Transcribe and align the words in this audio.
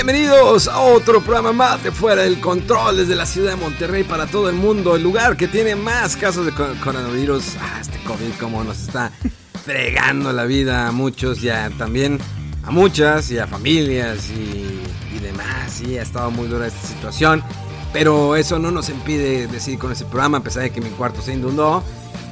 Bienvenidos 0.00 0.68
a 0.68 0.80
otro 0.80 1.22
programa 1.22 1.54
más 1.54 1.82
de 1.82 1.90
Fuera 1.90 2.20
del 2.20 2.38
Control 2.38 2.98
desde 2.98 3.16
la 3.16 3.24
ciudad 3.24 3.52
de 3.52 3.56
Monterrey 3.56 4.04
para 4.04 4.26
todo 4.26 4.50
el 4.50 4.54
mundo, 4.54 4.94
el 4.94 5.02
lugar 5.02 5.38
que 5.38 5.48
tiene 5.48 5.74
más 5.74 6.18
casos 6.18 6.44
de 6.44 6.52
co- 6.52 6.68
coronavirus. 6.84 7.56
Ah, 7.58 7.78
este 7.80 7.98
COVID 8.04 8.32
como 8.38 8.62
nos 8.62 8.78
está 8.78 9.10
fregando 9.64 10.30
la 10.34 10.44
vida 10.44 10.86
a 10.86 10.92
muchos 10.92 11.42
y 11.42 11.48
a- 11.48 11.70
también 11.78 12.18
a 12.64 12.70
muchas 12.70 13.30
y 13.30 13.38
a 13.38 13.46
familias 13.46 14.28
y, 14.28 15.18
demás. 15.22 15.80
Y 15.80 15.96
ha 15.96 16.02
estado 16.02 16.30
muy 16.30 16.46
dura 16.46 16.66
esta 16.66 16.86
situación, 16.86 17.42
pero 17.94 18.36
eso 18.36 18.58
no 18.58 18.70
nos 18.70 18.90
impide 18.90 19.46
decidir 19.46 19.78
con 19.78 19.92
ese 19.92 20.04
programa 20.04 20.38
a 20.38 20.42
pesar 20.42 20.64
de 20.64 20.72
que 20.72 20.82
mi 20.82 20.90
cuarto 20.90 21.22
se 21.22 21.32
inundó. 21.32 21.82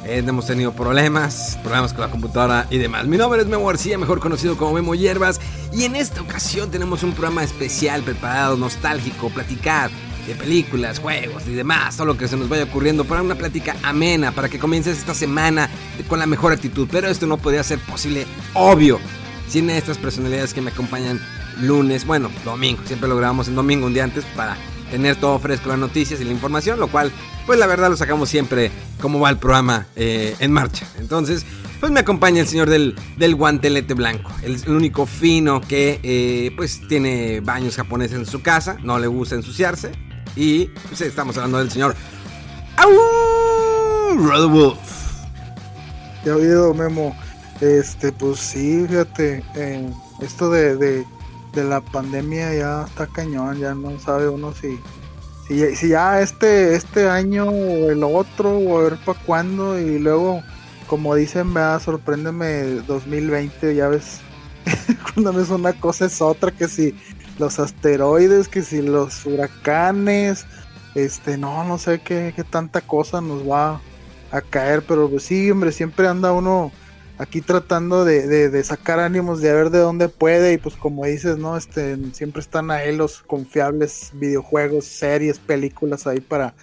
Eh, 0.07 0.23
hemos 0.27 0.47
tenido 0.47 0.73
problemas, 0.73 1.59
problemas 1.63 1.95
con 1.95 2.03
la 2.03 2.11
computadora 2.11 2.67
y 2.69 2.77
demás. 2.77 3.07
Mi 3.07 3.17
nombre 3.17 3.41
es 3.41 3.47
Memo 3.47 3.67
García, 3.67 3.97
mejor 3.97 4.21
conocido 4.21 4.57
como 4.57 4.75
Memo 4.75 4.95
Hierbas, 4.95 5.41
y 5.73 5.85
en 5.85 5.97
esta 5.97 6.21
ocasión 6.21 6.71
tenemos 6.71 7.03
un 7.03 7.13
programa 7.13 7.43
especial 7.43 8.03
preparado, 8.03 8.57
nostálgico, 8.59 9.31
platicar 9.31 9.91
de 10.27 10.35
películas, 10.35 10.99
juegos 10.99 11.47
y 11.47 11.55
demás, 11.55 11.97
todo 11.97 12.07
lo 12.07 12.19
que 12.19 12.29
se 12.29 12.37
nos 12.37 12.51
vaya 12.51 12.65
ocurriendo 12.65 13.05
para 13.05 13.23
una 13.23 13.35
plática 13.35 13.77
amena, 13.83 14.33
para 14.33 14.51
que 14.51 14.59
comiences 14.59 14.99
esta 14.99 15.15
semana 15.15 15.71
con 16.07 16.19
la 16.19 16.27
mejor 16.27 16.53
actitud. 16.53 16.87
Pero 16.91 17.09
esto 17.09 17.27
no 17.27 17.39
podría 17.39 17.63
ser 17.63 17.79
posible, 17.79 18.27
obvio, 18.53 19.01
sin 19.49 19.71
estas 19.71 19.97
personalidades 19.97 20.53
que 20.53 20.61
me 20.61 20.71
acompañan 20.71 21.19
lunes, 21.63 22.05
bueno, 22.05 22.31
domingo, 22.45 22.83
siempre 22.85 23.09
lo 23.09 23.17
grabamos 23.17 23.49
en 23.49 23.55
domingo, 23.55 23.87
un 23.87 23.95
día 23.95 24.05
antes, 24.05 24.25
para 24.37 24.59
tener 24.91 25.17
todo 25.17 25.39
fresco, 25.39 25.69
las 25.69 25.79
noticias 25.79 26.21
y 26.21 26.25
la 26.25 26.33
información, 26.33 26.79
lo 26.79 26.89
cual, 26.89 27.13
pues 27.47 27.59
la 27.59 27.67
verdad 27.67 27.91
lo 27.91 27.97
sacamos 27.97 28.29
siempre 28.29 28.71
como 29.01 29.21
va 29.21 29.31
el 29.31 29.39
programa 29.39 29.87
eh, 29.97 30.35
en 30.39 30.53
marcha. 30.53 30.87
Entonces, 30.99 31.45
pues 31.81 31.93
me 31.93 32.01
acompaña 32.01 32.41
el 32.41 32.49
señor 32.49 32.71
del, 32.71 32.95
del 33.17 33.35
guantelete 33.35 33.95
blanco, 33.95 34.31
el, 34.43 34.55
el 34.65 34.73
único 34.73 35.07
fino 35.07 35.61
que 35.61 36.01
eh, 36.03 36.53
pues 36.57 36.81
tiene 36.89 37.41
baños 37.41 37.77
japoneses 37.77 38.19
en 38.19 38.27
su 38.27 38.43
casa, 38.43 38.77
no 38.83 38.99
le 38.99 39.07
gusta 39.07 39.35
ensuciarse, 39.35 39.93
y 40.37 40.67
pues 40.89 41.01
estamos 41.01 41.37
hablando 41.37 41.59
del 41.59 41.71
señor 41.71 41.95
Au 42.77 44.49
Wolf. 44.49 44.79
Ya 46.25 46.37
oído, 46.37 46.73
Memo. 46.73 47.15
Este, 47.61 48.13
pues 48.13 48.41
sí, 48.41 48.87
fíjate, 48.89 49.45
eh, 49.55 49.89
esto 50.21 50.51
de, 50.51 51.05
de 51.55 51.65
la 51.65 51.81
pandemia 51.81 52.55
ya 52.55 52.85
está 52.85 53.07
cañón, 53.07 53.59
ya 53.59 53.75
no 53.75 53.99
sabe 54.01 54.29
uno 54.29 54.53
si, 54.55 54.79
si, 55.49 55.89
ya- 55.89 56.21
este, 56.21 56.75
este 56.75 57.09
año 57.09 57.47
o 57.49 57.91
el 57.91 58.03
otro, 58.05 58.59
o 58.59 58.79
a 58.79 58.83
ver 58.85 58.99
para 59.05 59.19
cuándo, 59.21 59.79
y 59.79 59.99
luego, 59.99 60.43
como 60.87 61.15
dicen, 61.15 61.55
vea, 61.55 61.79
sorpréndeme 61.81 62.63
2020, 62.87 63.75
ya 63.75 63.89
ves, 63.89 64.21
cuando 65.15 65.33
no 65.33 65.41
es 65.41 65.51
una 65.51 65.73
cosa 65.75 66.07
es 66.07 66.21
otra, 66.23 66.51
que 66.53 66.69
si 66.69 66.95
los 67.39 67.59
asteroides, 67.59 68.49
que 68.49 68.63
si 68.63 68.83
los 68.83 69.25
huracanes, 69.27 70.47
este, 70.95 71.37
no, 71.39 71.65
no 71.65 71.79
sé 71.79 72.01
qué, 72.03 72.33
qué 72.37 72.45
tanta 72.45 72.81
cosa 72.81 73.21
nos 73.21 73.49
va 73.49 73.81
a 74.31 74.41
caer, 74.43 74.85
pero 74.87 75.09
pues 75.11 75.25
sí, 75.25 75.51
hombre, 75.51 75.73
siempre 75.73 76.09
anda 76.09 76.33
uno 76.33 76.73
aquí 77.19 77.41
tratando 77.41 78.05
de, 78.05 78.27
de- 78.51 78.65
sacar 78.65 78.99
ánimos, 79.01 79.41
de 79.41 79.53
ver 79.53 79.71
de 79.71 79.79
dónde 79.79 80.09
puede, 80.09 80.53
y 80.55 80.59
pues 80.59 80.75
como 80.75 81.05
dices, 81.05 81.39
¿no? 81.39 81.57
Este, 81.57 81.97
siempre 82.13 82.41
están 82.41 82.71
ahí 82.71 82.95
los 82.97 83.23
confiables 83.23 84.11
videojuegos, 84.15 84.85
series, 84.85 85.39
películas 85.39 86.07
ahí 86.07 86.21
para 86.21 86.55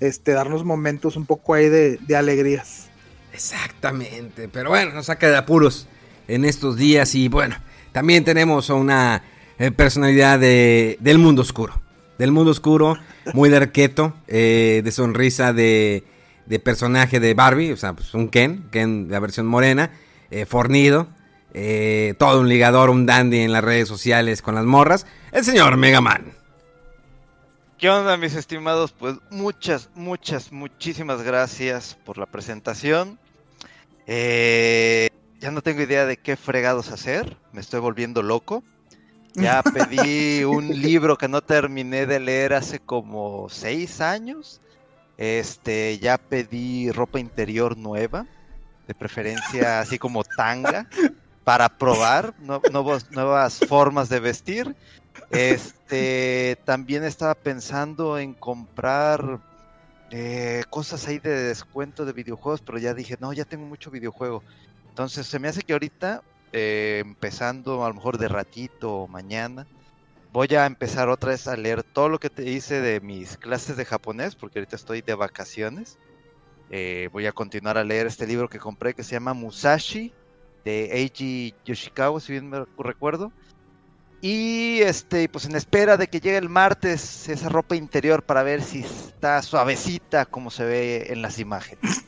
este, 0.00 0.32
darnos 0.32 0.64
momentos 0.64 1.16
un 1.16 1.26
poco 1.26 1.54
ahí 1.54 1.68
de, 1.68 1.98
de 1.98 2.16
alegrías. 2.16 2.88
Exactamente, 3.32 4.48
pero 4.48 4.70
bueno, 4.70 4.92
nos 4.92 5.06
saca 5.06 5.28
de 5.28 5.36
apuros 5.36 5.86
en 6.28 6.44
estos 6.44 6.76
días 6.76 7.14
y 7.14 7.28
bueno, 7.28 7.56
también 7.92 8.24
tenemos 8.24 8.70
a 8.70 8.74
una 8.74 9.22
eh, 9.58 9.70
personalidad 9.70 10.38
de, 10.38 10.96
del 11.00 11.18
mundo 11.18 11.42
oscuro, 11.42 11.80
del 12.18 12.32
mundo 12.32 12.50
oscuro, 12.50 12.96
muy 13.32 13.48
de 13.50 13.56
arqueto, 13.56 14.14
eh, 14.28 14.82
de 14.84 14.90
sonrisa 14.92 15.52
de, 15.52 16.04
de 16.46 16.58
personaje 16.58 17.20
de 17.20 17.34
Barbie, 17.34 17.72
o 17.72 17.76
sea, 17.76 17.94
pues 17.94 18.14
un 18.14 18.28
Ken, 18.28 18.68
Ken 18.70 19.08
la 19.10 19.20
versión 19.20 19.46
morena, 19.46 19.90
eh, 20.30 20.46
fornido, 20.46 21.08
eh, 21.52 22.14
todo 22.18 22.40
un 22.40 22.48
ligador, 22.48 22.90
un 22.90 23.06
dandy 23.06 23.40
en 23.40 23.52
las 23.52 23.64
redes 23.64 23.88
sociales 23.88 24.42
con 24.42 24.54
las 24.54 24.64
morras, 24.64 25.06
el 25.32 25.44
señor 25.44 25.76
Mega 25.76 26.00
Man. 26.00 26.32
¿Qué 27.78 27.90
onda, 27.90 28.16
mis 28.16 28.34
estimados? 28.34 28.92
Pues 28.92 29.16
muchas, 29.30 29.90
muchas, 29.94 30.52
muchísimas 30.52 31.22
gracias 31.22 31.96
por 32.04 32.18
la 32.18 32.26
presentación. 32.26 33.18
Eh, 34.06 35.10
ya 35.40 35.50
no 35.50 35.60
tengo 35.60 35.82
idea 35.82 36.06
de 36.06 36.16
qué 36.16 36.36
fregados 36.36 36.90
hacer. 36.90 37.36
Me 37.52 37.60
estoy 37.60 37.80
volviendo 37.80 38.22
loco. 38.22 38.62
Ya 39.34 39.62
pedí 39.62 40.44
un 40.44 40.68
libro 40.80 41.18
que 41.18 41.28
no 41.28 41.42
terminé 41.42 42.06
de 42.06 42.20
leer 42.20 42.54
hace 42.54 42.78
como 42.78 43.48
seis 43.50 44.00
años. 44.00 44.60
Este, 45.16 45.98
ya 45.98 46.18
pedí 46.18 46.90
ropa 46.90 47.20
interior 47.20 47.76
nueva, 47.76 48.26
de 48.86 48.94
preferencia 48.94 49.80
así 49.80 49.98
como 49.98 50.24
tanga, 50.24 50.88
para 51.44 51.68
probar 51.68 52.34
nuevos- 52.40 53.10
nuevas 53.10 53.58
formas 53.58 54.08
de 54.08 54.20
vestir. 54.20 54.74
Este, 55.30 56.56
también 56.64 57.04
estaba 57.04 57.34
pensando 57.34 58.18
en 58.18 58.34
comprar 58.34 59.40
eh, 60.10 60.62
cosas 60.70 61.06
ahí 61.08 61.18
de 61.18 61.30
descuento 61.44 62.04
de 62.04 62.12
videojuegos, 62.12 62.60
pero 62.62 62.78
ya 62.78 62.94
dije, 62.94 63.16
no, 63.20 63.32
ya 63.32 63.44
tengo 63.44 63.66
mucho 63.66 63.90
videojuego. 63.90 64.42
Entonces 64.88 65.26
se 65.26 65.38
me 65.38 65.48
hace 65.48 65.62
que 65.62 65.72
ahorita, 65.72 66.22
eh, 66.52 67.02
empezando 67.04 67.84
a 67.84 67.88
lo 67.88 67.94
mejor 67.94 68.18
de 68.18 68.28
ratito 68.28 68.92
o 68.92 69.08
mañana, 69.08 69.66
voy 70.34 70.48
a 70.56 70.66
empezar 70.66 71.08
otra 71.10 71.30
vez 71.30 71.46
a 71.46 71.56
leer 71.56 71.84
todo 71.84 72.08
lo 72.08 72.18
que 72.18 72.28
te 72.28 72.42
hice 72.50 72.80
de 72.80 73.00
mis 73.00 73.36
clases 73.36 73.76
de 73.76 73.84
japonés, 73.84 74.34
porque 74.34 74.58
ahorita 74.58 74.74
estoy 74.74 75.00
de 75.00 75.14
vacaciones. 75.14 75.96
Eh, 76.70 77.08
voy 77.12 77.26
a 77.26 77.32
continuar 77.32 77.78
a 77.78 77.84
leer 77.84 78.08
este 78.08 78.26
libro 78.26 78.48
que 78.48 78.58
compré 78.58 78.94
que 78.94 79.04
se 79.04 79.12
llama 79.12 79.32
Musashi 79.32 80.12
de 80.64 80.86
Eiji 80.86 81.54
Yoshikawa, 81.64 82.20
si 82.20 82.32
bien 82.32 82.50
me 82.50 82.64
recuerdo. 82.76 83.30
Y 84.22 84.80
este, 84.80 85.28
pues 85.28 85.44
en 85.44 85.54
espera 85.54 85.96
de 85.96 86.08
que 86.08 86.18
llegue 86.18 86.38
el 86.38 86.48
martes 86.48 87.28
esa 87.28 87.48
ropa 87.48 87.76
interior 87.76 88.24
para 88.24 88.42
ver 88.42 88.60
si 88.60 88.80
está 88.80 89.40
suavecita 89.40 90.26
como 90.26 90.50
se 90.50 90.64
ve 90.64 91.06
en 91.10 91.22
las 91.22 91.38
imágenes. 91.38 92.04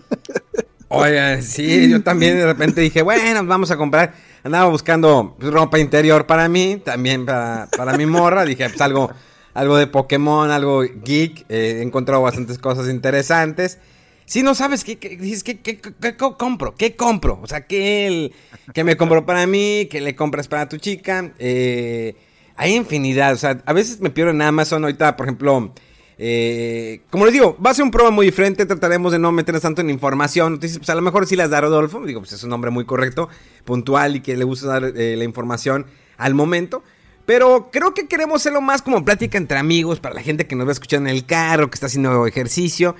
Oye, 0.88 1.42
sí, 1.42 1.90
yo 1.90 2.02
también 2.02 2.38
de 2.38 2.46
repente 2.46 2.80
dije, 2.80 3.02
bueno, 3.02 3.44
vamos 3.44 3.70
a 3.70 3.76
comprar. 3.76 4.14
Andaba 4.44 4.68
buscando 4.70 5.34
pues, 5.40 5.52
ropa 5.52 5.78
interior 5.78 6.26
para 6.26 6.48
mí, 6.48 6.80
también 6.84 7.24
para, 7.26 7.66
para 7.76 7.96
mi 7.96 8.06
morra. 8.06 8.44
Dije, 8.44 8.68
pues 8.68 8.80
algo, 8.82 9.10
algo 9.54 9.76
de 9.78 9.86
Pokémon, 9.86 10.50
algo 10.50 10.82
geek. 10.82 11.46
eh, 11.48 11.78
he 11.78 11.82
encontrado 11.82 12.22
bastantes 12.22 12.58
cosas 12.58 12.88
interesantes. 12.90 13.78
Si 14.26 14.42
no 14.42 14.54
sabes 14.54 14.84
qué, 14.84 14.98
qué- 14.98 15.16
¿qué, 15.18 15.58
qué, 15.60 15.80
qué- 15.80 15.92
qué 16.00 16.16
co- 16.16 16.36
compro? 16.38 16.74
¿Qué 16.74 16.94
compro? 16.94 17.40
O 17.42 17.46
sea, 17.46 17.66
¿qué, 17.66 18.32
qué 18.72 18.84
me 18.84 18.96
compro 18.96 19.24
para 19.26 19.46
mí? 19.46 19.88
¿Qué 19.90 20.00
le 20.00 20.14
compras 20.14 20.46
para 20.48 20.68
tu 20.68 20.76
chica? 20.78 21.32
Eh, 21.38 22.14
hay 22.56 22.74
infinidad. 22.74 23.32
O 23.32 23.36
sea, 23.36 23.62
a 23.66 23.72
veces 23.72 24.00
me 24.00 24.10
pierdo 24.10 24.30
en 24.30 24.40
Amazon. 24.42 24.84
Ahorita, 24.84 25.16
por 25.16 25.26
ejemplo, 25.26 25.72
eh, 26.18 27.02
como 27.10 27.24
les 27.24 27.34
digo, 27.34 27.56
va 27.64 27.70
a 27.70 27.74
ser 27.74 27.84
un 27.84 27.90
programa 27.90 28.14
muy 28.14 28.26
diferente. 28.26 28.66
Trataremos 28.66 29.12
de 29.12 29.18
no 29.18 29.32
meternos 29.32 29.62
tanto 29.62 29.80
en 29.80 29.90
información. 29.90 30.58
Pues 30.58 30.88
a 30.88 30.94
lo 30.94 31.02
mejor 31.02 31.26
sí 31.26 31.36
las 31.36 31.50
da 31.50 31.60
Rodolfo. 31.60 32.04
Digo, 32.04 32.20
pues 32.20 32.32
es 32.32 32.42
un 32.44 32.50
nombre 32.50 32.70
muy 32.70 32.84
correcto, 32.84 33.28
puntual 33.64 34.16
y 34.16 34.20
que 34.20 34.36
le 34.36 34.44
gusta 34.44 34.68
dar 34.68 34.84
eh, 34.84 35.16
la 35.16 35.24
información 35.24 35.86
al 36.16 36.34
momento. 36.34 36.82
Pero 37.26 37.70
creo 37.72 37.94
que 37.94 38.06
queremos 38.06 38.42
hacerlo 38.42 38.60
más 38.60 38.82
como 38.82 39.04
plática 39.04 39.38
entre 39.38 39.58
amigos, 39.58 39.98
para 39.98 40.14
la 40.14 40.22
gente 40.22 40.46
que 40.46 40.56
nos 40.56 40.66
va 40.66 40.70
a 40.70 40.74
escuchar 40.74 41.00
en 41.00 41.08
el 41.08 41.24
carro, 41.24 41.70
que 41.70 41.74
está 41.74 41.86
haciendo 41.86 42.26
ejercicio. 42.26 42.94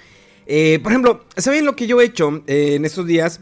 Eh, 0.46 0.80
por 0.82 0.92
ejemplo, 0.92 1.24
¿saben 1.36 1.64
lo 1.64 1.76
que 1.76 1.86
yo 1.86 2.00
he 2.00 2.04
hecho 2.04 2.42
eh, 2.46 2.74
en 2.76 2.84
estos 2.84 3.06
días? 3.06 3.40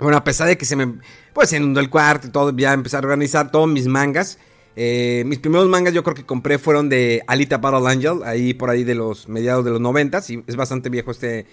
Bueno, 0.00 0.16
a 0.16 0.24
pesar 0.24 0.48
de 0.48 0.56
que 0.56 0.64
se 0.64 0.76
me, 0.76 1.00
pues, 1.34 1.52
inundó 1.52 1.80
el 1.80 1.90
cuarto 1.90 2.28
y 2.28 2.30
todo, 2.30 2.56
ya 2.56 2.72
empecé 2.72 2.96
a 2.96 3.00
organizar 3.00 3.50
todos 3.50 3.68
mis 3.68 3.86
mangas. 3.86 4.38
Eh, 4.80 5.24
mis 5.26 5.40
primeros 5.40 5.66
mangas 5.68 5.92
yo 5.92 6.04
creo 6.04 6.14
que 6.14 6.24
compré 6.24 6.56
fueron 6.56 6.88
de 6.88 7.24
Alita 7.26 7.58
Battle 7.58 7.90
Angel, 7.90 8.20
ahí 8.24 8.54
por 8.54 8.70
ahí 8.70 8.84
de 8.84 8.94
los 8.94 9.28
mediados 9.28 9.64
de 9.64 9.72
los 9.72 9.80
noventas, 9.80 10.30
y 10.30 10.44
es 10.46 10.54
bastante 10.54 10.88
viejo 10.88 11.10
este, 11.10 11.46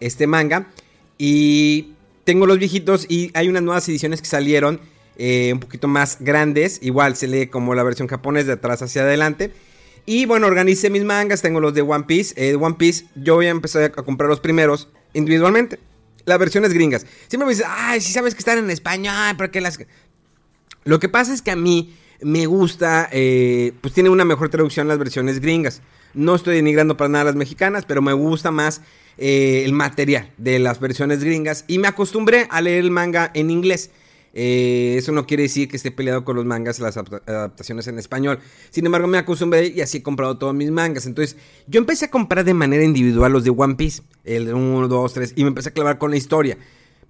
este 0.00 0.26
manga. 0.26 0.66
Y 1.16 1.92
tengo 2.24 2.44
los 2.44 2.58
viejitos 2.58 3.06
y 3.08 3.30
hay 3.34 3.48
unas 3.48 3.62
nuevas 3.62 3.88
ediciones 3.88 4.20
que 4.20 4.26
salieron 4.26 4.80
eh, 5.16 5.50
un 5.52 5.60
poquito 5.60 5.86
más 5.86 6.16
grandes, 6.18 6.80
igual 6.82 7.14
se 7.14 7.28
lee 7.28 7.46
como 7.46 7.76
la 7.76 7.84
versión 7.84 8.08
japonesa 8.08 8.48
de 8.48 8.52
atrás 8.54 8.82
hacia 8.82 9.02
adelante. 9.02 9.52
Y 10.04 10.26
bueno, 10.26 10.48
organicé 10.48 10.90
mis 10.90 11.04
mangas, 11.04 11.40
tengo 11.40 11.60
los 11.60 11.74
de 11.74 11.82
One 11.82 12.02
Piece. 12.08 12.34
Eh, 12.36 12.56
One 12.56 12.74
Piece 12.74 13.06
yo 13.14 13.36
voy 13.36 13.46
a 13.46 13.50
empezar 13.50 13.84
a 13.84 13.90
comprar 13.90 14.28
los 14.28 14.40
primeros 14.40 14.88
individualmente. 15.12 15.78
Las 16.24 16.40
versiones 16.40 16.72
gringas. 16.72 17.06
Siempre 17.28 17.46
me 17.46 17.52
dicen, 17.52 17.66
ay, 17.68 18.00
si 18.00 18.12
sabes 18.12 18.34
que 18.34 18.40
están 18.40 18.58
en 18.58 18.70
español, 18.70 19.36
porque 19.38 19.60
las... 19.60 19.78
Lo 20.82 20.98
que 20.98 21.08
pasa 21.08 21.32
es 21.32 21.42
que 21.42 21.52
a 21.52 21.56
mí 21.56 21.94
me 22.22 22.46
gusta, 22.46 23.08
eh, 23.12 23.72
pues 23.80 23.94
tiene 23.94 24.10
una 24.10 24.24
mejor 24.24 24.48
traducción 24.48 24.88
las 24.88 24.98
versiones 24.98 25.40
gringas. 25.40 25.82
No 26.14 26.34
estoy 26.34 26.56
denigrando 26.56 26.96
para 26.96 27.08
nada 27.08 27.24
las 27.24 27.36
mexicanas, 27.36 27.84
pero 27.86 28.02
me 28.02 28.12
gusta 28.12 28.50
más 28.50 28.82
eh, 29.18 29.62
el 29.64 29.72
material 29.72 30.30
de 30.36 30.58
las 30.58 30.80
versiones 30.80 31.24
gringas. 31.24 31.64
Y 31.68 31.78
me 31.78 31.88
acostumbré 31.88 32.46
a 32.50 32.60
leer 32.60 32.84
el 32.84 32.90
manga 32.90 33.30
en 33.34 33.50
inglés. 33.50 33.90
Eh, 34.34 34.94
eso 34.96 35.12
no 35.12 35.26
quiere 35.26 35.42
decir 35.42 35.68
que 35.68 35.76
esté 35.76 35.90
peleado 35.90 36.24
con 36.24 36.36
los 36.36 36.44
mangas, 36.44 36.78
las 36.80 36.96
adaptaciones 36.96 37.86
en 37.86 37.98
español. 37.98 38.38
Sin 38.70 38.86
embargo, 38.86 39.06
me 39.06 39.18
acostumbré 39.18 39.68
y 39.68 39.80
así 39.80 39.98
he 39.98 40.02
comprado 40.02 40.38
todos 40.38 40.54
mis 40.54 40.70
mangas. 40.70 41.06
Entonces, 41.06 41.36
yo 41.66 41.78
empecé 41.78 42.06
a 42.06 42.10
comprar 42.10 42.44
de 42.44 42.54
manera 42.54 42.84
individual 42.84 43.32
los 43.32 43.44
de 43.44 43.50
One 43.50 43.74
Piece, 43.74 44.02
el 44.24 44.52
1, 44.52 44.88
2, 44.88 45.12
3, 45.12 45.32
y 45.36 45.42
me 45.42 45.48
empecé 45.48 45.70
a 45.70 45.72
clavar 45.72 45.98
con 45.98 46.10
la 46.10 46.16
historia. 46.16 46.56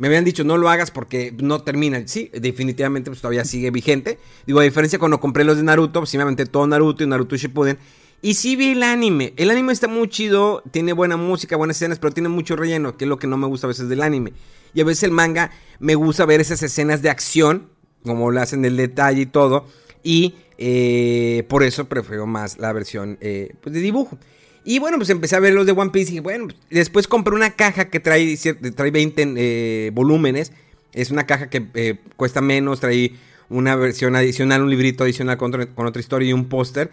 Me 0.02 0.08
habían 0.08 0.24
dicho, 0.24 0.42
no 0.42 0.58
lo 0.58 0.68
hagas 0.68 0.90
porque 0.90 1.32
no 1.38 1.62
termina. 1.62 2.02
Sí, 2.08 2.28
definitivamente 2.32 3.08
pues, 3.08 3.20
todavía 3.20 3.44
sigue 3.44 3.70
vigente. 3.70 4.18
Digo, 4.48 4.58
a 4.58 4.64
diferencia 4.64 4.98
cuando 4.98 5.20
compré 5.20 5.44
los 5.44 5.58
de 5.58 5.62
Naruto, 5.62 6.00
pues 6.00 6.18
todo 6.50 6.66
Naruto 6.66 7.04
y 7.04 7.06
Naruto 7.06 7.36
Shippuden. 7.36 7.78
Y 8.20 8.34
sí 8.34 8.56
vi 8.56 8.72
el 8.72 8.82
anime. 8.82 9.32
El 9.36 9.48
anime 9.48 9.72
está 9.72 9.86
muy 9.86 10.08
chido, 10.08 10.64
tiene 10.72 10.92
buena 10.92 11.16
música, 11.16 11.54
buenas 11.54 11.76
escenas, 11.76 12.00
pero 12.00 12.12
tiene 12.12 12.28
mucho 12.28 12.56
relleno, 12.56 12.96
que 12.96 13.04
es 13.04 13.08
lo 13.08 13.16
que 13.16 13.28
no 13.28 13.36
me 13.36 13.46
gusta 13.46 13.68
a 13.68 13.68
veces 13.68 13.88
del 13.88 14.02
anime. 14.02 14.32
Y 14.74 14.80
a 14.80 14.84
veces 14.84 15.04
el 15.04 15.12
manga 15.12 15.52
me 15.78 15.94
gusta 15.94 16.26
ver 16.26 16.40
esas 16.40 16.60
escenas 16.64 17.00
de 17.00 17.08
acción, 17.08 17.68
como 18.02 18.32
lo 18.32 18.40
hacen 18.40 18.64
el 18.64 18.76
detalle 18.76 19.20
y 19.20 19.26
todo. 19.26 19.66
Y 20.02 20.34
eh, 20.58 21.46
por 21.48 21.62
eso 21.62 21.84
prefiero 21.84 22.26
más 22.26 22.58
la 22.58 22.72
versión 22.72 23.18
eh, 23.20 23.54
pues, 23.60 23.72
de 23.72 23.78
dibujo. 23.78 24.18
Y 24.64 24.78
bueno, 24.78 24.96
pues 24.96 25.10
empecé 25.10 25.36
a 25.36 25.40
ver 25.40 25.54
los 25.54 25.66
de 25.66 25.72
One 25.72 25.90
Piece 25.90 26.14
y 26.14 26.20
bueno, 26.20 26.46
pues, 26.46 26.56
después 26.70 27.08
compré 27.08 27.34
una 27.34 27.50
caja 27.50 27.88
que 27.90 28.00
trae, 28.00 28.36
trae 28.74 28.90
20 28.90 29.34
eh, 29.36 29.90
volúmenes. 29.92 30.52
Es 30.92 31.10
una 31.10 31.26
caja 31.26 31.48
que 31.48 31.98
cuesta 32.16 32.40
menos, 32.40 32.80
trae 32.80 33.12
una 33.52 33.76
versión 33.76 34.16
adicional, 34.16 34.62
un 34.62 34.70
librito 34.70 35.04
adicional 35.04 35.36
con, 35.36 35.54
otra 35.54 36.00
historia 36.00 36.30
y 36.30 36.32
un 36.32 36.48
póster. 36.48 36.90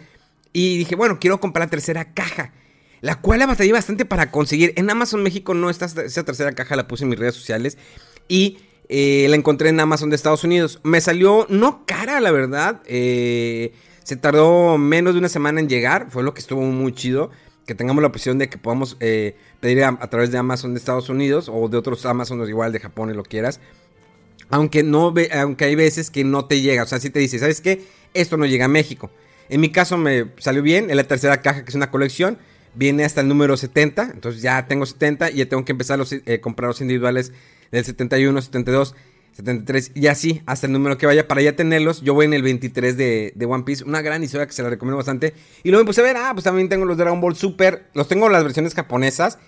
Y 0.52 0.78
dije, 0.78 0.94
bueno, 0.94 1.18
quiero 1.20 1.40
comprar 1.40 1.66
la 1.66 1.70
tercera 1.70 2.12
caja. 2.12 2.52
La 3.00 3.20
cual 3.20 3.38
la 3.38 3.46
batallé 3.46 3.72
bastante 3.72 4.04
para 4.04 4.30
conseguir. 4.30 4.74
En 4.76 4.90
Amazon 4.90 5.22
México 5.22 5.54
no 5.54 5.70
está 5.70 5.86
esa 5.86 6.24
tercera 6.24 6.52
caja, 6.52 6.76
la 6.76 6.86
puse 6.86 7.04
en 7.04 7.10
mis 7.10 7.18
redes 7.18 7.34
sociales. 7.34 7.78
Y 8.28 8.58
eh, 8.88 9.26
la 9.30 9.36
encontré 9.36 9.70
en 9.70 9.80
Amazon 9.80 10.10
de 10.10 10.16
Estados 10.16 10.44
Unidos. 10.44 10.80
Me 10.82 11.00
salió 11.00 11.46
no 11.48 11.86
cara, 11.86 12.20
la 12.20 12.30
verdad. 12.30 12.82
Eh, 12.84 13.72
se 14.04 14.16
tardó 14.16 14.76
menos 14.76 15.14
de 15.14 15.18
una 15.18 15.30
semana 15.30 15.60
en 15.60 15.68
llegar. 15.68 16.08
Fue 16.10 16.22
lo 16.22 16.34
que 16.34 16.40
estuvo 16.40 16.60
muy 16.60 16.92
chido. 16.92 17.30
Que 17.70 17.76
tengamos 17.76 18.02
la 18.02 18.08
opción 18.08 18.36
de 18.36 18.48
que 18.48 18.58
podamos 18.58 18.96
eh, 18.98 19.36
pedir 19.60 19.84
a, 19.84 19.96
través 20.10 20.32
de 20.32 20.38
Amazon 20.38 20.74
de 20.74 20.80
Estados 20.80 21.08
Unidos 21.08 21.48
o 21.48 21.68
de 21.68 21.76
otros 21.76 22.04
Amazon 22.04 22.44
igual 22.48 22.72
de 22.72 22.80
Japón 22.80 23.10
y 23.10 23.14
lo 23.14 23.22
quieras. 23.22 23.60
Aunque, 24.48 24.82
no 24.82 25.14
aunque 25.38 25.66
hay 25.66 25.76
veces 25.76 26.10
que 26.10 26.24
no 26.24 26.46
te 26.46 26.62
llega. 26.62 26.82
O 26.82 26.86
sea, 26.86 26.98
si 26.98 27.10
te 27.10 27.20
dice, 27.20 27.38
¿sabes 27.38 27.60
qué? 27.60 27.84
Esto 28.12 28.36
no 28.36 28.44
llega 28.44 28.64
a 28.64 28.68
México. 28.68 29.12
En 29.48 29.60
mi 29.60 29.70
caso 29.70 29.96
me 29.96 30.32
salió 30.38 30.64
bien. 30.64 30.90
En 30.90 30.96
la 30.96 31.04
tercera 31.04 31.42
caja, 31.42 31.62
que 31.62 31.68
es 31.68 31.76
una 31.76 31.92
colección, 31.92 32.38
viene 32.74 33.04
hasta 33.04 33.20
el 33.20 33.28
número 33.28 33.56
70. 33.56 34.10
Entonces 34.14 34.42
ya 34.42 34.66
tengo 34.66 34.84
70 34.84 35.30
y 35.30 35.36
ya 35.36 35.48
tengo 35.48 35.64
que 35.64 35.70
empezar 35.70 36.00
a 36.00 36.04
eh, 36.26 36.40
comprar 36.40 36.70
los 36.70 36.80
individuales 36.80 37.32
del 37.70 37.84
71, 37.84 38.42
72, 38.42 38.96
73 39.32 39.92
y 39.94 40.06
así 40.08 40.42
hasta 40.46 40.66
el 40.66 40.72
número 40.72 40.98
que 40.98 41.06
vaya 41.06 41.26
para 41.28 41.42
ya 41.42 41.56
tenerlos. 41.56 42.02
Yo 42.02 42.14
voy 42.14 42.26
en 42.26 42.34
el 42.34 42.42
23 42.42 42.96
de, 42.96 43.46
One 43.48 43.64
Piece. 43.64 43.84
Una 43.84 44.02
gran 44.02 44.22
historia 44.22 44.46
que 44.46 44.52
se 44.52 44.62
la 44.62 44.70
recomiendo 44.70 44.96
bastante. 44.96 45.34
Y 45.62 45.70
luego 45.70 45.84
me 45.84 45.86
puse 45.86 46.00
a 46.00 46.04
ver, 46.04 46.16
ah, 46.16 46.30
pues 46.32 46.44
también 46.44 46.68
tengo 46.68 46.84
los 46.84 46.96
Dragon 46.96 47.20
Ball 47.20 47.36
Super. 47.36 47.86
Los 47.94 48.08
tengo 48.08 48.28
las 48.28 48.42
versiones 48.42 48.74
japonesas. 48.74 49.38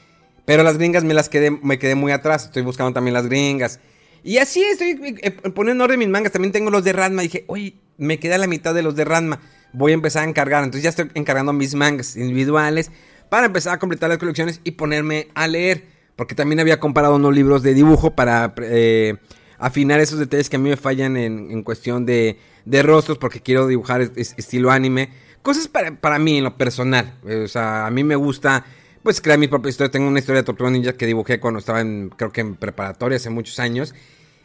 Pero 0.44 0.62
las 0.62 0.76
gringas 0.76 1.04
me 1.04 1.14
las 1.14 1.28
quedé, 1.28 1.50
me 1.50 1.78
quedé 1.78 1.94
muy 1.94 2.12
atrás. 2.12 2.46
Estoy 2.46 2.62
buscando 2.62 2.92
también 2.92 3.14
las 3.14 3.26
gringas. 3.26 3.80
Y 4.24 4.38
así 4.38 4.62
estoy 4.62 5.18
eh, 5.22 5.30
poniendo 5.30 5.84
orden 5.84 5.98
mis 5.98 6.08
mangas. 6.08 6.32
También 6.32 6.52
tengo 6.52 6.70
los 6.70 6.84
de 6.84 6.92
Ranma. 6.92 7.22
Dije, 7.22 7.44
oye, 7.46 7.74
me 7.98 8.18
queda 8.18 8.38
la 8.38 8.46
mitad 8.46 8.74
de 8.74 8.82
los 8.82 8.96
de 8.96 9.04
Ranma 9.04 9.40
voy 9.72 9.92
a 9.92 9.94
empezar 9.94 10.24
a 10.24 10.28
encargar. 10.28 10.64
Entonces 10.64 10.82
ya 10.82 10.90
estoy 10.90 11.10
encargando 11.14 11.52
mis 11.52 11.74
mangas 11.74 12.16
individuales 12.16 12.90
para 13.28 13.46
empezar 13.46 13.74
a 13.74 13.78
completar 13.78 14.10
las 14.10 14.18
colecciones 14.18 14.60
y 14.64 14.72
ponerme 14.72 15.28
a 15.34 15.48
leer. 15.48 15.84
Porque 16.16 16.34
también 16.34 16.60
había 16.60 16.78
comprado 16.78 17.16
unos 17.16 17.34
libros 17.34 17.62
de 17.62 17.74
dibujo 17.74 18.14
para 18.14 18.54
eh, 18.58 19.16
afinar 19.62 20.00
esos 20.00 20.18
detalles 20.18 20.50
que 20.50 20.56
a 20.56 20.58
mí 20.58 20.68
me 20.68 20.76
fallan 20.76 21.16
en, 21.16 21.62
cuestión 21.62 22.04
de, 22.04 22.36
de, 22.64 22.82
rostros 22.82 23.16
porque 23.16 23.40
quiero 23.40 23.68
dibujar 23.68 24.02
estilo 24.16 24.70
anime. 24.72 25.10
Cosas 25.40 25.68
para, 25.68 26.18
mí 26.18 26.38
en 26.38 26.44
lo 26.44 26.56
personal. 26.56 27.14
o 27.24 27.48
sea, 27.48 27.86
a 27.86 27.90
mí 27.90 28.02
me 28.02 28.16
gusta 28.16 28.64
pues 29.04 29.20
crear 29.20 29.38
mi 29.38 29.46
propia 29.46 29.70
historia. 29.70 29.90
Tengo 29.90 30.08
una 30.08 30.18
historia 30.18 30.42
de 30.42 30.46
Tortuga 30.46 30.70
Ninja 30.70 30.94
que 30.94 31.06
dibujé 31.06 31.38
cuando 31.38 31.60
estaba 31.60 31.80
en, 31.80 32.10
creo 32.10 32.32
que 32.32 32.40
en 32.40 32.56
preparatoria 32.56 33.16
hace 33.16 33.30
muchos 33.30 33.60
años. 33.60 33.94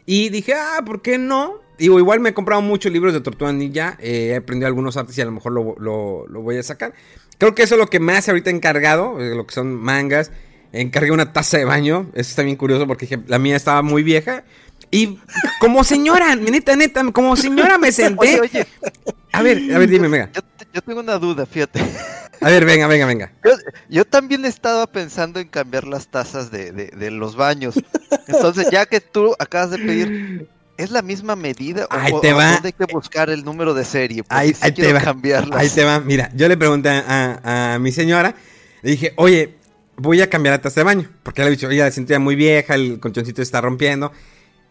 Y 0.06 0.28
dije, 0.30 0.54
ah, 0.54 0.82
¿por 0.86 1.02
qué 1.02 1.18
no? 1.18 1.60
Digo, 1.78 1.98
igual 1.98 2.20
me 2.20 2.30
he 2.30 2.34
comprado 2.34 2.62
muchos 2.62 2.92
libros 2.92 3.12
de 3.12 3.20
Tortuga 3.20 3.52
Ninja, 3.52 3.96
eh, 4.00 4.30
he 4.32 4.36
aprendido 4.36 4.68
algunos 4.68 4.96
artes 4.96 5.18
y 5.18 5.20
a 5.20 5.24
lo 5.24 5.32
mejor 5.32 5.52
lo, 5.52 6.26
voy 6.42 6.56
a 6.56 6.62
sacar. 6.62 6.94
Creo 7.38 7.54
que 7.54 7.64
eso 7.64 7.74
es 7.74 7.78
lo 7.78 7.88
que 7.88 8.00
más 8.00 8.28
ahorita 8.28 8.50
he 8.50 8.52
encargado, 8.54 9.20
eh, 9.20 9.34
lo 9.34 9.46
que 9.46 9.54
son 9.54 9.74
mangas. 9.74 10.30
Encargué 10.72 11.10
una 11.12 11.32
taza 11.32 11.56
de 11.56 11.64
baño, 11.64 12.10
eso 12.14 12.30
está 12.30 12.42
bien 12.42 12.56
curioso 12.56 12.86
porque 12.86 13.18
la 13.26 13.38
mía 13.38 13.56
estaba 13.56 13.82
muy 13.82 14.02
vieja. 14.02 14.44
Y 14.90 15.18
como 15.60 15.84
señora, 15.84 16.34
neta, 16.36 16.76
neta, 16.76 17.04
como 17.12 17.36
señora 17.36 17.78
me 17.78 17.92
senté. 17.92 18.40
Oye, 18.40 18.40
oye. 18.40 18.66
A 19.32 19.42
ver, 19.42 19.74
a 19.74 19.78
ver, 19.78 19.88
dime, 19.88 20.08
venga. 20.08 20.30
Yo, 20.72 20.82
tengo 20.82 21.00
una 21.00 21.18
duda, 21.18 21.46
fíjate. 21.46 21.80
A 22.40 22.48
ver, 22.50 22.64
venga, 22.64 22.86
venga, 22.86 23.06
venga. 23.06 23.32
Yo, 23.88 24.04
también 24.04 24.44
estaba 24.44 24.86
pensando 24.86 25.40
en 25.40 25.48
cambiar 25.48 25.86
las 25.86 26.08
tazas 26.08 26.50
de, 26.50 26.72
de, 26.72 26.86
de 26.86 27.10
los 27.10 27.36
baños. 27.36 27.74
Entonces, 28.26 28.68
ya 28.70 28.86
que 28.86 29.00
tú 29.00 29.34
acabas 29.38 29.70
de 29.70 29.78
pedir 29.78 30.48
¿Es 30.78 30.92
la 30.92 31.02
misma 31.02 31.34
medida? 31.34 31.88
Ahí 31.90 32.12
te 32.22 32.32
va. 32.32 32.60
hay 32.62 32.72
que 32.72 32.84
buscar 32.84 33.30
el 33.30 33.44
número 33.44 33.74
de 33.74 33.84
serie? 33.84 34.22
ahí, 34.28 34.52
te 34.52 34.92
va. 34.92 35.02
Ahí 35.54 35.68
te 35.68 35.84
va. 35.84 35.98
Mira, 35.98 36.30
yo 36.36 36.48
le 36.48 36.56
pregunté 36.56 36.88
a, 36.88 37.78
mi 37.80 37.90
señora, 37.90 38.36
le 38.82 38.92
dije, 38.92 39.12
oye, 39.16 39.56
voy 39.96 40.20
a 40.22 40.30
cambiar 40.30 40.54
la 40.54 40.60
taza 40.62 40.80
de 40.80 40.84
baño. 40.84 41.10
Porque 41.24 41.42
le 41.42 41.48
he 41.48 41.50
dicho, 41.50 41.68
ella 41.68 41.86
la 41.86 41.90
sentía 41.90 42.20
muy 42.20 42.36
vieja, 42.36 42.76
el 42.76 43.00
colchoncito 43.00 43.42
está 43.42 43.60
rompiendo. 43.60 44.12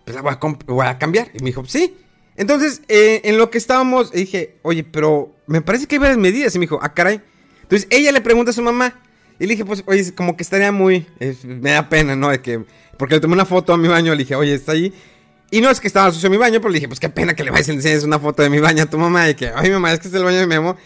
Pues 0.08 0.16
la 0.16 0.22
voy 0.22 0.86
a, 0.86 0.98
cambiar. 0.98 1.28
Y 1.34 1.44
me 1.44 1.48
dijo, 1.48 1.66
sí. 1.66 1.98
Entonces, 2.38 2.82
eh, 2.88 3.20
en 3.26 3.38
lo 3.38 3.50
que 3.50 3.58
estábamos, 3.58 4.14
dije, 4.14 4.56
oye, 4.62 4.86
pero 4.86 5.36
me 5.48 5.60
parece 5.60 5.86
que 5.86 5.96
hay 5.96 6.00
varias 6.00 6.18
medidas. 6.18 6.56
Y 6.56 6.60
me 6.60 6.64
dijo, 6.64 6.80
ah, 6.82 6.94
caray. 6.94 7.20
Entonces, 7.64 7.90
ella 7.92 8.14
le 8.14 8.22
pregunta 8.22 8.52
a 8.52 8.54
su 8.54 8.62
mamá. 8.62 9.02
Y 9.38 9.44
le 9.44 9.56
dije, 9.56 9.66
pues, 9.66 9.84
oye, 9.86 10.16
como 10.16 10.38
que 10.38 10.44
estaría 10.44 10.72
muy. 10.72 11.06
me 11.44 11.72
da 11.72 11.90
pena, 11.90 12.16
¿no? 12.16 12.30
De 12.30 12.42
que. 12.42 12.64
Porque 12.98 13.16
le 13.16 13.20
tomé 13.20 13.34
una 13.34 13.44
foto 13.44 13.74
a 13.74 13.78
mi 13.78 13.90
baño, 13.90 14.14
le 14.14 14.20
dije, 14.20 14.34
oye, 14.36 14.54
está 14.54 14.72
ahí. 14.72 14.94
Y 15.52 15.60
no 15.60 15.70
es 15.70 15.82
que 15.82 15.88
estaba 15.88 16.10
sucio 16.14 16.30
mi 16.30 16.38
baño, 16.38 16.62
pero 16.62 16.70
le 16.70 16.76
dije, 16.76 16.88
pues 16.88 17.02
qué 17.02 17.10
pena 17.10 17.36
que 17.36 17.44
le 17.44 17.52
vayas 17.52 17.68
a 17.68 17.74
enseñar 17.74 18.06
una 18.06 18.18
foto 18.18 18.44
de 18.44 18.50
mi 18.50 18.60
baño 18.60 18.84
a 18.84 18.86
tu 18.86 18.98
mamá. 18.98 19.30
Y 19.30 19.36
que, 19.36 19.52
ay, 19.54 19.70
mamá, 19.72 19.92
es 19.92 20.00
que 20.00 20.08
es 20.08 20.14
el 20.14 20.24
baño 20.24 20.38
de 20.38 20.48
Memo. 20.48 20.78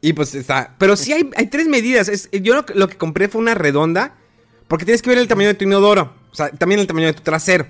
Y 0.00 0.12
pues 0.12 0.36
está. 0.36 0.76
Pero 0.78 0.94
sí 0.94 1.12
hay, 1.12 1.28
hay 1.34 1.48
tres 1.48 1.66
medidas. 1.66 2.08
Es, 2.08 2.30
yo 2.30 2.54
lo, 2.54 2.64
lo, 2.74 2.88
que 2.88 2.96
compré 2.96 3.26
fue 3.26 3.40
una 3.40 3.54
redonda. 3.54 4.14
Porque 4.68 4.84
tienes 4.84 5.02
que 5.02 5.10
ver 5.10 5.18
el 5.18 5.26
tamaño 5.26 5.48
de 5.48 5.54
tu 5.54 5.64
inodoro. 5.64 6.14
O 6.30 6.34
sea, 6.36 6.50
también 6.50 6.80
el 6.80 6.86
tamaño 6.86 7.08
de 7.08 7.14
tu 7.14 7.22
trasero. 7.22 7.66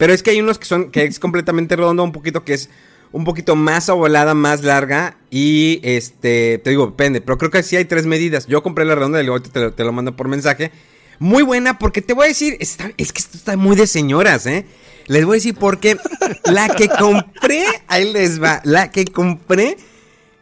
Pero 0.00 0.14
es 0.14 0.22
que 0.22 0.30
hay 0.30 0.40
unos 0.40 0.58
que 0.58 0.64
son. 0.64 0.90
que 0.90 1.04
es 1.04 1.18
completamente 1.18 1.76
redondo, 1.76 2.02
un 2.02 2.12
poquito 2.12 2.42
que 2.42 2.54
es 2.54 2.70
un 3.12 3.24
poquito 3.24 3.54
más 3.54 3.90
ovalada, 3.90 4.32
más 4.32 4.62
larga. 4.64 5.18
Y 5.30 5.78
este. 5.82 6.56
Te 6.56 6.70
digo, 6.70 6.86
depende. 6.86 7.20
Pero 7.20 7.36
creo 7.36 7.50
que 7.50 7.62
sí 7.62 7.76
hay 7.76 7.84
tres 7.84 8.06
medidas. 8.06 8.46
Yo 8.46 8.62
compré 8.62 8.86
la 8.86 8.94
redonda 8.94 9.20
y 9.20 9.26
luego 9.26 9.42
te, 9.42 9.70
te 9.70 9.84
lo 9.84 9.92
mando 9.92 10.16
por 10.16 10.26
mensaje. 10.26 10.72
Muy 11.18 11.42
buena, 11.42 11.78
porque 11.78 12.00
te 12.00 12.14
voy 12.14 12.24
a 12.24 12.28
decir. 12.28 12.56
Está, 12.60 12.90
es 12.96 13.12
que 13.12 13.18
esto 13.18 13.36
está 13.36 13.58
muy 13.58 13.76
de 13.76 13.86
señoras, 13.86 14.46
¿eh? 14.46 14.64
Les 15.06 15.26
voy 15.26 15.34
a 15.34 15.36
decir 15.36 15.54
por 15.54 15.80
qué. 15.80 15.98
La 16.44 16.70
que 16.70 16.88
compré, 16.88 17.66
ahí 17.86 18.10
les 18.10 18.42
va. 18.42 18.62
La 18.64 18.90
que 18.90 19.04
compré. 19.04 19.76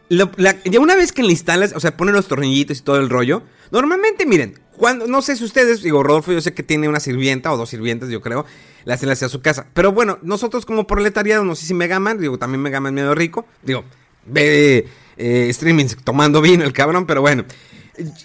ya 0.09 0.79
una 0.79 0.95
vez 0.95 1.11
que 1.11 1.21
la 1.21 1.31
instalas, 1.31 1.73
o 1.75 1.81
sea, 1.81 1.97
pone 1.97 2.13
los 2.13 2.29
tornillitos 2.29 2.77
y 2.77 2.81
todo 2.81 2.95
el 2.95 3.09
rollo. 3.09 3.43
Normalmente, 3.71 4.25
miren, 4.25 4.57
cuando, 4.79 5.07
no 5.07 5.21
sé 5.21 5.35
si 5.35 5.43
ustedes, 5.43 5.83
digo, 5.83 6.03
Rodolfo, 6.03 6.31
yo 6.31 6.39
sé 6.39 6.53
que 6.53 6.63
tiene 6.63 6.87
una 6.87 7.01
sirvienta 7.01 7.51
o 7.51 7.57
dos 7.57 7.69
sirvientas, 7.69 8.07
yo 8.07 8.21
creo, 8.21 8.45
la 8.85 8.93
hacen 8.93 9.09
hacia 9.09 9.27
su 9.27 9.41
casa. 9.41 9.67
Pero 9.73 9.91
bueno, 9.91 10.19
nosotros 10.21 10.65
como 10.65 10.87
proletariado, 10.87 11.43
no 11.43 11.53
sé 11.53 11.65
si 11.65 11.73
me 11.73 11.87
gaman, 11.87 12.17
digo, 12.17 12.39
también 12.39 12.61
me 12.61 12.69
gaman 12.69 12.93
medio 12.93 13.13
rico. 13.13 13.45
Digo, 13.61 13.83
ve 14.25 14.87
eh, 15.17 15.47
streaming 15.49 15.87
tomando 16.05 16.41
vino 16.41 16.63
el 16.63 16.71
cabrón, 16.71 17.05
pero 17.05 17.19
bueno. 17.19 17.43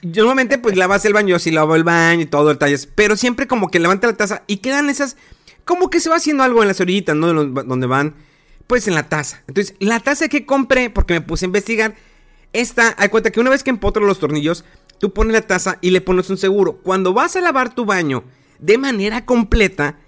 Normalmente, 0.04 0.58
pues 0.58 0.76
lavas 0.76 1.04
el 1.04 1.12
baño, 1.12 1.30
yo 1.30 1.38
sí 1.40 1.50
lavo 1.50 1.74
el 1.74 1.82
baño 1.82 2.22
y 2.22 2.26
todo 2.26 2.52
el. 2.52 2.58
Pero 2.94 3.16
siempre 3.16 3.48
como 3.48 3.68
que 3.68 3.80
levanta 3.80 4.06
la 4.06 4.16
taza 4.16 4.44
y 4.46 4.58
quedan 4.58 4.88
esas 4.88 5.16
como 5.64 5.90
que 5.90 5.98
se 5.98 6.08
va 6.08 6.16
haciendo 6.16 6.44
algo 6.44 6.62
en 6.62 6.68
las 6.68 6.80
orillitas, 6.80 7.16
¿no? 7.16 7.32
donde 7.34 7.86
van, 7.88 8.14
pues 8.68 8.86
en 8.86 8.94
la 8.94 9.08
taza. 9.08 9.42
Entonces, 9.48 9.74
la 9.80 9.98
taza 9.98 10.28
que 10.28 10.46
compré, 10.46 10.88
porque 10.88 11.14
me 11.14 11.20
puse 11.20 11.46
a 11.46 11.48
investigar, 11.48 11.96
esta, 12.52 12.94
hay 12.98 13.08
cuenta 13.08 13.30
que 13.30 13.40
una 13.40 13.50
vez 13.50 13.64
que 13.64 13.70
empotro 13.70 14.06
los 14.06 14.20
tornillos, 14.20 14.64
tú 14.98 15.12
pones 15.12 15.32
la 15.32 15.42
taza 15.42 15.78
y 15.80 15.90
le 15.90 16.00
pones 16.00 16.30
un 16.30 16.38
seguro. 16.38 16.78
Cuando 16.82 17.12
vas 17.12 17.36
a 17.36 17.40
lavar 17.40 17.74
tu 17.74 17.84
baño 17.84 18.24
de 18.58 18.78
manera 18.78 19.24
completa, 19.24 19.98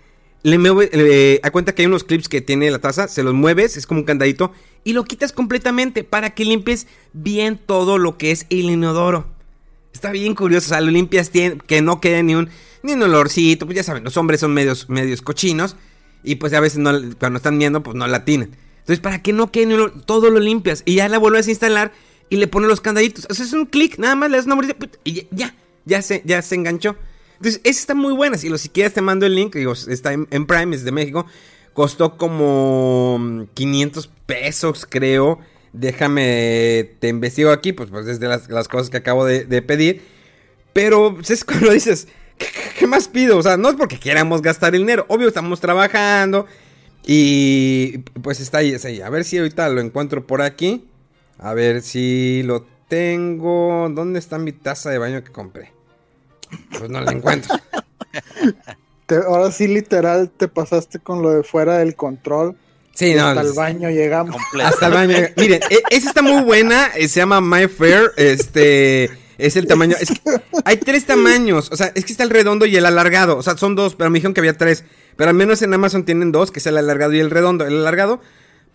le 0.43 0.59
mueve, 0.59 1.41
hay 1.43 1.51
cuenta 1.51 1.75
que 1.75 1.83
hay 1.83 1.87
unos 1.87 2.05
clips 2.05 2.29
que 2.29 2.41
tiene 2.41 2.71
la 2.71 2.79
taza, 2.79 3.09
se 3.09 3.23
los 3.23 3.35
mueves, 3.35 3.77
es 3.77 3.87
como 3.87 4.01
un 4.01 4.07
candadito, 4.07 4.53
y 4.85 4.93
lo 4.93 5.05
quitas 5.05 5.33
completamente 5.33 6.05
para 6.05 6.31
que 6.31 6.45
limpies 6.45 6.87
bien 7.13 7.59
todo 7.59 7.99
lo 7.99 8.17
que 8.17 8.31
es 8.31 8.47
el 8.51 8.71
inodoro. 8.71 9.27
Está 9.93 10.13
bien 10.13 10.35
curioso, 10.35 10.67
o 10.67 10.69
sea, 10.69 10.81
lo 10.81 10.91
limpias 10.91 11.31
que 11.31 11.83
no 11.83 12.01
quede 12.01 12.23
ni 12.23 12.35
un, 12.35 12.51
ni 12.83 12.93
un 12.93 13.03
olorcito, 13.03 13.67
pues 13.67 13.77
ya 13.77 13.83
saben, 13.83 14.05
los 14.05 14.17
hombres 14.17 14.41
son 14.41 14.55
medios, 14.55 14.89
medios 14.89 15.23
cochinos 15.23 15.77
y 16.23 16.37
pues 16.37 16.53
a 16.53 16.61
veces 16.61 16.81
cuando 17.19 17.37
están 17.37 17.59
viendo 17.59 17.83
pues 17.83 17.97
no 17.97 18.07
la 18.07 18.25
tienen. 18.25 18.57
Entonces, 18.79 19.01
para 19.01 19.21
que 19.21 19.33
no 19.33 19.51
quede 19.51 19.67
ni 19.67 19.75
olor, 19.75 20.01
todo 20.05 20.31
lo 20.31 20.39
limpias 20.39 20.83
y 20.85 20.95
ya 20.95 21.09
la 21.09 21.19
vuelves 21.19 21.49
a 21.49 21.51
instalar 21.51 21.93
y 22.29 22.37
le 22.37 22.47
pones 22.47 22.69
los 22.69 22.81
candaditos. 22.81 23.27
O 23.31 23.35
sea, 23.35 23.45
es 23.45 23.53
un 23.53 23.67
clic, 23.67 23.99
nada 23.99 24.15
más 24.15 24.31
le 24.31 24.37
das 24.37 24.47
una 24.47 24.57
morita 24.57 24.75
y 25.05 25.27
ya, 25.31 25.55
ya, 25.85 26.03
se, 26.03 26.23
ya 26.25 26.43
se 26.43 26.55
enganchó. 26.55 26.97
Entonces, 27.37 27.61
esa 27.65 27.81
está 27.81 27.95
muy 27.95 28.15
buena. 28.15 28.39
Si 28.39 28.49
lo 28.49 28.59
si 28.59 28.69
quieres 28.69 28.95
te 28.95 29.03
mando 29.03 29.27
el 29.27 29.35
link, 29.35 29.55
digo, 29.55 29.73
está 29.73 30.13
en, 30.13 30.47
Prime, 30.47 30.75
es 30.75 30.85
de 30.85 30.93
México. 30.93 31.27
Costó 31.75 32.17
como 32.17 33.47
500 33.55 34.11
pesos, 34.27 34.87
creo. 34.89 35.39
Déjame, 35.73 36.95
te 37.01 37.09
investigo 37.09 37.51
aquí, 37.51 37.73
pues, 37.73 37.91
pues 37.91 38.07
desde 38.07 38.29
las, 38.29 38.49
las 38.49 38.69
cosas 38.69 38.89
que 38.89 38.97
acabo 38.97 39.27
de, 39.27 39.63
pedir. 39.63 40.03
Pero 40.73 41.19
es 41.27 41.45
cuando 41.45 41.71
dices, 41.73 42.09
¿qué, 42.79 42.87
más 42.87 43.09
pido? 43.09 43.37
O 43.37 43.43
sea, 43.43 43.59
no 43.59 43.69
es 43.69 43.77
porque 43.77 43.99
queramos 43.99 44.41
gastar 44.41 44.75
el 44.75 44.83
dinero. 44.83 45.05
Obvio, 45.09 45.29
estamos 45.29 45.61
trabajando. 45.61 46.47
Y 47.07 47.99
pues 48.23 48.41
está 48.41 48.59
ahí, 48.59 48.73
está 48.73 48.89
ahí. 48.89 49.01
A 49.03 49.11
ver 49.11 49.25
si 49.25 49.39
ahorita 49.39 49.69
lo 49.69 49.81
encuentro 49.81 50.27
por 50.27 50.41
aquí. 50.41 50.87
A 51.39 51.55
ver 51.55 51.83
si 51.83 52.43
lo 52.45 52.67
tengo. 52.89 53.89
¿Dónde 53.91 54.19
está 54.19 54.39
mi 54.39 54.53
taza 54.53 54.91
de 54.91 54.99
baño 54.99 55.23
que 55.23 55.33
compré? 55.33 55.73
Pues 56.79 56.91
no 56.91 57.01
la 57.01 57.13
encuentro. 57.13 57.55
ahora 59.27 59.53
sí, 59.53 59.69
literal, 59.69 60.31
te 60.31 60.49
pasaste 60.49 60.99
con 60.99 61.23
lo 61.23 61.31
de 61.31 61.43
fuera 61.43 61.79
del 61.79 61.95
control. 61.95 62.57
Sí, 62.95 63.15
no. 63.15 63.27
Hasta 63.27 63.43
el 63.43 63.53
baño 63.53 63.91
llegamos. 63.91 64.37
Hasta 64.63 64.87
el 64.87 64.93
baño. 64.93 65.17
Miren, 65.37 65.61
e, 65.69 65.83
esa 65.91 66.09
está 66.09 66.23
muy 66.23 66.43
buena. 66.43 66.89
Eh, 66.97 67.09
se 67.09 67.21
llama 67.21 67.41
My 67.41 67.69
Fair. 67.69 68.13
Este. 68.17 69.11
Es 69.39 69.55
el 69.57 69.67
tamaño. 69.67 69.97
hay 70.65 70.79
tres 70.79 71.05
tamaños. 71.05 71.71
O 71.71 71.77
sea, 71.77 71.93
es 71.95 72.07
que 72.07 72.13
está 72.13 72.25
el 72.25 72.31
redondo 72.31 72.65
y 72.65 72.75
el 72.75 72.87
alargado. 72.87 73.37
O 73.37 73.43
sea, 73.43 73.59
son 73.59 73.75
dos, 73.75 73.95
pero 73.95 74.09
me 74.09 74.17
dijeron 74.19 74.33
que 74.33 74.41
había 74.41 74.57
tres. 74.57 74.85
Pero 75.17 75.29
al 75.29 75.37
menos 75.37 75.61
en 75.61 75.75
Amazon 75.75 76.07
tienen 76.07 76.33
dos, 76.33 76.51
que 76.51 76.59
es 76.59 76.67
el 76.67 76.79
alargado 76.79 77.13
y 77.13 77.21
el 77.21 77.31
redondo. 77.31 77.67
El 77.67 77.77
alargado 77.81 78.23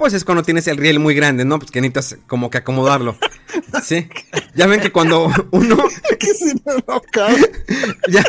pues 0.02 0.14
es 0.14 0.26
cuando 0.26 0.42
tienes 0.42 0.66
el 0.66 0.78
riel 0.78 0.98
muy 0.98 1.14
grande, 1.14 1.46
¿no? 1.46 1.60
Pues 1.60 1.70
que 1.70 1.80
necesitas 1.80 2.18
como 2.26 2.50
que 2.50 2.58
acomodarlo. 2.58 3.16
¿Sí? 3.84 4.10
Ya 4.56 4.66
ven 4.66 4.82
que 4.82 4.92
cuando 4.92 5.32
uno. 5.52 5.78
que 6.20 6.34
si 6.34 6.56
no, 6.66 6.74
no 6.88 7.02
cabe. 7.12 7.52
ya, 8.10 8.24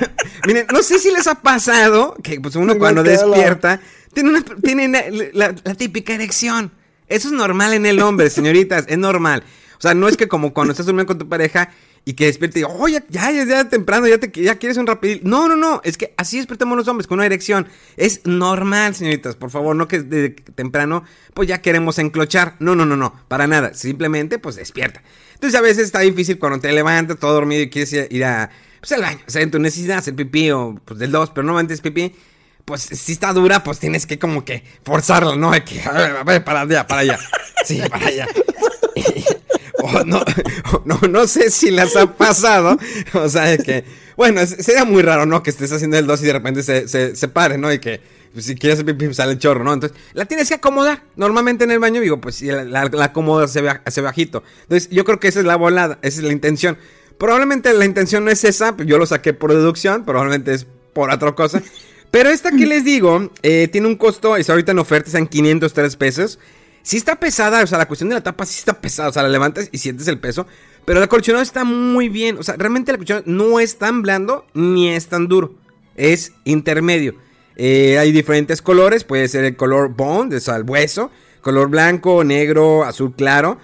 miren, 0.47 0.67
no 0.71 0.83
sé 0.83 0.99
si 0.99 1.11
les 1.11 1.27
ha 1.27 1.37
pasado 1.37 2.15
que 2.23 2.39
pues 2.43 2.57
uno 2.57 2.77
cuando 2.77 3.03
despierta 3.03 3.81
tiene, 4.13 4.29
una, 4.29 4.45
tiene 4.63 5.33
la, 5.33 5.55
típica 5.55 6.13
erección. 6.13 6.73
Eso 7.09 7.29
es 7.29 7.33
normal 7.33 7.73
en 7.73 7.87
el 7.87 8.03
hombre, 8.03 8.29
señoritas, 8.29 8.85
es 8.87 8.99
normal. 8.99 9.43
O 9.79 9.81
sea, 9.81 9.95
no 9.95 10.09
es 10.09 10.19
que 10.19 10.29
como 10.29 10.53
cuando 10.53 10.73
estás 10.73 10.85
durmiendo 10.85 11.09
con 11.09 11.19
tu 11.21 11.27
pareja 11.31 11.71
y 12.05 12.15
que 12.15 12.27
despierte 12.27 12.61
y 12.61 12.65
oh, 12.65 12.89
ya, 12.89 13.05
ya, 13.09 13.31
ya, 13.31 13.69
temprano, 13.69 14.09
ya, 14.09 14.19
te, 14.19 14.31
ya 14.43 14.57
quieres 14.57 14.77
un 14.77 14.87
rapidito. 14.87 15.29
No, 15.29 15.49
no, 15.49 15.57
no, 15.57 15.81
es 15.85 15.97
que 15.97 16.15
así 16.17 16.37
despertamos 16.37 16.77
los 16.77 16.89
hombres, 16.89 17.07
con 17.07 17.19
una 17.19 17.27
erección. 17.27 17.69
Es 17.97 18.23
normal, 18.25 18.95
señoritas, 18.95 19.37
por 19.37 19.51
favor, 19.51 19.77
no 19.77 19.87
que 19.87 20.01
de 20.01 20.31
temprano, 20.31 21.05
pues 21.35 21.49
ya 21.49 21.63
queremos 21.63 21.99
enclochar. 21.99 22.57
No, 22.59 22.75
no, 22.75 22.85
no, 22.87 22.97
no, 22.97 23.15
para 23.29 23.47
nada, 23.47 23.75
simplemente, 23.75 24.39
pues 24.39 24.57
despierta. 24.57 25.03
Entonces 25.35 25.59
a 25.59 25.63
veces 25.63 25.85
está 25.85 26.01
difícil 26.01 26.39
cuando 26.39 26.61
te 26.61 26.73
levantas 26.73 27.19
todo 27.19 27.35
dormido 27.35 27.63
y 27.63 27.71
quieres 27.71 27.93
ir 27.93 28.25
a, 28.25 28.51
pues 28.81 28.93
al 28.93 29.03
baño, 29.03 29.21
o 29.27 29.31
sea, 29.31 29.43
en 29.43 29.51
tu 29.51 29.61
necesidad, 29.61 29.99
hacer 29.99 30.17
pipí 30.17 30.51
o 30.51 30.81
pues 30.85 30.99
del 30.99 31.13
dos, 31.13 31.31
pero 31.31 31.47
no 31.47 31.57
antes 31.57 31.81
pipí. 31.81 32.15
Pues 32.65 32.83
si 32.83 33.13
está 33.13 33.33
dura, 33.33 33.65
pues 33.65 33.81
tienes 33.81 34.07
que 34.07 34.21
como 34.21 34.45
que 34.45 34.63
forzarlo, 34.85 35.35
¿no? 35.35 35.51
Hay 35.51 35.63
que, 35.63 35.83
a 35.83 35.93
ver, 35.93 36.17
a 36.17 36.23
ver, 36.23 36.45
para 36.45 36.61
allá, 36.61 36.87
para 36.87 37.01
allá. 37.01 37.19
Sí, 37.65 37.81
para 37.89 38.07
allá. 38.07 38.29
no, 40.07 40.23
no, 40.85 41.01
no 41.09 41.27
sé 41.27 41.51
si 41.51 41.71
las 41.71 41.97
ha 41.97 42.07
pasado. 42.17 42.79
O 43.15 43.29
sea, 43.29 43.57
que, 43.59 43.85
bueno, 44.17 44.45
sería 44.47 44.85
muy 44.85 45.03
raro, 45.03 45.27
¿no? 45.27 45.43
Que 45.43 45.51
estés 45.51 45.73
haciendo 45.73 45.99
el 45.99 46.07
2 46.07 46.23
y 46.23 46.27
de 46.27 46.33
repente 46.33 46.63
se, 46.63 47.17
se, 47.17 47.29
pare, 47.29 47.59
¿no? 47.59 47.73
Y 47.73 47.79
que 47.79 48.01
pues, 48.33 48.47
si 48.47 48.55
quieres 48.55 48.85
sale 49.17 49.33
el 49.33 49.39
chorro, 49.39 49.65
¿no? 49.65 49.73
Entonces, 49.73 49.99
la 50.15 50.25
tienes 50.25 50.49
que 50.49 50.55
acomodar. 50.55 51.03
Normalmente 51.17 51.65
en 51.65 51.71
el 51.71 51.79
baño, 51.79 52.01
digo, 52.01 52.21
pues 52.21 52.37
si 52.37 52.47
la, 52.47 52.65
la, 52.65 53.05
acomodas 53.05 53.57
hacia, 53.57 54.03
bajito. 54.03 54.43
Entonces, 54.63 54.91
yo 54.91 55.05
creo 55.05 55.21
que 55.21 55.29
esa 55.29 55.41
es 55.41 55.47
la 55.47 55.57
volada, 55.57 55.99
esa 56.03 56.21
es 56.21 56.27
la 56.27 56.33
intención. 56.33 56.79
Probablemente 57.19 57.73
la 57.73 57.85
intención 57.85 58.25
no 58.25 58.31
es 58.31 58.43
esa, 58.45 58.77
yo 58.79 58.99
lo 58.99 59.07
saqué 59.07 59.33
por 59.33 59.53
deducción, 59.53 60.05
probablemente 60.05 60.55
es 60.55 60.67
por 60.93 61.11
otra 61.11 61.33
cosa. 61.33 61.63
Pero 62.11 62.29
esta 62.29 62.51
que 62.51 62.67
les 62.67 62.85
digo, 62.85 63.31
eh, 63.43 63.69
tiene 63.73 63.87
un 63.87 63.97
costo, 63.97 64.37
y 64.39 64.45
ahorita 64.47 64.73
en 64.73 64.79
oferta, 64.79 65.09
están 65.09 65.27
503 65.27 65.97
pesos. 65.97 66.39
Sí 66.83 66.97
está 66.97 67.17
pesada, 67.17 67.63
o 67.63 67.67
sea, 67.67 67.79
la 67.79 67.87
cuestión 67.87 68.09
de 68.09 68.17
la 68.17 68.23
tapa 68.23 68.45
sí 68.45 68.59
está 68.59 68.81
pesada, 68.81 69.09
o 69.09 69.13
sea, 69.13 69.23
la 69.23 69.29
levantas 69.29 69.69
y 69.71 69.79
sientes 69.79 70.09
el 70.09 70.19
peso, 70.19 70.47
pero 70.85 70.99
el 70.99 71.05
acolchonado 71.05 71.43
está 71.43 71.65
muy 71.65 72.09
bien, 72.09 72.39
o 72.39 72.43
sea, 72.43 72.57
realmente 72.57 72.91
el 72.91 72.97
acolchonado 72.97 73.25
no 73.27 73.61
es 73.61 73.79
tan 73.79 74.03
blando 74.03 74.47
ni 74.55 74.89
es 74.89 75.07
tan 75.07 75.29
duro, 75.29 75.55
es 75.97 76.33
intermedio. 76.45 77.15
Eh, 77.57 77.99
hay 77.99 78.13
diferentes 78.13 78.63
colores, 78.63 79.05
puede 79.05 79.29
ser 79.29 79.45
el 79.45 79.57
color 79.57 79.91
bone, 79.95 80.35
o 80.35 80.41
sea, 80.41 80.57
el 80.57 80.65
hueso, 80.65 81.11
color 81.41 81.69
blanco, 81.69 82.25
negro, 82.25 82.85
azul 82.85 83.15
claro. 83.15 83.59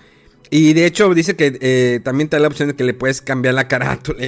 Y 0.51 0.73
de 0.73 0.87
hecho 0.87 1.13
dice 1.15 1.37
que 1.37 1.59
eh, 1.61 2.01
también 2.03 2.29
te 2.29 2.37
da 2.37 2.41
la 2.41 2.49
opción 2.49 2.69
de 2.69 2.77
que 2.77 2.85
le 2.85 2.95
puedes 2.95 3.21
cambiar 3.21 3.55
la 3.55 3.69
carátula. 3.69 4.19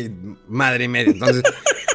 madre 0.48 0.88
mía, 0.88 1.02
entonces. 1.02 1.42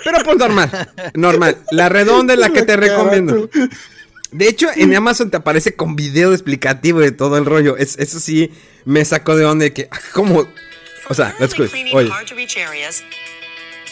pero 0.03 0.19
pues 0.23 0.37
normal, 0.37 0.69
normal. 1.13 1.57
La 1.71 1.89
redonda 1.89 2.33
es 2.33 2.39
la 2.39 2.49
que 2.51 2.63
te 2.63 2.75
recomiendo. 2.77 3.49
De 4.35 4.49
hecho, 4.49 4.67
en 4.75 4.93
Amazon 4.93 5.31
te 5.31 5.37
aparece 5.37 5.75
con 5.75 5.95
video 5.95 6.33
explicativo 6.33 6.99
de 6.99 7.13
todo 7.13 7.37
el 7.37 7.45
rollo. 7.45 7.77
Es, 7.77 7.97
eso 7.99 8.19
sí 8.19 8.51
me 8.83 9.05
sacó 9.05 9.37
de 9.37 9.45
onda 9.45 9.63
de 9.63 9.71
que, 9.71 9.87
¿cómo? 10.11 10.45
O 11.07 11.13
sea, 11.13 11.33
let's 11.39 11.55
go. 11.55 11.63
Oye. 11.93 12.11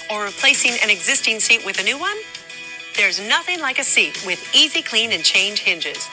Or 0.09 0.25
replacing 0.25 0.73
an 0.83 0.89
existing 0.89 1.39
seat 1.39 1.65
with 1.65 1.79
a 1.79 1.83
new 1.83 1.97
one? 1.97 2.17
There's 2.97 3.21
nothing 3.21 3.61
like 3.61 3.79
a 3.79 3.85
seat 3.85 4.21
with 4.25 4.37
easy 4.53 4.83
clean 4.83 5.13
and 5.13 5.23
change 5.23 5.61
hinges. 5.61 6.09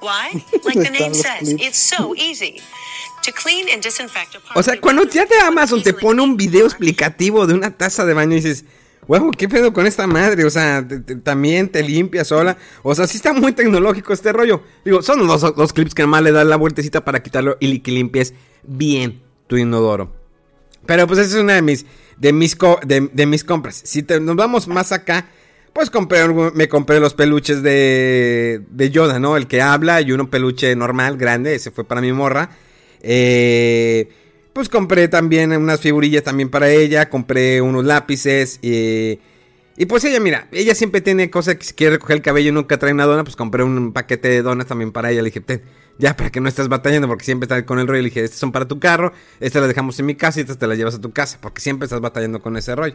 Why? 0.00 0.32
Like 0.64 0.82
the 0.82 0.90
name 0.90 1.14
says, 1.14 1.52
it's 1.52 1.78
so 1.78 2.16
easy. 2.16 2.60
To 3.22 3.32
clean 3.32 3.68
and 3.72 3.80
disinfect 3.80 4.34
a 4.34 4.58
O 4.58 4.62
sea, 4.62 4.80
cuando 4.80 5.04
ya 5.04 5.24
te 5.26 5.38
Amazon 5.38 5.82
te 5.82 5.92
pone 5.92 6.20
un 6.20 6.36
video 6.36 6.66
explicativo 6.66 7.46
de 7.46 7.54
una 7.54 7.70
taza 7.70 8.04
de 8.04 8.12
baño 8.12 8.32
y 8.32 8.40
dices, 8.40 8.64
Wow, 9.06 9.32
¿qué 9.32 9.48
pedo 9.48 9.72
con 9.72 9.86
esta 9.86 10.06
madre? 10.06 10.44
O 10.44 10.50
sea, 10.50 10.86
también 11.22 11.68
te 11.68 11.82
limpia 11.82 12.24
sola. 12.24 12.56
O 12.82 12.94
sea, 12.94 13.06
sí 13.06 13.16
está 13.16 13.32
muy 13.32 13.52
tecnológico 13.52 14.12
este 14.12 14.32
rollo. 14.32 14.62
Digo, 14.84 15.02
son 15.02 15.26
los 15.26 15.40
dos 15.40 15.72
clips 15.72 15.94
que 15.94 16.06
más 16.06 16.22
le 16.22 16.32
dan 16.32 16.48
la 16.48 16.56
vueltecita 16.56 17.04
para 17.04 17.22
quitarlo 17.22 17.56
y 17.60 17.80
que 17.80 17.90
limpies 17.90 18.34
bien 18.62 19.22
tu 19.46 19.56
inodoro. 19.56 20.14
Pero 20.86 21.06
pues 21.06 21.18
esa 21.18 21.36
es 21.36 21.42
una 21.42 21.54
de 21.54 21.62
mis, 21.62 21.86
de 22.18 22.32
mis, 22.32 22.56
de, 22.86 23.26
mis 23.26 23.44
compras. 23.44 23.82
Si 23.84 24.02
nos 24.02 24.36
vamos 24.36 24.68
más 24.68 24.92
acá, 24.92 25.28
pues 25.72 25.90
compré, 25.90 26.28
me 26.54 26.68
compré 26.68 27.00
los 27.00 27.14
peluches 27.14 27.62
de, 27.62 28.62
de 28.70 28.90
Yoda, 28.90 29.18
¿no? 29.18 29.36
El 29.36 29.46
que 29.46 29.60
habla 29.60 30.00
y 30.00 30.12
uno 30.12 30.30
peluche 30.30 30.74
normal, 30.76 31.16
grande. 31.16 31.54
Ese 31.54 31.70
fue 31.70 31.84
para 31.84 32.00
mi 32.00 32.12
morra. 32.12 32.50
Eh 33.02 34.08
pues 34.52 34.68
compré 34.68 35.08
también 35.08 35.52
unas 35.52 35.80
figurillas 35.80 36.22
también 36.22 36.50
para 36.50 36.70
ella, 36.70 37.08
compré 37.08 37.60
unos 37.60 37.84
lápices 37.84 38.58
y... 38.62 39.18
Y 39.76 39.86
pues 39.86 40.04
ella, 40.04 40.20
mira, 40.20 40.46
ella 40.52 40.74
siempre 40.74 41.00
tiene 41.00 41.30
cosas 41.30 41.54
que 41.54 41.64
si 41.64 41.72
quiere 41.72 41.94
recoger 41.94 42.16
el 42.16 42.22
cabello 42.22 42.50
y 42.50 42.52
nunca 42.52 42.78
trae 42.78 42.92
una 42.92 43.06
dona, 43.06 43.24
pues 43.24 43.34
compré 43.34 43.62
un 43.62 43.94
paquete 43.94 44.28
de 44.28 44.42
donas 44.42 44.66
también 44.66 44.92
para 44.92 45.10
ella. 45.10 45.22
Le 45.22 45.30
dije, 45.30 45.62
ya 45.96 46.16
para 46.16 46.30
que 46.30 46.38
no 46.38 46.50
estés 46.50 46.68
batallando, 46.68 47.08
porque 47.08 47.24
siempre 47.24 47.46
estás 47.46 47.62
con 47.62 47.78
el 47.78 47.86
rollo. 47.86 48.02
Le 48.02 48.08
dije, 48.10 48.22
estas 48.22 48.40
son 48.40 48.52
para 48.52 48.68
tu 48.68 48.78
carro, 48.78 49.14
estas 49.38 49.62
las 49.62 49.68
dejamos 49.68 49.98
en 49.98 50.04
mi 50.04 50.16
casa 50.16 50.38
y 50.38 50.42
estas 50.42 50.58
te 50.58 50.66
las 50.66 50.76
llevas 50.76 50.96
a 50.96 51.00
tu 51.00 51.12
casa, 51.12 51.38
porque 51.40 51.62
siempre 51.62 51.86
estás 51.86 52.02
batallando 52.02 52.42
con 52.42 52.58
ese 52.58 52.74
rollo. 52.74 52.94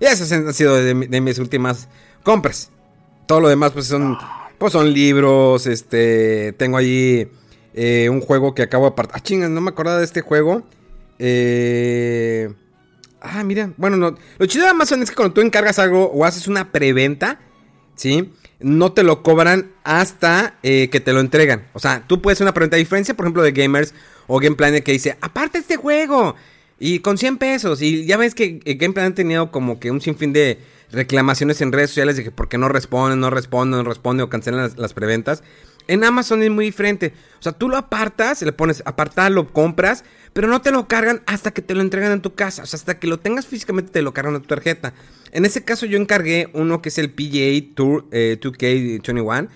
Y 0.00 0.06
esas 0.06 0.32
han 0.32 0.54
sido 0.54 0.76
de, 0.76 0.94
mis 0.94 1.38
últimas 1.38 1.88
compras. 2.22 2.70
Todo 3.26 3.40
lo 3.40 3.48
demás, 3.48 3.72
pues 3.72 3.86
son, 3.86 4.16
pues 4.58 4.72
son 4.72 4.92
libros, 4.92 5.66
este, 5.66 6.54
tengo 6.54 6.76
allí 6.76 7.28
eh, 7.74 8.08
un 8.08 8.20
juego 8.20 8.54
que 8.54 8.62
acabo 8.62 8.84
de 8.84 8.92
apartar. 8.92 9.16
Ah, 9.18 9.22
chingas, 9.22 9.50
no 9.50 9.60
me 9.60 9.70
acordaba 9.70 9.98
de 9.98 10.04
este 10.04 10.22
juego. 10.22 10.62
Eh... 11.24 12.52
Ah, 13.20 13.44
mira. 13.44 13.72
Bueno, 13.76 13.96
no. 13.96 14.16
Lo 14.38 14.46
chido 14.46 14.64
de 14.64 14.70
Amazon 14.70 15.02
es 15.02 15.10
que 15.10 15.16
cuando 15.16 15.34
tú 15.34 15.40
encargas 15.40 15.78
algo 15.78 16.10
o 16.10 16.24
haces 16.24 16.48
una 16.48 16.72
preventa, 16.72 17.38
¿sí? 17.94 18.32
No 18.58 18.92
te 18.92 19.04
lo 19.04 19.22
cobran 19.22 19.70
hasta 19.84 20.58
eh, 20.64 20.88
que 20.90 20.98
te 20.98 21.12
lo 21.12 21.20
entregan. 21.20 21.68
O 21.72 21.78
sea, 21.78 22.04
tú 22.08 22.20
puedes 22.20 22.38
hacer 22.38 22.46
una 22.46 22.54
preventa. 22.54 22.76
A 22.76 22.78
diferencia, 22.78 23.14
por 23.14 23.26
ejemplo, 23.26 23.44
de 23.44 23.52
Gamers 23.52 23.94
o 24.26 24.40
Game 24.40 24.56
Planet 24.56 24.82
que 24.82 24.92
dice, 24.92 25.16
aparte 25.20 25.58
este 25.58 25.76
juego. 25.76 26.34
Y 26.80 26.98
con 26.98 27.16
100 27.16 27.38
pesos. 27.38 27.80
Y 27.80 28.06
ya 28.06 28.16
ves 28.16 28.34
que 28.34 28.60
Gameplay 28.64 29.06
han 29.06 29.14
tenido 29.14 29.52
como 29.52 29.78
que 29.78 29.92
un 29.92 30.00
sinfín 30.00 30.32
de 30.32 30.58
reclamaciones 30.90 31.60
en 31.60 31.72
redes 31.72 31.90
sociales 31.90 32.16
de 32.16 32.24
que 32.24 32.30
porque 32.30 32.58
no 32.58 32.68
responden, 32.68 33.20
no 33.20 33.30
responden, 33.30 33.82
no 33.82 33.88
responden 33.88 34.24
o 34.24 34.28
cancelan 34.28 34.72
las, 34.76 34.92
preventas. 34.92 35.44
En 35.88 36.04
Amazon 36.04 36.42
es 36.42 36.50
muy 36.50 36.66
diferente. 36.66 37.14
O 37.38 37.42
sea, 37.42 37.52
tú 37.52 37.68
lo 37.68 37.76
apartas, 37.76 38.42
le 38.42 38.52
pones 38.52 38.82
apartar, 38.84 39.32
lo 39.32 39.52
compras, 39.52 40.04
pero 40.32 40.48
no 40.48 40.62
te 40.62 40.70
lo 40.70 40.88
cargan 40.88 41.22
hasta 41.26 41.50
que 41.50 41.62
te 41.62 41.74
lo 41.74 41.82
entregan 41.82 42.12
en 42.12 42.22
tu 42.22 42.34
casa. 42.34 42.62
O 42.62 42.66
sea, 42.66 42.78
hasta 42.78 42.98
que 42.98 43.06
lo 43.06 43.18
tengas 43.18 43.46
físicamente 43.46 43.92
te 43.92 44.02
lo 44.02 44.14
cargan 44.14 44.36
a 44.36 44.40
tu 44.40 44.46
tarjeta. 44.46 44.94
En 45.32 45.44
ese 45.44 45.64
caso 45.64 45.86
yo 45.86 45.98
encargué 45.98 46.48
uno 46.52 46.82
que 46.82 46.88
es 46.88 46.98
el 46.98 47.10
PGA 47.10 47.74
Tour 47.74 48.08
2K21, 48.10 49.44
eh, 49.44 49.48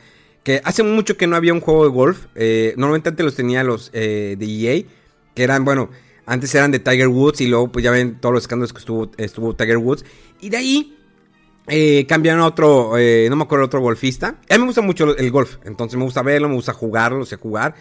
que 0.42 0.60
hace 0.64 0.82
mucho 0.82 1.16
que 1.16 1.26
no 1.26 1.36
había 1.36 1.52
un 1.52 1.60
juego 1.60 1.84
de 1.84 1.90
golf. 1.90 2.26
Eh, 2.34 2.74
normalmente 2.76 3.08
antes 3.08 3.24
los 3.24 3.34
tenía 3.34 3.64
los 3.64 3.90
eh, 3.92 4.36
de 4.38 4.46
EA, 4.46 4.84
que 5.34 5.42
eran, 5.42 5.64
bueno, 5.64 5.90
antes 6.26 6.54
eran 6.54 6.70
de 6.70 6.78
Tiger 6.78 7.08
Woods 7.08 7.40
y 7.40 7.46
luego 7.46 7.72
pues 7.72 7.84
ya 7.84 7.90
ven 7.90 8.18
todos 8.20 8.34
los 8.34 8.44
escándalos 8.44 8.72
que 8.72 8.80
estuvo, 8.80 9.10
estuvo 9.16 9.54
Tiger 9.54 9.78
Woods. 9.78 10.04
Y 10.40 10.50
de 10.50 10.56
ahí 10.56 10.96
eh, 11.68 12.06
cambiaron 12.06 12.42
a 12.42 12.46
otro, 12.46 12.92
no 12.92 13.36
me 13.36 13.42
acuerdo, 13.42 13.64
otro 13.64 13.80
golfista. 13.80 14.36
A 14.48 14.54
mí 14.54 14.60
me 14.60 14.66
gusta 14.66 14.82
mucho 14.82 15.16
el 15.16 15.30
golf, 15.30 15.56
entonces 15.64 15.98
me 15.98 16.04
gusta 16.04 16.22
verlo, 16.22 16.48
me 16.48 16.54
gusta 16.54 16.72
jugarlo, 16.72 17.24
sé 17.24 17.36
jugar. 17.36 17.74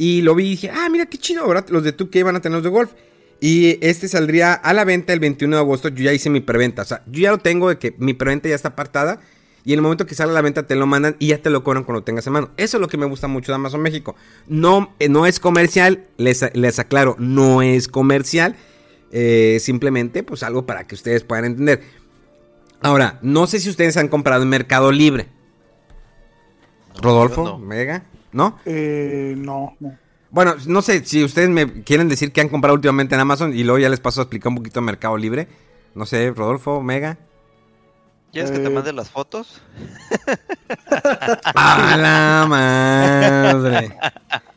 Y 0.00 0.22
lo 0.22 0.34
vi 0.34 0.46
y 0.46 0.50
dije, 0.52 0.70
ah, 0.70 0.88
mira 0.90 1.04
qué 1.04 1.18
chido, 1.18 1.46
¿verdad? 1.46 1.68
Los 1.68 1.84
de 1.84 1.94
2K 1.94 2.24
van 2.24 2.34
a 2.34 2.40
tener 2.40 2.56
los 2.56 2.64
de 2.64 2.70
golf. 2.70 2.92
Y 3.38 3.76
este 3.86 4.08
saldría 4.08 4.54
a 4.54 4.72
la 4.72 4.86
venta 4.86 5.12
el 5.12 5.20
21 5.20 5.54
de 5.56 5.60
agosto. 5.60 5.90
Yo 5.90 6.04
ya 6.04 6.14
hice 6.14 6.30
mi 6.30 6.40
preventa. 6.40 6.80
O 6.80 6.84
sea, 6.86 7.02
yo 7.06 7.20
ya 7.20 7.30
lo 7.30 7.36
tengo 7.36 7.68
de 7.68 7.76
que 7.76 7.94
mi 7.98 8.14
preventa 8.14 8.48
ya 8.48 8.54
está 8.54 8.68
apartada. 8.68 9.20
Y 9.62 9.74
en 9.74 9.80
el 9.80 9.82
momento 9.82 10.06
que 10.06 10.14
sale 10.14 10.30
a 10.30 10.34
la 10.34 10.40
venta 10.40 10.66
te 10.66 10.74
lo 10.74 10.86
mandan 10.86 11.16
y 11.18 11.26
ya 11.26 11.42
te 11.42 11.50
lo 11.50 11.62
cobran 11.62 11.84
cuando 11.84 12.00
lo 12.00 12.04
tengas 12.04 12.26
en 12.26 12.32
mano. 12.32 12.50
Eso 12.56 12.78
es 12.78 12.80
lo 12.80 12.88
que 12.88 12.96
me 12.96 13.04
gusta 13.04 13.28
mucho 13.28 13.52
de 13.52 13.56
Amazon 13.56 13.82
México. 13.82 14.16
No, 14.48 14.94
eh, 15.00 15.10
no 15.10 15.26
es 15.26 15.38
comercial, 15.38 16.06
les, 16.16 16.46
les 16.54 16.78
aclaro, 16.78 17.14
no 17.18 17.60
es 17.60 17.86
comercial. 17.86 18.56
simplemente 19.58 20.22
pues 20.22 20.42
algo 20.42 20.64
para 20.64 20.86
que 20.86 20.94
ustedes 20.94 21.24
puedan 21.24 21.44
entender. 21.44 21.82
Ahora, 22.80 23.18
no 23.20 23.46
sé 23.46 23.60
si 23.60 23.68
ustedes 23.68 23.98
han 23.98 24.08
comprado 24.08 24.44
en 24.44 24.48
Mercado 24.48 24.92
Libre. 24.92 25.28
Rodolfo, 27.02 27.58
Mega, 27.58 28.06
¿no? 28.32 28.58
Eh, 28.64 29.34
no, 29.36 29.76
no. 29.80 29.98
Bueno, 30.30 30.54
no 30.66 30.80
sé 30.80 31.04
si 31.04 31.24
ustedes 31.24 31.48
me 31.48 31.82
quieren 31.82 32.08
decir 32.08 32.32
que 32.32 32.40
han 32.40 32.48
comprado 32.48 32.74
últimamente 32.74 33.14
en 33.14 33.20
Amazon 33.20 33.52
y 33.52 33.64
luego 33.64 33.78
ya 33.78 33.88
les 33.88 33.98
paso 33.98 34.20
a 34.20 34.24
explicar 34.24 34.50
un 34.50 34.56
poquito 34.56 34.80
Mercado 34.80 35.16
Libre. 35.16 35.48
No 35.94 36.06
sé, 36.06 36.30
Rodolfo, 36.30 36.80
Mega. 36.82 37.18
¿Quieres 38.32 38.52
que 38.52 38.60
te 38.60 38.66
eh. 38.66 38.70
mande 38.70 38.92
las 38.92 39.10
fotos? 39.10 39.60
¡A 41.54 41.96
la 41.96 42.46
madre! 42.48 43.96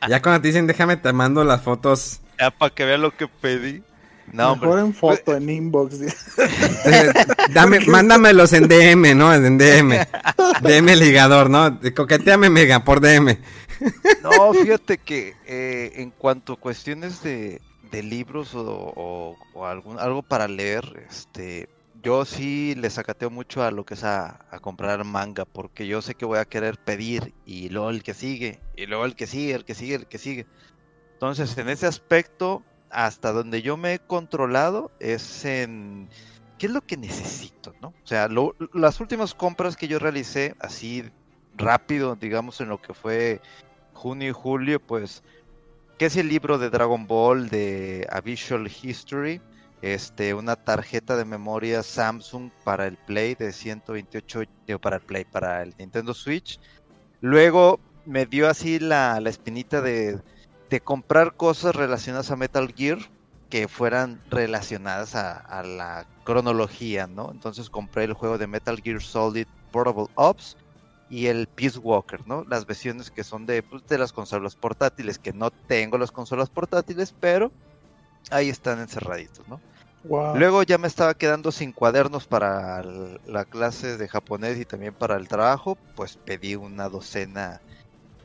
Ya 0.08 0.22
cuando 0.22 0.42
te 0.42 0.50
dicen 0.50 0.68
déjame 0.68 0.98
te 0.98 1.12
mando 1.12 1.44
las 1.44 1.62
fotos. 1.64 2.22
Ya 2.40 2.52
para 2.52 2.74
que 2.74 2.86
vean 2.86 3.02
lo 3.02 3.16
que 3.16 3.28
pedí. 3.28 3.84
No, 4.32 4.56
Mejor 4.56 4.80
en 4.80 4.94
foto, 4.94 5.36
en 5.36 5.50
inbox. 5.50 6.00
Dame, 7.54 7.82
mándamelos 7.82 8.54
en 8.54 8.68
DM, 8.68 9.16
¿no? 9.16 9.34
En 9.34 9.58
DM. 9.58 9.90
DM 10.62 10.96
ligador, 10.96 11.50
¿no? 11.50 11.80
Coqueteame 11.96 12.50
mega 12.50 12.84
por 12.84 13.02
DM. 13.02 13.38
No, 14.22 14.54
fíjate 14.54 14.98
que 14.98 15.36
eh, 15.46 15.94
en 15.96 16.12
cuanto 16.12 16.54
a 16.54 16.60
cuestiones 16.60 17.22
de, 17.24 17.62
libros 17.92 18.52
o, 18.56 19.36
algún, 19.64 20.00
algo 20.00 20.24
para 20.24 20.48
leer, 20.48 21.06
este, 21.10 21.70
yo 22.02 22.26
sí 22.26 22.74
le 22.76 22.90
sacateo 22.90 23.30
mucho 23.30 23.64
a 23.64 23.72
lo 23.72 23.86
que 23.86 23.94
es 23.94 24.04
a, 24.04 24.46
a, 24.50 24.60
comprar 24.60 25.04
manga, 25.04 25.46
porque 25.46 25.86
yo 25.86 26.02
sé 26.02 26.16
que 26.16 26.26
voy 26.26 26.40
a 26.40 26.46
querer 26.46 26.78
pedir 26.78 27.34
y 27.46 27.70
luego 27.70 27.92
el 27.92 28.02
que 28.02 28.14
sigue, 28.14 28.60
y 28.76 28.88
luego 28.88 29.06
el 29.06 29.16
que 29.16 29.28
sigue, 29.28 29.54
el 29.54 29.66
que 29.66 29.76
sigue, 29.76 29.96
el 29.96 30.08
que 30.08 30.18
sigue. 30.18 30.48
Entonces, 31.14 31.58
en 31.58 31.70
ese 31.70 31.86
aspecto, 31.86 32.64
hasta 32.90 33.32
donde 33.32 33.62
yo 33.62 33.78
me 33.78 33.94
he 33.94 34.00
controlado 34.00 34.92
es 35.00 35.46
en 35.46 36.10
qué 36.58 36.68
es 36.68 36.72
lo 36.72 36.82
que 36.82 36.98
necesito, 36.98 37.74
¿no? 37.82 37.90
O 37.90 38.08
sea, 38.08 38.30
las 38.74 39.00
últimas 39.00 39.34
compras 39.34 39.76
que 39.76 39.88
yo 39.88 40.00
realicé 40.00 40.56
así 40.60 41.04
rápido, 41.56 42.16
digamos, 42.16 42.62
en 42.62 42.70
lo 42.70 42.82
que 42.82 42.94
fue 42.94 43.42
junio 43.94 44.30
y 44.30 44.34
julio, 44.34 44.80
pues, 44.80 45.24
¿qué 45.98 46.08
es 46.08 46.18
el 46.18 46.30
libro 46.30 46.58
de 46.58 46.70
Dragon 46.70 47.08
Ball 47.08 47.50
de 47.50 48.08
A 48.12 48.22
Visual 48.22 48.68
History? 48.68 49.42
Este, 49.82 50.34
una 50.34 50.56
tarjeta 50.56 51.18
de 51.18 51.26
memoria 51.26 51.84
Samsung 51.84 52.50
para 52.64 52.88
el 52.88 52.98
Play 52.98 53.36
de 53.36 53.52
128, 53.52 54.44
digo, 54.66 54.80
para 54.80 54.98
el 54.98 55.02
Play, 55.02 55.26
para 55.26 55.62
el 55.62 55.74
Nintendo 55.78 56.14
Switch. 56.14 56.60
Luego 57.22 57.80
me 58.06 58.26
dio 58.26 58.50
así 58.50 58.80
la, 58.80 59.20
la 59.20 59.30
espinita 59.30 59.82
de 59.82 60.22
de 60.74 60.82
comprar 60.82 61.36
cosas 61.36 61.76
relacionadas 61.76 62.32
a 62.32 62.36
Metal 62.36 62.74
Gear 62.76 62.98
que 63.52 63.68
fueran 63.68 64.20
relacionadas 64.32 65.14
a, 65.14 65.62
la 65.62 66.08
cronología, 66.24 67.06
¿no? 67.06 67.30
Entonces 67.32 67.70
compré 67.70 68.06
el 68.06 68.14
juego 68.14 68.40
de 68.40 68.48
Metal 68.48 68.82
Gear 68.84 69.00
Solid 69.00 69.46
Portable 69.72 70.08
Ops 70.16 70.58
y 71.10 71.28
el 71.28 71.48
Peace 71.48 71.80
Walker, 71.80 72.26
¿no? 72.26 72.44
Las 72.46 72.66
versiones 72.66 73.12
que 73.12 73.24
son 73.24 73.46
de, 73.46 73.64
pues, 73.64 73.86
de 73.88 73.98
las 73.98 74.14
consolas 74.14 74.56
portátiles, 74.56 75.20
que 75.20 75.34
no 75.34 75.52
tengo 75.52 75.98
las 75.98 76.12
consolas 76.12 76.50
portátiles, 76.50 77.14
pero 77.20 77.52
ahí 78.32 78.50
están 78.50 78.80
encerraditos, 78.80 79.48
¿no? 79.48 79.60
Luego 80.36 80.64
ya 80.64 80.78
me 80.78 80.88
estaba 80.88 81.14
quedando 81.14 81.52
sin 81.52 81.72
cuadernos 81.72 82.28
para 82.28 82.84
la 83.26 83.46
clase 83.46 83.98
de 83.98 84.10
japonés 84.10 84.60
y 84.60 84.66
también 84.66 84.94
para 84.94 85.16
el 85.16 85.30
trabajo, 85.30 85.78
pues 85.96 86.18
pedí 86.18 86.56
una 86.56 86.90
docena 86.90 87.62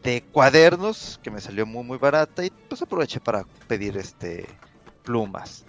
de 0.03 0.23
cuadernos 0.33 1.21
que 1.23 1.31
me 1.31 1.41
salió 1.41 1.67
muy 1.67 1.85
muy 1.85 1.99
barata 1.99 2.45
y 2.45 2.51
pues 2.69 2.83
aproveché 2.83 3.21
para 3.21 3.45
pedir 3.69 3.97
este 3.97 4.47
plumas. 5.05 5.65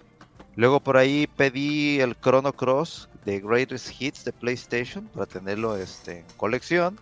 Luego 0.56 0.80
por 0.80 0.98
ahí 0.98 1.28
pedí 1.28 2.00
el 2.00 2.19
Chrono 2.19 2.54
Cross 2.54 3.08
de 3.30 3.39
Greatest 3.39 4.02
Hits 4.02 4.26
de 4.26 4.34
PlayStation 4.34 5.06
para 5.08 5.28
tenerlo 5.28 5.78
este, 5.78 6.20
en 6.20 6.26
colección. 6.36 7.00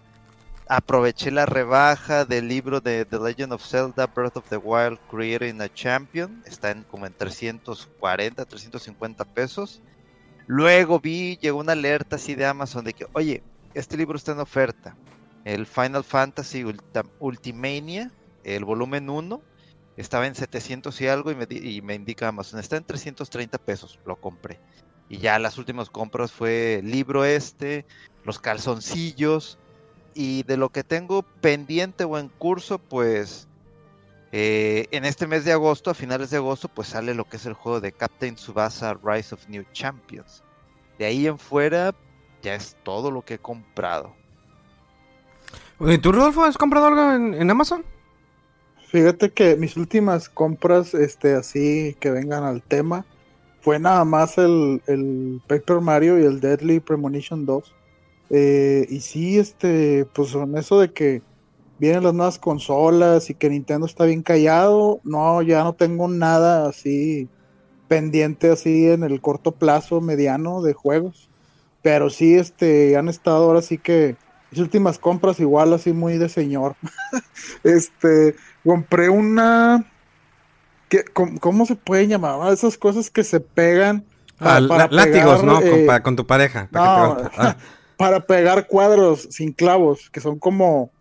Aproveché 0.67 1.31
la 1.31 1.45
rebaja 1.45 2.25
del 2.25 2.49
libro 2.49 2.81
de 2.81 3.05
The 3.05 3.17
Legend 3.17 3.53
of 3.53 3.65
Zelda 3.65 4.07
Breath 4.07 4.35
of 4.35 4.49
the 4.49 4.57
Wild 4.57 4.99
Creating 5.09 5.61
a 5.61 5.73
Champion. 5.73 6.43
Está 6.45 6.71
en 6.71 6.83
como 6.83 7.05
en 7.05 7.13
340, 7.13 8.43
350 8.43 9.23
pesos. 9.23 9.81
Luego 10.47 10.99
vi, 10.99 11.37
llegó 11.37 11.59
una 11.59 11.71
alerta 11.71 12.17
así 12.17 12.35
de 12.35 12.45
Amazon 12.45 12.83
de 12.83 12.91
que, 12.91 13.07
oye, 13.13 13.41
este 13.73 13.95
libro 13.95 14.17
está 14.17 14.33
en 14.33 14.39
oferta 14.39 14.97
el 15.45 15.65
Final 15.65 16.03
Fantasy 16.03 16.65
Ultimania, 17.19 18.11
el 18.43 18.65
volumen 18.65 19.09
1, 19.09 19.41
estaba 19.95 20.27
en 20.27 20.35
700 20.35 20.99
y 20.99 21.07
algo 21.07 21.31
y 21.31 21.35
me, 21.35 21.47
y 21.49 21.81
me 21.81 21.95
indica 21.95 22.27
Amazon, 22.27 22.59
está 22.59 22.75
en 22.75 22.83
330 22.83 23.57
pesos, 23.59 23.97
lo 24.05 24.17
compré. 24.17 24.59
Y 25.09 25.17
ya 25.17 25.39
las 25.39 25.57
últimas 25.57 25.89
compras 25.89 26.31
fue 26.31 26.75
el 26.79 26.91
libro 26.91 27.23
este, 27.25 27.85
los 28.23 28.39
calzoncillos, 28.39 29.57
y 30.17 30.41
de 30.43 30.57
lo 30.57 30.69
que 30.69 30.83
tengo 30.83 31.21
pendiente 31.21 32.03
o 32.03 32.17
en 32.17 32.27
curso, 32.27 32.79
pues 32.79 33.47
eh, 34.31 34.87
en 34.89 35.05
este 35.05 35.27
mes 35.27 35.45
de 35.45 35.51
agosto, 35.51 35.91
a 35.91 35.93
finales 35.93 36.31
de 36.31 36.37
agosto, 36.37 36.67
pues 36.69 36.87
sale 36.87 37.13
lo 37.13 37.25
que 37.25 37.37
es 37.37 37.45
el 37.45 37.53
juego 37.53 37.79
de 37.79 37.91
Captain 37.91 38.33
Tsubasa 38.33 38.97
Rise 39.03 39.35
of 39.35 39.47
New 39.47 39.63
Champions. 39.73 40.43
De 40.97 41.05
ahí 41.05 41.27
en 41.27 41.37
fuera, 41.37 41.93
ya 42.41 42.55
es 42.55 42.75
todo 42.81 43.11
lo 43.11 43.23
que 43.23 43.35
he 43.35 43.39
comprado. 43.39 44.15
¿Y 45.79 45.99
¿tú, 45.99 46.11
Rodolfo, 46.11 46.43
has 46.43 46.57
comprado 46.57 46.87
algo 46.87 47.11
en, 47.11 47.51
Amazon? 47.51 47.85
Fíjate 48.87 49.31
que 49.31 49.55
mis 49.55 49.77
últimas 49.77 50.29
compras, 50.29 50.95
este, 50.95 51.35
así 51.35 51.95
que 51.99 52.09
vengan 52.09 52.43
al 52.43 52.63
tema, 52.63 53.05
fue 53.67 53.79
nada 53.79 54.05
más 54.05 54.37
el, 54.37 54.81
el 54.87 55.41
Paper 55.45 55.81
Mario 55.81 56.17
y 56.17 56.23
el 56.23 56.39
Deadly 56.39 56.79
Premonition 56.79 57.45
2. 57.45 57.75
Eh, 58.29 58.87
y 58.89 59.01
sí, 59.01 59.37
este, 59.37 60.05
pues 60.13 60.31
con 60.31 60.57
eso 60.57 60.79
de 60.79 60.93
que 60.93 61.21
vienen 61.77 62.05
las 62.05 62.13
nuevas 62.13 62.39
consolas 62.39 63.29
y 63.29 63.33
que 63.33 63.49
Nintendo 63.49 63.85
está 63.85 64.05
bien 64.05 64.23
callado, 64.23 65.01
no, 65.03 65.41
ya 65.41 65.65
no 65.65 65.73
tengo 65.73 66.07
nada 66.07 66.69
así 66.69 67.27
pendiente 67.89 68.51
así 68.51 68.87
en 68.87 69.03
el 69.03 69.19
corto 69.19 69.51
plazo 69.51 69.99
mediano 69.99 70.61
de 70.61 70.71
juegos. 70.71 71.29
Pero 71.81 72.09
sí, 72.09 72.35
este, 72.35 72.95
han 72.95 73.09
estado 73.09 73.47
ahora 73.47 73.61
sí 73.61 73.77
que 73.77 74.15
mis 74.49 74.61
últimas 74.61 74.97
compras 74.97 75.41
igual 75.41 75.73
así 75.73 75.91
muy 75.91 76.17
de 76.17 76.29
señor. 76.29 76.77
este, 77.65 78.37
compré 78.63 79.09
una... 79.09 79.85
¿Qué, 80.89 81.03
cómo, 81.39 81.65
se 81.65 81.75
puede 81.75 82.07
llamar? 82.07 82.51
Esas 82.53 82.77
cosas 82.77 83.09
que 83.09 83.23
se 83.23 83.39
pegan. 83.39 84.05
Ah, 84.39 84.59
para, 84.67 84.87
látigos, 84.91 85.43
¿no? 85.43 85.55
con, 85.55 85.65
eh, 85.65 85.87
con, 86.03 86.15
tu 86.15 86.27
pareja. 86.27 86.69
Para, 86.71 87.31
ah. 87.37 87.57
para 87.97 88.25
pegar 88.25 88.67
cuadros 88.67 89.27
sin 89.31 89.51
clavos, 89.51 90.09
que 90.11 90.21
son 90.21 90.37
como, 90.37 90.91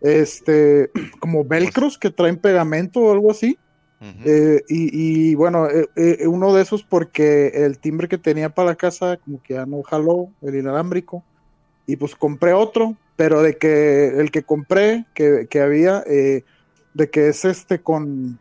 este, 0.00 0.90
como 1.20 1.44
velcros 1.44 1.98
que 1.98 2.10
traen 2.10 2.38
pegamento 2.38 3.00
o 3.00 3.12
algo 3.12 3.30
así. 3.30 3.58
Eh, 4.24 4.62
y, 4.68 5.30
y, 5.30 5.34
bueno, 5.34 5.68
eh, 5.68 6.26
uno 6.26 6.54
de 6.54 6.62
esos 6.62 6.82
porque 6.82 7.48
el 7.48 7.78
timbre 7.78 8.08
que 8.08 8.18
tenía 8.18 8.50
para 8.50 8.68
la 8.68 8.76
casa 8.76 9.16
como 9.16 9.42
que 9.42 9.54
ya 9.54 9.64
no 9.64 9.82
jaló, 9.82 10.28
el 10.42 10.54
inalámbrico 10.54 11.24
y 11.86 11.96
pues 11.96 12.14
compré 12.14 12.52
otro, 12.52 12.96
pero 13.14 13.42
de 13.42 13.56
que 13.56 14.08
el 14.08 14.30
que 14.30 14.42
compré, 14.42 15.06
que, 15.14 15.60
había, 15.60 16.02
eh, 16.06 16.44
de 16.94 17.10
que 17.10 17.28
es 17.28 17.44
este 17.44 17.80
con, 17.80 18.38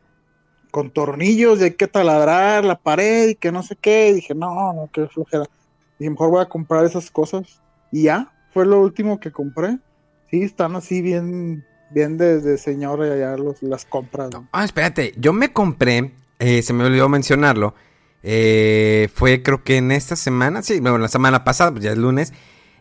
con 0.76 0.92
tornillos 0.92 1.62
y 1.62 1.64
hay 1.64 1.72
que 1.72 1.88
taladrar 1.88 2.66
la 2.66 2.78
pared 2.78 3.30
y 3.30 3.36
que 3.36 3.50
no 3.50 3.64
sé 3.64 3.78
qué. 3.78 4.14
Dije, 4.14 4.36
no, 4.36 4.74
no, 4.74 4.90
qué 4.92 5.08
flojera. 5.08 5.46
Y 6.00 6.10
mejor 6.10 6.32
voy 6.32 6.42
a 6.42 6.50
comprar 6.50 6.84
esas 6.84 7.10
cosas. 7.10 7.62
Y 7.94 8.04
ya, 8.04 8.34
fue 8.54 8.66
lo 8.66 8.82
último 8.82 9.18
que 9.22 9.32
compré. 9.32 9.78
Sí, 10.30 10.42
están 10.42 10.76
así 10.76 11.02
bien, 11.02 11.64
bien 11.92 12.18
de, 12.18 12.42
de 12.42 12.58
señor 12.58 13.02
allá 13.02 13.38
las 13.62 13.86
compras. 13.86 14.32
Ah, 14.52 14.66
espérate, 14.66 15.14
yo 15.16 15.32
me 15.32 15.54
compré, 15.54 16.12
eh, 16.40 16.62
se 16.62 16.74
me 16.74 16.84
olvidó 16.84 17.08
mencionarlo. 17.08 17.74
eh, 18.22 19.08
fue 19.14 19.42
creo 19.44 19.64
que 19.64 19.78
en 19.78 19.94
esta 19.94 20.18
semana, 20.18 20.62
sí, 20.62 20.82
bueno, 20.82 20.98
la 20.98 21.08
semana 21.08 21.46
pasada, 21.46 21.72
pues 21.72 21.86
ya 21.86 21.92
es 21.94 21.98
lunes. 21.98 22.34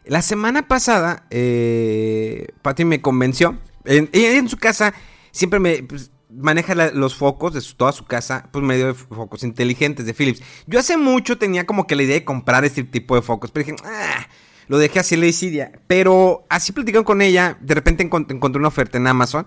La 0.04 0.20
semana 0.20 0.66
pasada, 0.66 1.28
eh, 1.30 2.48
me 2.84 3.00
convenció. 3.00 3.56
En, 3.84 4.10
en 4.12 4.48
su 4.48 4.56
casa 4.56 4.94
siempre 5.30 5.60
me 5.60 5.84
pues, 5.84 6.10
maneja 6.36 6.74
los 6.92 7.14
focos 7.14 7.54
de 7.54 7.62
toda 7.76 7.92
su 7.92 8.04
casa, 8.04 8.48
pues 8.52 8.64
medio 8.64 8.86
de 8.86 8.94
focos 8.94 9.42
inteligentes 9.44 10.06
de 10.06 10.14
Philips. 10.14 10.42
Yo 10.66 10.78
hace 10.78 10.96
mucho 10.96 11.38
tenía 11.38 11.66
como 11.66 11.86
que 11.86 11.96
la 11.96 12.02
idea 12.02 12.14
de 12.14 12.24
comprar 12.24 12.64
este 12.64 12.84
tipo 12.84 13.14
de 13.14 13.22
focos, 13.22 13.50
pero 13.50 13.66
dije, 13.66 13.76
ah, 13.84 14.26
lo 14.68 14.78
dejé 14.78 15.00
así 15.00 15.16
la 15.16 15.26
desidia. 15.26 15.72
Pero 15.86 16.46
así 16.48 16.72
platicando 16.72 17.04
con 17.04 17.22
ella, 17.22 17.58
de 17.60 17.74
repente 17.74 18.08
encont- 18.08 18.30
encontré 18.30 18.58
una 18.58 18.68
oferta 18.68 18.98
en 18.98 19.06
Amazon. 19.06 19.44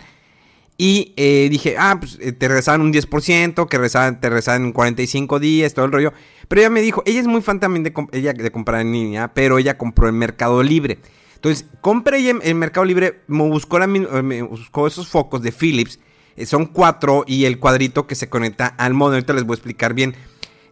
Y 0.80 1.14
eh, 1.18 1.48
dije, 1.50 1.76
ah, 1.80 1.98
pues 2.00 2.20
eh, 2.22 2.34
te 2.34 2.48
regresaban 2.48 2.82
un 2.82 2.94
10%, 2.94 3.68
que 3.68 3.78
te 3.78 4.30
regresaban 4.30 4.66
en 4.66 4.72
45 4.72 5.40
días, 5.40 5.74
todo 5.74 5.86
el 5.86 5.92
rollo. 5.92 6.14
Pero 6.48 6.62
ella 6.62 6.70
me 6.70 6.82
dijo, 6.82 7.02
ella 7.08 7.20
es 7.20 7.28
muy 7.28 7.42
fan 7.42 7.60
también 7.60 7.84
de, 7.84 7.92
comprar 7.94 8.82
en 8.82 8.92
línea, 8.92 9.34
pero 9.34 9.58
ella 9.58 9.78
compró 9.78 10.08
en 10.08 10.16
Mercado 10.16 10.62
Libre. 10.62 11.00
Entonces, 11.34 11.66
compré 11.82 12.20
ella 12.20 12.36
en, 12.42 12.60
Mercado 12.60 12.86
Libre, 12.86 13.08
eh, 13.28 14.24
me 14.24 14.42
buscó 14.44 14.86
esos 14.86 15.08
focos 15.08 15.42
de 15.42 15.52
Philips. 15.52 16.00
Eh, 16.38 16.46
son 16.46 16.68
cuatro 16.68 17.26
y 17.28 17.46
el 17.46 17.60
cuadrito 17.60 18.08
que 18.08 18.16
se 18.16 18.30
conecta 18.30 18.68
al 18.68 18.94
modo. 18.94 19.14
Ahorita 19.14 19.34
les 19.34 19.44
voy 19.44 19.56
a 19.56 19.58
explicar 19.58 19.94
bien. 19.94 20.16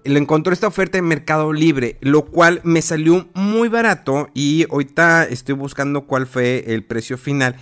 Lo 0.05 0.19
encontró 0.19 0.53
esta 0.53 0.67
oferta 0.67 0.99
en 0.99 1.05
Mercado 1.05 1.51
Libre, 1.51 1.97
lo 1.99 2.25
cual 2.25 2.61
me 2.63 2.83
salió 2.83 3.27
muy 3.33 3.69
barato 3.69 4.29
y 4.35 4.67
ahorita 4.69 5.23
estoy 5.23 5.55
buscando 5.55 6.05
cuál 6.05 6.27
fue 6.27 6.63
el 6.67 6.83
precio 6.83 7.17
final. 7.17 7.55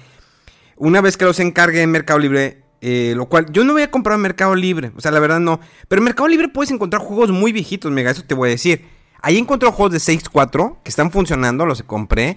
Una 0.76 1.00
vez 1.00 1.16
que 1.16 1.24
los 1.24 1.39
encargue 1.39 1.82
en 1.82 1.92
Mercado 1.92 2.20
Libre, 2.20 2.63
eh, 2.82 3.13
lo 3.16 3.28
cual 3.28 3.50
yo 3.54 3.63
no 3.63 3.72
voy 3.72 3.84
a 3.84 3.92
comprar 3.92 4.16
en 4.16 4.24
Mercado 4.24 4.56
Libre, 4.56 4.92
o 4.98 5.00
sea, 5.00 5.12
la 5.12 5.22
verdad 5.22 5.39
no. 5.39 5.62
Pero 5.88 6.02
en 6.02 6.04
Mercado 6.04 6.28
Libre 6.28 6.50
puedes 6.50 6.70
encontrar 6.70 7.02
juegos 7.02 7.32
muy 7.32 7.54
viejitos, 7.54 7.89
mega, 7.94 8.12
eso 8.12 8.24
te 8.28 8.36
voy 8.36 8.50
a 8.50 8.52
decir. 8.52 8.86
Ahí 9.22 9.38
encontré 9.38 9.72
juegos 9.72 9.94
de 9.94 10.00
6.4 10.00 10.80
que 10.84 10.89
están 10.89 11.12
funcionando, 11.12 11.66
los 11.66 11.82
compré. 11.84 12.36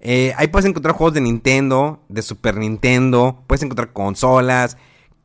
Eh, 0.00 0.32
ahí 0.36 0.46
puedes 0.46 0.66
encontrar 0.66 0.94
juegos 0.94 1.14
de 1.14 1.20
Nintendo, 1.20 2.00
de 2.08 2.22
Super 2.22 2.56
Nintendo, 2.58 3.42
puedes 3.48 3.64
encontrar 3.64 3.92
consolas, 3.92 4.76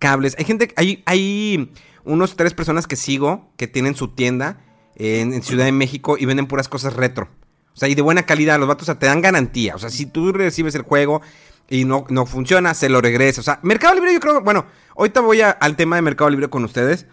Hay 0.06 0.46
gente, 0.46 0.72
hay, 0.76 1.04
hay 1.06 1.72
unos 2.04 2.36
tres 2.36 2.54
personas 2.54 2.88
que 2.88 2.96
sigo 2.96 3.52
que 3.58 3.68
tienen 3.68 3.96
su 3.96 4.10
tienda 4.10 4.60
en, 4.96 5.42
Ciudad 5.44 5.66
de 5.66 5.72
México 5.72 6.18
y 6.18 6.26
venden 6.26 6.48
puras 6.48 6.68
cosas 6.68 6.94
retro. 6.94 7.30
O 7.74 7.76
sea, 7.76 7.90
y 7.90 7.96
de 7.96 8.02
buena 8.02 8.24
calidad, 8.24 8.60
los 8.60 8.68
vatos 8.68 8.88
te 9.00 9.06
dan 9.06 9.22
garantía. 9.22 9.76
O 9.76 9.80
sea, 9.80 9.90
si 9.90 10.06
tú 10.06 10.32
recibes 10.32 10.76
el 10.76 10.84
juego 10.84 11.22
y 11.70 11.86
no, 11.86 12.06
no 12.10 12.26
funciona, 12.26 12.74
se 12.74 12.90
lo 12.90 13.02
regresa. 13.02 13.42
O 13.42 13.44
sea, 13.44 13.60
Mercado 13.64 13.96
Libre 13.96 14.14
yo 14.14 14.20
creo, 14.20 14.42
bueno, 14.42 14.66
ahorita 14.96 15.22
voy 15.22 15.42
a- 15.42 15.52
al 15.52 15.76
tema 15.76 15.96
de 15.96 16.04
Mercado 16.04 16.30
Libre 16.30 16.50
con 16.50 16.64
ustedes. 16.64 17.08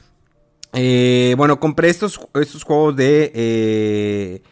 Eh, 0.73 1.35
bueno, 1.37 1.59
compré 1.59 1.89
estos, 1.89 2.21
estos 2.35 2.63
juegos 2.65 2.95
de, 2.97 3.33
eh, 3.35 4.43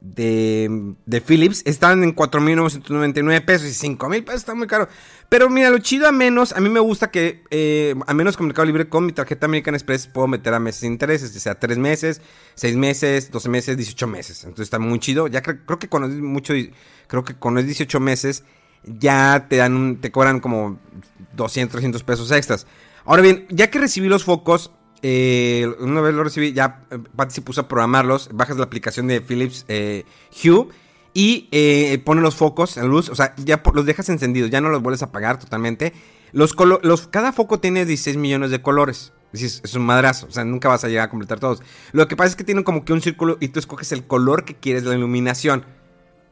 de, 0.00 0.94
de 1.06 1.20
Philips. 1.20 1.62
Estaban 1.66 2.02
en 2.02 2.14
4.999 2.14 3.44
pesos 3.44 3.68
y 3.68 3.88
5.000 3.88 4.24
pesos. 4.24 4.40
Está 4.40 4.54
muy 4.54 4.66
caro. 4.66 4.88
Pero 5.28 5.50
mira, 5.50 5.70
lo 5.70 5.78
chido 5.78 6.08
a 6.08 6.12
menos, 6.12 6.52
a 6.52 6.60
mí 6.60 6.68
me 6.68 6.80
gusta 6.80 7.10
que, 7.10 7.42
eh, 7.50 7.94
a 8.06 8.14
menos 8.14 8.36
con 8.36 8.46
Mercado 8.46 8.66
Libre, 8.66 8.88
con 8.88 9.04
mi 9.04 9.12
tarjeta 9.12 9.46
American 9.46 9.74
Express, 9.74 10.06
puedo 10.06 10.26
meter 10.26 10.54
a 10.54 10.58
meses 10.60 10.82
de 10.82 10.86
intereses, 10.86 11.34
ya 11.34 11.40
sea 11.40 11.54
3 11.58 11.76
meses, 11.78 12.22
6 12.54 12.76
meses, 12.76 13.30
12 13.30 13.48
meses, 13.48 13.76
18 13.76 14.06
meses. 14.06 14.44
Entonces 14.44 14.64
está 14.64 14.78
muy 14.78 14.98
chido. 15.00 15.26
Ya 15.26 15.42
cre- 15.42 15.60
creo 15.66 15.78
que 15.78 15.88
cuando 15.88 16.08
es 16.08 16.14
mucho, 16.14 16.54
creo 17.06 17.24
que 17.24 17.34
cuando 17.34 17.60
es 17.60 17.66
18 17.66 18.00
meses, 18.00 18.44
ya 18.84 19.46
te 19.50 19.56
dan 19.56 19.74
un- 19.76 20.00
te 20.00 20.10
cobran 20.10 20.40
como 20.40 20.78
200, 21.34 21.72
300 21.72 22.02
pesos 22.04 22.30
extras. 22.30 22.66
Ahora 23.04 23.22
bien, 23.22 23.46
ya 23.50 23.70
que 23.70 23.78
recibí 23.78 24.08
los 24.08 24.24
focos, 24.24 24.70
eh, 25.02 25.70
una 25.80 26.00
vez 26.00 26.14
lo 26.14 26.24
recibí, 26.24 26.52
ya 26.52 26.84
eh, 26.90 26.98
Patty 27.16 27.34
se 27.34 27.42
puso 27.42 27.60
a 27.62 27.68
programarlos, 27.68 28.30
bajas 28.32 28.56
la 28.56 28.64
aplicación 28.64 29.06
de 29.06 29.20
Philips 29.20 29.64
eh, 29.68 30.04
Hue 30.32 30.68
y 31.14 31.98
pone 32.04 32.20
los 32.20 32.36
focos 32.36 32.76
en 32.76 32.88
luz, 32.88 33.08
o 33.08 33.14
sea, 33.14 33.34
ya 33.36 33.60
los 33.74 33.86
dejas 33.86 34.08
encendidos, 34.08 34.50
ya 34.50 34.60
no 34.60 34.68
los 34.68 34.82
vuelves 34.82 35.02
a 35.02 35.06
apagar 35.06 35.38
totalmente. 35.38 35.92
Los 36.32 36.54
cada 37.10 37.32
foco 37.32 37.58
tiene 37.58 37.84
16 37.84 38.16
millones 38.18 38.50
de 38.50 38.62
colores. 38.62 39.12
Es, 39.32 39.60
es 39.64 39.74
un 39.74 39.84
madrazo, 39.84 40.26
o 40.26 40.30
sea, 40.30 40.44
nunca 40.44 40.68
vas 40.68 40.84
a 40.84 40.88
llegar 40.88 41.06
a 41.06 41.10
completar 41.10 41.40
todos. 41.40 41.60
Lo 41.92 42.06
que 42.06 42.16
pasa 42.16 42.30
es 42.30 42.36
que 42.36 42.44
tienen 42.44 42.62
como 42.62 42.84
que 42.84 42.92
un 42.92 43.00
círculo 43.02 43.36
y 43.40 43.48
tú 43.48 43.58
escoges 43.58 43.90
el 43.92 44.06
color 44.06 44.44
que 44.44 44.54
quieres 44.54 44.84
la 44.84 44.94
iluminación. 44.94 45.64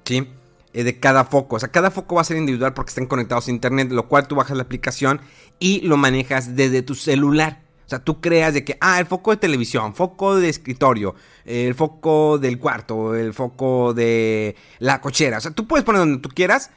¿sí? 0.06 0.28
De 0.72 1.00
cada 1.00 1.24
foco. 1.24 1.56
O 1.56 1.58
sea, 1.58 1.70
cada 1.70 1.90
foco 1.90 2.16
va 2.16 2.20
a 2.20 2.24
ser 2.24 2.36
individual 2.36 2.74
porque 2.74 2.90
están 2.90 3.06
conectados 3.06 3.48
a 3.48 3.50
internet, 3.50 3.90
lo 3.90 4.08
cual 4.08 4.28
tú 4.28 4.34
bajas 4.34 4.56
la 4.56 4.62
aplicación 4.62 5.20
y 5.58 5.80
lo 5.80 5.96
manejas 5.96 6.54
desde 6.54 6.82
tu 6.82 6.94
celular. 6.94 7.65
O 7.86 7.88
sea, 7.88 8.00
tú 8.00 8.20
creas 8.20 8.52
de 8.52 8.64
que, 8.64 8.76
ah, 8.80 8.98
el 8.98 9.06
foco 9.06 9.30
de 9.30 9.36
televisión, 9.36 9.94
foco 9.94 10.34
de 10.34 10.48
escritorio, 10.48 11.14
el 11.44 11.72
foco 11.76 12.36
del 12.36 12.58
cuarto, 12.58 13.14
el 13.14 13.32
foco 13.32 13.94
de 13.94 14.56
la 14.80 15.00
cochera. 15.00 15.38
O 15.38 15.40
sea, 15.40 15.52
tú 15.52 15.68
puedes 15.68 15.84
poner 15.84 16.00
donde 16.00 16.18
tú 16.18 16.28
quieras 16.28 16.70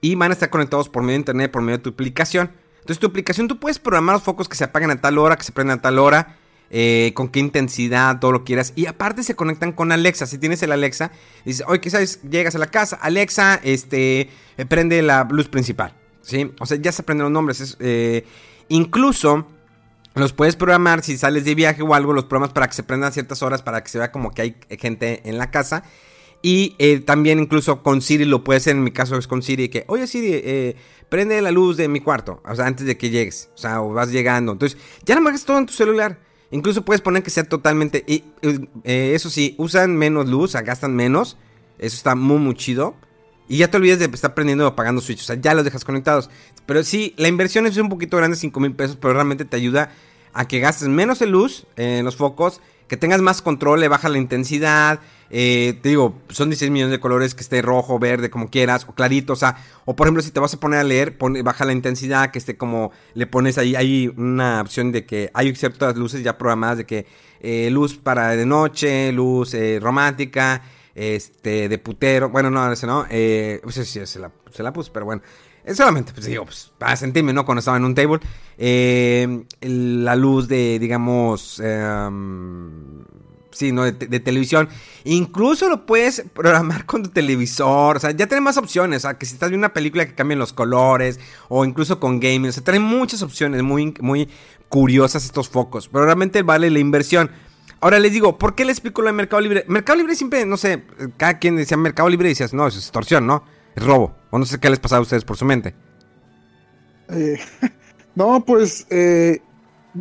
y 0.00 0.16
van 0.16 0.32
a 0.32 0.34
estar 0.34 0.50
conectados 0.50 0.88
por 0.88 1.02
medio 1.02 1.14
de 1.14 1.20
internet, 1.20 1.52
por 1.52 1.62
medio 1.62 1.78
de 1.78 1.84
tu 1.84 1.90
aplicación. 1.90 2.50
Entonces, 2.80 2.98
tu 2.98 3.06
aplicación 3.06 3.46
tú 3.46 3.60
puedes 3.60 3.78
programar 3.78 4.16
los 4.16 4.24
focos 4.24 4.48
que 4.48 4.56
se 4.56 4.64
apagan 4.64 4.90
a 4.90 5.00
tal 5.00 5.18
hora, 5.18 5.36
que 5.36 5.44
se 5.44 5.52
prenden 5.52 5.78
a 5.78 5.82
tal 5.82 6.00
hora, 6.00 6.36
eh, 6.70 7.12
con 7.14 7.28
qué 7.28 7.38
intensidad, 7.38 8.18
todo 8.18 8.32
lo 8.32 8.42
quieras. 8.42 8.72
Y 8.74 8.86
aparte 8.86 9.22
se 9.22 9.36
conectan 9.36 9.70
con 9.70 9.92
Alexa. 9.92 10.26
Si 10.26 10.38
tienes 10.38 10.60
el 10.64 10.72
Alexa, 10.72 11.12
dices, 11.44 11.64
oye, 11.68 11.80
¿qué 11.80 11.90
sabes? 11.90 12.20
Llegas 12.22 12.56
a 12.56 12.58
la 12.58 12.66
casa, 12.66 12.96
Alexa, 12.96 13.60
este, 13.62 14.30
eh, 14.56 14.66
prende 14.66 15.02
la 15.02 15.22
luz 15.30 15.48
principal. 15.48 15.94
¿Sí? 16.20 16.50
O 16.58 16.66
sea, 16.66 16.76
ya 16.78 16.90
se 16.90 17.02
aprenden 17.02 17.24
los 17.24 17.32
nombres. 17.32 17.60
es, 17.60 17.76
eh, 17.78 18.26
incluso 18.68 19.46
los 20.14 20.32
puedes 20.32 20.56
programar 20.56 21.02
si 21.02 21.16
sales 21.16 21.44
de 21.44 21.54
viaje 21.54 21.82
o 21.82 21.94
algo, 21.94 22.12
los 22.12 22.24
programas 22.24 22.52
para 22.52 22.66
que 22.66 22.74
se 22.74 22.82
prendan 22.82 23.12
ciertas 23.12 23.42
horas, 23.42 23.62
para 23.62 23.82
que 23.82 23.88
se 23.88 23.98
vea 23.98 24.10
como 24.12 24.32
que 24.32 24.42
hay 24.42 24.56
gente 24.78 25.22
en 25.24 25.38
la 25.38 25.50
casa. 25.50 25.84
Y 26.40 26.76
eh, 26.78 27.00
también 27.00 27.40
incluso 27.40 27.82
con 27.82 28.00
Siri 28.00 28.24
lo 28.24 28.44
puedes 28.44 28.62
hacer, 28.62 28.76
en 28.76 28.84
mi 28.84 28.92
caso 28.92 29.16
es 29.16 29.26
con 29.26 29.42
Siri, 29.42 29.68
que, 29.68 29.84
oye 29.88 30.06
Siri, 30.06 30.30
eh, 30.32 30.76
prende 31.08 31.40
la 31.42 31.50
luz 31.50 31.76
de 31.76 31.88
mi 31.88 32.00
cuarto, 32.00 32.40
o 32.44 32.54
sea, 32.54 32.66
antes 32.66 32.86
de 32.86 32.96
que 32.96 33.10
llegues, 33.10 33.50
o 33.54 33.58
sea, 33.58 33.82
o 33.82 33.92
vas 33.92 34.10
llegando. 34.10 34.52
Entonces, 34.52 34.78
ya 35.04 35.18
no 35.18 35.28
hagas 35.28 35.44
todo 35.44 35.58
en 35.58 35.66
tu 35.66 35.72
celular. 35.72 36.18
Incluso 36.50 36.84
puedes 36.84 37.02
poner 37.02 37.22
que 37.22 37.30
sea 37.30 37.44
totalmente, 37.44 38.04
y, 38.06 38.24
eh, 38.84 39.12
eso 39.14 39.30
sí, 39.30 39.54
usan 39.58 39.96
menos 39.96 40.28
luz, 40.28 40.44
o 40.44 40.48
sea, 40.48 40.62
gastan 40.62 40.94
menos, 40.94 41.36
eso 41.78 41.96
está 41.96 42.14
muy, 42.14 42.38
muy 42.38 42.54
chido. 42.54 42.96
Y 43.48 43.56
ya 43.58 43.70
te 43.70 43.78
olvides 43.78 43.98
de 43.98 44.04
estar 44.06 44.34
prendiendo 44.34 44.64
o 44.64 44.68
apagando 44.68 45.00
switch, 45.00 45.20
o 45.20 45.24
sea, 45.24 45.36
ya 45.36 45.54
los 45.54 45.64
dejas 45.64 45.84
conectados. 45.84 46.28
Pero 46.66 46.84
sí, 46.84 47.14
la 47.16 47.28
inversión 47.28 47.66
es 47.66 47.76
un 47.78 47.88
poquito 47.88 48.16
grande, 48.18 48.36
5 48.36 48.60
mil 48.60 48.74
pesos, 48.74 48.98
pero 49.00 49.14
realmente 49.14 49.44
te 49.44 49.56
ayuda 49.56 49.90
a 50.34 50.46
que 50.46 50.60
gastes 50.60 50.88
menos 50.88 51.22
en 51.22 51.32
luz 51.32 51.66
en 51.76 52.04
los 52.04 52.16
focos, 52.16 52.60
que 52.88 52.96
tengas 52.96 53.20
más 53.20 53.42
control, 53.42 53.80
le 53.80 53.88
baja 53.88 54.08
la 54.08 54.18
intensidad. 54.18 55.00
eh, 55.30 55.78
te 55.82 55.90
digo, 55.90 56.18
son 56.30 56.48
16 56.48 56.70
millones 56.70 56.90
de 56.90 57.00
colores, 57.00 57.34
que 57.34 57.42
esté 57.42 57.60
rojo, 57.60 57.98
verde, 57.98 58.30
como 58.30 58.48
quieras, 58.48 58.86
o 58.88 58.94
clarito, 58.94 59.34
o 59.34 59.36
sea, 59.36 59.56
o 59.84 59.94
por 59.94 60.06
ejemplo, 60.06 60.22
si 60.22 60.30
te 60.30 60.40
vas 60.40 60.54
a 60.54 60.60
poner 60.60 60.80
a 60.80 60.84
leer, 60.84 61.18
pone, 61.18 61.42
baja 61.42 61.66
la 61.66 61.72
intensidad, 61.72 62.30
que 62.30 62.38
esté 62.38 62.56
como, 62.56 62.92
le 63.14 63.26
pones 63.26 63.58
ahí, 63.58 63.74
hay 63.76 64.08
una 64.16 64.60
opción 64.62 64.90
de 64.90 65.04
que 65.04 65.30
hay 65.34 65.54
ciertas 65.54 65.96
luces 65.96 66.22
ya 66.22 66.38
programadas 66.38 66.78
de 66.78 66.86
que 66.86 67.06
eh, 67.40 67.68
luz 67.70 67.96
para 67.96 68.30
de 68.36 68.46
noche, 68.46 69.12
luz 69.12 69.52
eh, 69.54 69.78
romántica, 69.82 70.62
este, 70.98 71.68
de 71.68 71.78
putero, 71.78 72.28
bueno, 72.28 72.50
no, 72.50 72.72
ese 72.72 72.86
no, 72.86 73.06
eh, 73.08 73.60
pues 73.62 73.76
sí, 73.76 74.04
se 74.04 74.18
la, 74.18 74.32
se 74.50 74.62
la 74.64 74.72
puse, 74.72 74.90
pero 74.92 75.06
bueno. 75.06 75.22
Es 75.64 75.76
solamente, 75.76 76.12
pues 76.14 76.26
digo, 76.26 76.46
pues, 76.46 76.72
para 76.78 76.96
sentirme, 76.96 77.32
¿no? 77.34 77.44
Cuando 77.44 77.58
estaba 77.58 77.76
en 77.76 77.84
un 77.84 77.94
table. 77.94 78.20
Eh, 78.56 79.44
la 79.60 80.16
luz 80.16 80.48
de, 80.48 80.78
digamos, 80.78 81.60
em, 81.62 83.04
sí, 83.50 83.70
¿no? 83.70 83.84
De, 83.84 84.20
televisión. 84.20 84.70
Incluso 85.04 85.68
lo 85.68 85.84
puedes 85.84 86.24
programar 86.32 86.84
con 86.86 87.02
tu 87.02 87.10
televisor. 87.10 87.98
O 87.98 88.00
sea, 88.00 88.12
ya 88.12 88.26
tiene 88.26 88.40
más 88.40 88.56
opciones. 88.56 88.98
O 88.98 89.08
sea, 89.08 89.18
que 89.18 89.26
si 89.26 89.34
estás 89.34 89.50
viendo 89.50 89.66
una 89.66 89.74
película 89.74 90.06
que 90.06 90.14
cambien 90.14 90.38
los 90.38 90.54
colores. 90.54 91.20
O 91.48 91.66
incluso 91.66 92.00
con 92.00 92.18
gaming. 92.18 92.48
O 92.48 92.52
sea, 92.52 92.64
trae 92.64 92.80
muchas 92.80 93.20
opciones 93.20 93.62
muy, 93.62 93.94
muy 94.00 94.30
curiosas 94.70 95.26
estos 95.26 95.50
focos. 95.50 95.88
Pero 95.88 96.06
realmente 96.06 96.42
vale 96.42 96.70
la 96.70 96.78
inversión. 96.78 97.30
Ahora 97.80 97.98
les 98.00 98.12
digo, 98.12 98.38
¿por 98.38 98.54
qué 98.54 98.64
les 98.64 98.76
explico 98.76 99.02
lo 99.02 99.08
de 99.08 99.12
Mercado 99.12 99.40
Libre? 99.40 99.64
Mercado 99.68 99.98
Libre 99.98 100.16
siempre, 100.16 100.44
no 100.44 100.56
sé, 100.56 100.82
cada 101.16 101.38
quien 101.38 101.56
decía 101.56 101.76
Mercado 101.76 102.08
Libre 102.08 102.28
y 102.28 102.32
decías, 102.32 102.52
no, 102.52 102.66
eso 102.66 102.78
es 102.78 102.84
extorsión, 102.84 103.26
¿no? 103.26 103.44
Es 103.76 103.84
robo. 103.84 104.14
O 104.30 104.38
no 104.38 104.46
sé 104.46 104.58
qué 104.58 104.68
les 104.68 104.80
pasaba 104.80 104.98
a 104.98 105.02
ustedes 105.02 105.24
por 105.24 105.36
su 105.36 105.44
mente. 105.44 105.74
Eh, 107.08 107.38
no, 108.16 108.44
pues 108.44 108.86
eh, 108.90 109.40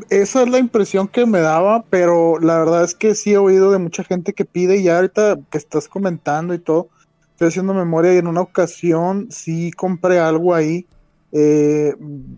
esa 0.09 0.41
es 0.41 0.49
la 0.49 0.57
impresión 0.57 1.07
que 1.07 1.25
me 1.25 1.39
daba, 1.39 1.83
pero 1.89 2.39
la 2.39 2.57
verdad 2.57 2.83
es 2.83 2.95
que 2.95 3.13
sí 3.13 3.33
he 3.33 3.37
oído 3.37 3.71
de 3.71 3.77
mucha 3.77 4.03
gente 4.03 4.33
que 4.33 4.45
pide 4.45 4.77
y 4.77 4.89
ahorita 4.89 5.37
que 5.51 5.57
estás 5.57 5.87
comentando 5.87 6.53
y 6.55 6.59
todo, 6.59 6.89
estoy 7.31 7.49
haciendo 7.49 7.73
memoria 7.75 8.13
y 8.13 8.17
en 8.17 8.27
una 8.27 8.41
ocasión 8.41 9.27
sí 9.29 9.71
compré 9.71 10.19
algo 10.19 10.55
ahí 10.55 10.87
eh, 11.31 11.95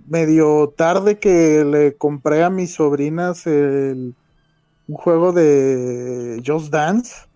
medio 0.07 0.73
tarde 0.75 1.19
que 1.19 1.63
le 1.63 1.95
compré 1.95 2.43
a 2.43 2.49
mis 2.49 2.73
sobrinas 2.73 3.45
el, 3.45 4.15
un 4.89 4.95
juego 4.95 5.31
de 5.31 6.41
Just 6.45 6.71
Dance 6.71 7.27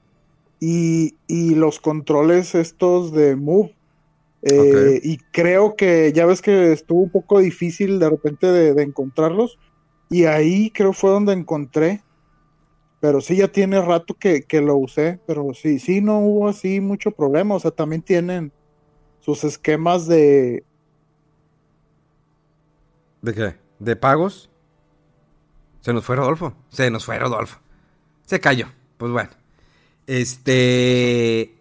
y, 0.59 1.15
y 1.27 1.55
los 1.55 1.79
controles 1.79 2.55
estos 2.55 3.13
de 3.13 3.35
Move. 3.35 3.75
Eh, 4.41 4.99
y 5.01 5.17
creo 5.31 5.75
que 5.77 6.11
ya 6.13 6.25
ves 6.25 6.41
que 6.41 6.73
estuvo 6.73 7.03
un 7.03 7.11
poco 7.11 7.39
difícil 7.39 7.99
de 7.99 8.09
repente 8.09 8.47
de, 8.47 8.73
de, 8.73 8.83
encontrarlos. 8.83 9.57
Y 10.09 10.25
ahí 10.25 10.69
creo 10.71 10.91
fue 10.91 11.11
donde 11.11 11.31
encontré. 11.31 12.03
Pero 12.99 13.21
sí, 13.21 13.37
ya 13.37 13.47
tiene 13.47 13.81
rato 13.81 14.15
que, 14.15 14.43
que, 14.43 14.59
lo 14.59 14.75
usé. 14.75 15.19
Pero 15.25 15.53
sí, 15.53 15.79
sí, 15.79 16.01
no 16.01 16.19
hubo 16.19 16.49
así 16.49 16.81
mucho 16.81 17.11
problema. 17.11 17.55
O 17.55 17.59
sea, 17.59 17.71
también 17.71 18.01
tienen 18.01 18.51
sus 19.19 19.43
esquemas 19.43 20.07
de, 20.07 20.65
¿De 23.23 23.33
qué? 23.33 23.55
¿De 23.79 23.95
pagos? 23.95 24.49
Se 25.83 25.91
nos 25.91 26.05
fue 26.05 26.15
Rodolfo. 26.15 26.55
Se 26.69 26.89
nos 26.89 27.03
fue 27.03 27.19
Rodolfo. 27.19 27.59
Se 28.25 28.39
cayó. 28.39 28.71
Pues 28.97 29.11
bueno. 29.11 29.31
Este. 30.07 31.53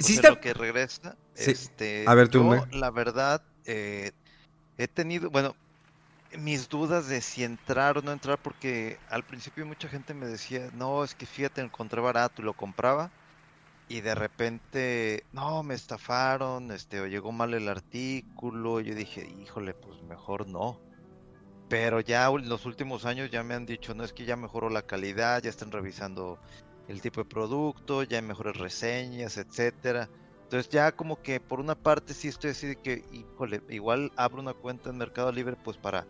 Sí 0.00 0.14
está... 0.14 0.30
lo 0.30 0.40
que 0.40 0.52
regresa. 0.52 1.16
Sí. 1.34 1.52
Este, 1.52 2.04
a 2.08 2.14
ver, 2.14 2.28
tú. 2.28 2.38
yo, 2.38 2.44
me... 2.44 2.76
la 2.76 2.90
verdad, 2.90 3.40
eh, 3.64 4.10
he 4.78 4.88
tenido, 4.88 5.30
bueno, 5.30 5.54
mis 6.36 6.68
dudas 6.68 7.06
de 7.06 7.20
si 7.20 7.44
entrar 7.44 7.98
o 7.98 8.02
no 8.02 8.10
entrar, 8.10 8.36
porque 8.36 8.98
al 9.08 9.22
principio 9.22 9.64
mucha 9.64 9.88
gente 9.88 10.12
me 10.12 10.26
decía, 10.26 10.68
no, 10.74 11.04
es 11.04 11.14
que 11.14 11.24
fíjate, 11.24 11.60
encontré 11.60 12.00
barato 12.00 12.42
y 12.42 12.44
lo 12.44 12.54
compraba. 12.54 13.12
Y 13.88 14.00
de 14.00 14.16
repente, 14.16 15.24
no, 15.32 15.62
me 15.62 15.74
estafaron, 15.74 16.72
este, 16.72 17.00
o 17.00 17.06
llegó 17.06 17.30
mal 17.30 17.54
el 17.54 17.68
artículo. 17.68 18.80
Y 18.80 18.86
yo 18.86 18.94
dije, 18.96 19.24
híjole, 19.40 19.72
pues 19.72 20.02
mejor 20.02 20.48
no 20.48 20.80
pero 21.72 22.00
ya 22.00 22.26
en 22.26 22.50
los 22.50 22.66
últimos 22.66 23.06
años 23.06 23.30
ya 23.30 23.42
me 23.42 23.54
han 23.54 23.64
dicho, 23.64 23.94
no 23.94 24.04
es 24.04 24.12
que 24.12 24.26
ya 24.26 24.36
mejoró 24.36 24.68
la 24.68 24.82
calidad, 24.82 25.42
ya 25.42 25.48
están 25.48 25.72
revisando 25.72 26.38
el 26.86 27.00
tipo 27.00 27.22
de 27.22 27.30
producto, 27.30 28.02
ya 28.02 28.18
hay 28.18 28.22
mejores 28.22 28.58
reseñas, 28.58 29.38
etcétera. 29.38 30.10
Entonces 30.42 30.70
ya 30.70 30.92
como 30.92 31.22
que 31.22 31.40
por 31.40 31.60
una 31.60 31.74
parte 31.74 32.12
sí 32.12 32.28
estoy 32.28 32.50
así 32.50 32.66
de 32.66 32.76
que, 32.76 33.06
híjole, 33.10 33.62
igual 33.70 34.12
abro 34.16 34.42
una 34.42 34.52
cuenta 34.52 34.90
en 34.90 34.98
Mercado 34.98 35.32
Libre 35.32 35.56
pues 35.64 35.78
para 35.78 36.06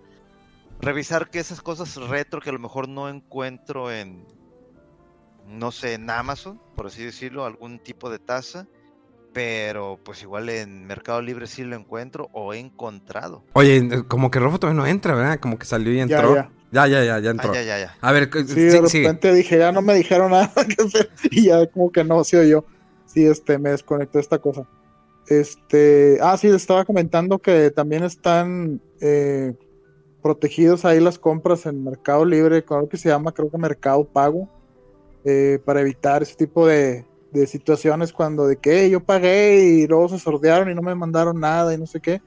revisar 0.81 1.31
que 1.31 1.39
esas 1.39 1.63
cosas 1.63 1.95
retro 1.95 2.41
que 2.41 2.51
a 2.51 2.55
lo 2.55 2.59
mejor 2.59 2.89
no 2.89 3.09
encuentro 3.09 3.93
en, 3.93 4.27
no 5.47 5.71
sé, 5.71 5.95
en 5.95 6.11
Amazon, 6.11 6.61
por 6.75 6.89
así 6.89 7.05
decirlo, 7.05 7.45
algún 7.45 7.79
tipo 7.79 8.11
de 8.11 8.19
tasa 8.19 8.67
pero 9.33 9.99
pues 10.03 10.23
igual 10.23 10.49
en 10.49 10.87
Mercado 10.87 11.23
Libre 11.23 11.47
sí 11.47 11.65
lo 11.65 11.77
encuentro 11.77 12.29
o 12.33 12.53
he 12.53 12.59
encontrado. 12.59 13.45
Oye, 13.55 14.05
como 14.09 14.31
que 14.31 14.39
Rofo 14.39 14.59
todavía 14.59 14.81
no 14.81 14.87
entra, 14.87 15.15
¿verdad? 15.15 15.41
Como 15.41 15.59
que 15.59 15.67
salió 15.67 15.93
y 15.93 16.01
entró. 16.01 16.35
Ya, 16.35 16.51
ya, 16.71 16.87
ya, 16.87 17.05
ya, 17.05 17.19
ya 17.19 17.31
entró. 17.31 17.51
Ah, 17.51 17.55
ya, 17.55 17.63
ya, 17.63 17.79
ya. 17.79 17.97
A 18.01 18.13
ver, 18.13 18.31
sí, 18.47 18.61
de 18.63 18.81
repente 18.81 19.33
dije, 19.35 19.59
ya 19.59 19.73
no 19.73 19.83
me 19.83 19.95
dijeron 19.95 20.31
nada 20.31 20.53
que 20.55 20.83
hacer 20.83 21.11
y 21.31 21.45
ya 21.47 21.67
como 21.67 21.91
que 21.91 22.05
no, 22.05 22.23
sí 22.25 22.37
yo. 22.49 22.65
Sí, 23.07 23.27
este, 23.27 23.59
me 23.59 23.71
desconectó 23.71 24.19
esta 24.19 24.39
cosa. 24.39 24.67
Este, 25.29 26.19
ah, 26.21 26.37
sí, 26.37 26.49
estaba 26.49 26.85
comentando 26.85 27.39
que 27.39 27.71
también 27.71 28.05
están 28.05 28.81
eh, 29.01 29.55
protegidos 30.23 30.85
ahí 30.85 31.01
las 31.01 31.19
compras 31.19 31.67
en 31.67 31.85
Mercado 31.85 32.25
Libre, 32.25 32.65
con 32.65 32.81
lo 32.81 32.89
que 32.89 32.97
se 32.97 33.09
llama, 33.09 33.33
creo 33.33 33.51
que 33.51 33.59
Mercado 33.59 34.05
Pago, 34.05 34.49
eh, 35.25 35.59
para 35.65 35.81
evitar 35.81 36.23
ese 36.23 36.35
tipo 36.35 36.67
de, 36.67 37.05
de 37.33 37.47
situaciones 37.47 38.13
cuando 38.13 38.47
de 38.47 38.57
que 38.57 38.91
yo 38.91 39.03
pagué 39.03 39.65
y 39.65 39.87
luego 39.87 40.09
se 40.09 40.19
sordearon 40.19 40.71
y 40.71 40.75
no 40.75 40.83
me 40.83 40.95
mandaron 40.95 41.41
nada 41.41 41.75
y 41.75 41.79
no 41.79 41.87
sé 41.87 42.01
qué. 42.01 42.21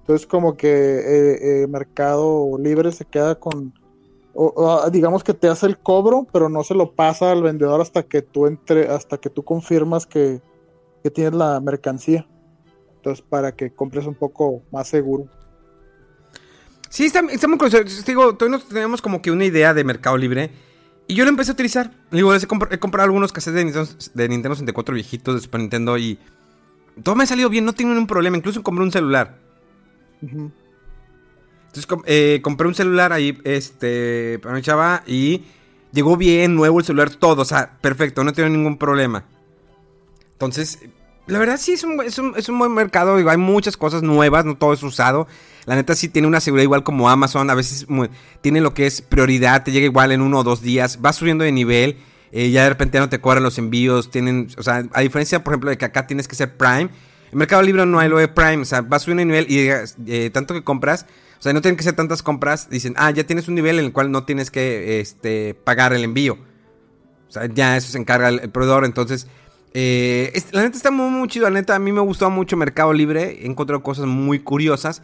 Entonces 0.00 0.26
como 0.26 0.56
que 0.56 0.68
eh, 0.68 1.62
eh, 1.62 1.66
Mercado 1.68 2.56
Libre 2.58 2.92
se 2.92 3.04
queda 3.04 3.36
con, 3.36 3.72
o, 4.34 4.88
digamos 4.90 5.22
que 5.22 5.34
te 5.34 5.48
hace 5.48 5.66
el 5.66 5.78
cobro, 5.78 6.26
pero 6.32 6.48
no 6.48 6.64
se 6.64 6.74
lo 6.74 6.92
pasa 6.92 7.30
al 7.30 7.42
vendedor 7.42 7.80
hasta 7.80 8.02
que 8.02 8.22
tú 8.22 8.46
entre, 8.46 8.88
hasta 8.88 9.18
que 9.18 9.30
tú 9.30 9.44
confirmas 9.44 10.06
que, 10.06 10.40
que 11.02 11.10
tienes 11.10 11.34
la 11.34 11.60
mercancía. 11.60 12.26
Entonces 12.96 13.24
para 13.28 13.52
que 13.52 13.70
compres 13.70 14.06
un 14.06 14.14
poco 14.14 14.62
más 14.72 14.88
seguro. 14.88 15.28
Sí, 16.88 17.12
muy 17.46 17.58
curioso. 17.58 18.02
Digo, 18.06 18.34
todavía 18.34 18.58
no 18.58 18.64
tenemos 18.64 19.02
como 19.02 19.20
que 19.20 19.30
una 19.30 19.44
idea 19.44 19.74
de 19.74 19.84
Mercado 19.84 20.16
Libre. 20.16 20.50
Y 21.08 21.14
yo 21.14 21.24
lo 21.24 21.30
empecé 21.30 21.50
a 21.50 21.54
utilizar. 21.54 21.90
Digo, 22.10 22.34
he, 22.34 22.46
comp 22.46 22.70
he 22.70 22.78
comprado 22.78 23.06
algunos 23.06 23.32
cassettes 23.32 23.56
de 23.56 23.64
Nintendo, 23.64 23.90
de 24.14 24.28
Nintendo 24.28 24.54
64 24.54 24.94
viejitos 24.94 25.34
de 25.34 25.40
Super 25.40 25.60
Nintendo 25.60 25.96
y 25.96 26.18
todo 27.02 27.16
me 27.16 27.24
ha 27.24 27.26
salido 27.26 27.48
bien, 27.48 27.64
no 27.64 27.72
tengo 27.72 27.90
ningún 27.90 28.06
problema. 28.06 28.36
Incluso 28.36 28.62
compré 28.62 28.84
un 28.84 28.92
celular. 28.92 29.38
Uh 30.20 30.26
-huh. 30.26 30.52
Entonces 31.68 31.86
eh, 32.06 32.40
compré 32.42 32.68
un 32.68 32.74
celular 32.74 33.12
ahí, 33.12 33.38
este, 33.44 34.38
para 34.42 34.54
mi 34.54 34.62
chava 34.62 35.02
y 35.06 35.44
llegó 35.92 36.16
bien, 36.16 36.54
nuevo 36.54 36.78
el 36.78 36.84
celular, 36.84 37.10
todo, 37.10 37.42
o 37.42 37.44
sea, 37.44 37.78
perfecto, 37.80 38.24
no 38.24 38.32
tengo 38.32 38.48
ningún 38.48 38.78
problema. 38.78 39.24
Entonces, 40.32 40.78
la 41.28 41.38
verdad 41.38 41.58
sí 41.58 41.72
es 41.72 41.84
un, 41.84 42.00
es 42.02 42.18
un, 42.18 42.34
es 42.36 42.48
un 42.48 42.58
buen 42.58 42.72
mercado, 42.72 43.16
digo, 43.16 43.30
hay 43.30 43.36
muchas 43.36 43.76
cosas 43.76 44.02
nuevas, 44.02 44.44
no 44.44 44.56
todo 44.56 44.72
es 44.72 44.82
usado. 44.82 45.28
La 45.66 45.76
neta 45.76 45.94
sí 45.94 46.08
tiene 46.08 46.26
una 46.26 46.40
seguridad 46.40 46.64
igual 46.64 46.82
como 46.82 47.10
Amazon, 47.10 47.50
a 47.50 47.54
veces 47.54 47.86
tiene 48.40 48.62
lo 48.62 48.72
que 48.72 48.86
es 48.86 49.02
prioridad, 49.02 49.62
te 49.64 49.70
llega 49.70 49.84
igual 49.84 50.12
en 50.12 50.22
uno 50.22 50.38
o 50.38 50.42
dos 50.42 50.62
días, 50.62 50.98
va 51.04 51.12
subiendo 51.12 51.44
de 51.44 51.52
nivel, 51.52 51.98
eh, 52.32 52.50
ya 52.50 52.62
de 52.62 52.70
repente 52.70 52.96
ya 52.96 53.00
no 53.00 53.10
te 53.10 53.20
cobran 53.20 53.42
los 53.42 53.58
envíos, 53.58 54.10
tienen, 54.10 54.48
o 54.56 54.62
sea, 54.62 54.84
a 54.92 55.00
diferencia 55.02 55.44
por 55.44 55.52
ejemplo 55.52 55.68
de 55.68 55.76
que 55.76 55.84
acá 55.84 56.06
tienes 56.06 56.26
que 56.26 56.36
ser 56.36 56.56
Prime, 56.56 56.88
en 57.30 57.38
Mercado 57.38 57.60
Libre 57.60 57.84
no 57.84 57.98
hay 57.98 58.08
lo 58.08 58.16
de 58.16 58.28
Prime, 58.28 58.62
o 58.62 58.64
sea, 58.64 58.80
va 58.80 58.98
subiendo 58.98 59.20
de 59.20 59.26
nivel 59.26 59.46
y 59.50 59.68
eh, 60.10 60.30
tanto 60.30 60.54
que 60.54 60.64
compras, 60.64 61.04
o 61.38 61.42
sea, 61.42 61.52
no 61.52 61.60
tienen 61.60 61.76
que 61.76 61.84
ser 61.84 61.94
tantas 61.94 62.22
compras, 62.22 62.70
dicen, 62.70 62.94
ah, 62.96 63.10
ya 63.10 63.24
tienes 63.24 63.46
un 63.48 63.54
nivel 63.54 63.78
en 63.78 63.84
el 63.84 63.92
cual 63.92 64.10
no 64.10 64.24
tienes 64.24 64.50
que 64.50 65.00
este, 65.00 65.52
pagar 65.52 65.92
el 65.92 66.02
envío. 66.02 66.38
O 67.28 67.30
sea, 67.30 67.44
ya 67.44 67.76
eso 67.76 67.92
se 67.92 67.98
encarga 67.98 68.28
el 68.28 68.50
proveedor, 68.50 68.86
entonces... 68.86 69.28
Eh, 69.74 70.32
la 70.52 70.62
neta 70.62 70.76
está 70.76 70.90
muy, 70.90 71.28
chido, 71.28 71.44
la 71.44 71.50
neta 71.50 71.74
a 71.74 71.78
mí 71.78 71.92
me 71.92 72.00
gustó 72.00 72.30
mucho 72.30 72.56
Mercado 72.56 72.92
Libre, 72.92 73.40
he 73.42 73.46
encontrado 73.46 73.82
cosas 73.82 74.06
muy 74.06 74.38
curiosas 74.38 75.02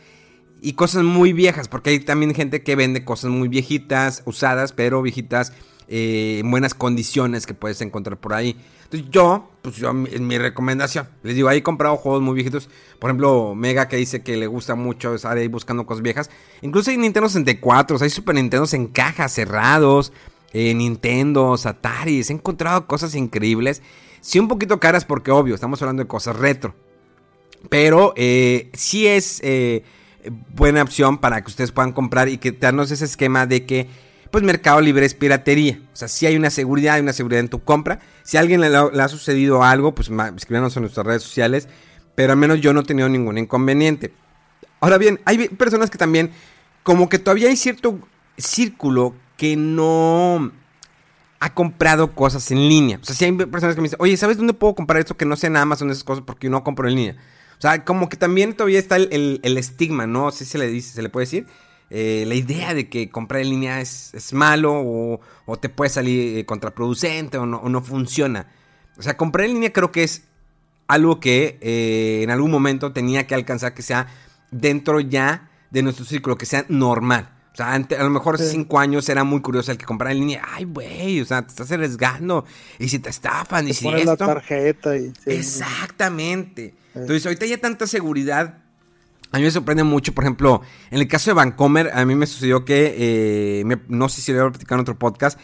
y 0.63 0.73
cosas 0.73 1.03
muy 1.03 1.33
viejas, 1.33 1.69
porque 1.69 1.91
hay 1.91 2.01
también 2.01 2.35
gente 2.35 2.63
que 2.63 2.75
vende 2.75 3.05
cosas 3.05 3.31
muy 3.31 3.49
viejitas, 3.49 4.23
usadas, 4.25 4.73
pero 4.73 5.03
viejitas 5.03 5.53
eh, 5.89 6.39
en 6.41 6.51
buenas 6.51 6.73
condiciones 6.73 7.47
que 7.47 7.53
puedes 7.53 7.81
encontrar 7.83 8.19
por 8.19 8.33
ahí. 8.33 8.57
Entonces 8.85 9.11
yo, 9.11 9.51
pues 9.61 9.77
yo, 9.77 9.93
es 10.11 10.21
mi 10.21 10.39
recomendación. 10.39 11.09
Les 11.23 11.35
digo, 11.35 11.49
ahí 11.49 11.59
he 11.59 11.63
comprado 11.63 11.97
juegos 11.97 12.23
muy 12.23 12.35
viejitos. 12.35 12.69
Por 12.99 13.11
ejemplo, 13.11 13.55
Mega 13.55 13.89
que 13.89 13.97
dice 13.97 14.23
que 14.23 14.37
le 14.37 14.47
gusta 14.47 14.75
mucho 14.75 15.15
estar 15.15 15.37
ahí 15.37 15.49
buscando 15.49 15.85
cosas 15.85 16.03
viejas. 16.03 16.31
Incluso 16.63 16.91
hay 16.91 16.97
Nintendo 16.97 17.29
64, 17.29 17.99
hay 18.01 18.11
Super 18.11 18.35
Nintendo 18.35 18.67
en 18.73 18.87
cajas 18.87 19.33
cerrados. 19.33 20.13
Eh, 20.53 20.73
Nintendo, 20.73 21.57
Atari, 21.63 22.21
he 22.21 22.33
encontrado 22.33 22.87
cosas 22.87 23.15
increíbles. 23.15 23.83
Sí, 24.25 24.39
un 24.39 24.49
poquito 24.49 24.81
caras 24.81 25.05
porque 25.05 25.31
obvio, 25.31 25.55
estamos 25.55 25.83
hablando 25.83 26.03
de 26.03 26.09
cosas 26.09 26.35
retro. 26.37 26.75
Pero 27.69 28.15
eh, 28.17 28.71
sí 28.73 29.07
es 29.07 29.39
eh, 29.45 29.85
buena 30.49 30.81
opción 30.81 31.19
para 31.19 31.43
que 31.43 31.49
ustedes 31.49 31.73
puedan 31.73 31.93
comprar 31.93 32.31
y 32.31 32.39
que 32.39 32.51
darnos 32.51 32.91
ese 32.91 33.05
esquema 33.05 33.45
de 33.45 33.67
que 33.67 33.87
pues 34.31 34.43
Mercado 34.43 34.81
Libre 34.81 35.05
es 35.05 35.13
piratería. 35.13 35.79
O 35.93 35.97
sea, 35.97 36.09
si 36.09 36.25
hay 36.25 36.37
una 36.37 36.49
seguridad, 36.49 36.95
hay 36.95 37.03
una 37.03 37.13
seguridad 37.13 37.41
en 37.41 37.51
tu 37.51 37.63
compra. 37.65 38.01
Si 38.23 38.39
a 38.39 38.41
alguien 38.41 38.63
le, 38.63 38.71
le 38.71 39.03
ha 39.03 39.09
sucedido 39.09 39.63
algo, 39.63 39.95
pues 39.95 40.11
escríbanos 40.35 40.75
en 40.75 40.85
nuestras 40.85 41.07
redes 41.07 41.23
sociales. 41.23 41.69
Pero 42.15 42.33
al 42.33 42.39
menos 42.39 42.63
yo 42.63 42.73
no 42.73 42.81
he 42.81 42.85
tenido 42.85 43.11
ningún 43.11 43.37
inconveniente. 43.37 44.15
Ahora 44.81 44.97
bien, 44.97 45.21
hay 45.27 45.51
personas 45.51 45.91
que 45.91 45.99
también, 45.99 46.31
como 46.83 47.11
que 47.11 47.19
todavía 47.19 47.51
hay 47.51 47.57
cierto 47.57 47.99
círculo 48.39 49.15
que 49.37 49.55
no 49.55 50.51
ha 51.41 51.55
comprado 51.55 52.15
cosas 52.15 52.51
en 52.51 52.69
línea. 52.69 52.99
O 53.03 53.05
sea, 53.05 53.15
si 53.15 53.25
hay 53.25 53.33
personas 53.33 53.75
que 53.75 53.81
me 53.81 53.87
dicen, 53.87 53.99
oye, 54.01 54.17
¿sabes 54.17 54.37
dónde 54.37 54.55
puedo 54.55 54.75
comprar 54.75 55.01
esto 55.01 55.17
que 55.17 55.25
no 55.25 55.37
sea 55.37 55.49
en 55.49 55.57
Amazon 55.57 55.91
esas 55.91 56.05
cosas 56.05 56.25
porque 56.27 56.47
yo 56.47 56.51
no 56.51 56.65
compro 56.65 56.89
en 56.89 56.95
línea? 56.95 57.17
O 57.59 57.61
sea, 57.61 57.85
como 57.85 58.09
que 58.09 58.17
también 58.17 58.55
todavía 58.55 58.79
está 58.79 58.97
el, 58.97 59.41
estigma, 59.43 60.07
¿no? 60.07 60.31
Si 60.31 60.45
se 60.45 60.59
le 60.59 60.69
dice, 60.69 60.95
se 60.95 61.03
le 61.03 61.09
puede 61.09 61.27
decir. 61.27 61.47
Eh, 61.91 62.25
la 62.27 62.35
idea 62.35 62.75
de 62.75 62.89
que 62.89 63.11
comprar 63.11 63.43
en 63.43 63.51
línea 63.51 63.81
es, 63.81 64.33
malo 64.33 64.73
o, 64.75 65.21
o, 65.47 65.57
te 65.59 65.69
puede 65.69 65.91
salir 65.91 66.39
eh, 66.39 66.47
contraproducente 66.47 67.39
o 67.39 67.47
no, 67.47 67.59
o 67.59 67.69
no, 67.69 67.83
funciona. 67.83 68.49
O 68.97 69.03
sea, 69.03 69.17
comprar 69.17 69.47
en 69.47 69.55
línea 69.55 69.73
creo 69.73 69.93
que 69.93 70.03
es 70.03 70.25
algo 70.87 71.21
que 71.21 71.59
eh, 71.61 72.21
en 72.23 72.31
algún 72.31 72.51
momento 72.51 72.93
tenía 72.93 73.27
que 73.27 73.35
alcanzar 73.35 73.75
que 73.75 73.83
sea 73.83 74.07
dentro 74.51 75.01
ya 75.01 75.51
de 75.71 75.83
nuestro 75.83 76.05
círculo, 76.05 76.37
que 76.37 76.47
sea 76.47 76.65
normal. 76.69 77.34
O 77.55 77.57
sea, 77.57 77.73
a 77.73 78.03
lo 78.03 78.11
mejor 78.11 78.35
hace 78.35 78.47
sí. 78.47 78.51
cinco 78.51 78.81
años 78.81 79.09
era 79.09 79.23
muy 79.23 79.41
curioso 79.41 79.71
el 79.71 79.79
que 79.79 79.85
comprara 79.85 80.11
en 80.11 80.19
línea. 80.19 80.43
Ay, 80.45 80.65
güey, 80.65 81.21
o 81.21 81.25
sea, 81.25 81.43
te 81.43 81.51
estás 81.51 81.71
arriesgando. 81.71 82.45
Y 82.81 82.89
si 82.89 82.99
te 82.99 83.11
estafan, 83.11 83.67
te 83.67 83.71
y 83.71 83.75
si 83.75 83.85
pones 83.85 84.01
esto. 84.01 84.27
la 84.27 84.35
tarjeta 84.35 84.97
y. 84.97 85.11
Sí. 85.11 85.31
Exactamente. 85.31 86.75
Entonces, 86.97 87.25
ahorita 87.25 87.45
hay 87.45 87.57
tanta 87.59 87.87
seguridad. 87.87 88.59
A 89.31 89.39
mí 89.39 89.45
me 89.45 89.53
sorprende 89.53 89.85
mucho, 89.85 90.13
por 90.13 90.25
ejemplo, 90.25 90.63
en 90.91 91.01
el 91.01 91.07
caso 91.07 91.31
de 91.31 91.35
Vancomer, 91.35 91.91
a 91.95 92.05
mí 92.05 92.17
me 92.17 92.27
sucedió 92.27 92.65
que, 92.65 93.61
eh, 93.61 93.65
me, 93.65 93.81
no 93.89 94.09
sé 94.09 94.21
si 94.21 94.33
le 94.33 94.39
voy 94.41 94.49
a 94.49 94.51
platicar 94.51 94.77
en 94.77 94.81
otro 94.83 94.99
podcast, 94.99 95.39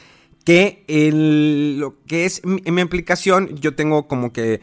que 0.45 0.85
el, 0.89 1.79
lo 1.79 1.97
que 2.07 2.25
es 2.25 2.45
mi, 2.45 2.61
en 2.65 2.75
mi 2.75 2.81
aplicación, 2.83 3.57
yo 3.57 3.75
tengo 3.75 4.09
como 4.09 4.33
que 4.33 4.61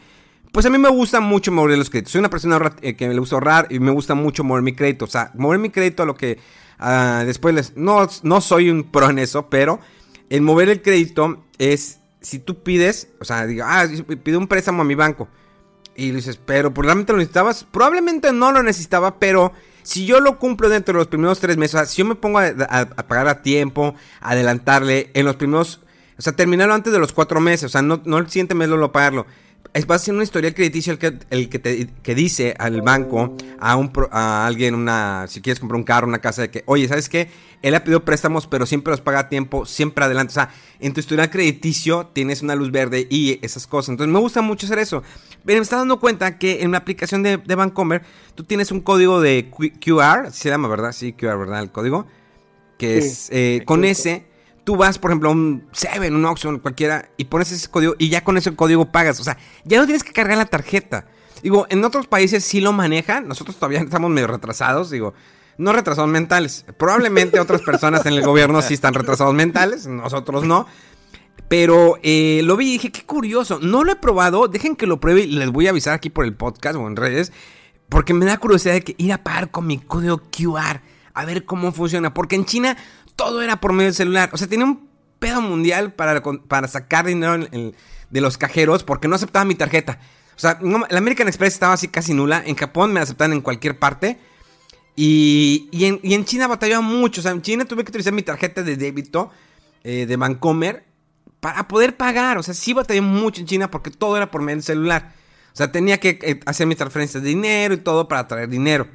Pues 0.52 0.66
a 0.66 0.70
mí 0.70 0.78
me 0.78 0.88
gusta 0.88 1.20
mucho 1.20 1.52
mover 1.52 1.78
los 1.78 1.90
créditos. 1.90 2.12
Soy 2.12 2.18
una 2.18 2.30
persona 2.30 2.74
eh, 2.82 2.94
que 2.96 3.08
le 3.08 3.18
gusta 3.18 3.36
ahorrar 3.36 3.68
y 3.70 3.78
me 3.80 3.90
gusta 3.90 4.14
mucho 4.14 4.44
mover 4.44 4.62
mi 4.62 4.74
crédito. 4.74 5.04
O 5.04 5.08
sea, 5.08 5.30
mover 5.34 5.58
mi 5.58 5.70
crédito 5.70 6.02
a 6.02 6.06
lo 6.06 6.14
que 6.14 6.38
ah, 6.78 7.22
después 7.26 7.54
les... 7.54 7.76
No, 7.76 8.06
no 8.22 8.40
soy 8.40 8.70
un 8.70 8.84
pro 8.84 9.10
en 9.10 9.18
eso, 9.18 9.48
pero 9.48 9.80
el 10.30 10.42
mover 10.42 10.68
el 10.68 10.82
crédito 10.82 11.44
es 11.58 12.00
si 12.20 12.38
tú 12.38 12.62
pides, 12.62 13.08
o 13.20 13.24
sea, 13.24 13.46
digo, 13.46 13.64
ah, 13.66 13.86
pido 14.22 14.38
un 14.38 14.48
préstamo 14.48 14.82
a 14.82 14.84
mi 14.84 14.94
banco. 14.94 15.28
Y 15.94 16.10
dices, 16.12 16.38
pero 16.44 16.72
pues, 16.72 16.86
realmente 16.86 17.12
lo 17.12 17.18
necesitabas. 17.18 17.64
Probablemente 17.64 18.32
no 18.32 18.52
lo 18.52 18.62
necesitaba, 18.62 19.18
pero 19.18 19.52
si 19.82 20.06
yo 20.06 20.20
lo 20.20 20.38
cumplo 20.38 20.68
dentro 20.68 20.92
de 20.92 20.98
los 20.98 21.08
primeros 21.08 21.40
tres 21.40 21.56
meses, 21.56 21.74
o 21.74 21.78
sea, 21.78 21.86
si 21.86 21.98
yo 21.98 22.04
me 22.04 22.14
pongo 22.14 22.38
a, 22.38 22.54
pagar 23.08 23.26
a 23.28 23.42
tiempo, 23.42 23.94
adelantarle 24.20 25.10
en 25.14 25.26
los 25.26 25.36
primeros, 25.36 25.80
o 26.16 26.22
sea, 26.22 26.34
terminarlo 26.34 26.74
antes 26.74 26.92
de 26.92 26.98
los 26.98 27.12
cuatro 27.12 27.40
meses, 27.40 27.64
o 27.64 27.68
sea, 27.68 27.82
no, 27.82 28.00
no 28.04 28.18
el 28.18 28.28
siguiente 28.28 28.54
mes 28.54 28.68
lo, 28.68 28.76
lo 28.76 28.92
pagarlo 28.92 29.26
es 29.78 29.88
va 29.88 29.94
a 29.94 29.98
ser 29.98 30.12
una 30.14 30.24
historia 30.24 30.52
crediticia 30.52 30.92
el 30.92 30.98
que, 30.98 31.18
el 31.30 31.48
que, 31.48 31.58
te, 31.60 31.88
que 32.02 32.14
dice 32.16 32.54
al 32.58 32.82
banco, 32.82 33.36
a, 33.60 33.76
un, 33.76 33.92
a 34.10 34.44
alguien, 34.46 34.74
una, 34.74 35.26
si 35.28 35.40
quieres 35.40 35.60
comprar 35.60 35.76
un 35.76 35.84
carro, 35.84 36.08
una 36.08 36.18
casa, 36.18 36.42
de 36.42 36.50
que, 36.50 36.64
oye, 36.66 36.88
¿sabes 36.88 37.08
qué? 37.08 37.30
Él 37.62 37.74
ha 37.76 37.84
pedido 37.84 38.04
préstamos, 38.04 38.48
pero 38.48 38.66
siempre 38.66 38.90
los 38.90 39.00
paga 39.00 39.20
a 39.20 39.28
tiempo, 39.28 39.66
siempre 39.66 40.04
adelante. 40.04 40.32
O 40.32 40.34
sea, 40.34 40.50
en 40.80 40.92
tu 40.94 41.00
historial 41.00 41.30
crediticio 41.30 42.06
tienes 42.12 42.42
una 42.42 42.56
luz 42.56 42.72
verde 42.72 43.06
y 43.08 43.38
esas 43.44 43.68
cosas. 43.68 43.90
Entonces 43.90 44.12
me 44.12 44.18
gusta 44.18 44.42
mucho 44.42 44.66
hacer 44.66 44.80
eso. 44.80 45.02
Pero 45.44 45.58
me 45.58 45.62
está 45.62 45.76
dando 45.76 46.00
cuenta 46.00 46.38
que 46.38 46.62
en 46.62 46.72
la 46.72 46.78
aplicación 46.78 47.22
de, 47.22 47.36
de 47.36 48.00
tú 48.34 48.44
tienes 48.44 48.72
un 48.72 48.80
código 48.80 49.20
de 49.20 49.48
QR, 49.50 50.32
se 50.32 50.48
llama, 50.48 50.68
¿verdad? 50.68 50.92
Sí, 50.92 51.12
QR, 51.12 51.38
¿verdad? 51.38 51.62
El 51.62 51.70
código. 51.70 52.06
Que 52.78 52.98
es, 52.98 53.28
eh, 53.30 53.62
con 53.64 53.84
ese 53.84 54.26
tú 54.68 54.76
vas, 54.76 54.98
por 54.98 55.10
ejemplo, 55.10 55.30
a 55.30 55.32
un 55.32 55.66
Seven, 55.72 56.14
un 56.14 56.26
Oxxo, 56.26 56.60
cualquiera, 56.60 57.08
y 57.16 57.24
pones 57.24 57.50
ese 57.50 57.70
código 57.70 57.94
y 57.96 58.10
ya 58.10 58.22
con 58.22 58.36
ese 58.36 58.54
código 58.54 58.92
pagas. 58.92 59.18
O 59.18 59.24
sea, 59.24 59.38
ya 59.64 59.78
no 59.78 59.86
tienes 59.86 60.04
que 60.04 60.12
cargar 60.12 60.36
la 60.36 60.44
tarjeta. 60.44 61.06
Digo, 61.42 61.66
en 61.70 61.82
otros 61.86 62.06
países 62.06 62.44
sí 62.44 62.60
lo 62.60 62.74
manejan. 62.74 63.26
Nosotros 63.26 63.56
todavía 63.56 63.80
estamos 63.80 64.10
medio 64.10 64.26
retrasados. 64.26 64.90
Digo, 64.90 65.14
no 65.56 65.72
retrasados 65.72 66.10
mentales. 66.10 66.66
Probablemente 66.76 67.40
otras 67.40 67.62
personas 67.62 68.04
en 68.04 68.12
el 68.12 68.20
gobierno 68.20 68.60
sí 68.60 68.74
están 68.74 68.92
retrasados 68.92 69.32
mentales. 69.32 69.86
Nosotros 69.86 70.44
no. 70.44 70.66
Pero 71.48 71.98
eh, 72.02 72.42
lo 72.44 72.58
vi 72.58 72.68
y 72.68 72.72
dije, 72.72 72.92
qué 72.92 73.06
curioso. 73.06 73.60
No 73.62 73.84
lo 73.84 73.92
he 73.92 73.96
probado. 73.96 74.48
Dejen 74.48 74.76
que 74.76 74.86
lo 74.86 75.00
pruebe 75.00 75.22
y 75.22 75.32
les 75.32 75.50
voy 75.50 75.66
a 75.66 75.70
avisar 75.70 75.94
aquí 75.94 76.10
por 76.10 76.26
el 76.26 76.34
podcast 76.34 76.76
o 76.76 76.86
en 76.86 76.96
redes. 76.96 77.32
Porque 77.88 78.12
me 78.12 78.26
da 78.26 78.36
curiosidad 78.36 78.74
de 78.74 78.82
que 78.82 78.94
ir 78.98 79.14
a 79.14 79.24
pagar 79.24 79.50
con 79.50 79.66
mi 79.66 79.78
código 79.78 80.18
QR. 80.18 80.82
A 81.14 81.24
ver 81.24 81.46
cómo 81.46 81.72
funciona. 81.72 82.12
Porque 82.12 82.36
en 82.36 82.44
China 82.44 82.76
todo 83.18 83.42
era 83.42 83.60
por 83.60 83.72
medio 83.72 83.86
del 83.86 83.94
celular. 83.94 84.30
O 84.32 84.38
sea, 84.38 84.46
tenía 84.46 84.64
un 84.64 84.88
pedo 85.18 85.42
mundial 85.42 85.92
para, 85.92 86.22
para 86.22 86.68
sacar 86.68 87.04
dinero 87.04 87.36
de 88.10 88.20
los 88.20 88.38
cajeros 88.38 88.84
porque 88.84 89.08
no 89.08 89.16
aceptaba 89.16 89.44
mi 89.44 89.56
tarjeta. 89.56 89.98
O 90.36 90.38
sea, 90.38 90.56
la 90.62 90.98
American 90.98 91.26
Express 91.26 91.54
estaba 91.54 91.72
así 91.72 91.88
casi 91.88 92.14
nula. 92.14 92.40
En 92.46 92.54
Japón 92.54 92.92
me 92.92 93.00
aceptaban 93.00 93.32
en 93.32 93.40
cualquier 93.40 93.76
parte. 93.76 94.20
Y, 94.94 95.68
en, 95.72 96.24
China 96.24 96.46
batallaba 96.46 96.80
mucho. 96.80 97.20
O 97.20 97.22
sea, 97.22 97.32
en 97.32 97.42
China 97.42 97.64
tuve 97.64 97.82
que 97.82 97.90
utilizar 97.90 98.12
mi 98.12 98.22
tarjeta 98.22 98.62
de 98.62 98.76
débito 98.76 99.32
eh, 99.82 100.06
de 100.06 100.16
Bancomer 100.16 100.84
para 101.40 101.66
poder 101.66 101.96
pagar. 101.96 102.38
O 102.38 102.44
sea, 102.44 102.54
sí 102.54 102.72
batallé 102.72 103.00
mucho 103.00 103.40
en 103.40 103.48
China 103.48 103.68
porque 103.68 103.90
todo 103.90 104.16
era 104.16 104.30
por 104.30 104.42
medio 104.42 104.58
del 104.58 104.64
celular. 104.64 105.12
O 105.52 105.56
sea, 105.56 105.72
tenía 105.72 105.98
que 105.98 106.20
eh, 106.22 106.40
hacer 106.46 106.68
mis 106.68 106.76
transferencias 106.76 107.20
de 107.20 107.30
dinero 107.30 107.74
y 107.74 107.78
todo 107.78 108.06
para 108.06 108.28
traer 108.28 108.48
dinero. 108.48 108.86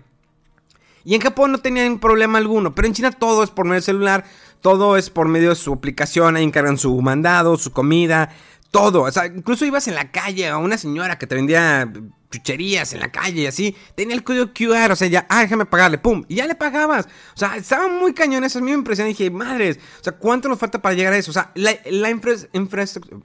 Y 1.06 1.16
en 1.16 1.22
Japón 1.22 1.52
no 1.52 1.60
tenían 1.60 2.00
problema 2.00 2.38
alguno, 2.38 2.74
pero 2.76 2.88
en 2.88 2.94
China 2.94 3.12
todo 3.12 3.44
es 3.44 3.50
por 3.50 3.66
medio 3.66 3.76
del 3.76 3.84
celular, 3.84 4.26
todo 4.62 4.98
es 4.98 5.10
por 5.10 5.28
medio 5.28 5.50
de 5.50 5.56
su 5.56 5.74
aplicación, 5.74 6.36
ahí 6.36 6.44
encargan 6.44 6.78
su 6.78 7.02
mandado, 7.02 7.58
su 7.58 7.72
comida, 7.72 8.30
todo. 8.72 9.04
O 9.04 9.12
sea, 9.12 9.26
incluso 9.28 9.66
ibas 9.66 9.88
en 9.88 9.96
la 9.96 10.12
calle 10.12 10.48
a 10.48 10.58
una 10.58 10.78
señora 10.78 11.18
que 11.18 11.28
te 11.28 11.36
vendía 11.36 11.92
chucherías 12.34 12.94
en 12.94 13.00
la 13.00 13.12
calle 13.12 13.42
y 13.42 13.46
así, 13.46 13.76
tenía 13.96 14.16
el 14.16 14.24
código 14.24 14.48
QR, 14.54 14.92
o 14.92 14.96
sea, 14.96 15.08
ya, 15.08 15.28
ah, 15.30 15.42
déjame 15.42 15.66
pagarle, 15.66 16.00
pum, 16.00 16.26
y 16.28 16.36
ya 16.36 16.48
le 16.48 16.56
pagabas. 16.56 17.06
O 17.36 17.38
sea, 17.38 17.56
estaba 17.56 17.88
muy 17.88 18.13
cañón, 18.13 18.44
esa 18.44 18.58
es 18.60 18.66
mi 18.66 18.72
impresión. 18.72 19.08
dije, 19.08 19.30
madres, 19.30 19.78
o 20.00 20.04
sea, 20.04 20.13
¿cuánto 20.13 20.50
nos 20.50 20.58
falta 20.58 20.82
para 20.82 20.96
llegar 20.96 21.13
a 21.13 21.18
eso? 21.18 21.30
O 21.30 21.34
sea, 21.34 21.52
la, 21.54 22.10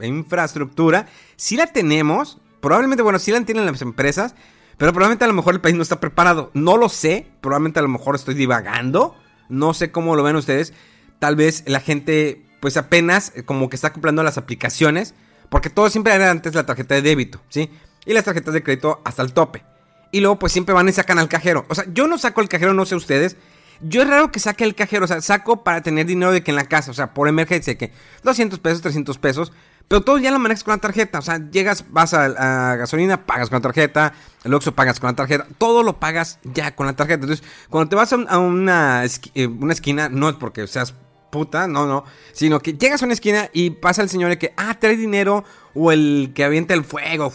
infraestructura, 0.07 1.07
si 1.37 1.57
la 1.57 1.67
tenemos, 1.69 2.38
probablemente, 2.61 3.03
bueno, 3.03 3.19
si 3.19 3.33
la 3.33 3.41
tienen 3.41 3.64
las 3.64 3.81
empresas, 3.81 4.35
pero 4.79 4.93
probablemente 4.93 5.25
a 5.25 5.29
lo 5.29 5.35
mejor 5.35 5.55
el 5.55 5.61
país 5.61 5.75
no 5.75 5.83
está 5.83 6.01
preparado. 6.01 6.51
No 6.55 6.77
lo 6.77 6.88
sé. 6.88 7.27
Probablemente 7.41 7.81
a 7.81 7.83
lo 7.83 7.88
mejor 7.88 8.14
estoy 8.14 8.35
divagando. 8.35 9.17
No 9.49 9.75
sé 9.75 9.91
cómo 9.91 10.14
lo 10.14 10.23
ven 10.23 10.37
ustedes. 10.37 10.73
Tal 11.19 11.35
vez 11.35 11.64
la 11.67 11.81
gente, 11.81 12.47
pues 12.61 12.77
apenas 12.77 13.33
eh, 13.35 13.43
como 13.43 13.69
que 13.69 13.77
está 13.77 13.93
comprando 13.93 14.23
las 14.23 14.38
aplicaciones. 14.38 15.14
Porque 15.49 15.69
todo 15.69 15.91
siempre 15.91 16.14
era 16.14 16.31
antes 16.31 16.55
la 16.55 16.64
tarjeta 16.64 16.95
de 16.95 17.03
débito, 17.03 17.41
¿sí? 17.49 17.71
Y 18.07 18.12
las 18.12 18.25
tarjetas 18.25 18.55
de 18.55 18.62
crédito 18.62 19.01
hasta 19.05 19.23
el 19.23 19.33
tope. 19.33 19.64
Y 20.12 20.21
luego 20.21 20.38
pues 20.38 20.53
siempre 20.53 20.75
van 20.75 20.88
y 20.88 20.93
sacan 20.93 21.19
al 21.19 21.29
cajero. 21.29 21.67
O 21.69 21.75
sea, 21.75 21.85
yo 21.93 22.07
no 22.07 22.17
saco 22.17 22.41
el 22.41 22.49
cajero, 22.49 22.73
no 22.73 22.87
sé 22.87 22.95
ustedes. 22.95 23.37
Yo 23.81 24.03
es 24.03 24.09
raro 24.09 24.31
que 24.31 24.41
saque 24.41 24.64
el 24.64 24.75
cajero, 24.75 25.05
o 25.05 25.09
sea, 25.09 25.21
saco 25.21 25.62
para 25.64 25.83
tener 25.83 26.07
dinero 26.07 26.33
de 26.33 26.43
que 26.43 26.51
en 26.51 26.57
la 26.57 26.64
casa, 26.64 26.91
o 26.91 26.95
sea, 26.95 27.14
por 27.14 27.29
emergencia, 27.29 27.77
que 27.79 27.93
200 28.25 28.59
pesos, 28.59 28.83
300 28.83 29.19
pesos, 29.19 29.53
pero 29.88 30.03
todo 30.03 30.18
ya 30.18 30.31
lo 30.31 30.38
manejas 30.38 30.64
con 30.64 30.72
la 30.72 30.79
tarjeta. 30.79 31.18
O 31.18 31.22
sea, 31.22 31.40
llegas, 31.51 31.87
vas 31.90 32.12
a, 32.12 32.77
gasolina, 32.77 33.24
pagas 33.24 33.48
con 33.48 33.57
la 33.57 33.62
tarjeta. 33.62 34.12
El 34.44 34.53
Oxxo 34.53 34.74
pagas 34.74 35.01
con 35.01 35.09
la 35.09 35.16
tarjeta. 35.16 35.46
Todo 35.57 35.83
lo 35.83 35.98
pagas 35.98 36.38
ya 36.44 36.77
con 36.77 36.87
la 36.87 36.92
tarjeta. 36.92 37.24
Entonces, 37.24 37.46
cuando 37.70 37.88
te 37.88 37.96
vas 37.96 38.12
a, 38.12 38.38
una, 38.38 39.05
eh, 39.35 39.46
una 39.46 39.72
esquina, 39.72 40.11
no 40.11 40.29
es 40.29 40.37
porque 40.37 40.66
seas 40.66 40.94
puta, 41.31 41.66
no, 41.66 41.87
no. 41.87 42.05
Sino 42.33 42.61
que 42.61 42.74
llegas 42.74 43.03
a 43.03 43.07
una 43.07 43.14
esquina 43.14 43.48
y 43.55 43.70
pasa 43.70 44.03
el 44.03 44.11
señor 44.11 44.29
de 44.29 44.38
que, 44.38 44.53
ah, 44.59 44.77
trae 44.79 44.96
dinero. 44.96 45.44
O 45.74 45.90
el 45.90 46.33
que 46.35 46.44
avienta 46.44 46.74
el 46.74 46.85
fuego. 46.85 47.33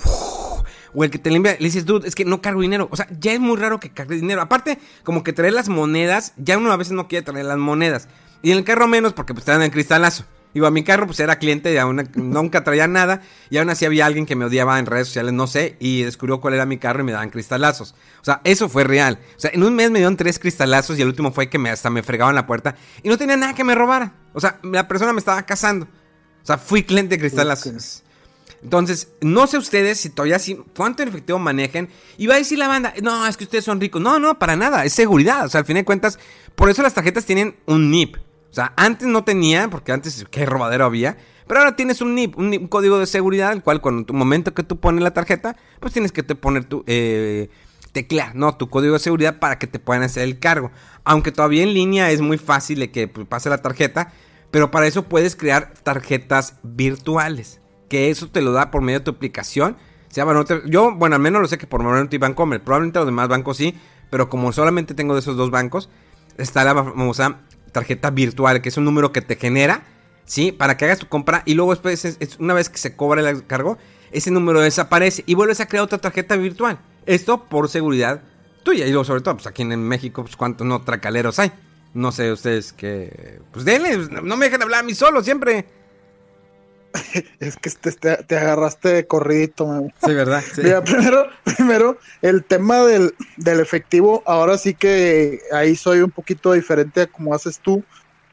o 0.94 1.04
el 1.04 1.10
que 1.10 1.18
te 1.18 1.32
limpia, 1.32 1.54
le 1.54 1.66
dices, 1.66 1.86
dude, 1.88 2.08
es 2.08 2.14
que 2.14 2.24
no 2.24 2.40
cargo 2.40 2.62
dinero. 2.62 2.88
O 2.92 2.96
sea, 2.96 3.08
ya 3.20 3.34
es 3.34 3.40
muy 3.40 3.58
raro 3.58 3.80
que 3.80 3.90
cargue 3.90 4.16
dinero. 4.16 4.42
Aparte, 4.42 4.78
como 5.04 5.24
que 5.24 5.34
traer 5.34 5.54
las 5.54 5.70
monedas, 5.70 6.34
ya 6.38 6.60
uno 6.60 6.72
a 6.72 6.78
veces 6.78 6.94
no 6.94 7.08
quiere 7.08 7.26
traer 7.26 7.46
las 7.46 7.58
monedas. 7.58 8.08
Y 8.44 8.52
en 8.52 8.60
el 8.60 8.64
carro 8.64 8.88
menos 8.88 9.14
porque 9.14 9.34
pues 9.34 9.44
te 9.44 9.52
dan 9.52 9.64
el 9.64 9.72
cristalazo. 9.72 10.26
Digo, 10.54 10.68
a 10.68 10.72
mi 10.72 10.84
carro 10.84 11.08
pues 11.08 11.20
era 11.20 11.38
cliente, 11.40 11.74
y 11.74 12.20
nunca 12.20 12.64
traía 12.64 12.88
nada. 12.88 13.22
Y 13.50 13.58
aún 13.58 13.70
así 13.70 13.86
había 13.86 14.06
alguien 14.06 14.26
que 14.26 14.36
me 14.36 14.46
odiaba 14.46 14.78
en 14.80 14.86
redes 14.86 15.08
sociales, 15.08 15.34
no 15.34 15.48
sé, 15.48 15.76
y 15.80 16.04
descubrió 16.04 16.40
cuál 16.40 16.54
era 16.54 16.66
mi 16.66 16.78
carro 16.78 17.02
y 17.02 17.04
me 17.04 17.12
daban 17.12 17.30
cristalazos. 17.30 17.96
O 18.22 18.26
sea, 18.26 18.42
eso 18.44 18.70
fue 18.70 18.84
real. 18.84 19.20
O 19.36 19.40
sea, 19.40 19.52
en 19.54 19.64
un 19.64 19.76
mes 19.76 19.90
me 19.90 20.00
dieron 20.00 20.18
tres 20.18 20.40
cristalazos 20.40 20.98
y 21.00 21.02
el 21.02 21.08
último 21.08 21.32
fue 21.32 21.50
que 21.50 21.58
me, 21.58 21.70
hasta 21.70 21.90
me 21.90 22.04
fregaban 22.04 22.36
la 22.36 22.46
puerta 22.46 22.76
y 23.02 23.10
no 23.10 23.18
tenía 23.18 23.36
nada 23.36 23.56
que 23.56 23.64
me 23.64 23.76
robara. 23.76 24.14
O 24.34 24.40
sea, 24.40 24.60
la 24.64 24.88
persona 24.88 25.14
me 25.14 25.20
estaba 25.20 25.42
cazando. 25.44 25.86
O 25.86 26.46
sea, 26.46 26.58
fui 26.58 26.84
cliente 26.84 27.16
de 27.16 27.20
cristalazos. 27.20 28.04
Entonces, 28.64 29.10
no 29.22 29.46
sé 29.48 29.58
ustedes 29.58 30.00
si 30.00 30.10
todavía 30.10 30.40
sí, 30.40 30.58
cuánto 30.76 31.04
en 31.04 31.10
efectivo 31.10 31.38
manejen. 31.38 31.90
Y 32.18 32.28
va 32.28 32.36
a 32.36 32.38
decir 32.38 32.58
la 32.58 32.68
banda, 32.68 32.94
no, 33.02 33.28
es 33.28 33.36
que 33.38 33.44
ustedes 33.44 33.66
son 33.66 33.82
ricos. 33.82 34.02
No, 34.02 34.20
no, 34.20 34.40
para 34.40 34.56
nada, 34.56 34.86
es 34.86 34.94
seguridad. 34.94 35.46
O 35.46 35.50
sea, 35.50 35.60
al 35.60 35.66
fin 35.66 35.76
de 35.76 35.86
cuentas, 35.86 36.18
por 36.56 36.70
eso 36.70 36.82
las 36.82 36.94
tarjetas 36.94 37.26
tienen 37.26 37.58
un 37.66 37.92
NIP. 37.92 38.16
O 38.54 38.56
sea, 38.56 38.72
antes 38.76 39.08
no 39.08 39.24
tenía, 39.24 39.68
porque 39.68 39.92
antes 39.92 40.28
qué 40.30 40.46
robadero 40.46 40.86
había. 40.86 41.18
Pero 41.48 41.62
ahora 41.62 41.76
tienes 41.76 42.02
un 42.02 42.14
NIP, 42.14 42.38
un, 42.38 42.68
código 42.68 43.00
de 43.00 43.08
seguridad, 43.08 43.52
el 43.52 43.64
cual 43.64 43.82
cuando 43.82 44.06
tu 44.06 44.14
momento 44.14 44.54
que 44.54 44.62
tú 44.62 44.80
pones 44.80 45.02
la 45.02 45.12
tarjeta, 45.12 45.56
pues 45.80 45.92
tienes 45.92 46.12
que 46.12 46.22
te 46.22 46.36
poner 46.36 46.66
tu 46.66 46.84
eh, 46.86 47.50
teclear, 47.94 48.36
¿no? 48.36 48.56
Tu 48.56 48.70
código 48.70 48.94
de 48.94 49.00
seguridad 49.00 49.40
para 49.40 49.58
que 49.58 49.66
te 49.66 49.80
puedan 49.80 50.04
hacer 50.04 50.22
el 50.22 50.38
cargo. 50.38 50.70
Aunque 51.04 51.32
todavía 51.32 51.64
en 51.64 51.74
línea 51.74 52.12
es 52.12 52.22
muy 52.22 52.38
fácil 52.38 52.78
de 52.78 52.92
que 52.92 53.08
pues, 53.08 53.26
pase 53.26 53.50
la 53.50 53.58
tarjeta, 53.58 54.14
pero 54.52 54.70
para 54.70 54.86
eso 54.86 55.10
puedes 55.10 55.36
crear 55.36 55.74
tarjetas 55.82 56.60
virtuales. 56.62 57.60
Que 57.90 58.12
eso 58.12 58.30
te 58.30 58.44
lo 58.44 58.52
da 58.52 58.70
por 58.70 58.84
medio 58.84 59.00
de 59.00 59.06
tu 59.06 59.12
aplicación. 59.12 59.78
Se 60.10 60.22
llama, 60.22 60.46
yo, 60.68 60.94
bueno, 60.94 61.16
al 61.16 61.22
menos 61.24 61.42
lo 61.42 61.48
sé 61.48 61.58
que 61.58 61.66
por 61.66 61.82
Monoty 61.82 62.20
Bancomer. 62.20 62.64
Probablemente 62.64 63.00
los 63.00 63.08
demás 63.08 63.30
bancos 63.30 63.58
sí, 63.58 63.76
pero 64.12 64.30
como 64.30 64.54
solamente 64.54 64.94
tengo 64.94 65.16
de 65.16 65.22
esos 65.22 65.38
dos 65.38 65.50
bancos, 65.50 65.90
está 66.38 66.64
la 66.64 66.76
famosa 66.76 67.40
tarjeta 67.74 68.10
virtual, 68.10 68.62
que 68.62 68.70
es 68.70 68.78
un 68.78 68.86
número 68.86 69.12
que 69.12 69.22
te 69.22 69.36
genera, 69.36 69.84
¿sí? 70.26 70.54
Para 70.54 70.78
que 70.78 70.86
hagas 70.86 71.00
tu 71.00 71.08
compra 71.08 71.44
y 71.46 71.56
luego 71.56 71.72
después, 71.72 72.18
una 72.40 72.54
vez 72.54 72.70
que 72.70 72.78
se 72.78 72.96
cobra 72.96 73.30
el 73.30 73.46
cargo, 73.46 73.78
ese 74.14 74.32
número 74.32 74.62
desaparece 74.62 75.24
y 75.26 75.34
vuelves 75.34 75.60
a 75.60 75.68
crear 75.68 75.84
otra 75.84 75.98
tarjeta 75.98 76.38
virtual. 76.38 76.80
Esto 77.06 77.44
por 77.46 77.68
seguridad 77.68 78.22
tuya 78.64 78.86
y 78.86 78.92
luego 78.92 79.04
sobre 79.04 79.22
todo, 79.22 79.36
pues 79.36 79.48
aquí 79.48 79.64
en 79.64 79.84
México, 79.86 80.24
pues 80.24 80.38
cuántos 80.38 80.66
no 80.66 80.82
tracaleros 80.84 81.40
hay. 81.40 81.52
No 81.94 82.12
sé 82.12 82.32
ustedes 82.32 82.74
que... 82.74 83.40
Pues 83.52 83.66
denle, 83.66 83.98
no 83.98 84.38
me 84.38 84.46
dejen 84.46 84.62
hablar 84.62 84.80
a 84.80 84.84
mí 84.84 84.96
solo 84.96 85.22
siempre. 85.24 85.66
Es 87.40 87.58
que 87.58 87.70
te, 87.70 87.92
te, 88.24 88.38
agarraste 88.38 88.90
de 88.90 89.08
corridito, 89.08 89.88
Sí, 90.06 90.14
¿verdad? 90.14 90.44
Mira, 90.58 90.84
primero, 90.84 91.28
primero, 91.44 91.98
el 92.22 92.44
tema 92.44 92.84
del, 92.84 93.14
efectivo, 93.46 94.24
ahora 94.26 94.58
sí 94.58 94.74
que 94.74 95.42
ahí 95.52 95.76
soy 95.76 96.00
un 96.00 96.12
poquito 96.12 96.54
diferente 96.54 97.02
a 97.02 97.08
como 97.08 97.34
haces 97.34 97.60
tú, 97.60 97.84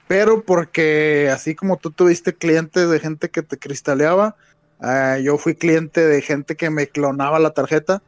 pero 0.09 0.43
porque 0.43 1.31
así 1.33 1.55
como 1.55 1.77
tú 1.77 1.91
tuviste 1.91 2.35
clientes 2.35 2.89
de 2.89 3.01
gente 3.01 3.31
que 3.31 3.43
te 3.43 3.59
cristaleaba, 3.59 4.37
ah, 4.81 5.19
yo 5.19 5.39
fui 5.39 5.55
cliente 5.55 6.07
de 6.07 6.23
gente 6.23 6.57
que 6.57 6.71
me 6.71 6.89
clonaba 6.89 7.39
la 7.39 7.51
tarjeta, 7.51 8.03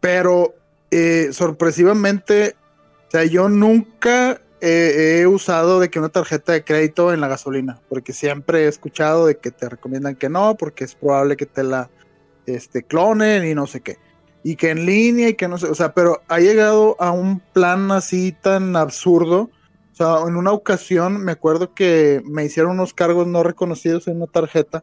pero 0.00 0.54
eh, 0.90 1.30
sorpresivamente, 1.32 2.56
o 3.08 3.10
sea, 3.10 3.24
yo 3.24 3.48
nunca 3.48 4.40
he 4.60 5.26
usado 5.26 5.80
de 5.80 5.90
que 5.90 5.98
una 5.98 6.08
tarjeta 6.08 6.52
de 6.52 6.64
crédito 6.64 7.12
en 7.12 7.20
la 7.20 7.28
gasolina, 7.28 7.80
porque 7.88 8.12
siempre 8.12 8.64
he 8.64 8.68
escuchado 8.68 9.26
de 9.26 9.38
que 9.38 9.50
te 9.50 9.68
recomiendan 9.68 10.16
que 10.16 10.28
no, 10.28 10.56
porque 10.56 10.84
es 10.84 10.94
probable 10.94 11.36
que 11.36 11.46
te 11.46 11.62
la 11.62 11.90
este, 12.46 12.82
clonen 12.82 13.46
y 13.46 13.54
no 13.54 13.66
sé 13.66 13.80
qué. 13.80 13.98
Y 14.42 14.56
que 14.56 14.70
en 14.70 14.86
línea 14.86 15.28
y 15.28 15.34
que 15.34 15.48
no 15.48 15.58
sé, 15.58 15.66
o 15.66 15.74
sea, 15.74 15.92
pero 15.92 16.22
ha 16.28 16.40
llegado 16.40 16.96
a 16.98 17.10
un 17.10 17.40
plan 17.40 17.90
así 17.92 18.32
tan 18.32 18.76
absurdo. 18.76 19.50
O 19.92 19.94
sea, 19.94 20.26
en 20.26 20.36
una 20.36 20.52
ocasión 20.52 21.22
me 21.22 21.32
acuerdo 21.32 21.74
que 21.74 22.22
me 22.24 22.44
hicieron 22.44 22.72
unos 22.72 22.94
cargos 22.94 23.26
no 23.26 23.42
reconocidos 23.42 24.08
en 24.08 24.16
una 24.16 24.26
tarjeta 24.26 24.82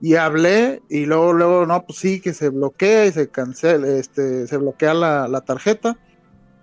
y 0.00 0.16
hablé 0.16 0.82
y 0.90 1.06
luego, 1.06 1.32
luego, 1.32 1.66
no, 1.66 1.86
pues 1.86 1.98
sí, 1.98 2.20
que 2.20 2.34
se 2.34 2.50
bloquea 2.50 3.06
y 3.06 3.12
se 3.12 3.28
cancela, 3.28 3.88
este, 3.88 4.46
se 4.46 4.56
bloquea 4.58 4.92
la, 4.92 5.28
la 5.28 5.40
tarjeta 5.40 5.96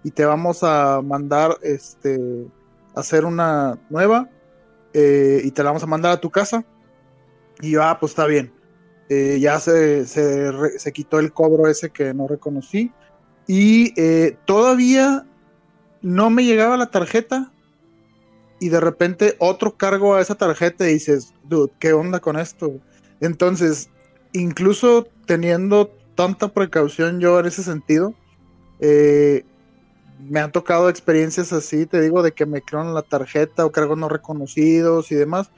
y 0.03 0.11
te 0.11 0.25
vamos 0.25 0.63
a 0.63 1.01
mandar, 1.01 1.57
este, 1.61 2.47
hacer 2.95 3.25
una 3.25 3.79
nueva 3.89 4.29
eh, 4.93 5.41
y 5.43 5.51
te 5.51 5.63
la 5.63 5.69
vamos 5.69 5.83
a 5.83 5.87
mandar 5.87 6.11
a 6.11 6.21
tu 6.21 6.29
casa. 6.29 6.65
Y 7.61 7.71
yo, 7.71 7.83
ah, 7.83 7.97
pues 7.99 8.11
está 8.11 8.25
bien. 8.25 8.51
Eh, 9.09 9.39
ya 9.39 9.59
se, 9.59 10.05
se, 10.05 10.79
se, 10.79 10.93
quitó 10.93 11.19
el 11.19 11.33
cobro 11.33 11.67
ese 11.67 11.89
que 11.89 12.13
no 12.13 12.27
reconocí. 12.27 12.91
Y 13.47 13.93
eh, 13.99 14.37
todavía 14.45 15.25
no 16.01 16.29
me 16.29 16.43
llegaba 16.43 16.77
la 16.77 16.89
tarjeta. 16.89 17.51
Y 18.59 18.69
de 18.69 18.79
repente 18.79 19.35
otro 19.39 19.75
cargo 19.75 20.15
a 20.15 20.21
esa 20.21 20.35
tarjeta 20.35 20.87
y 20.87 20.93
dices, 20.93 21.33
dude, 21.43 21.71
¿qué 21.79 21.93
onda 21.93 22.19
con 22.19 22.37
esto? 22.37 22.79
Entonces, 23.19 23.89
incluso 24.33 25.07
teniendo 25.25 25.91
tanta 26.15 26.47
precaución 26.49 27.19
yo 27.19 27.39
en 27.39 27.47
ese 27.47 27.63
sentido, 27.63 28.13
me 30.29 30.39
han 30.39 30.51
tocado 30.51 30.89
experiencias 30.89 31.53
así, 31.53 31.85
te 31.85 32.01
digo, 32.01 32.23
de 32.23 32.31
que 32.31 32.45
me 32.45 32.61
crean 32.61 32.93
la 32.93 33.01
tarjeta 33.01 33.65
o 33.65 33.71
cargos 33.71 33.97
no 33.97 34.09
reconocidos 34.09 35.11
y 35.11 35.15
demás. 35.15 35.49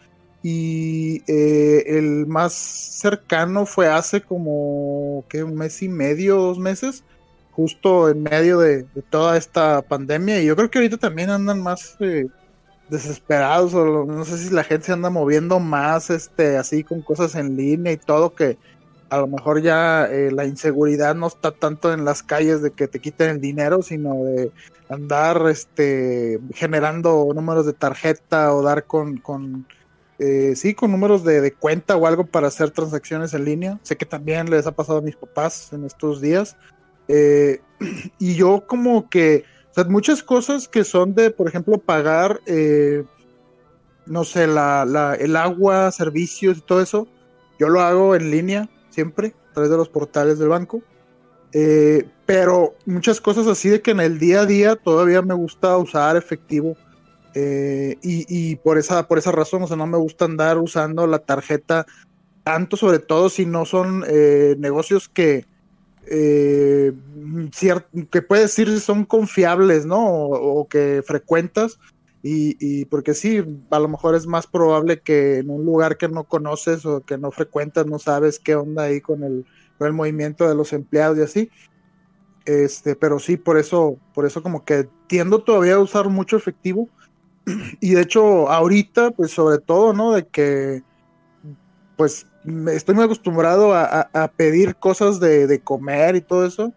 Y 0.42 1.24
eh, 1.28 1.84
el 1.98 2.28
más 2.28 2.54
cercano 2.54 3.66
fue 3.66 3.88
hace 3.88 4.22
como 4.22 5.24
¿qué? 5.30 5.44
un 5.44 5.56
mes 5.56 5.82
y 5.82 5.90
medio, 5.90 6.36
dos 6.36 6.60
meses, 6.60 7.04
justo 7.52 8.10
en 8.10 8.24
medio 8.24 8.60
de, 8.60 8.84
de, 8.84 9.02
toda 9.10 9.38
esta 9.38 9.82
pandemia. 9.82 10.42
Y 10.42 10.46
yo 10.46 10.56
creo 10.56 10.70
que 10.70 10.80
ahorita 10.80 10.98
también 10.98 11.30
andan 11.30 11.62
más 11.62 11.96
eh, 12.02 12.28
desesperados, 12.90 13.74
o 13.74 14.06
no 14.06 14.26
sé 14.26 14.38
si 14.38 14.50
la 14.54 14.64
gente 14.64 14.88
se 14.88 14.94
anda 14.94 15.10
moviendo 15.10 15.60
más, 15.60 16.10
este, 16.10 16.58
así 16.58 16.84
con 16.84 17.02
cosas 17.02 17.36
en 17.36 17.56
línea 17.56 17.94
y 17.94 17.98
todo, 17.98 18.36
que 18.36 18.58
a 19.14 19.18
lo 19.20 19.28
mejor 19.28 19.62
ya 19.62 20.06
eh, 20.06 20.32
la 20.32 20.46
inseguridad 20.46 21.14
no 21.14 21.28
está 21.28 21.52
tanto 21.52 21.94
en 21.94 22.04
las 22.04 22.24
calles 22.24 22.64
de 22.64 22.72
que 22.72 22.88
te 22.88 23.00
quiten 23.00 23.30
el 23.30 23.40
dinero, 23.40 23.84
sino 23.84 24.16
de 24.24 24.52
andar 24.90 25.46
este, 25.50 26.40
generando 26.56 27.30
números 27.36 27.68
de 27.68 27.74
tarjeta 27.74 28.52
o 28.56 28.64
dar 28.64 28.86
con, 28.86 29.18
con 29.18 29.68
eh, 30.18 30.56
sí, 30.56 30.74
con 30.74 30.92
números 30.92 31.24
de, 31.24 31.54
cuenta 31.54 31.96
o 31.96 32.08
algo 32.08 32.26
para 32.26 32.48
hacer 32.48 32.72
transacciones 32.72 33.36
en 33.36 33.46
línea. 33.46 33.80
Sé 33.84 33.98
que 33.98 34.06
también 34.08 34.50
les 34.50 34.66
ha 34.66 34.72
pasado 34.72 34.98
a 34.98 35.02
mis 35.02 35.16
papás 35.16 35.72
en 35.74 35.86
estos 35.86 36.20
días. 36.20 36.56
Eh, 37.08 37.62
y 38.18 38.34
yo 38.34 38.66
como 38.66 39.10
que, 39.10 39.44
muchas 39.90 40.24
cosas 40.24 40.68
que 40.68 40.84
son 40.84 41.14
de, 41.14 41.30
por 41.30 41.48
ejemplo, 41.48 41.78
pagar, 41.78 42.42
eh, 42.48 43.04
no 44.08 44.24
sé, 44.24 44.48
la, 44.48 44.86
la, 44.86 45.14
el 45.14 45.36
agua, 45.36 45.92
servicios 45.92 46.58
y 46.58 46.62
todo 46.62 46.82
eso, 46.82 47.08
yo 47.60 47.70
lo 47.70 47.82
hago 47.82 48.16
en 48.16 48.32
línea 48.32 48.70
siempre, 48.94 49.34
a 49.50 49.54
través 49.54 49.72
de 49.72 49.78
los 49.78 49.90
portales 49.90 50.40
del 50.40 50.50
banco. 50.50 50.82
Eh, 51.52 52.08
pero 52.26 52.76
muchas 52.86 53.22
cosas 53.22 53.48
así 53.48 53.70
de 53.70 53.82
que 53.82 53.92
en 53.92 54.00
el 54.00 54.18
día 54.18 54.42
a 54.42 54.46
día 54.46 54.76
todavía 54.76 55.22
me 55.22 55.36
gusta 55.36 55.78
usar 55.78 56.16
efectivo 56.18 56.76
eh, 57.36 57.98
y, 58.02 58.26
y, 58.28 58.56
por, 58.58 58.78
esa, 58.78 59.08
por 59.08 59.18
esa 59.18 59.32
razón, 59.32 59.64
o 59.64 59.68
sea, 59.68 59.78
no 59.78 59.88
me 59.88 59.98
gusta 59.98 60.26
andar 60.26 60.58
usando 60.58 61.08
la 61.08 61.20
tarjeta 61.20 61.86
tanto, 62.44 62.78
sobre 62.78 63.00
todo 63.00 63.30
si 63.30 63.46
no 63.46 63.66
son 63.66 64.04
eh, 64.08 64.56
negocios 64.60 65.10
que, 65.10 65.46
eh, 66.08 66.94
que 68.12 68.22
puedes 68.22 68.56
decir 68.56 68.80
son 68.80 69.06
confiables, 69.06 69.86
¿no? 69.86 70.06
O, 70.06 70.60
o 70.60 70.68
que 70.68 71.02
frecuentas. 71.06 71.80
Y, 72.26 72.56
y, 72.60 72.86
porque 72.86 73.14
sí, 73.14 73.44
a 73.70 73.80
lo 73.80 73.90
mejor 73.90 74.16
es 74.16 74.26
más 74.26 74.48
probable 74.48 75.02
que 75.02 75.40
en 75.40 75.50
un 75.50 75.66
lugar 75.66 75.98
que 75.98 76.08
no 76.08 76.24
conoces 76.24 76.86
o 76.86 77.02
que 77.02 77.18
no 77.18 77.32
frecuentas, 77.32 77.86
no 77.86 78.00
sabes 78.00 78.40
qué 78.40 78.56
onda 78.56 78.84
ahí 78.84 79.02
con 79.02 79.24
el, 79.24 79.46
con 79.78 79.88
el 79.88 79.94
movimiento 79.94 80.48
de 80.48 80.56
los 80.56 80.72
empleados 80.72 81.18
y 81.18 81.22
así. 81.22 81.52
Este, 82.46 82.96
pero 82.96 83.20
sí, 83.20 83.36
por 83.36 83.58
eso, 83.58 83.98
por 84.14 84.26
eso 84.26 84.42
como 84.42 84.64
que 84.64 84.88
tiendo 85.08 85.44
todavía 85.44 85.76
a 85.76 85.80
usar 85.80 86.08
mucho 86.10 86.38
efectivo 86.38 86.90
y 87.82 87.94
de 87.94 88.02
hecho, 88.02 88.50
ahorita, 88.50 89.12
pues 89.12 89.32
sobre 89.32 89.60
todo, 89.60 89.94
¿no? 89.94 90.14
De 90.14 90.26
que, 90.26 90.82
pues, 91.98 92.26
estoy 92.72 92.96
muy 92.96 93.04
acostumbrado 93.04 93.74
a, 93.74 93.84
a, 94.14 94.24
a 94.24 94.28
pedir 94.30 94.76
cosas 94.78 95.20
de, 95.20 95.48
de, 95.48 95.60
comer 95.60 96.16
y 96.16 96.22
todo 96.22 96.46
eso. 96.46 96.74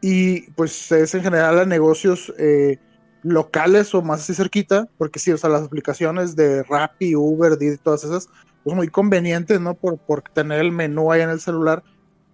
Y 0.00 0.50
pues 0.52 0.92
es 0.92 1.14
en 1.14 1.22
general 1.22 1.58
a 1.58 1.64
negocios 1.64 2.32
eh, 2.38 2.78
locales 3.24 3.94
o 3.94 4.02
más 4.02 4.20
así 4.20 4.34
cerquita, 4.34 4.86
porque 4.98 5.18
sí, 5.18 5.32
o 5.32 5.38
sea, 5.38 5.50
las 5.50 5.64
aplicaciones 5.64 6.36
de 6.36 6.62
Rappi, 6.62 7.16
Uber, 7.16 7.58
Didi, 7.58 7.78
todas 7.78 8.04
esas, 8.04 8.28
pues 8.62 8.76
muy 8.76 8.88
convenientes, 8.88 9.60
¿no? 9.60 9.74
Por, 9.74 9.98
por 9.98 10.22
tener 10.22 10.60
el 10.60 10.70
menú 10.70 11.10
ahí 11.10 11.22
en 11.22 11.30
el 11.30 11.40
celular. 11.40 11.82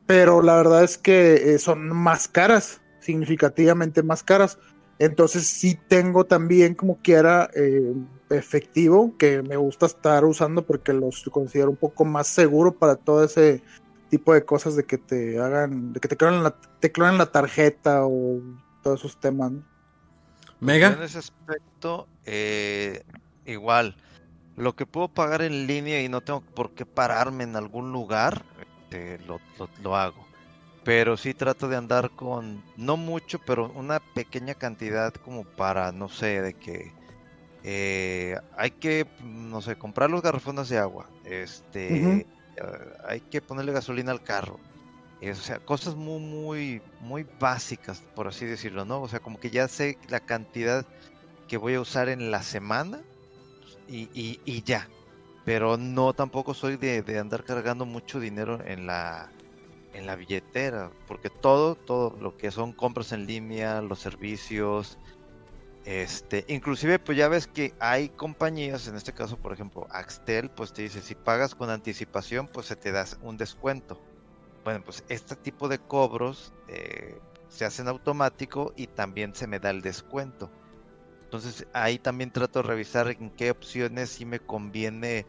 Pero 0.07 0.43
la 0.43 0.57
verdad 0.57 0.83
es 0.83 0.99
que 0.99 1.55
eh, 1.55 1.59
son 1.59 1.89
más 1.89 2.27
caras, 2.27 2.81
significativamente 2.99 4.03
más 4.03 4.23
caras. 4.23 4.59
Entonces 4.99 5.47
sí 5.47 5.79
tengo 5.89 6.25
también 6.25 6.75
como 6.75 6.99
quiera 6.99 7.49
eh, 7.55 7.95
efectivo 8.29 9.17
que 9.17 9.43
me 9.43 9.57
gusta 9.57 9.87
estar 9.87 10.25
usando 10.25 10.67
porque 10.67 10.93
los 10.93 11.23
considero 11.31 11.71
un 11.71 11.77
poco 11.77 12.05
más 12.05 12.27
seguro 12.27 12.73
para 12.73 12.97
todo 12.97 13.25
ese 13.25 13.63
tipo 14.11 14.35
de 14.35 14.45
cosas 14.45 14.77
de 14.77 14.85
que 14.85 14.99
te 14.99 15.39
hagan, 15.39 15.93
de 15.93 16.01
que 16.01 16.09
te 16.09 16.17
clonen 16.17 16.43
la, 16.43 16.55
te 16.81 16.93
clonen 16.93 17.17
la 17.17 17.33
tarjeta 17.33 18.05
o 18.05 18.41
todos 18.83 19.01
esos 19.01 19.19
temas. 19.19 19.53
¿no? 19.53 19.63
Mega. 20.61 20.89
En 20.89 21.03
ese 21.03 21.19
aspecto, 21.19 22.09
eh, 22.25 23.03
igual, 23.47 23.97
lo 24.57 24.77
que 24.77 24.87
puedo 24.87 25.09
pagar 25.09 25.43
en 25.43 25.67
línea 25.67 26.03
y 26.03 26.09
no 26.09 26.21
tengo 26.21 26.41
por 26.41 26.73
qué 26.73 26.85
pararme 26.87 27.45
en 27.45 27.57
algún 27.57 27.93
lugar, 27.93 28.45
eh, 28.91 29.19
lo, 29.27 29.41
lo, 29.59 29.69
lo 29.83 29.97
hago 29.97 30.31
pero 30.85 31.17
sí 31.17 31.35
trato 31.35 31.69
de 31.69 31.77
andar 31.77 32.11
con, 32.11 32.63
no 32.77 32.97
mucho, 32.97 33.39
pero 33.39 33.71
una 33.75 34.01
pequeña 34.01 34.55
cantidad 34.55 35.13
como 35.13 35.45
para, 35.45 35.93
no 35.93 36.09
sé, 36.09 36.41
de 36.41 36.55
que 36.55 36.93
eh, 37.63 38.37
hay 38.57 38.71
que, 38.71 39.07
no 39.23 39.61
sé, 39.61 39.77
comprar 39.77 40.11
los 40.11 40.23
garrafones 40.23 40.69
de 40.69 40.79
agua, 40.79 41.09
este, 41.25 41.93
uh 41.93 41.97
-huh. 41.97 42.27
uh, 42.27 43.07
hay 43.07 43.21
que 43.21 43.43
ponerle 43.43 43.73
gasolina 43.73 44.13
al 44.13 44.23
carro, 44.23 44.59
o 45.23 45.35
sea, 45.35 45.59
cosas 45.59 45.97
muy, 45.97 46.21
muy, 46.21 46.83
muy 47.01 47.27
básicas, 47.39 48.03
por 48.15 48.29
así 48.29 48.47
decirlo, 48.47 48.85
¿no? 48.85 49.03
O 49.03 49.09
sea, 49.09 49.21
como 49.21 49.39
que 49.39 49.51
ya 49.51 49.69
sé 49.69 49.99
la 50.09 50.21
cantidad 50.21 50.87
que 51.49 51.59
voy 51.59 51.75
a 51.75 51.81
usar 51.81 52.09
en 52.09 52.31
la 52.31 52.43
semana 52.43 53.01
y, 53.89 54.09
y, 54.15 54.41
y 54.45 54.63
ya, 54.63 54.89
pero 55.45 55.77
no 55.77 56.15
tampoco 56.15 56.55
soy 56.55 56.77
de, 56.77 57.03
de 57.03 57.19
andar 57.19 57.45
cargando 57.45 57.85
mucho 57.87 58.21
dinero 58.21 58.65
en 58.65 58.87
la 58.87 59.31
en 59.93 60.07
la 60.07 60.17
billetera, 60.17 60.93
porque 61.09 61.31
todo, 61.31 61.75
todo 61.75 62.17
lo 62.21 62.37
que 62.37 62.51
son 62.53 62.73
compras 62.73 63.13
en 63.13 63.27
línea, 63.27 63.83
los 63.83 63.99
servicios, 63.99 64.99
este, 65.85 66.45
inclusive 66.49 66.99
pues 66.99 67.17
ya 67.19 67.29
ves 67.29 67.47
que 67.47 67.75
hay 67.81 68.11
compañías, 68.11 68.87
en 68.87 68.97
este 68.97 69.13
caso 69.13 69.37
por 69.37 69.53
ejemplo 69.53 69.87
Axtel, 69.91 70.51
pues 70.51 70.73
te 70.73 70.83
dice 70.83 71.01
si 71.03 71.15
pagas 71.15 71.55
con 71.55 71.71
anticipación 71.71 72.49
pues 72.49 72.67
se 72.67 72.77
te 72.77 72.93
da 72.93 73.07
un 73.23 73.37
descuento. 73.37 74.01
Bueno, 74.65 74.83
pues 74.85 75.05
este 75.09 75.37
tipo 75.37 75.69
de 75.69 75.79
cobros 75.79 76.53
eh, 76.69 77.19
se 77.49 77.65
hacen 77.65 77.89
automático 77.89 78.73
y 78.77 78.87
también 78.87 79.35
se 79.35 79.47
me 79.47 79.59
da 79.59 79.71
el 79.71 79.83
descuento. 79.83 80.51
Entonces 81.25 81.67
ahí 81.73 81.99
también 81.99 82.31
trato 82.33 82.63
de 82.63 82.69
revisar 82.69 83.09
en 83.09 83.31
qué 83.31 83.51
opciones 83.51 84.11
sí 84.11 84.25
me 84.25 84.41
conviene 84.41 85.27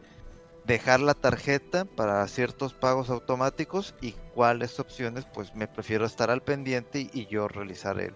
dejar 0.64 1.00
la 1.00 1.14
tarjeta 1.14 1.84
para 1.84 2.26
ciertos 2.28 2.72
pagos 2.72 3.10
automáticos 3.10 3.94
y 4.00 4.12
cuáles 4.34 4.78
opciones 4.78 5.26
pues 5.32 5.54
me 5.54 5.66
prefiero 5.66 6.04
estar 6.04 6.30
al 6.30 6.42
pendiente 6.42 7.08
y 7.12 7.26
yo 7.26 7.48
realizar 7.48 8.00
el, 8.00 8.14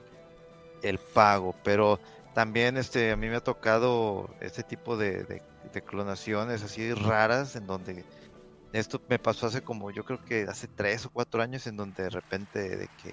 el 0.83 0.99
pago 0.99 1.57
pero 1.65 1.99
también 2.35 2.77
este 2.77 3.13
a 3.13 3.17
mí 3.17 3.29
me 3.29 3.37
ha 3.37 3.41
tocado 3.41 4.31
este 4.41 4.63
tipo 4.63 4.97
de, 4.97 5.25
de, 5.25 5.43
de, 5.73 5.83
clonaciones 5.83 6.63
así 6.63 6.93
raras 6.93 7.57
en 7.57 7.67
donde 7.67 8.05
esto 8.77 9.01
me 9.09 9.19
pasó 9.19 9.47
hace 9.47 9.63
como 9.63 9.91
yo 9.91 10.05
creo 10.05 10.19
que 10.25 10.43
hace 10.49 10.69
tres 10.69 11.07
o 11.07 11.11
cuatro 11.11 11.43
años 11.43 11.67
en 11.67 11.77
donde 11.77 12.05
de 12.05 12.11
repente 12.11 12.77
de 12.77 12.89
que 12.97 13.13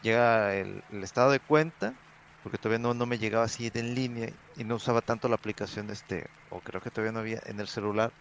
llega 0.00 0.56
el, 0.56 0.82
estado 1.02 1.30
de 1.32 1.40
cuenta 1.40 1.94
porque 2.42 2.58
todavía 2.58 2.80
no, 2.80 2.94
no 2.94 3.06
me 3.06 3.18
llegaba 3.18 3.44
así 3.46 3.70
en 3.74 3.94
línea 3.94 4.28
y 4.56 4.64
no 4.64 4.76
usaba 4.76 5.00
tanto 5.02 5.28
la 5.28 5.36
aplicación 5.36 5.90
este 5.90 6.26
o 6.50 6.60
creo 6.60 6.80
que 6.80 6.90
todavía 6.90 7.12
no 7.12 7.20
había 7.20 7.40
en 7.46 7.60
el 7.60 7.68
celular 7.68 8.12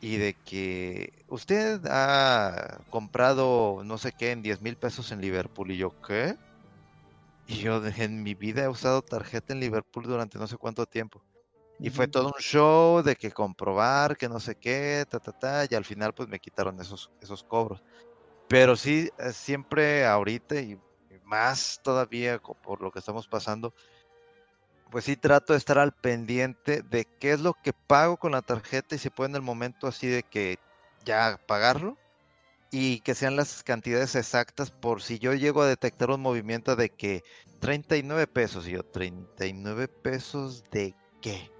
y 0.00 0.16
de 0.18 0.34
que 0.44 1.24
usted 1.28 1.80
ha 1.86 2.78
comprado 2.90 3.82
no 3.84 3.98
sé 3.98 4.12
qué 4.12 4.32
en 4.32 4.42
10 4.42 4.62
mil 4.62 4.76
pesos 4.76 5.12
en 5.12 5.20
Liverpool 5.20 5.70
y 5.72 5.78
yo 5.78 5.92
qué 6.06 6.36
y 7.46 7.56
yo 7.58 7.84
en 7.86 8.22
mi 8.22 8.34
vida 8.34 8.64
he 8.64 8.68
usado 8.68 9.02
tarjeta 9.02 9.52
en 9.52 9.60
Liverpool 9.60 10.04
durante 10.04 10.38
no 10.38 10.46
sé 10.46 10.56
cuánto 10.56 10.86
tiempo 10.86 11.22
y 11.82 11.90
fue 11.90 12.08
todo 12.08 12.26
un 12.26 12.40
show 12.40 13.02
de 13.02 13.16
que 13.16 13.30
comprobar 13.30 14.16
que 14.16 14.28
no 14.28 14.38
sé 14.38 14.54
qué 14.54 15.04
ta 15.08 15.18
ta 15.18 15.32
ta 15.32 15.66
y 15.70 15.74
al 15.74 15.84
final 15.84 16.12
pues 16.12 16.28
me 16.28 16.38
quitaron 16.38 16.80
esos 16.80 17.10
esos 17.20 17.42
cobros. 17.42 17.82
Pero 18.48 18.76
sí, 18.76 19.08
eh, 19.18 19.32
siempre 19.32 20.04
ahorita 20.04 20.60
y 20.60 20.78
más 21.24 21.80
todavía 21.82 22.38
por 22.38 22.82
lo 22.82 22.90
que 22.90 22.98
estamos 22.98 23.28
pasando, 23.28 23.72
pues 24.90 25.04
sí 25.04 25.16
trato 25.16 25.52
de 25.52 25.58
estar 25.58 25.78
al 25.78 25.92
pendiente 25.92 26.82
de 26.82 27.06
qué 27.20 27.32
es 27.32 27.40
lo 27.40 27.54
que 27.54 27.72
pago 27.72 28.16
con 28.16 28.32
la 28.32 28.42
tarjeta 28.42 28.96
y 28.96 28.98
si 28.98 29.08
puede 29.08 29.30
en 29.30 29.36
el 29.36 29.42
momento 29.42 29.86
así 29.86 30.08
de 30.08 30.24
que 30.24 30.58
ya 31.04 31.40
pagarlo 31.46 31.96
y 32.72 33.00
que 33.00 33.14
sean 33.14 33.36
las 33.36 33.62
cantidades 33.62 34.16
exactas 34.16 34.70
por 34.70 35.02
si 35.02 35.18
yo 35.18 35.32
llego 35.34 35.62
a 35.62 35.68
detectar 35.68 36.10
un 36.10 36.20
movimiento 36.20 36.76
de 36.76 36.90
que 36.90 37.22
39 37.60 38.26
pesos 38.26 38.66
y 38.66 38.72
yo 38.72 38.82
39 38.82 39.88
pesos 39.88 40.64
de 40.70 40.94
qué 41.20 41.50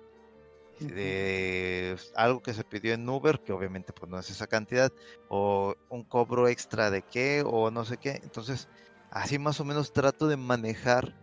de 0.80 1.96
algo 2.14 2.40
que 2.40 2.54
se 2.54 2.64
pidió 2.64 2.94
en 2.94 3.08
Uber 3.08 3.40
que 3.44 3.52
obviamente 3.52 3.92
pues 3.92 4.10
no 4.10 4.18
es 4.18 4.30
esa 4.30 4.46
cantidad 4.46 4.90
o 5.28 5.74
un 5.88 6.04
cobro 6.04 6.48
extra 6.48 6.90
de 6.90 7.02
qué 7.02 7.42
o 7.44 7.70
no 7.70 7.84
sé 7.84 7.98
qué 7.98 8.18
entonces 8.22 8.68
así 9.10 9.38
más 9.38 9.60
o 9.60 9.64
menos 9.64 9.92
trato 9.92 10.26
de 10.26 10.36
manejar 10.36 11.14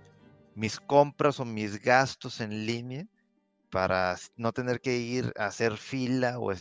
mis 0.56 0.80
compras 0.80 1.40
o 1.40 1.46
mis 1.46 1.82
gastos 1.82 2.42
en 2.42 2.66
línea 2.66 3.06
para 3.70 4.18
no 4.38 4.52
tener 4.54 4.80
que 4.80 4.98
ir 4.98 5.34
a 5.38 5.48
hacer 5.48 5.78
fila 5.78 6.40
o, 6.40 6.54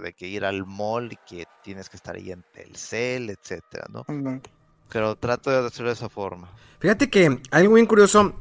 de 0.00 0.12
que 0.12 0.26
ir 0.26 0.44
al 0.44 0.66
mall 0.66 1.12
y 1.12 1.16
que 1.26 1.46
tienes 1.62 1.88
que 1.88 1.96
estar 1.96 2.16
ahí 2.16 2.30
en 2.30 2.44
Telcel, 2.52 3.30
etcétera, 3.30 3.86
¿no? 3.90 4.04
Pero 4.88 5.16
trato 5.16 5.50
de 5.50 5.66
hacerlo 5.66 5.88
de 5.88 5.94
esa 5.94 6.08
forma. 6.08 6.52
Fíjate 6.80 7.08
que 7.08 7.40
algo 7.50 7.74
bien 7.74 7.86
curioso, 7.86 8.34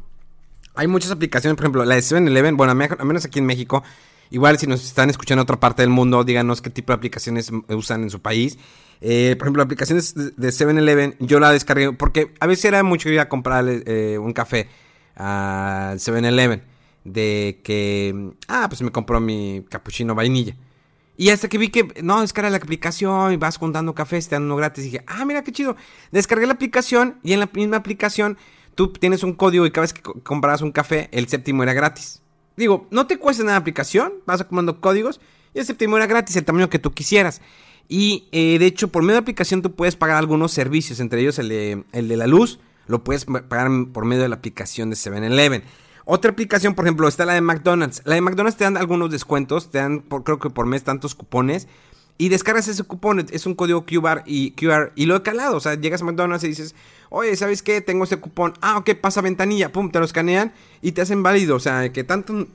hay 0.80 0.88
muchas 0.88 1.12
aplicaciones, 1.12 1.58
por 1.58 1.66
ejemplo, 1.66 1.84
la 1.84 1.96
de 1.96 2.02
7-Eleven, 2.02 2.56
bueno, 2.56 2.72
al 2.72 3.06
menos 3.06 3.26
aquí 3.26 3.40
en 3.40 3.46
México, 3.46 3.84
igual 4.30 4.58
si 4.58 4.66
nos 4.66 4.86
están 4.86 5.10
escuchando 5.10 5.42
en 5.42 5.44
otra 5.44 5.60
parte 5.60 5.82
del 5.82 5.90
mundo, 5.90 6.24
díganos 6.24 6.62
qué 6.62 6.70
tipo 6.70 6.94
de 6.94 6.96
aplicaciones 6.96 7.52
usan 7.68 8.04
en 8.04 8.10
su 8.10 8.22
país. 8.22 8.58
Eh, 9.02 9.36
por 9.38 9.48
ejemplo, 9.48 9.62
aplicaciones 9.62 10.16
de 10.16 10.50
7-Eleven, 10.50 11.18
yo 11.20 11.42
la 11.42 11.52
descargué 11.52 11.92
porque 11.92 12.34
a 12.40 12.48
veces 12.48 12.64
era 12.64 12.82
mucho 12.84 13.10
ir 13.10 13.20
a 13.20 13.28
comprar 13.28 13.66
eh, 13.68 14.18
un 14.20 14.32
café 14.32 14.70
a 15.18 15.96
7-Eleven 15.96 16.62
de 17.04 17.60
que, 17.62 18.32
ah, 18.48 18.68
pues 18.70 18.82
me 18.82 18.92
compró 18.92 19.20
mi 19.20 19.66
capuchino 19.70 20.16
vainilla. 20.16 20.56
Y 21.18 21.32
hasta 21.32 21.50
que 21.50 21.58
vi 21.58 21.68
que, 21.68 21.86
no, 22.02 22.22
descarga 22.22 22.50
la 22.50 22.56
aplicación 22.56 23.34
y 23.34 23.36
vas 23.36 23.58
juntando 23.58 23.94
café, 23.94 24.22
te 24.22 24.30
dan 24.30 24.44
uno 24.44 24.56
gratis. 24.56 24.86
Y 24.86 24.92
dije, 24.92 25.04
ah, 25.08 25.26
mira 25.26 25.44
qué 25.44 25.52
chido. 25.52 25.76
Descargué 26.14 26.48
la 26.48 26.54
aplicación 26.54 27.20
y 27.22 27.34
en 27.34 27.42
la 27.42 27.50
misma 27.52 27.76
aplicación 27.76 28.38
tú 28.80 28.94
tienes 28.94 29.24
un 29.24 29.34
código 29.34 29.66
y 29.66 29.72
cada 29.72 29.82
vez 29.82 29.92
que 29.92 30.02
compras 30.02 30.62
un 30.62 30.72
café, 30.72 31.10
el 31.12 31.28
séptimo 31.28 31.64
era 31.64 31.74
gratis. 31.74 32.22
Digo, 32.56 32.88
no 32.92 33.08
te 33.08 33.18
cuesta 33.18 33.44
nada 33.44 33.56
la 33.56 33.60
aplicación, 33.60 34.14
vas 34.26 34.40
acumulando 34.40 34.80
códigos 34.80 35.20
y 35.54 35.60
el 35.60 35.66
séptimo 35.66 35.98
era 35.98 36.08
gratis, 36.08 36.38
el 36.38 36.46
tamaño 36.46 36.70
que 36.70 36.80
tú 36.80 36.94
quisieras. 36.94 37.42
Y 37.90 38.30
eh, 38.32 38.58
de 38.58 38.66
hecho, 38.66 38.88
por 38.88 39.04
medio 39.04 39.16
de 39.16 39.20
la 39.20 39.24
aplicación 39.24 39.62
tú 39.62 39.76
puedes 39.76 39.98
pagar 39.98 40.16
algunos 40.16 40.54
servicios, 40.54 41.02
entre 41.02 41.20
ellos 41.20 41.40
el 41.40 41.50
de, 41.50 41.84
el 41.92 42.08
de 42.08 42.16
la 42.16 42.26
luz, 42.26 42.62
lo 42.88 43.04
puedes 43.04 43.26
pagar 43.26 43.70
por 43.92 44.06
medio 44.06 44.22
de 44.22 44.30
la 44.30 44.36
aplicación 44.36 44.90
de 44.90 44.96
7-Eleven. 44.96 45.64
Otra 46.06 46.32
aplicación, 46.32 46.74
por 46.74 46.86
ejemplo, 46.86 47.06
está 47.10 47.26
la 47.26 47.34
de 47.34 47.42
McDonald's. 47.42 48.02
La 48.06 48.16
de 48.16 48.22
McDonald's 48.22 48.58
te 48.58 48.64
dan 48.64 48.78
algunos 48.78 49.12
descuentos, 49.12 49.72
te 49.72 49.80
dan 49.80 50.00
por, 50.00 50.24
creo 50.24 50.40
que 50.40 50.50
por 50.50 50.68
mes 50.68 50.86
tantos 50.86 51.16
cupones. 51.16 51.68
Y 52.22 52.28
descargas 52.28 52.68
ese 52.68 52.84
cupón, 52.84 53.26
es 53.32 53.46
un 53.46 53.56
código 53.56 53.86
QR 53.86 54.24
y, 54.26 54.52
QR 54.52 54.92
y 54.94 55.06
lo 55.06 55.16
he 55.16 55.24
calado. 55.24 55.56
O 55.56 55.60
sea, 55.62 55.76
llegas 55.76 56.02
a 56.02 56.06
McDonald's 56.06 56.44
y 56.44 56.50
dices, 56.50 56.76
oye, 57.10 57.34
¿sabes 57.38 57.64
qué? 57.64 57.80
Tengo 57.80 58.04
este 58.04 58.18
cupón. 58.18 58.56
Ah, 58.60 58.78
ok, 58.78 58.90
pasa 59.00 59.22
ventanilla. 59.22 59.72
Pum, 59.72 59.90
te 59.90 60.00
lo 60.00 60.06
escanean 60.06 60.52
y 60.82 60.92
te 60.92 61.02
hacen 61.02 61.24
válido. 61.24 61.56
O 61.56 61.62
sea, 61.62 61.94
que 61.94 62.04
tanto 62.04 62.46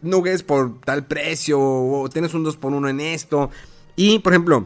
nuggets 0.00 0.42
por 0.42 0.80
tal 0.80 1.06
precio 1.06 1.60
o 1.60 2.08
tienes 2.08 2.32
un 2.32 2.44
2 2.44 2.56
por 2.56 2.72
1 2.72 2.88
en 2.88 3.00
esto. 3.00 3.50
Y, 3.94 4.20
por 4.20 4.32
ejemplo, 4.32 4.64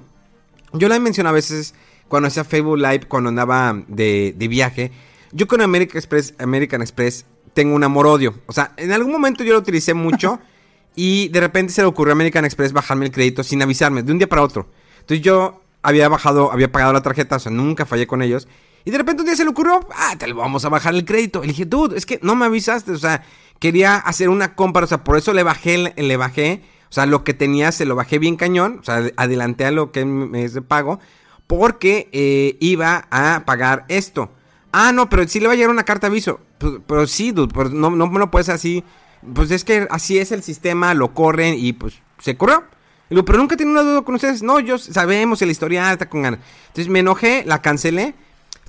yo 0.73 0.89
la 0.89 0.95
he 0.95 1.01
mencionado 1.01 1.33
a 1.33 1.35
veces 1.35 1.75
cuando 2.07 2.29
hacía 2.29 2.45
Facebook 2.45 2.79
Live, 2.79 3.09
cuando 3.09 3.31
andaba 3.31 3.83
de, 3.89 4.37
de 4.39 4.47
viaje. 4.47 4.93
Yo 5.33 5.49
con 5.49 5.63
American 5.63 5.99
Express, 5.99 6.33
American 6.39 6.81
Express 6.81 7.27
tengo 7.55 7.75
un 7.75 7.83
amor-odio. 7.83 8.35
O 8.47 8.53
sea, 8.53 8.73
en 8.77 8.93
algún 8.93 9.11
momento 9.11 9.43
yo 9.43 9.53
lo 9.53 9.59
utilicé 9.59 9.95
mucho 9.95 10.39
y 10.97 11.29
de 11.29 11.41
repente 11.41 11.73
se 11.73 11.83
le 11.83 11.89
ocurrió 11.89 12.13
a 12.13 12.15
American 12.15 12.45
Express 12.45 12.73
bajarme 12.73 13.07
el 13.07 13.13
crédito 13.13 13.43
sin 13.43 13.63
avisarme, 13.63 14.03
de 14.03 14.13
un 14.13 14.19
día 14.19 14.29
para 14.29 14.43
otro. 14.43 14.69
Entonces 15.01 15.21
yo 15.23 15.61
había 15.83 16.09
bajado, 16.09 16.53
había 16.53 16.71
pagado 16.73 16.93
la 16.93 17.03
tarjeta, 17.03 17.37
o 17.37 17.39
sea, 17.39 17.53
nunca 17.53 17.85
fallé 17.87 18.07
con 18.07 18.23
ellos. 18.23 18.49
Y 18.85 18.91
de 18.91 18.99
repente 18.99 19.23
un 19.23 19.27
día 19.27 19.37
se 19.37 19.45
le 19.45 19.51
ocurrió, 19.51 19.87
ah, 19.95 20.15
te 20.19 20.27
lo 20.27 20.37
vamos 20.37 20.65
a 20.65 20.69
bajar 20.69 20.95
el 20.95 21.05
crédito. 21.05 21.43
Y 21.43 21.49
dije, 21.49 21.65
dude, 21.65 21.97
es 21.97 22.07
que 22.07 22.19
no 22.23 22.35
me 22.35 22.47
avisaste, 22.47 22.93
o 22.93 22.99
sea, 22.99 23.23
quería 23.59 23.97
hacer 23.97 24.29
una 24.29 24.55
compra, 24.55 24.85
o 24.85 24.87
sea, 24.87 25.05
por 25.05 25.17
eso 25.17 25.33
le 25.33 25.43
bajé, 25.43 25.95
le 25.97 26.17
bajé, 26.17 26.63
o 26.91 26.93
sea, 26.93 27.07
lo 27.07 27.25
que 27.25 27.35
tenía 27.35 27.73
se 27.73 27.87
lo 27.87 27.97
bajé 27.97 28.19
bien 28.19 28.37
cañón, 28.37 28.79
o 28.81 28.85
sea, 28.85 29.11
adelanté 29.17 29.65
a 29.65 29.71
lo 29.71 29.91
que 29.91 30.07
es 30.35 30.55
de 30.55 30.63
pago, 30.63 31.01
porque 31.47 32.09
eh, 32.13 32.57
iba 32.61 33.09
a 33.11 33.45
pagar 33.45 33.85
esto. 33.89 34.31
Ah, 34.73 34.93
no, 34.93 35.09
pero 35.09 35.27
sí 35.29 35.41
le 35.41 35.47
va 35.47 35.53
a 35.53 35.57
llegar 35.57 35.71
una 35.71 35.85
carta 35.85 36.09
aviso. 36.09 36.41
Pues, 36.59 36.75
pero 36.87 37.07
sí, 37.07 37.33
dude, 37.33 37.53
pues 37.53 37.71
no, 37.71 37.91
no 37.91 38.07
me 38.09 38.19
lo 38.19 38.31
puedes 38.31 38.49
así. 38.49 38.85
Pues 39.33 39.51
es 39.51 39.65
que 39.65 39.87
así 39.91 40.19
es 40.19 40.33
el 40.33 40.43
sistema, 40.43 40.95
lo 40.95 41.15
corren 41.15 41.55
y 41.59 41.73
pues 41.73 41.95
se 42.19 42.37
corrió. 42.37 42.65
Pero 43.09 43.39
nunca 43.39 43.57
tiene 43.57 43.73
una 43.73 43.83
duda 43.83 44.03
con 44.03 44.15
ustedes. 44.15 44.43
No, 44.43 44.61
yo 44.61 44.79
sabemos 44.79 45.41
el 45.43 45.51
historial, 45.51 45.93
está 45.93 46.09
con 46.09 46.23
ganas. 46.23 46.41
Entonces 46.69 46.89
me 46.89 47.01
enojé, 47.01 47.45
la 47.47 47.63
cancelé. 47.63 48.15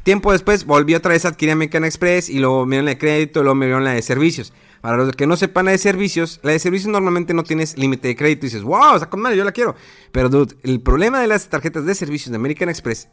Tiempo 0.03 0.31
después 0.31 0.65
volví 0.65 0.93
otra 0.93 1.13
vez 1.13 1.25
a 1.25 1.29
adquirir 1.29 1.53
American 1.53 1.83
Express 1.83 2.29
y 2.29 2.37
luego 2.37 2.65
me 2.67 2.75
dieron 2.75 2.85
la 2.85 2.91
de 2.91 2.97
crédito 2.99 3.39
y 3.39 3.43
luego 3.43 3.55
me 3.55 3.65
dieron 3.65 3.83
la 3.83 3.93
de 3.93 4.03
servicios. 4.03 4.53
Para 4.81 4.97
los 4.97 5.15
que 5.15 5.25
no 5.25 5.35
sepan 5.35 5.65
la 5.65 5.71
de 5.71 5.79
servicios, 5.79 6.39
la 6.43 6.51
de 6.51 6.59
servicios 6.59 6.91
normalmente 6.91 7.33
no 7.33 7.43
tienes 7.43 7.75
límite 7.75 8.09
de 8.09 8.15
crédito 8.15 8.45
y 8.45 8.49
dices, 8.49 8.61
wow, 8.61 8.93
está 8.93 9.09
con 9.09 9.19
madre, 9.19 9.35
yo 9.35 9.43
la 9.43 9.51
quiero. 9.51 9.73
Pero 10.11 10.29
dude, 10.29 10.55
el 10.61 10.79
problema 10.79 11.19
de 11.19 11.25
las 11.25 11.49
tarjetas 11.49 11.85
de 11.85 11.95
servicios 11.95 12.29
de 12.29 12.35
American 12.35 12.69
Express, 12.69 13.09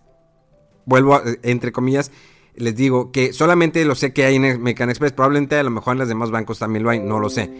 vuelvo 0.84 1.14
a, 1.14 1.22
entre 1.43 1.72
comillas, 1.72 2.11
les 2.57 2.76
digo 2.76 3.12
que 3.12 3.32
solamente 3.32 3.84
lo 3.84 3.94
sé 3.94 4.12
que 4.12 4.24
hay 4.24 4.36
en 4.36 4.44
American 4.44 4.90
Express, 4.90 5.12
probablemente 5.12 5.57
a 5.57 5.62
lo 5.62 5.70
mejor 5.70 5.92
en 5.92 5.98
los 6.00 6.09
demás 6.09 6.30
bancos 6.30 6.59
también 6.59 6.84
lo 6.84 6.90
hay, 6.90 7.00
no 7.00 7.18
lo 7.18 7.30
sé. 7.30 7.50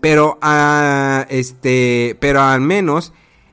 Pero, 0.00 0.38
uh, 0.42 1.24
este, 1.28 2.16
pero 2.20 2.42
al 2.42 2.60
menos 2.60 3.12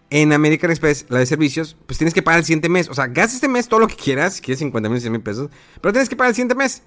en 0.10 0.34
American 0.34 0.72
Express, 0.72 1.06
la 1.10 1.20
de 1.20 1.26
servicios, 1.26 1.78
pues 1.86 1.98
tienes 1.98 2.14
que 2.14 2.24
pagar 2.24 2.40
el 2.40 2.46
siguiente 2.46 2.70
mes. 2.70 2.90
O 2.90 2.94
sea, 2.94 3.08
gastas 3.08 3.36
este 3.36 3.48
mes 3.48 3.68
todo 3.68 3.80
lo 3.80 3.88
que 3.88 3.96
quieras, 3.96 4.36
si 4.36 4.42
quieres 4.42 4.60
50 4.60 4.90
mil, 4.90 5.00
100 5.00 5.12
mil 5.12 5.22
pesos, 5.22 5.50
pero 5.82 5.94
tienes 5.94 6.10
que 6.10 6.16
pagar 6.16 6.30
el 6.30 6.36
siguiente 6.36 6.56
mes. 6.56 6.84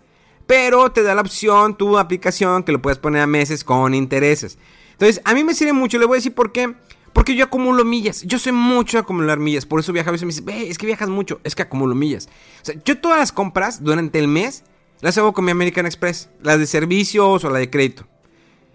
Pero 0.46 0.90
te 0.90 1.02
da 1.02 1.14
la 1.14 1.20
opción, 1.20 1.76
tu 1.76 1.98
aplicación, 1.98 2.64
que 2.64 2.72
lo 2.72 2.82
puedes 2.82 2.98
poner 2.98 3.22
a 3.22 3.26
meses 3.26 3.62
con 3.62 3.94
intereses. 3.94 4.58
Entonces, 4.92 5.22
a 5.24 5.34
mí 5.34 5.44
me 5.44 5.54
sirve 5.54 5.72
mucho, 5.72 5.98
le 5.98 6.06
voy 6.06 6.16
a 6.16 6.18
decir 6.18 6.34
por 6.34 6.52
qué. 6.52 6.74
Porque 7.12 7.34
yo 7.34 7.44
acumulo 7.44 7.84
millas. 7.84 8.22
Yo 8.22 8.38
sé 8.38 8.52
mucho 8.52 8.98
acumular 8.98 9.38
millas. 9.38 9.66
Por 9.66 9.80
eso 9.80 9.92
viajo 9.92 10.08
a 10.10 10.12
veces 10.12 10.26
me 10.44 10.52
dice, 10.52 10.70
es 10.70 10.78
que 10.78 10.86
viajas 10.86 11.08
mucho. 11.08 11.40
Es 11.44 11.54
que 11.54 11.62
acumulo 11.62 11.94
millas. 11.94 12.28
O 12.62 12.64
sea, 12.64 12.74
yo 12.84 12.98
todas 12.98 13.18
las 13.18 13.32
compras 13.32 13.82
durante 13.82 14.18
el 14.18 14.28
mes 14.28 14.64
las 15.00 15.18
hago 15.18 15.32
con 15.32 15.44
mi 15.44 15.50
American 15.50 15.86
Express. 15.86 16.30
Las 16.42 16.58
de 16.58 16.66
servicios 16.66 17.44
o 17.44 17.50
la 17.50 17.58
de 17.58 17.70
crédito. 17.70 18.06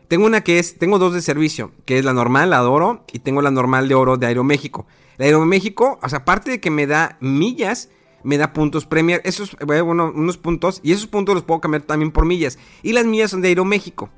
Tengo 0.08 0.26
una 0.26 0.42
que 0.42 0.60
es, 0.60 0.78
tengo 0.78 1.00
dos 1.00 1.14
de 1.14 1.22
servicio, 1.22 1.74
que 1.84 2.00
es 2.00 2.06
la 2.06 2.14
normal, 2.14 2.52
la 2.52 2.62
de 2.62 2.68
oro, 2.68 3.04
y 3.12 3.20
tengo 3.20 3.42
la 3.42 3.52
normal 3.52 3.90
de 3.90 3.96
oro 3.96 4.16
de 4.16 4.28
Aeroméxico. 4.28 4.86
La 5.18 5.26
Aeroméxico, 5.26 6.00
o 6.02 6.10
sea, 6.10 6.20
aparte 6.20 6.52
de 6.52 6.60
que 6.62 6.72
me 6.72 6.88
da 6.88 7.18
millas, 7.20 7.90
me 8.24 8.38
da 8.38 8.54
puntos 8.54 8.86
Premier. 8.86 9.22
Esos, 9.26 9.58
bueno, 9.66 10.14
unos 10.16 10.38
puntos, 10.38 10.80
y 10.82 10.94
esos 10.94 11.08
puntos 11.08 11.36
los 11.36 11.44
puedo 11.44 11.60
cambiar 11.60 11.84
también 11.84 12.12
por 12.12 12.26
millas. 12.26 12.58
Y 12.84 12.94
las 12.94 13.06
millas 13.06 13.32
son 13.32 13.42
de 13.42 13.50
Aeroméxico. 13.50 14.10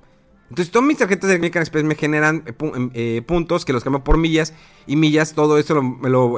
Entonces, 0.49 0.71
todas 0.71 0.87
mis 0.87 0.97
tarjetas 0.97 1.29
de 1.29 1.35
American 1.35 1.61
Express 1.61 1.83
me 1.83 1.95
generan 1.95 2.43
eh, 2.47 2.53
em, 2.59 2.89
eh, 2.93 3.21
puntos 3.25 3.65
que 3.65 3.73
los 3.73 3.83
cambio 3.83 4.03
por 4.03 4.17
millas. 4.17 4.53
Y 4.87 4.95
millas, 4.95 5.33
todo 5.33 5.57
eso 5.59 5.79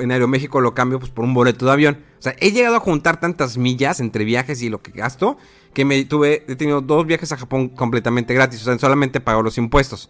en 0.01 0.11
Aeroméxico 0.11 0.59
lo 0.59 0.73
cambio 0.73 0.99
pues, 0.99 1.11
por 1.11 1.23
un 1.23 1.33
boleto 1.33 1.65
de 1.65 1.71
avión. 1.71 2.03
O 2.19 2.21
sea, 2.21 2.35
he 2.39 2.51
llegado 2.51 2.75
a 2.75 2.79
juntar 2.79 3.19
tantas 3.19 3.57
millas 3.57 3.99
entre 4.01 4.25
viajes 4.25 4.61
y 4.61 4.69
lo 4.69 4.81
que 4.81 4.91
gasto. 4.91 5.37
Que 5.73 5.85
me 5.85 6.03
tuve, 6.03 6.43
he 6.49 6.55
tenido 6.55 6.81
dos 6.81 7.05
viajes 7.05 7.31
a 7.31 7.37
Japón 7.37 7.69
completamente 7.69 8.33
gratis. 8.33 8.61
O 8.61 8.65
sea, 8.65 8.77
solamente 8.77 9.21
pago 9.21 9.41
los 9.41 9.57
impuestos. 9.57 10.09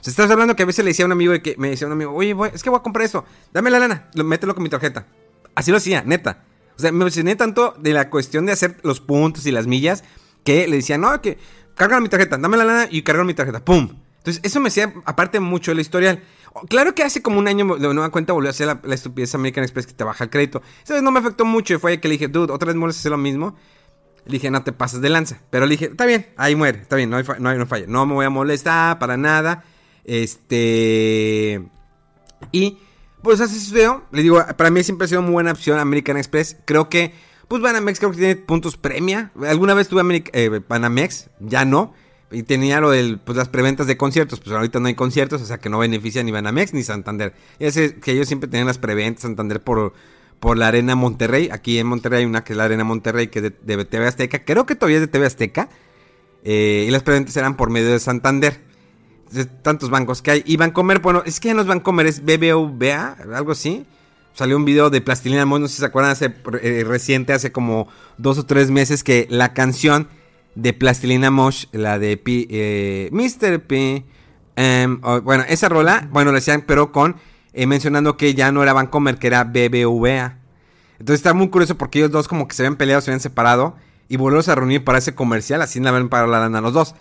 O 0.00 0.04
sea, 0.04 0.10
estás 0.10 0.30
hablando 0.30 0.54
que 0.54 0.62
a 0.62 0.66
veces 0.66 0.84
le 0.84 0.90
decía 0.90 1.04
a 1.04 1.06
un 1.06 1.12
amigo 1.12 1.32
que 1.42 1.56
me 1.58 1.70
decía 1.70 1.86
un 1.86 1.94
amigo, 1.94 2.14
oye, 2.14 2.36
es 2.52 2.62
que 2.62 2.68
voy 2.68 2.78
a 2.78 2.82
comprar 2.82 3.06
eso. 3.06 3.24
Dame 3.52 3.70
la 3.70 3.78
lana, 3.78 4.10
mételo 4.14 4.54
con 4.54 4.62
mi 4.62 4.68
tarjeta. 4.68 5.06
Así 5.54 5.70
lo 5.70 5.78
hacía, 5.78 6.02
neta. 6.02 6.44
O 6.76 6.80
sea, 6.80 6.92
me 6.92 7.02
emocioné 7.02 7.34
tanto 7.34 7.74
de 7.78 7.92
la 7.92 8.10
cuestión 8.10 8.46
de 8.46 8.52
hacer 8.52 8.76
los 8.82 9.00
puntos 9.00 9.46
y 9.46 9.50
las 9.50 9.66
millas 9.66 10.04
que 10.44 10.68
le 10.68 10.76
decía, 10.76 10.96
no, 10.98 11.20
que 11.20 11.38
carga 11.78 12.00
mi 12.00 12.10
tarjeta, 12.10 12.36
dame 12.36 12.58
la 12.58 12.64
lana 12.64 12.88
y 12.90 13.02
carga 13.02 13.24
mi 13.24 13.32
tarjeta, 13.32 13.64
¡pum! 13.64 13.88
Entonces, 14.18 14.40
eso 14.44 14.60
me 14.60 14.68
hacía, 14.68 14.92
aparte, 15.06 15.40
mucho 15.40 15.72
el 15.72 15.80
historial. 15.80 16.22
Claro 16.68 16.94
que 16.94 17.04
hace 17.04 17.22
como 17.22 17.38
un 17.38 17.46
año 17.46 17.76
de 17.76 17.94
nueva 17.94 18.10
cuenta 18.10 18.32
volvió 18.32 18.48
a 18.48 18.50
hacer 18.50 18.66
la, 18.66 18.94
estupidez 18.94 19.34
American 19.34 19.62
Express 19.62 19.86
que 19.86 19.92
te 19.92 20.04
baja 20.04 20.24
el 20.24 20.30
crédito. 20.30 20.60
Esa 20.82 21.00
no 21.00 21.10
me 21.12 21.20
afectó 21.20 21.44
mucho 21.44 21.74
y 21.74 21.78
fue 21.78 22.00
que 22.00 22.08
le 22.08 22.12
dije, 22.12 22.28
dude, 22.28 22.52
otra 22.52 22.66
vez 22.66 22.76
vuelves 22.76 22.96
a 22.96 23.00
hacer 23.00 23.12
lo 23.12 23.18
mismo. 23.18 23.56
Le 24.26 24.32
dije, 24.32 24.50
no 24.50 24.62
te 24.64 24.72
pases 24.72 25.00
de 25.00 25.08
lanza. 25.08 25.40
Pero 25.50 25.66
le 25.66 25.70
dije, 25.72 25.86
está 25.86 26.04
bien, 26.04 26.26
ahí 26.36 26.56
muere, 26.56 26.80
está 26.80 26.96
bien, 26.96 27.10
no 27.10 27.16
hay, 27.16 27.24
no, 27.38 27.48
hay, 27.48 27.58
no 27.58 27.66
falla. 27.66 27.86
No 27.86 28.04
me 28.06 28.14
voy 28.14 28.26
a 28.26 28.30
molestar 28.30 28.98
para 28.98 29.16
nada. 29.16 29.64
Este. 30.04 31.64
Y, 32.50 32.78
pues 33.22 33.40
así 33.40 33.58
sucedió. 33.58 34.04
Le 34.10 34.22
digo, 34.22 34.44
para 34.56 34.70
mí 34.70 34.82
siempre 34.82 35.04
ha 35.04 35.08
sido 35.08 35.22
muy 35.22 35.32
buena 35.32 35.52
opción 35.52 35.78
American 35.78 36.16
Express. 36.16 36.56
Creo 36.64 36.88
que 36.88 37.14
pues 37.48 37.62
Banamex 37.62 37.98
creo 37.98 38.10
que 38.10 38.18
tiene 38.18 38.36
puntos 38.36 38.76
premia. 38.76 39.32
Alguna 39.46 39.72
vez 39.72 39.88
tuve 39.88 40.22
eh, 40.32 40.60
Banamex, 40.68 41.30
ya 41.40 41.64
no. 41.64 41.94
Y 42.30 42.42
tenía 42.42 42.78
lo 42.80 42.90
de 42.90 43.18
pues, 43.24 43.38
las 43.38 43.48
preventas 43.48 43.86
de 43.86 43.96
conciertos. 43.96 44.38
Pues 44.40 44.54
ahorita 44.54 44.80
no 44.80 44.88
hay 44.88 44.94
conciertos, 44.94 45.40
o 45.40 45.46
sea 45.46 45.56
que 45.56 45.70
no 45.70 45.78
beneficia 45.78 46.22
ni 46.22 46.30
Banamex 46.30 46.74
ni 46.74 46.82
Santander. 46.82 47.32
Ya 47.58 47.72
sé 47.72 47.96
que 47.96 48.12
ellos 48.12 48.28
siempre 48.28 48.50
tenían 48.50 48.66
las 48.66 48.76
preventas 48.76 49.22
Santander 49.22 49.62
por, 49.62 49.94
la 50.56 50.68
Arena 50.68 50.94
Monterrey. 50.94 51.48
Aquí 51.50 51.78
en 51.78 51.86
Monterrey 51.86 52.20
hay 52.20 52.26
una 52.26 52.44
que 52.44 52.52
es 52.52 52.56
la 52.58 52.64
Arena 52.64 52.84
Monterrey, 52.84 53.28
que 53.28 53.38
es 53.38 53.42
de, 53.44 53.76
de 53.76 53.84
TV 53.86 54.06
Azteca. 54.06 54.44
Creo 54.44 54.66
que 54.66 54.74
todavía 54.74 54.98
es 54.98 55.02
de 55.02 55.08
TV 55.08 55.24
Azteca. 55.24 55.70
Eh, 56.44 56.84
y 56.86 56.90
las 56.90 57.02
preventas 57.02 57.34
eran 57.38 57.56
por 57.56 57.70
medio 57.70 57.90
de 57.90 57.98
Santander. 57.98 58.60
De 59.32 59.46
tantos 59.46 59.88
bancos 59.88 60.20
que 60.20 60.32
hay. 60.32 60.42
Y 60.44 60.58
Bancomer, 60.58 60.98
bueno, 60.98 61.22
es 61.24 61.40
que 61.40 61.48
ya 61.48 61.54
no 61.54 61.62
es 61.62 61.66
Bancomer, 61.66 62.06
es 62.06 62.22
BBVA, 62.22 63.16
algo 63.34 63.52
así. 63.52 63.86
Salió 64.38 64.56
un 64.56 64.64
video 64.64 64.88
de 64.88 65.00
Plastilina 65.00 65.44
Mosh, 65.46 65.62
no 65.62 65.66
sé 65.66 65.74
si 65.74 65.80
se 65.80 65.86
acuerdan, 65.86 66.12
hace 66.12 66.32
eh, 66.62 66.84
reciente, 66.86 67.32
hace 67.32 67.50
como 67.50 67.88
dos 68.18 68.38
o 68.38 68.46
tres 68.46 68.70
meses, 68.70 69.02
que 69.02 69.26
la 69.30 69.52
canción 69.52 70.06
de 70.54 70.72
Plastilina 70.72 71.32
Mosh, 71.32 71.64
la 71.72 71.98
de 71.98 72.16
P, 72.16 72.46
eh, 72.48 73.08
Mr. 73.10 73.60
P, 73.62 74.04
em, 74.54 75.00
bueno, 75.24 75.42
esa 75.48 75.68
rola, 75.68 76.08
bueno, 76.12 76.30
lo 76.30 76.36
decían, 76.36 76.62
pero 76.64 76.92
con 76.92 77.16
eh, 77.52 77.66
mencionando 77.66 78.16
que 78.16 78.34
ya 78.34 78.52
no 78.52 78.62
era 78.62 78.72
Bancomer, 78.72 79.18
que 79.18 79.26
era 79.26 79.42
BBVA. 79.42 80.38
Entonces 81.00 81.18
está 81.18 81.34
muy 81.34 81.48
curioso 81.48 81.76
porque 81.76 81.98
ellos 81.98 82.12
dos 82.12 82.28
como 82.28 82.46
que 82.46 82.54
se 82.54 82.62
habían 82.62 82.76
peleado, 82.76 83.00
se 83.00 83.10
habían 83.10 83.18
separado 83.18 83.74
y 84.08 84.18
volverlos 84.18 84.48
a 84.48 84.54
reunir 84.54 84.84
para 84.84 84.98
ese 84.98 85.16
comercial, 85.16 85.62
así 85.62 85.80
le 85.80 85.88
habían 85.88 86.10
pagado 86.10 86.30
la 86.30 86.38
lana 86.38 86.60
los 86.60 86.74
dos. 86.74 86.94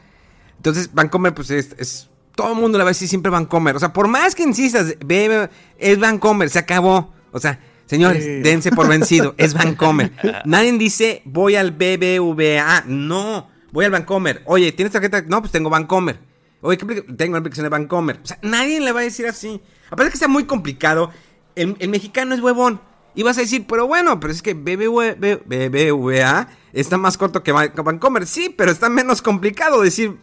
Entonces 0.55 0.91
Bancomer 0.91 1.35
pues 1.35 1.51
es, 1.51 2.09
todo 2.33 2.53
el 2.53 2.59
mundo 2.59 2.79
le 2.79 2.83
va 2.83 2.89
a 2.89 2.93
decir 2.93 3.07
siempre 3.07 3.29
Bancomer, 3.29 3.75
o 3.75 3.79
sea, 3.79 3.93
por 3.93 4.07
más 4.07 4.33
que 4.33 4.41
insistas, 4.41 4.95
BB 5.05 5.51
es 5.77 5.99
Bancomer, 5.99 6.49
se 6.49 6.57
acabó. 6.57 7.15
O 7.37 7.41
sea, 7.41 7.59
señores, 7.85 8.23
Sí. 8.23 8.41
dense 8.41 8.71
por 8.71 8.87
vencido, 8.87 9.33
es 9.37 9.53
Bancomer. 9.53 10.11
Nadie 10.45 10.71
dice 10.73 11.21
voy 11.25 11.55
al 11.55 11.71
BBVA, 11.71 12.83
no, 12.87 13.49
voy 13.71 13.85
al 13.85 13.91
Bancomer. 13.91 14.41
Oye, 14.45 14.71
¿tienes 14.71 14.91
tarjeta? 14.91 15.21
No, 15.27 15.39
pues 15.41 15.51
tengo 15.51 15.69
Bancomer. 15.69 16.19
Oye, 16.61 16.77
¿qué 16.77 16.85
tengo 17.15 17.33
la 17.33 17.39
aplicación 17.39 17.63
de 17.65 17.69
Bancomer. 17.69 18.19
O 18.23 18.25
sea, 18.27 18.39
nadie 18.41 18.79
le 18.79 18.91
va 18.91 18.99
a 19.01 19.03
decir 19.03 19.27
así. 19.27 19.61
Aparte 19.87 20.05
de 20.05 20.11
que 20.11 20.17
sea 20.17 20.27
muy 20.27 20.45
complicado, 20.45 21.11
el, 21.55 21.75
el 21.79 21.89
mexicano 21.89 22.33
es 22.35 22.41
huevón. 22.41 22.81
Y 23.15 23.23
vas 23.23 23.37
a 23.37 23.41
decir, 23.41 23.65
pero 23.67 23.87
bueno, 23.87 24.19
pero 24.19 24.31
es 24.33 24.41
que 24.43 24.53
BBVA 24.53 26.47
está 26.73 26.97
más 26.97 27.17
corto 27.17 27.41
que 27.43 27.51
Ban- 27.53 27.71
Bancomer. 27.83 28.27
Sí, 28.27 28.53
pero 28.55 28.71
está 28.71 28.89
menos 28.89 29.21
complicado 29.21 29.81
decir 29.81 30.17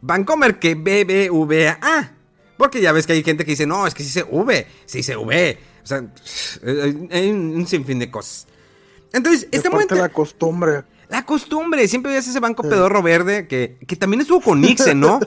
Bancomer 0.00 0.58
que 0.58 0.74
BBVA. 0.74 2.12
Porque 2.56 2.80
ya 2.80 2.92
ves 2.92 3.06
que 3.06 3.14
hay 3.14 3.22
gente 3.22 3.44
que 3.44 3.52
dice, 3.52 3.66
no, 3.66 3.86
es 3.86 3.94
que 3.94 4.02
se 4.04 4.22
V, 4.22 4.66
sí 4.86 5.02
se 5.02 5.16
V. 5.16 5.58
O 5.82 5.86
sea, 5.86 6.04
hay 6.64 7.08
hay 7.10 7.30
un 7.30 7.66
sinfín 7.66 7.98
de 7.98 8.10
cosas. 8.10 8.46
Entonces, 9.12 9.48
Y 9.50 9.56
está 9.56 9.70
muy 9.70 9.84
la 9.90 10.08
costumbre. 10.10 10.84
la 11.08 11.24
costumbre, 11.26 11.86
siempre 11.88 12.12
ves 12.12 12.28
ese 12.28 12.38
banco 12.40 12.62
pedorro 12.62 13.02
verde 13.02 13.48
que, 13.48 13.78
que 13.86 13.96
también 13.96 14.20
estuvo 14.20 14.40
con 14.40 14.64
Ixe, 14.64 14.94
¿no? 14.94 15.18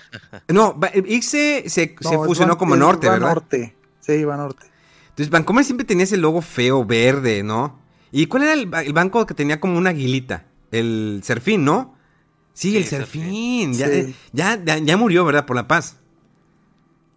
no, 0.48 0.78
Ixe 1.06 1.64
se, 1.68 1.96
No, 2.02 2.24
fusionó 2.24 2.56
como 2.56 2.76
Norte, 2.76 3.08
¿verdad? 3.08 3.26
Banorte. 3.28 3.74
Sí, 4.00 4.24
Banorte. 4.24 4.66
Entonces, 5.10 5.30
Bancomer 5.30 5.64
siempre 5.64 5.84
tenía 5.84 6.04
ese 6.04 6.16
logo 6.16 6.40
feo, 6.40 6.84
verde, 6.84 7.42
¿no? 7.42 7.78
¿Y 8.12 8.26
cuál 8.26 8.44
era 8.44 8.52
el, 8.54 8.66
ba- 8.66 8.82
el 8.82 8.92
banco 8.92 9.26
que 9.26 9.34
tenía 9.34 9.60
como 9.60 9.76
una 9.76 9.90
aguilita? 9.90 10.44
El 10.70 11.20
Serfín, 11.24 11.64
¿no? 11.64 11.96
Sí, 12.54 12.76
el 12.76 12.84
Sí, 12.84 12.90
Serfín. 12.90 13.74
Serfín. 13.74 13.74
Ya, 13.74 13.88
Sí. 13.88 14.14
ya, 14.32 14.62
ya, 14.64 14.78
ya 14.78 14.96
murió, 14.96 15.24
¿verdad? 15.24 15.44
Por 15.46 15.56
la 15.56 15.66
paz. 15.68 15.96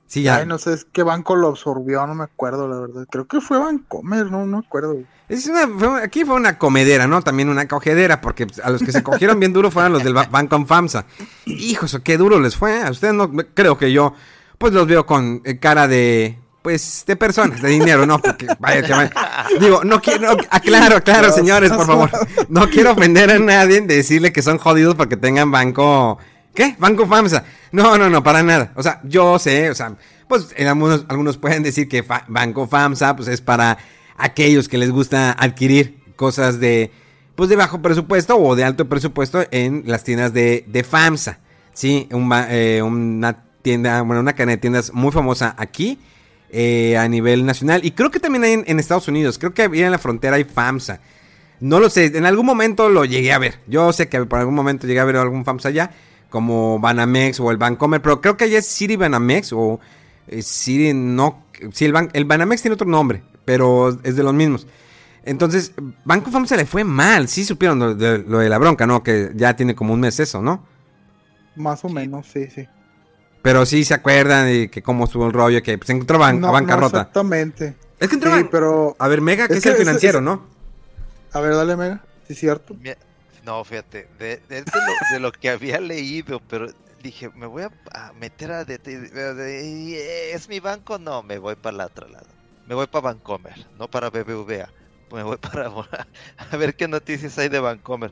Sí, 0.08 0.22
ya. 0.22 0.38
Ay, 0.38 0.45
no 0.45 0.58
sé 0.60 0.74
es 0.74 0.86
qué 0.91 1.01
banco 1.03 1.36
lo 1.36 1.47
absorbió, 1.49 2.06
no 2.06 2.14
me 2.16 2.24
acuerdo, 2.26 2.68
la 2.68 2.80
verdad. 2.80 3.08
Creo 3.10 3.26
que 3.28 3.41
fue 3.41 3.58
Bancomer, 3.58 4.26
no, 4.32 4.45
no 4.45 4.60
me 4.60 4.66
acuerdo. 4.66 4.97
Es 5.28 5.47
una, 5.47 5.68
fue- 5.68 6.03
aquí 6.03 6.24
fue 6.24 6.36
una 6.36 6.58
comedera, 6.60 7.08
¿no? 7.08 7.22
También 7.24 7.49
una 7.49 7.68
cogedera, 7.68 8.22
porque 8.22 8.45
a 8.64 8.70
los 8.70 8.84
que 8.84 8.91
se 8.91 9.01
cogieron 9.03 9.39
bien 9.39 9.51
duro 9.53 9.72
fueron 9.72 9.93
los 9.93 10.03
del 10.03 10.14
ba- 10.14 10.28
Banco 10.30 10.64
FAMSA. 10.66 11.06
Hijos, 11.45 11.99
qué 12.03 12.18
duro 12.18 12.39
les 12.39 12.56
fue. 12.56 12.84
A 12.84 12.91
ustedes 12.91 13.16
no, 13.16 13.32
creo 13.56 13.78
que 13.80 13.91
yo, 13.91 14.14
pues 14.60 14.72
los 14.74 14.86
veo 14.88 15.08
con 15.08 15.41
eh, 15.43 15.58
cara 15.58 15.88
de, 15.88 16.38
pues, 16.62 17.03
de 17.08 17.16
personas, 17.16 17.60
de 17.62 17.70
dinero, 17.70 18.06
¿no? 18.06 18.20
Porque, 18.20 18.47
vaya, 18.60 18.84
que 18.84 18.91
vaya. 18.91 19.12
Digo, 19.60 19.84
no 19.84 19.99
quiero, 20.01 20.38
aclaro, 20.51 20.97
aclaro, 20.97 21.32
señores, 21.32 21.72
por 21.72 21.88
favor. 21.88 22.12
No 22.49 22.70
quiero 22.70 22.91
ofender 22.91 23.32
a 23.32 23.39
nadie 23.39 23.82
de 23.82 23.95
decirle 23.95 24.32
que 24.32 24.43
son 24.43 24.60
jodidos 24.60 24.93
porque 24.93 25.18
tengan 25.18 25.49
banco, 25.49 26.20
¿qué? 26.56 26.76
Banco 26.80 27.06
FAMSA. 27.06 27.43
No, 27.72 27.97
no, 27.97 28.10
no, 28.10 28.24
para 28.24 28.41
nada. 28.41 28.72
O 28.76 28.82
sea, 28.82 29.01
yo 29.03 29.38
sé, 29.38 29.70
o 29.70 29.76
sea, 29.76 29.95
pues 30.28 30.56
algunos, 30.58 31.06
algunos 31.08 31.38
pueden 31.38 31.62
decir 31.62 31.88
que 31.88 32.03
Banco 32.28 32.68
FAMSA, 32.68 33.16
pues 33.16 33.28
es 33.28 33.41
para 33.41 33.78
aquellos 34.18 34.68
que 34.68 34.78
les 34.78 34.89
gusta 34.89 35.32
adquirir 35.34 35.99
cosas 36.16 36.60
de, 36.60 36.91
pues 37.36 37.49
de 37.49 37.56
bajo 37.56 37.82
presupuesto 37.82 38.38
o 38.38 38.56
de 38.56 38.64
alto 38.64 38.89
presupuesto 38.89 39.43
en 39.51 39.84
las 39.86 40.03
tiendas 40.03 40.34
de, 40.34 40.66
de 40.68 40.84
FAMSA. 40.84 41.39
Sí, 41.74 42.08
un 42.12 42.32
eh, 42.49 42.82
una 42.82 43.43
tienda, 43.62 44.01
bueno, 44.01 44.22
una 44.22 44.34
cadena 44.34 44.53
de 44.53 44.58
tiendas 44.58 44.93
muy 44.93 45.12
famosa 45.12 45.56
aquí 45.58 45.99
eh, 46.51 46.97
a 46.97 47.08
nivel 47.10 47.45
nacional. 47.45 47.82
Y 47.84 47.91
creo 47.91 48.12
que 48.12 48.20
también 48.20 48.43
hay 48.43 48.64
en, 48.66 48.80
Estados 48.80 49.08
Unidos. 49.08 49.38
Creo 49.38 49.53
que 49.53 49.64
en 49.64 49.91
la 49.91 49.97
frontera 49.97 50.38
hay 50.38 50.45
FAMSA. 50.45 51.01
No 51.60 51.80
lo 51.80 51.89
sé, 51.89 52.06
en 52.18 52.26
algún 52.26 52.45
momento 52.45 52.89
lo 52.89 53.03
llegué 53.06 53.34
a 53.34 53.39
ver. 53.39 53.60
Yo 53.68 53.91
sé 53.91 54.08
que 54.08 54.24
por 54.26 54.39
algún 54.39 54.56
momento 54.56 54.88
llegué 54.88 54.99
a 54.99 55.06
ver 55.06 55.18
algún 55.18 55.43
FAMSA 55.43 55.70
allá, 55.70 55.91
como 56.36 56.80
Banamex 56.80 57.40
o 57.40 57.50
el 57.50 57.56
Bancomer, 57.56 58.02
pero 58.02 58.20
creo 58.20 58.36
que 58.36 58.44
allá 58.44 58.58
es 58.60 58.68
City 58.68 58.98
Banamex 58.98 59.54
o 59.54 59.80
eh, 60.28 60.42
City, 60.42 60.92
no. 60.94 61.46
Sí, 61.72 61.86
el, 61.86 61.94
Ban- 61.94 62.10
el 62.12 62.26
Banamex 62.26 62.62
tiene 62.62 62.74
otro 62.74 62.86
nombre, 62.88 63.24
pero 63.46 63.98
es 64.04 64.18
de 64.18 64.22
los 64.22 64.34
mismos. 64.34 64.68
Entonces, 65.24 65.72
Banco 66.04 66.32
FAMSA 66.32 66.58
le 66.58 66.66
fue 66.66 66.84
mal. 66.84 67.30
Sí 67.30 67.46
supieron 67.46 67.80
lo 67.80 67.96
de, 67.96 68.18
lo 68.20 68.40
de 68.40 68.50
la 68.50 68.58
bronca, 68.58 68.86
¿no? 68.86 69.02
Que 69.02 69.32
ya 69.34 69.56
tiene 69.56 69.76
como 69.76 69.94
un 69.94 70.02
mes 70.02 70.20
eso, 70.20 70.42
¿no? 70.42 70.66
Más 71.56 71.86
o 71.86 71.90
menos, 71.90 72.28
sí, 72.28 72.48
sí. 72.54 72.68
Pero 73.42 73.66
sí 73.66 73.86
se 73.86 73.94
acuerdan 73.94 74.48
de 74.48 74.70
que 74.70 74.82
cómo 74.84 75.06
estuvo 75.06 75.26
el 75.26 75.32
rollo, 75.32 75.64
que 75.64 75.78
pues, 75.78 75.90
entró 75.90 76.20
ban- 76.20 76.40
No, 76.40 76.48
a 76.48 76.50
no 76.50 76.52
bancarrota. 76.54 76.98
exactamente. 77.00 77.76
es 77.98 78.10
que 78.10 78.16
entró 78.16 78.36
Sí, 78.38 78.46
pero. 78.52 78.98
A 79.00 79.08
ver, 79.08 79.22
Mega, 79.22 79.48
que 79.48 79.54
Es 79.54 79.60
es, 79.60 79.64
que 79.64 79.70
el 79.70 79.76
financiero, 79.78 80.20
¿no? 80.20 80.44
A 81.32 81.40
ver, 81.40 81.56
dale, 81.56 81.78
Mega. 81.78 82.04
Sí, 82.28 82.36
cierto. 82.36 82.76
No, 83.46 83.64
fíjate, 83.64 84.08
de, 84.18 84.38
de- 84.50 84.64
de 84.64 84.72
lo, 84.74 84.93
de 85.14 85.20
lo 85.20 85.32
que 85.32 85.50
había 85.50 85.80
leído, 85.80 86.39
pero 86.48 86.68
dije, 87.04 87.30
me 87.36 87.46
voy 87.46 87.64
a, 87.93 88.14
meter 88.14 88.52
a... 88.52 88.62
¿Es 88.68 90.50
mi 90.50 90.60
banco? 90.60 90.98
No, 90.98 91.22
me 91.24 91.38
voy 91.38 91.56
para 91.56 91.78
la 91.78 91.86
otra 91.88 92.08
lado. 92.08 92.28
Me 92.66 92.74
voy 92.76 92.88
para 92.88 93.04
Bancomer, 93.14 93.54
no 93.76 93.88
para 93.88 94.10
BBVA. 94.10 94.74
Me 95.12 95.24
voy 95.24 95.38
para... 95.41 95.68
A 96.38 96.58
ver 96.58 96.76
qué 96.76 96.88
noticias 96.88 97.38
hay 97.38 97.50
de 97.50 97.60
Bancomer. 97.60 98.12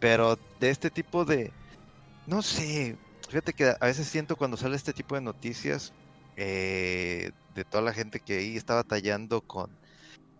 Pero 0.00 0.38
de 0.60 0.70
este 0.70 0.90
tipo 0.90 1.24
de... 1.24 1.52
No 2.26 2.42
sé, 2.42 2.98
fíjate 3.28 3.52
que 3.54 3.74
a 3.80 3.86
veces 3.86 4.08
siento 4.08 4.36
cuando 4.36 4.56
sale 4.56 4.76
este 4.76 4.92
tipo 4.94 5.14
de 5.16 5.20
noticias 5.22 5.94
eh, 6.36 7.32
de 7.48 7.64
toda 7.64 7.82
la 7.82 7.92
gente 7.94 8.20
que 8.20 8.38
ahí 8.38 8.56
está 8.56 8.74
batallando 8.76 9.42
con 9.42 9.78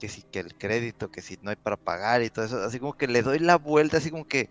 que 0.02 0.10
si 0.10 0.24
que 0.24 0.40
el 0.40 0.56
crédito, 0.56 1.08
que 1.10 1.22
si 1.22 1.38
no 1.42 1.50
hay 1.50 1.56
para 1.56 1.78
pagar 1.78 2.22
y 2.24 2.30
todo 2.30 2.44
eso, 2.46 2.58
así 2.64 2.80
como 2.80 2.94
que 2.94 3.08
le 3.08 3.22
doy 3.22 3.38
la 3.40 3.56
vuelta, 3.58 3.98
así 3.98 4.10
como 4.10 4.26
que 4.26 4.48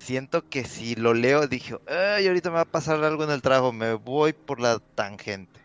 siento 0.00 0.42
que 0.48 0.64
si 0.64 0.94
lo 0.96 1.14
leo 1.14 1.46
dije, 1.48 1.76
ay, 1.86 2.26
ahorita 2.28 2.50
me 2.50 2.56
va 2.56 2.62
a 2.62 2.64
pasar 2.66 3.02
algo 3.04 3.24
en 3.24 3.30
el 3.30 3.42
trabajo, 3.42 3.72
me 3.72 3.94
voy 3.94 4.34
por 4.46 4.60
la 4.60 4.80
tangente. 4.96 5.62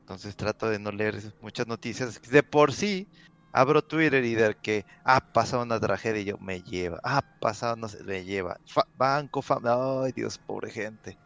Entonces 0.00 0.36
trato 0.36 0.68
de 0.70 0.78
no 0.78 0.90
leer 0.92 1.16
muchas 1.40 1.66
noticias. 1.66 2.20
De 2.30 2.42
por 2.42 2.72
sí, 2.72 3.08
abro 3.52 3.82
Twitter 3.82 4.24
y 4.24 4.34
de 4.34 4.54
que 4.62 4.84
ha 5.04 5.20
pasado 5.20 5.62
una 5.62 5.80
tragedia 5.80 6.22
y 6.22 6.24
yo 6.26 6.38
me 6.38 6.62
lleva, 6.62 6.98
ha 7.04 7.22
pasado, 7.38 7.76
no 7.76 7.88
sé, 7.88 8.02
me 8.04 8.24
lleva. 8.24 8.56
Banco, 8.94 9.42
fam- 9.42 9.66
ay 10.06 10.12
Dios, 10.14 10.38
pobre 10.38 10.70
gente. 10.70 11.18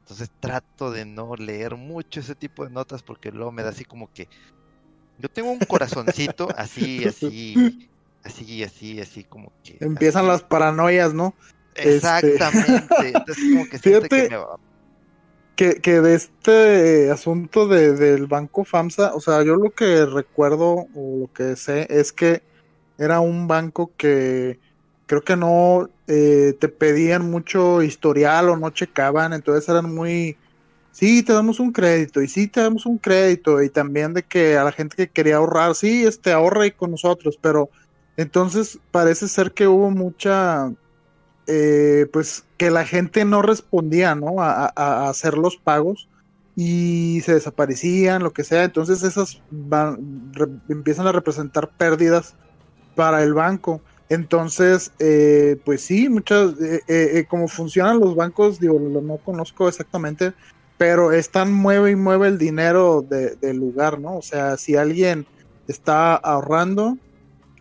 Entonces 0.00 0.30
trato 0.40 0.90
de 0.90 1.04
no 1.06 1.34
leer 1.36 1.76
mucho 1.76 2.20
ese 2.20 2.36
tipo 2.36 2.64
de 2.64 2.70
notas 2.70 3.02
porque 3.02 3.30
luego 3.32 3.52
me 3.52 3.62
da 3.62 3.70
así 3.70 3.84
como 3.84 4.08
que 4.08 4.28
yo 5.18 5.28
tengo 5.28 5.50
un 5.50 5.58
corazoncito 5.60 6.48
así, 6.56 7.04
así, 7.06 7.88
así, 8.24 8.62
así, 8.64 9.00
así 9.00 9.24
como 9.24 9.52
que. 9.62 9.76
Empiezan 9.80 10.22
así. 10.22 10.28
las 10.32 10.42
paranoias, 10.42 11.12
¿no? 11.14 11.34
este- 11.74 11.96
Exactamente. 12.34 13.08
Entonces 13.14 13.44
como 13.52 13.64
que 13.68 13.78
siento 13.78 14.08
que 14.08 14.16
Fíjate- 14.16 14.30
me 14.30 14.36
va- 14.36 14.58
Que, 15.56 15.74
que 15.80 16.00
de 16.00 16.14
este 16.16 17.10
asunto 17.12 17.68
de, 17.68 17.92
del 17.94 18.26
banco 18.26 18.64
FAMSA, 18.64 19.14
o 19.14 19.20
sea, 19.20 19.42
yo 19.44 19.54
lo 19.56 19.70
que 19.70 20.04
recuerdo 20.04 20.86
o 20.94 21.18
lo 21.20 21.32
que 21.32 21.54
sé 21.56 21.86
es 21.90 22.12
que 22.12 22.42
era 22.98 23.20
un 23.20 23.46
banco 23.46 23.92
que 23.96 24.58
creo 25.06 25.22
que 25.22 25.36
no 25.36 25.88
eh, 26.08 26.54
te 26.58 26.68
pedían 26.68 27.30
mucho 27.30 27.82
historial 27.82 28.48
o 28.48 28.56
no 28.56 28.70
checaban, 28.70 29.32
entonces 29.32 29.68
eran 29.68 29.94
muy, 29.94 30.36
sí, 30.94 31.22
te 31.24 31.32
damos 31.32 31.60
un 31.60 31.72
crédito 31.72 32.22
y 32.22 32.28
sí, 32.28 32.46
te 32.46 32.60
damos 32.60 32.86
un 32.86 32.98
crédito 32.98 33.60
y 33.62 33.68
también 33.68 34.14
de 34.14 34.22
que 34.22 34.56
a 34.56 34.64
la 34.64 34.72
gente 34.72 34.96
que 34.96 35.08
quería 35.08 35.36
ahorrar, 35.36 35.74
sí, 35.74 36.04
este, 36.06 36.32
ahorra 36.32 36.70
con 36.70 36.92
nosotros, 36.92 37.36
pero 37.40 37.68
entonces 38.16 38.78
parece 38.92 39.26
ser 39.28 39.52
que 39.52 39.66
hubo 39.66 39.90
mucha, 39.90 40.72
eh, 41.48 42.06
pues 42.12 42.44
que 42.56 42.70
la 42.70 42.86
gente 42.86 43.24
no 43.24 43.42
respondía, 43.42 44.14
¿no? 44.14 44.40
A, 44.40 45.08
hacer 45.08 45.36
los 45.36 45.56
pagos 45.56 46.08
y 46.56 47.20
se 47.24 47.34
desaparecían, 47.34 48.22
lo 48.22 48.32
que 48.32 48.44
sea. 48.44 48.62
Entonces 48.62 49.02
esas 49.02 49.42
van, 49.50 50.32
empiezan 50.68 51.08
a 51.08 51.12
representar 51.12 51.70
pérdidas 51.76 52.36
para 52.94 53.22
el 53.24 53.34
banco. 53.34 53.80
Entonces, 54.08 54.92
eh, 55.00 55.56
pues 55.64 55.82
sí, 55.82 56.08
muchas, 56.08 56.52
eh, 56.60 56.82
eh, 56.86 57.10
eh, 57.14 57.26
como 57.28 57.48
funcionan 57.48 57.98
los 57.98 58.14
bancos, 58.14 58.60
digo, 58.60 58.78
no 58.78 59.16
conozco 59.16 59.66
exactamente, 59.66 60.34
pero 60.78 61.12
están 61.12 61.52
mueve 61.52 61.92
y 61.92 61.96
mueve 61.96 62.28
el 62.28 62.38
dinero 62.38 63.04
de- 63.08 63.36
del 63.36 63.58
lugar, 63.58 64.00
¿no? 64.00 64.16
O 64.18 64.22
sea, 64.22 64.56
si 64.56 64.76
alguien 64.76 65.26
está 65.68 66.14
ahorrando, 66.16 66.98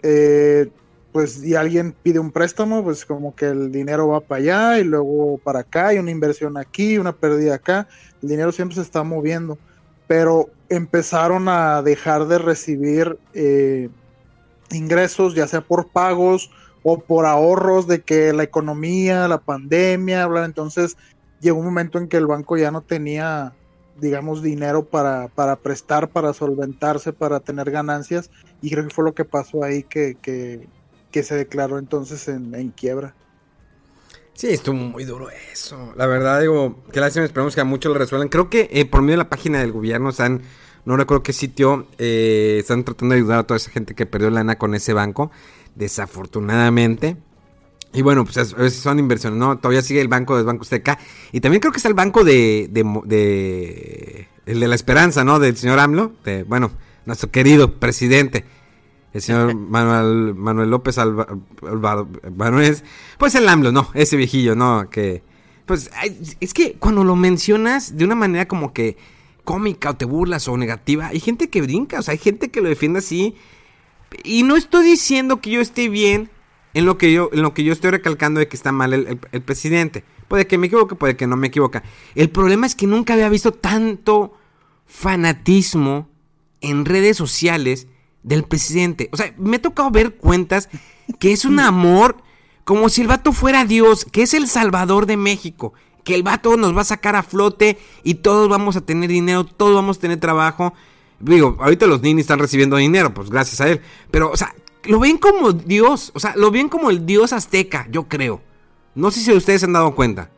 eh, 0.02 0.70
pues 1.12 1.44
y 1.44 1.54
alguien 1.56 1.94
pide 2.04 2.18
un 2.20 2.32
préstamo, 2.32 2.84
pues 2.84 3.06
como 3.06 3.36
que 3.36 3.46
el 3.46 3.72
dinero 3.72 4.08
va 4.08 4.20
para 4.20 4.40
allá 4.40 4.80
y 4.80 4.84
luego 4.84 5.38
para 5.38 5.60
acá 5.60 5.94
y 5.94 6.00
una 6.00 6.10
inversión 6.10 6.58
aquí, 6.58 6.98
una 6.98 7.14
pérdida 7.14 7.56
acá, 7.56 7.88
el 8.22 8.30
dinero 8.30 8.52
siempre 8.52 8.76
se 8.76 8.82
está 8.82 9.04
moviendo, 9.04 9.60
pero 10.08 10.50
empezaron 10.70 11.48
a 11.50 11.84
dejar 11.84 12.28
de 12.28 12.40
recibir 12.40 13.18
eh, 13.36 13.90
ingresos, 14.72 15.36
ya 15.36 15.48
sea 15.48 15.62
por 15.62 15.88
pagos 15.90 16.50
o 16.82 17.00
por 17.00 17.26
ahorros 17.26 17.88
de 17.88 18.02
que 18.02 18.34
la 18.34 18.44
economía, 18.44 19.28
la 19.28 19.38
pandemia, 19.38 20.26
bla, 20.26 20.46
entonces 20.46 20.98
llegó 21.44 21.60
un 21.60 21.66
momento 21.66 22.00
en 22.00 22.08
que 22.08 22.18
el 22.18 22.26
banco 22.26 22.58
ya 22.58 22.72
no 22.72 22.82
tenía, 22.82 23.54
digamos, 24.00 24.42
dinero 24.42 24.86
para, 24.86 25.28
para 25.28 25.58
prestar, 25.58 26.10
para 26.10 26.34
solventarse, 26.34 27.14
para 27.14 27.42
tener 27.42 27.70
ganancias, 27.70 28.32
y 28.62 28.72
creo 28.72 28.88
que 28.88 28.94
fue 28.94 29.04
lo 29.04 29.14
que 29.14 29.26
pasó 29.26 29.64
ahí 29.64 29.84
que, 29.84 30.16
que, 30.20 30.68
que 31.12 31.22
se 31.22 31.36
declaró 31.36 31.78
entonces 31.78 32.28
en, 32.28 32.56
en, 32.56 32.72
quiebra. 32.72 33.14
Sí, 34.34 34.48
estuvo 34.48 34.74
muy 34.76 35.04
duro 35.04 35.28
eso. 35.52 35.94
La 35.96 36.08
verdad, 36.08 36.42
digo, 36.42 36.82
que 36.92 37.00
lástima, 37.00 37.26
esperamos 37.26 37.54
que 37.54 37.62
a 37.62 37.66
muchos 37.66 37.92
lo 37.92 38.00
resuelvan. 38.00 38.30
Creo 38.30 38.50
que 38.50 38.70
eh, 38.72 38.86
por 38.86 39.02
medio 39.02 39.14
de 39.14 39.24
la 39.24 39.30
página 39.30 39.60
del 39.60 39.72
gobierno 39.72 40.10
están, 40.10 40.42
no 40.86 40.98
recuerdo 40.98 41.22
qué 41.22 41.34
sitio, 41.34 41.88
eh, 42.00 42.58
están 42.60 42.84
tratando 42.84 43.14
de 43.14 43.22
ayudar 43.22 43.40
a 43.40 43.44
toda 43.44 43.58
esa 43.58 43.70
gente 43.70 43.94
que 43.94 44.08
perdió 44.08 44.32
lana 44.32 44.58
con 44.58 44.74
ese 44.74 44.94
banco, 44.94 45.30
desafortunadamente. 45.76 47.18
Y 47.94 48.02
bueno, 48.02 48.26
pues 48.26 48.38
a 48.38 48.56
veces 48.58 48.80
son 48.80 49.00
inversiones, 49.00 49.38
¿no? 49.38 49.58
Todavía 49.58 49.82
sigue 49.82 50.02
el 50.02 50.08
banco 50.08 50.36
del 50.36 50.46
Banco 50.46 50.64
Azteca. 50.64 50.98
Y 51.32 51.42
también 51.42 51.62
creo 51.62 51.72
que 51.72 51.78
está 51.78 51.90
el 51.90 51.94
banco 51.94 52.24
de, 52.24 52.68
de, 52.72 52.84
de 53.06 54.28
el 54.46 54.60
de 54.60 54.68
la 54.68 54.76
esperanza, 54.76 55.24
¿no? 55.24 55.40
Del 55.40 55.56
señor 55.58 55.80
AMLO, 55.80 56.14
de, 56.26 56.44
bueno, 56.44 56.72
nuestro 57.06 57.30
querido 57.30 57.80
presidente 57.80 58.46
el 59.14 59.22
señor 59.22 59.56
Manuel, 59.70 60.34
Manuel 60.36 60.70
López 60.70 60.98
Manuel, 62.36 62.78
pues 63.18 63.36
el 63.36 63.48
AMLO, 63.48 63.72
no, 63.72 63.90
ese 63.94 64.18
viejillo, 64.18 64.56
no, 64.56 64.90
que, 64.90 65.24
pues, 65.66 65.90
es 66.40 66.54
que 66.54 66.74
cuando 66.74 67.04
lo 67.04 67.16
mencionas 67.16 67.96
de 67.96 68.06
una 68.06 68.16
manera 68.16 68.48
como 68.48 68.74
que 68.74 68.98
cómica 69.44 69.92
o 69.92 69.96
te 69.96 70.06
burlas 70.06 70.48
o 70.48 70.58
negativa, 70.58 71.08
hay 71.08 71.20
gente 71.20 71.50
que 71.50 71.62
brinca, 71.62 72.00
o 72.00 72.02
sea, 72.02 72.14
hay 72.14 72.18
gente 72.18 72.50
que 72.50 72.62
lo 72.62 72.70
defiende 72.70 73.00
así, 73.00 73.36
y 74.24 74.44
no 74.44 74.56
estoy 74.56 74.86
diciendo 74.86 75.42
que 75.42 75.52
yo 75.52 75.62
esté 75.62 75.90
bien 75.90 76.30
en 76.74 76.86
lo 76.86 76.98
que 76.98 77.12
yo, 77.12 77.30
en 77.34 77.42
lo 77.42 77.54
que 77.54 77.64
yo 77.64 77.74
estoy 77.74 77.92
recalcando 77.92 78.40
de 78.40 78.48
que 78.48 78.56
está 78.56 78.72
mal 78.72 78.94
el, 78.94 79.20
el, 79.32 79.42
presidente, 79.42 80.04
puede 80.28 80.48
que 80.48 80.58
me 80.58 80.68
equivoque, 80.68 80.96
puede 80.96 81.16
que 81.16 81.28
no 81.28 81.36
me 81.36 81.48
equivoque, 81.48 81.82
el 82.16 82.30
problema 82.30 82.66
es 82.66 82.76
que 82.76 82.88
nunca 82.88 83.14
había 83.14 83.30
visto 83.30 83.52
tanto 83.52 84.34
fanatismo 84.86 86.10
en 86.62 86.86
redes 86.86 87.18
sociales, 87.18 87.88
del 88.24 88.44
presidente. 88.44 89.10
O 89.12 89.18
sea, 89.18 89.34
me 89.38 89.58
ha 89.58 89.62
tocado 89.62 89.92
ver 89.92 90.16
cuentas 90.16 90.70
que 91.20 91.32
es 91.32 91.46
un 91.46 91.60
amor 91.60 92.18
como 92.64 92.90
si 92.90 93.02
el 93.02 93.08
vato 93.08 93.34
fuera 93.34 93.66
Dios, 93.66 94.06
que 94.06 94.24
es 94.24 94.34
el 94.34 94.48
salvador 94.48 95.06
de 95.06 95.18
México, 95.18 95.74
que 96.06 96.16
el 96.16 96.24
vato 96.24 96.56
nos 96.56 96.76
va 96.76 96.82
a 96.82 96.86
sacar 96.86 97.16
a 97.16 97.24
flote 97.24 97.78
y 98.04 98.16
todos 98.16 98.48
vamos 98.50 98.78
a 98.78 98.82
tener 98.82 99.10
dinero, 99.10 99.44
todos 99.44 99.76
vamos 99.76 99.98
a 99.98 100.02
tener 100.02 100.20
trabajo. 100.20 100.74
Digo, 101.20 101.58
ahorita 101.60 101.88
los 101.88 102.02
ninis 102.02 102.24
están 102.24 102.40
recibiendo 102.40 102.78
dinero, 102.78 103.14
pues 103.14 103.30
gracias 103.30 103.62
a 103.62 103.70
él. 103.70 103.82
Pero, 104.12 104.32
o 104.32 104.38
sea, 104.38 104.56
lo 104.86 105.00
ven 105.00 105.18
como 105.18 105.54
Dios, 105.54 106.12
o 106.14 106.20
sea, 106.20 106.36
lo 106.36 106.52
ven 106.52 106.70
como 106.70 106.90
el 106.90 107.06
Dios 107.06 107.34
azteca, 107.34 107.88
yo 107.90 108.08
creo. 108.08 108.42
No 108.96 109.12
sé 109.12 109.22
si 109.22 109.32
ustedes 109.32 109.62
se 109.62 109.66
han 109.66 109.74
dado 109.74 109.96
cuenta. 109.96 110.30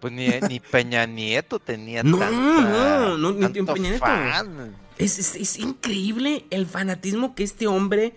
Pues 0.00 0.12
ni, 0.12 0.28
ni 0.48 0.60
Peña 0.60 1.06
Nieto 1.06 1.58
tenía 1.58 2.02
no, 2.02 2.18
tanta, 2.18 2.36
no, 2.36 3.18
no, 3.18 3.32
ni 3.32 3.40
tanto 3.40 3.74
Peña 3.74 3.90
Nieto. 3.90 4.04
fan. 4.04 4.76
Es, 4.98 5.18
es, 5.18 5.34
es, 5.34 5.58
increíble 5.58 6.44
el 6.50 6.66
fanatismo 6.66 7.34
que 7.34 7.42
este 7.42 7.66
hombre 7.66 8.14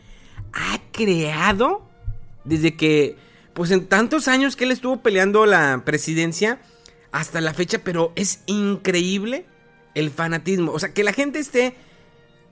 ha 0.53 0.80
creado 0.91 1.88
desde 2.43 2.76
que, 2.76 3.18
pues 3.53 3.72
en 3.72 3.88
tantos 3.88 4.28
años 4.28 4.55
que 4.55 4.65
él 4.65 4.72
estuvo 4.72 5.01
peleando 5.01 5.45
la 5.45 5.82
presidencia 5.86 6.59
hasta 7.11 7.41
la 7.41 7.53
fecha, 7.53 7.80
pero 7.84 8.13
es 8.15 8.41
increíble 8.45 9.45
el 9.95 10.11
fanatismo. 10.11 10.72
O 10.72 10.80
sea, 10.80 10.93
que 10.93 11.03
la 11.03 11.13
gente 11.13 11.39
esté 11.39 11.76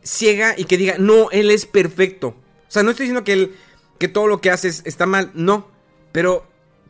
ciega 0.01 0.55
y 0.57 0.65
que 0.65 0.77
diga, 0.77 0.95
no, 0.97 1.29
él 1.31 1.51
es 1.51 1.65
perfecto. 1.65 2.35
Sea, 2.75 2.83
no 2.83 2.91
estoy 2.91 3.05
diciendo 3.05 3.23
que, 3.23 3.31
él, 3.31 3.55
que 3.97 4.09
todo 4.09 4.27
lo 4.27 4.41
que 4.41 4.51
hace 4.51 4.67
está 4.67 5.05
mal, 5.05 5.31
no, 5.33 5.65
pero 6.11 6.45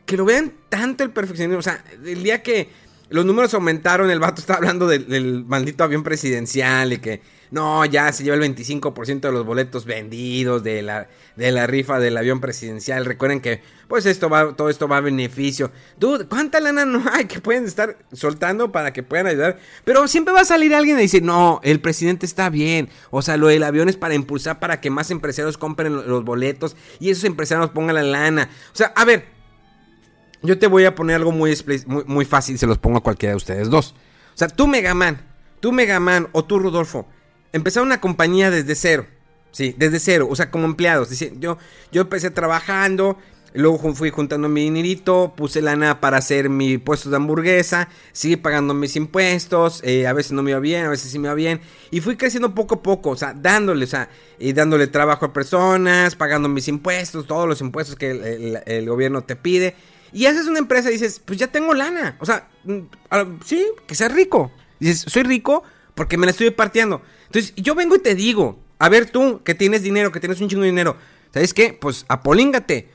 que 0.08 0.18
lo 0.18 0.26
vean 0.26 0.52
tanto 0.68 1.04
el 1.04 1.12
perfeccionismo. 1.12 1.60
O 1.60 1.62
sea, 1.62 1.84
el 2.04 2.24
día 2.24 2.42
que 2.42 2.70
los 3.10 3.24
números 3.24 3.54
aumentaron, 3.54 4.10
el 4.10 4.20
vato 4.20 4.42
está 4.42 4.56
hablando 4.56 4.88
del, 4.88 5.46
maldito 5.46 5.84
avión 5.84 6.02
presidencial 6.02 6.94
y 6.94 6.98
que 6.98 7.22
no, 7.52 7.86
ya 7.86 8.12
se 8.12 8.24
lleva 8.24 8.36
el 8.36 8.56
25% 8.56 9.22
de 9.22 9.32
los 9.32 9.46
boletos 9.46 9.86
vendidos 9.86 10.64
de 10.64 10.82
la, 10.82 11.08
de 11.36 11.52
la 11.52 11.68
rifa 11.68 12.00
del 12.00 12.18
avión 12.18 12.42
presidencial. 12.42 13.06
Recuerden 13.06 13.42
que 13.42 13.62
pues 13.88 14.06
esto 14.06 14.30
va, 14.30 14.56
todo 14.56 14.70
esto 14.70 14.88
va 14.88 14.98
a 14.98 15.02
beneficio. 15.02 15.72
Dude, 15.98 16.28
¿cuánta 16.28 16.60
lana 16.60 16.86
no 16.86 17.04
hay 17.12 17.26
que 17.26 17.40
pueden 17.40 17.66
estar 17.66 17.98
soltando 18.14 18.72
para 18.72 18.94
que 18.94 19.04
puedan 19.04 19.28
ayudar? 19.28 19.60
Pero 19.84 20.08
siempre 20.08 20.34
va 20.34 20.42
a 20.42 20.46
salir 20.46 20.74
alguien 20.74 20.98
y 20.98 21.04
decir, 21.04 21.24
no, 21.24 21.60
el 21.64 21.80
presidente 21.80 22.26
está 22.26 22.50
bien. 22.50 22.90
O 23.12 23.22
sea, 23.22 23.38
lo 23.38 23.48
del 23.48 23.64
avión 23.64 23.90
es 23.90 23.98
para 23.98 24.16
impulsar 24.16 24.60
para 24.60 24.82
que 24.82 24.90
más 24.90 25.12
empresarios 25.12 25.58
compren 25.58 26.08
los 26.08 26.24
boletos 26.24 26.76
y 27.00 27.10
esos 27.10 27.24
empresarios 27.26 27.70
pongan 27.70 27.96
la 27.96 28.04
lana. 28.04 28.50
O 28.74 28.76
sea, 28.76 28.94
a 28.96 29.06
ver, 29.06 29.26
yo 30.42 30.58
te 30.58 30.68
voy 30.68 30.86
a 30.86 30.96
poner 30.96 31.18
algo 31.18 31.32
muy, 31.32 31.56
muy, 31.86 32.04
muy 32.06 32.26
fácil, 32.26 32.58
se 32.58 32.68
los 32.68 32.78
pongo 32.78 32.98
a 32.98 33.04
cualquiera 33.04 33.34
de 33.34 33.38
ustedes 33.38 33.70
dos. 33.70 33.96
O 34.34 34.38
sea, 34.38 34.48
tú 34.48 34.68
Megaman, 34.68 35.22
tú 35.60 35.72
Megaman 35.72 36.28
o 36.32 36.44
tú 36.44 36.60
Rodolfo, 36.60 37.08
empezaron 37.56 37.88
una 37.88 38.02
compañía 38.02 38.52
desde 38.52 38.76
cero. 38.76 39.08
Sí, 39.52 39.74
desde 39.78 40.00
cero, 40.00 40.28
o 40.30 40.36
sea, 40.36 40.52
como 40.52 40.66
empleados. 40.66 41.10
Yo, 41.40 41.58
yo 41.90 42.02
empecé 42.02 42.30
trabajando, 42.30 43.18
luego 43.54 43.96
fui 43.96 44.10
juntando 44.10 44.50
mi 44.50 44.66
dinerito, 44.66 45.34
puse 45.38 45.62
lana 45.62 46.02
para 46.02 46.18
hacer 46.18 46.50
mi 46.50 46.78
puesto 46.78 47.10
de 47.10 47.16
hamburguesa, 47.16 47.88
seguí 48.12 48.36
pagando 48.36 48.74
mis 48.74 48.98
impuestos, 48.98 49.80
eh, 49.86 50.08
a 50.08 50.12
veces 50.12 50.34
no 50.34 50.44
me 50.44 50.52
iba 50.52 50.60
bien, 50.60 50.86
a 50.86 50.90
veces 50.90 51.10
sí 51.10 51.20
me 51.20 51.30
iba 51.30 51.36
bien, 51.36 51.62
y 51.90 52.02
fui 52.02 52.18
creciendo 52.18 52.54
poco 52.54 52.76
a 52.76 52.84
poco, 52.84 53.12
o 53.12 53.16
sea, 53.16 53.34
dándole, 53.34 53.86
o 53.86 53.88
sea, 53.88 54.10
y 54.40 54.52
dándole 54.52 54.88
trabajo 54.88 55.28
a 55.28 55.32
personas, 55.32 56.16
pagando 56.16 56.50
mis 56.50 56.68
impuestos, 56.68 57.26
todos 57.26 57.48
los 57.48 57.62
impuestos 57.62 57.96
que 57.96 58.62
el, 58.66 58.90
gobierno 58.90 59.24
te 59.24 59.38
pide. 59.38 59.76
Y 60.12 60.26
haces 60.26 60.48
una 60.48 60.60
empresa 60.60 60.90
y 60.90 60.94
dices, 60.94 61.22
pues 61.24 61.40
ya 61.40 61.48
tengo 61.48 61.74
lana. 61.74 62.18
O 62.20 62.26
sea, 62.26 62.50
sí, 63.46 63.66
que 63.88 63.96
seas 63.96 64.14
rico. 64.14 64.52
Dices, 64.80 65.06
soy 65.08 65.24
rico 65.24 65.64
porque 65.94 66.18
me 66.18 66.26
la 66.26 66.32
estoy 66.32 66.52
partiendo. 66.52 67.02
Entonces, 67.26 67.54
yo 67.56 67.76
vengo 67.76 67.96
y 67.96 68.00
te 68.00 68.16
digo, 68.16 68.60
a 68.80 68.90
ver 68.90 69.10
tú, 69.10 69.42
que 69.44 69.56
tienes 69.56 69.84
dinero, 69.84 70.12
que 70.12 70.20
tienes 70.20 70.42
un 70.42 70.50
chingo 70.50 70.64
de 70.64 70.70
dinero. 70.70 70.98
¿Sabes 71.34 71.54
qué? 71.54 71.74
Pues 71.74 72.06
apolíngate. 72.08 72.90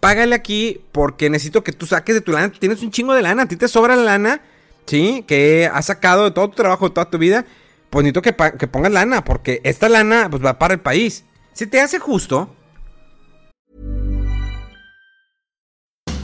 Págale 0.00 0.34
aquí 0.34 0.80
porque 0.92 1.30
necesito 1.30 1.64
que 1.64 1.72
tú 1.72 1.86
saques 1.86 2.14
de 2.14 2.20
tu 2.20 2.32
lana. 2.32 2.50
Tienes 2.50 2.82
un 2.82 2.90
chingo 2.90 3.14
de 3.14 3.22
lana, 3.22 3.44
a 3.44 3.48
ti 3.48 3.56
te 3.56 3.68
sobra 3.68 3.96
la 3.96 4.02
lana, 4.02 4.40
¿sí? 4.86 5.24
Que 5.26 5.70
has 5.72 5.86
sacado 5.86 6.24
de 6.24 6.30
todo 6.30 6.48
tu 6.50 6.56
trabajo, 6.56 6.88
de 6.88 6.94
toda 6.94 7.10
tu 7.10 7.18
vida. 7.18 7.44
Pues 7.90 8.04
necesito 8.04 8.22
que, 8.22 8.34
que 8.58 8.66
pongas 8.66 8.92
lana 8.92 9.24
porque 9.24 9.60
esta 9.64 9.88
lana 9.88 10.28
pues 10.30 10.44
va 10.44 10.58
para 10.58 10.74
el 10.74 10.80
país. 10.80 11.24
Si 11.54 11.66
te 11.66 11.80
hace 11.80 11.98
justo, 11.98 12.50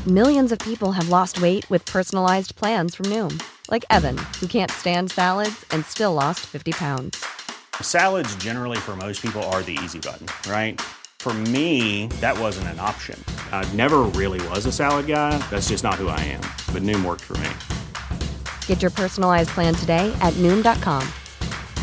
Millions 0.07 0.51
of 0.51 0.59
people 0.59 0.91
have 0.91 1.11
lost 1.11 1.41
weight 1.41 1.65
with 1.71 1.87
personalized 1.87 2.57
plans 2.57 2.97
from 2.97 3.07
Noom, 3.07 3.41
like 3.71 3.85
Evan, 3.89 4.19
who 4.41 4.49
can't 4.49 4.69
stand 4.69 5.13
salads 5.13 5.65
and 5.71 5.87
still 5.87 6.13
lost 6.13 6.41
50 6.41 6.73
pounds. 6.73 7.25
Salads, 7.83 8.35
generally, 8.43 8.79
for 8.79 8.97
most 8.97 9.23
people, 9.23 9.41
are 9.55 9.63
the 9.63 9.79
easy 9.85 10.01
button, 10.01 10.27
right? 10.51 10.81
For 11.21 11.33
me, 11.33 12.09
that 12.21 12.37
wasn't 12.37 12.67
an 12.75 12.81
option. 12.81 13.17
I 13.53 13.65
never 13.75 14.01
really 14.21 14.45
was 14.49 14.67
a 14.67 14.73
salad 14.73 15.07
guy. 15.07 15.39
That's 15.51 15.69
just 15.69 15.85
not 15.85 15.95
who 15.95 16.09
I 16.09 16.19
am. 16.19 16.43
But 16.75 16.83
Noom 16.83 17.05
worked 17.05 17.21
for 17.23 17.35
me. 17.39 17.49
Get 18.67 18.83
your 18.83 18.91
personalized 18.91 19.51
plan 19.51 19.73
today 19.73 20.13
at 20.21 20.35
Noom.com. 20.43 21.07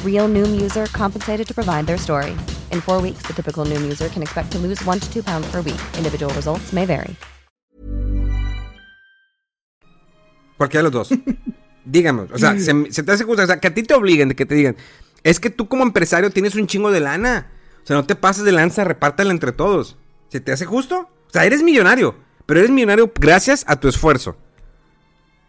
Real 0.03 0.27
Noom 0.27 0.59
user 0.59 0.87
compensated 0.87 1.47
to 1.47 1.53
provide 1.53 1.87
their 1.87 1.97
story. 1.97 2.31
In 2.73 2.81
four 2.81 3.01
weeks, 3.01 3.23
the 3.25 3.33
typical 3.33 3.63
Noom 3.63 3.81
user 3.81 4.09
can 4.09 4.21
expect 4.21 4.51
to 4.51 4.57
lose 4.59 4.83
one 4.83 4.99
to 4.99 5.09
two 5.09 5.23
pounds 5.23 5.49
per 5.49 5.61
week. 5.61 5.79
Individual 5.97 6.33
results 6.33 6.73
may 6.73 6.85
vary. 6.85 7.15
Cualquiera 10.57 10.83
de 10.83 10.91
los 10.91 10.91
dos. 10.91 11.19
Dígame, 11.85 12.27
o 12.31 12.37
sea, 12.37 12.59
se, 12.59 12.91
se, 12.91 13.03
te 13.03 13.11
hace 13.13 13.23
justo, 13.23 13.41
o 13.41 13.45
sea, 13.47 13.59
que 13.59 13.67
a 13.69 13.73
ti 13.73 13.83
te 13.83 13.93
obliguen, 13.93 14.27
de 14.27 14.35
que 14.35 14.45
te 14.45 14.53
digan, 14.53 14.75
es 15.24 15.39
que 15.39 15.49
tú 15.49 15.67
como 15.67 15.84
empresario 15.84 16.30
tienes 16.30 16.55
un 16.55 16.67
chingo 16.67 16.91
de 16.91 16.99
lana. 16.99 17.51
O 17.84 17.86
sea, 17.86 17.95
no 17.95 18.05
te 18.05 18.15
pases 18.15 18.43
de 18.43 18.51
lanza, 18.51 18.84
repártela 18.84 19.32
entre 19.32 19.51
todos. 19.51 19.97
¿Se 20.30 20.39
te 20.39 20.51
hace 20.51 20.65
justo? 20.65 21.09
O 21.28 21.32
sea, 21.32 21.45
eres 21.45 21.63
millonario, 21.63 22.15
pero 22.45 22.59
eres 22.59 22.72
millonario 22.72 23.11
gracias 23.15 23.63
a 23.67 23.80
tu 23.80 23.88
esfuerzo. 23.88 24.38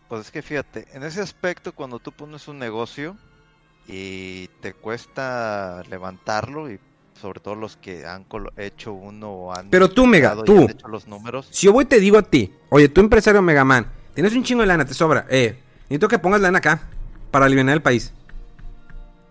Pues 0.08 0.22
es 0.22 0.30
que 0.30 0.42
fíjate, 0.42 0.88
en 0.92 1.02
ese 1.02 1.20
aspecto, 1.20 1.72
cuando 1.72 1.98
tú 1.98 2.12
pones 2.12 2.48
un 2.48 2.58
negocio 2.58 3.16
y 3.86 4.48
te 4.60 4.72
cuesta 4.72 5.82
levantarlo, 5.88 6.70
y 6.70 6.80
sobre 7.20 7.40
todo 7.40 7.54
los 7.54 7.76
que 7.76 8.06
han 8.06 8.26
hecho 8.56 8.92
uno 8.92 9.30
o 9.30 9.54
han. 9.54 9.70
Pero 9.70 9.90
tú, 9.90 10.06
Mega, 10.06 10.34
tú. 10.44 10.66
Hecho 10.68 10.88
los 10.88 11.06
números. 11.06 11.48
Si 11.50 11.66
yo 11.66 11.72
voy 11.72 11.84
y 11.84 11.88
te 11.88 12.00
digo 12.00 12.18
a 12.18 12.22
ti, 12.22 12.52
oye, 12.70 12.88
tú 12.88 13.00
empresario 13.00 13.42
Megaman, 13.42 13.90
tienes 14.14 14.34
un 14.34 14.42
chingo 14.42 14.62
de 14.62 14.66
lana, 14.66 14.84
te 14.84 14.94
sobra, 14.94 15.26
eh, 15.28 15.58
necesito 15.82 16.08
que 16.08 16.18
pongas 16.18 16.40
lana 16.40 16.58
acá 16.58 16.88
para 17.30 17.46
aliviar 17.46 17.68
el 17.68 17.82
país. 17.82 18.12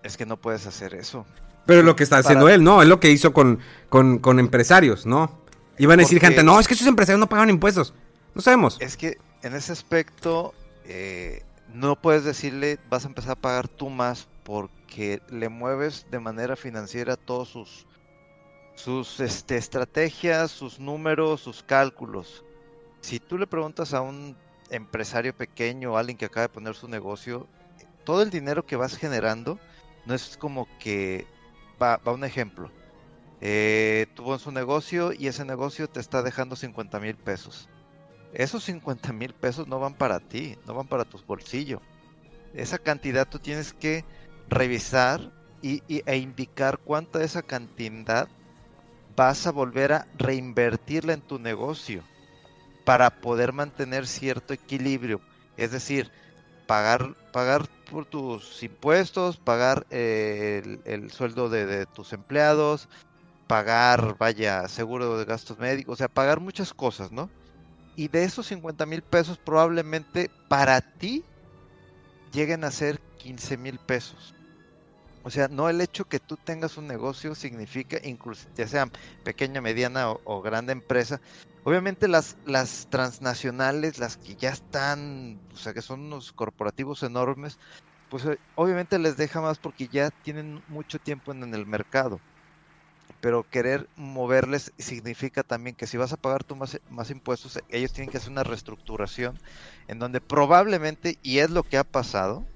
Es 0.03 0.17
que 0.17 0.25
no 0.25 0.37
puedes 0.37 0.65
hacer 0.65 0.93
eso. 0.93 1.25
Pero 1.65 1.83
lo 1.83 1.95
que 1.95 2.03
está 2.03 2.17
haciendo 2.17 2.45
Para- 2.45 2.55
él, 2.55 2.63
¿no? 2.63 2.81
Es 2.81 2.87
lo 2.87 2.99
que 2.99 3.11
hizo 3.11 3.33
con, 3.33 3.59
con, 3.89 4.19
con 4.19 4.39
empresarios, 4.39 5.05
¿no? 5.05 5.39
Iban 5.77 5.99
a 5.99 6.03
decir 6.03 6.19
gente, 6.19 6.43
no, 6.43 6.59
es 6.59 6.67
que 6.67 6.73
esos 6.73 6.87
empresarios 6.87 7.19
no 7.19 7.29
pagan 7.29 7.49
impuestos. 7.49 7.93
No 8.35 8.41
sabemos. 8.41 8.77
Es 8.79 8.97
que 8.97 9.17
en 9.43 9.55
ese 9.55 9.71
aspecto 9.71 10.53
eh, 10.85 11.43
no 11.73 11.95
puedes 11.95 12.23
decirle 12.23 12.79
vas 12.89 13.05
a 13.05 13.07
empezar 13.07 13.31
a 13.31 13.35
pagar 13.35 13.67
tú 13.67 13.89
más 13.89 14.27
porque 14.43 15.21
le 15.29 15.49
mueves 15.49 16.05
de 16.11 16.19
manera 16.19 16.55
financiera 16.55 17.15
todos 17.15 17.49
sus 17.49 17.85
sus 18.75 19.19
este, 19.19 19.57
estrategias, 19.57 20.51
sus 20.51 20.79
números, 20.79 21.41
sus 21.41 21.63
cálculos. 21.63 22.43
Si 23.01 23.19
tú 23.19 23.37
le 23.37 23.45
preguntas 23.45 23.93
a 23.93 24.01
un 24.01 24.37
empresario 24.69 25.35
pequeño 25.35 25.93
o 25.93 25.97
alguien 25.97 26.17
que 26.17 26.25
acaba 26.25 26.47
de 26.47 26.53
poner 26.53 26.75
su 26.75 26.87
negocio, 26.87 27.45
todo 28.05 28.21
el 28.21 28.29
dinero 28.29 28.65
que 28.65 28.77
vas 28.77 28.95
generando 28.95 29.59
no 30.05 30.13
es 30.15 30.37
como 30.37 30.67
que 30.79 31.27
va, 31.81 31.97
va 32.07 32.13
un 32.13 32.23
ejemplo. 32.23 32.73
Tuvo 34.15 34.37
su 34.39 34.51
negocio 34.51 35.11
y 35.13 35.27
ese 35.27 35.45
negocio 35.45 35.87
te 35.87 35.99
está 35.99 36.21
dejando 36.23 36.55
50 36.55 36.99
mil 36.99 37.17
pesos. 37.17 37.69
Esos 38.31 38.63
50 38.65 39.13
mil 39.13 39.33
pesos 39.35 39.67
no 39.67 39.79
van 39.79 39.95
para 39.95 40.19
ti, 40.19 40.57
no 40.65 40.73
van 40.75 40.87
para 40.87 41.05
tu 41.05 41.19
bolsillo. 41.27 41.81
Esa 42.53 42.79
cantidad 42.79 43.27
tú 43.27 43.39
tienes 43.39 43.73
que 43.73 44.05
revisar 44.47 45.33
y, 45.61 45.83
y- 45.87 46.03
e 46.05 46.17
indicar 46.17 46.79
cuánta 46.83 47.19
de 47.19 47.25
esa 47.25 47.43
cantidad 47.43 48.29
vas 49.07 49.47
a 49.47 49.51
volver 49.51 49.93
a 49.93 50.07
reinvertirla 50.13 51.13
en 51.13 51.21
tu 51.21 51.39
negocio 51.39 52.09
para 52.85 53.21
poder 53.21 53.53
mantener 53.53 54.07
cierto 54.07 54.53
equilibrio. 54.53 55.21
Es 55.57 55.71
decir, 55.71 56.11
pagar, 56.69 57.15
pagar 57.31 57.67
por 57.89 58.05
tus 58.05 58.61
impuestos, 58.61 59.37
pagar 59.37 59.87
eh, 59.89 60.61
el, 60.63 60.81
el 60.85 61.11
sueldo 61.11 61.49
de, 61.49 61.87
tus 61.87 62.13
empleados, 62.13 62.87
pagar, 63.47 64.17
vaya, 64.19 64.67
seguro 64.67 65.17
de 65.17 65.25
gastos 65.25 65.57
médicos, 65.57 65.93
o 65.93 65.95
sea, 65.95 66.07
pagar 66.07 66.39
muchas 66.39 66.71
cosas, 66.71 67.11
¿no? 67.11 67.27
Y 67.95 68.07
de 68.07 68.23
esos 68.23 68.45
50 68.45 68.85
mil 68.85 69.01
pesos 69.01 69.39
probablemente 69.39 70.29
para 70.47 70.79
ti 70.81 71.23
lleguen 72.33 72.63
a 72.63 72.69
ser 72.69 72.99
15 73.17 73.57
mil 73.57 73.79
pesos. 73.79 74.35
O 75.23 75.31
sea, 75.31 75.47
no 75.47 75.69
el 75.69 75.81
hecho 75.81 76.05
que 76.05 76.19
tú 76.19 76.37
tengas 76.37 76.77
un 76.77 76.85
negocio 76.85 77.33
significa, 77.33 77.97
incluso 78.03 78.47
ya 78.55 78.67
sea 78.67 78.87
pequeña, 79.23 79.59
mediana 79.59 80.11
o 80.11 80.41
grande 80.43 80.71
empresa, 80.71 81.19
obviamente 81.63 82.07
las, 82.07 82.37
las 82.43 82.87
transnacionales, 82.89 83.97
las 83.99 84.17
que 84.17 84.35
ya 84.35 84.49
están, 84.51 85.41
o 85.53 85.57
sea, 85.57 85.73
que 85.73 85.81
son 85.81 86.01
unos 86.01 86.31
corporativos 86.33 87.03
enormes, 87.03 87.57
pues 88.09 88.25
eh, 88.25 88.39
obviamente 88.55 88.99
les 88.99 89.17
deja 89.17 89.41
más 89.41 89.59
porque 89.59 89.87
ya 89.89 90.11
tienen 90.21 90.63
mucho 90.67 90.99
tiempo 90.99 91.31
en, 91.33 91.43
en 91.43 91.53
el 91.55 91.65
mercado. 91.67 92.21
Pero 93.21 93.43
querer 93.49 93.89
moverles 93.95 94.73
significa 94.77 95.43
también 95.43 95.75
que 95.75 95.87
si 95.87 95.97
vas 95.97 96.13
a 96.13 96.17
pagar 96.17 96.43
tú 96.43 96.55
más, 96.55 96.79
más 96.87 97.09
impuestos, 97.09 97.59
ellos 97.67 97.91
tienen 97.91 98.09
que 98.09 98.17
hacer 98.17 98.31
una 98.31 98.43
reestructuración 98.43 99.39
en 99.87 99.99
donde 99.99 100.21
probablemente, 100.21 101.17
y 101.21 101.39
es 101.39 101.49
lo 101.49 101.63
que 101.63 101.77
ha 101.77 101.83
pasado, 101.83 102.47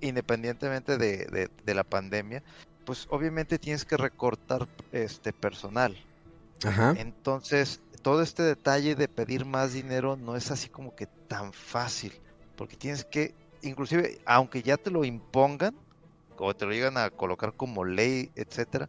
independientemente 0.00 0.98
de, 0.98 1.26
de- 1.26 1.48
de 1.62 1.74
la 1.74 1.84
pandemia, 1.84 2.42
pues 2.84 3.06
obviamente 3.10 3.58
tienes 3.58 3.84
que 3.86 3.96
recortar 3.98 4.68
este 4.92 5.32
personal. 5.34 5.98
Ajá. 6.64 6.94
Entonces, 6.94 7.80
todo 8.02 8.22
este 8.22 8.42
detalle 8.42 8.94
de 8.94 9.08
pedir 9.08 9.44
más 9.44 9.72
dinero 9.72 10.16
no 10.16 10.36
es 10.36 10.50
así 10.50 10.68
como 10.68 10.94
que 10.94 11.06
tan 11.06 11.52
fácil, 11.52 12.12
porque 12.56 12.76
tienes 12.76 13.04
que, 13.04 13.34
inclusive, 13.62 14.20
aunque 14.26 14.62
ya 14.62 14.76
te 14.76 14.90
lo 14.90 15.04
impongan, 15.04 15.74
o 16.36 16.54
te 16.54 16.66
lo 16.66 16.72
llegan 16.72 16.98
a 16.98 17.10
colocar 17.10 17.54
como 17.54 17.84
ley, 17.84 18.30
etcétera, 18.34 18.88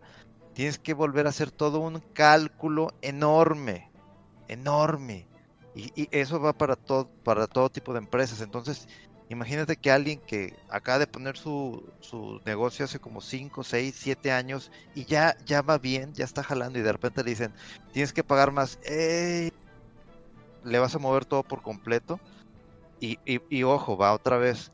tienes 0.54 0.80
que 0.80 0.94
volver 0.94 1.28
a 1.28 1.30
hacer 1.30 1.52
todo 1.52 1.80
un 1.80 2.00
cálculo 2.14 2.94
enorme, 3.02 3.92
enorme. 4.48 5.28
Y, 5.76 5.92
y 5.96 6.08
eso 6.12 6.40
va 6.40 6.54
para 6.54 6.76
todo, 6.76 7.08
para 7.24 7.48
todo 7.48 7.70
tipo 7.70 7.94
de 7.94 8.00
empresas. 8.00 8.42
Entonces, 8.42 8.88
imagínate 9.34 9.78
que 9.78 9.92
alguien 9.92 10.22
que 10.26 10.56
acaba 10.70 11.00
de 11.00 11.08
poner 11.08 11.38
su, 11.38 11.94
su 12.02 12.42
negocio 12.46 12.86
hace 12.86 13.00
como 13.00 13.22
5, 13.22 13.64
6, 13.64 13.96
7 13.98 14.32
años 14.32 14.72
y 14.96 15.06
ya, 15.06 15.36
ya 15.46 15.62
va 15.62 15.78
bien, 15.78 16.14
ya 16.14 16.26
está 16.26 16.44
jalando 16.44 16.80
y 16.80 16.84
de 16.84 16.92
repente 16.94 17.24
le 17.24 17.32
dicen, 17.32 17.54
tienes 17.92 18.14
que 18.14 18.24
pagar 18.24 18.52
más, 18.52 18.80
le 20.64 20.80
vas 20.80 20.96
a 20.96 21.00
mover 21.00 21.26
todo 21.26 21.44
por 21.44 21.62
completo. 21.62 22.20
Y, 23.00 23.20
y- 23.26 23.42
y 23.50 23.64
ojo, 23.64 23.98
va 23.98 24.14
otra 24.14 24.38
vez. 24.38 24.72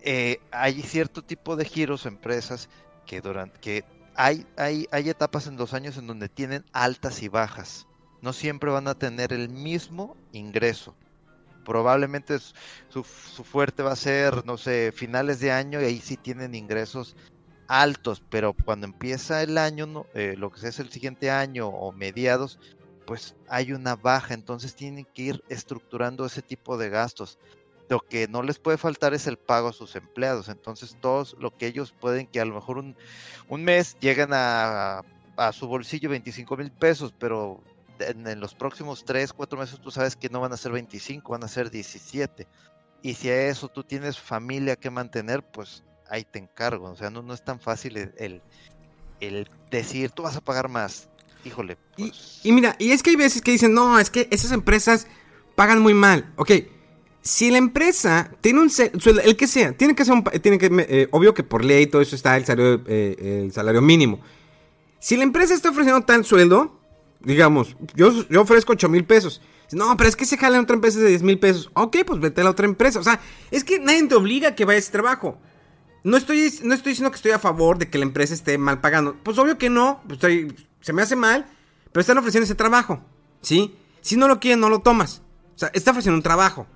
eh, 0.00 0.38
hay 0.50 0.82
cierto 0.82 1.22
tipo 1.22 1.56
de 1.56 1.64
giros 1.64 2.06
empresas 2.06 2.68
que 3.06 3.20
durante 3.20 3.58
que 3.60 3.84
hay, 4.14 4.46
hay, 4.56 4.86
hay 4.90 5.08
etapas 5.08 5.46
en 5.46 5.56
los 5.56 5.74
años 5.74 5.96
en 5.96 6.06
donde 6.06 6.28
tienen 6.28 6.64
altas 6.72 7.22
y 7.22 7.28
bajas. 7.28 7.86
No 8.20 8.32
siempre 8.32 8.70
van 8.70 8.88
a 8.88 8.94
tener 8.94 9.32
el 9.32 9.48
mismo 9.48 10.16
ingreso. 10.32 10.96
Probablemente 11.68 12.38
su, 12.40 13.04
su 13.04 13.44
fuerte 13.44 13.84
va 13.84 13.92
a 13.92 13.96
ser, 13.96 14.44
no 14.46 14.58
sé, 14.58 14.92
finales 14.94 15.40
de 15.40 15.52
año 15.52 15.82
y 15.82 15.86
ahí 15.86 16.00
sí 16.00 16.16
tienen 16.18 16.54
ingresos 16.56 17.16
altos, 17.68 18.22
pero 18.30 18.54
cuando 18.54 18.86
empieza 18.86 19.42
el 19.42 19.58
año, 19.58 19.86
no- 19.86 20.06
eh, 20.14 20.34
lo 20.38 20.50
que 20.50 20.66
es 20.68 20.78
el 20.80 20.90
siguiente 20.90 21.30
año 21.30 21.68
o 21.68 21.92
mediados, 21.92 22.58
pues 23.06 23.36
hay 23.48 23.72
una 23.72 23.96
baja, 23.96 24.34
entonces 24.34 24.74
tienen 24.76 25.06
que 25.14 25.22
ir 25.22 25.44
estructurando 25.48 26.26
ese 26.26 26.42
tipo 26.42 26.78
de 26.78 26.90
gastos. 26.90 27.38
Lo 27.88 28.00
que 28.00 28.28
no 28.28 28.42
les 28.42 28.58
puede 28.58 28.78
faltar 28.78 29.14
es 29.14 29.26
el 29.26 29.38
pago 29.38 29.68
a 29.68 29.72
sus 29.74 29.96
empleados, 29.96 30.48
entonces 30.48 30.96
todos 31.00 31.36
lo 31.38 31.56
que 31.56 31.66
ellos 31.66 31.94
pueden, 31.98 32.26
que 32.28 32.40
a 32.40 32.46
lo 32.46 32.54
mejor 32.54 32.78
un, 32.78 32.96
un 33.48 33.64
mes 33.64 33.96
llegan 34.00 34.30
a, 34.32 35.02
a 35.36 35.52
su 35.52 35.66
bolsillo 35.68 36.10
25 36.10 36.56
mil 36.56 36.70
pesos, 36.72 37.14
pero 37.18 37.62
en, 38.00 38.26
en 38.26 38.40
los 38.40 38.54
próximos 38.54 39.04
3, 39.04 39.32
4 39.32 39.58
meses 39.58 39.80
tú 39.80 39.90
sabes 39.90 40.16
que 40.16 40.28
no 40.28 40.40
van 40.40 40.52
a 40.52 40.56
ser 40.56 40.72
25, 40.72 41.32
van 41.32 41.44
a 41.44 41.48
ser 41.48 41.70
17. 41.70 42.46
Y 43.02 43.14
si 43.14 43.28
a 43.28 43.48
eso 43.48 43.68
tú 43.68 43.84
tienes 43.84 44.18
familia 44.18 44.76
que 44.76 44.90
mantener, 44.90 45.42
pues 45.42 45.84
ahí 46.10 46.24
te 46.24 46.38
encargo. 46.38 46.90
O 46.90 46.96
sea, 46.96 47.10
no, 47.10 47.22
no 47.22 47.34
es 47.34 47.44
tan 47.44 47.60
fácil 47.60 47.96
el, 47.96 48.42
el, 49.20 49.48
decir, 49.70 50.10
tú 50.10 50.22
vas 50.22 50.36
a 50.36 50.40
pagar 50.40 50.68
más. 50.68 51.08
Híjole, 51.44 51.78
Y, 51.96 52.08
pues... 52.08 52.40
y 52.42 52.52
mira, 52.52 52.74
y 52.78 52.90
es 52.90 53.02
que 53.02 53.10
hay 53.10 53.16
veces 53.16 53.42
que 53.42 53.52
dicen, 53.52 53.72
no, 53.72 53.98
es 53.98 54.10
que 54.10 54.28
esas 54.30 54.50
empresas 54.50 55.06
pagan 55.54 55.80
muy 55.80 55.94
mal. 55.94 56.32
Ok, 56.36 56.50
si 57.22 57.50
la 57.50 57.58
empresa 57.58 58.30
tiene 58.40 58.60
un 58.60 58.70
el 59.22 59.36
que 59.36 59.46
sea, 59.46 59.72
tiene 59.72 59.94
que 59.94 60.04
ser 60.04 60.14
un, 60.14 60.24
tiene 60.24 60.58
que, 60.58 60.68
eh, 60.88 61.08
obvio 61.10 61.34
que 61.34 61.42
por 61.42 61.64
ley 61.64 61.86
todo 61.86 62.02
eso 62.02 62.16
está 62.16 62.36
el 62.36 62.44
salario, 62.44 62.82
eh, 62.86 63.42
el 63.44 63.52
salario 63.52 63.82
mínimo. 63.82 64.20
Si 64.98 65.16
la 65.16 65.22
empresa 65.22 65.54
está 65.54 65.70
ofreciendo 65.70 66.04
tal 66.04 66.24
sueldo, 66.24 66.77
digamos, 67.20 67.76
yo, 67.94 68.12
yo 68.28 68.42
ofrezco 68.42 68.72
8 68.72 68.88
mil 68.88 69.04
pesos. 69.04 69.40
No, 69.72 69.96
pero 69.96 70.08
es 70.08 70.16
que 70.16 70.24
se 70.24 70.38
jala 70.38 70.60
otra 70.60 70.74
empresa 70.74 70.98
de 70.98 71.08
10 71.08 71.22
mil 71.22 71.38
pesos. 71.38 71.70
Ok, 71.74 71.98
pues 72.06 72.20
vete 72.20 72.40
a 72.40 72.44
la 72.44 72.50
otra 72.50 72.66
empresa. 72.66 73.00
O 73.00 73.02
sea, 73.02 73.20
es 73.50 73.64
que 73.64 73.78
nadie 73.78 74.06
te 74.06 74.14
obliga 74.14 74.50
a 74.50 74.54
que 74.54 74.64
vayas 74.64 74.84
a 74.84 74.84
ese 74.84 74.92
trabajo. 74.92 75.38
No 76.04 76.16
estoy, 76.16 76.52
no 76.62 76.74
estoy 76.74 76.92
diciendo 76.92 77.10
que 77.10 77.16
estoy 77.16 77.32
a 77.32 77.38
favor 77.38 77.76
de 77.78 77.90
que 77.90 77.98
la 77.98 78.04
empresa 78.04 78.32
esté 78.32 78.56
mal 78.56 78.80
pagando. 78.80 79.16
Pues 79.22 79.36
obvio 79.38 79.58
que 79.58 79.68
no. 79.68 80.02
pues 80.08 80.20
se 80.80 80.92
me 80.92 81.02
hace 81.02 81.16
mal. 81.16 81.46
Pero 81.92 82.00
están 82.00 82.18
ofreciendo 82.18 82.44
ese 82.44 82.54
trabajo. 82.54 83.02
¿Sí? 83.42 83.74
Si 84.00 84.16
no 84.16 84.28
lo 84.28 84.40
quieren, 84.40 84.60
no 84.60 84.68
lo 84.68 84.80
tomas. 84.80 85.22
O 85.54 85.58
sea, 85.58 85.70
está 85.74 85.90
ofreciendo 85.90 86.16
un 86.16 86.22
trabajo. 86.22 86.66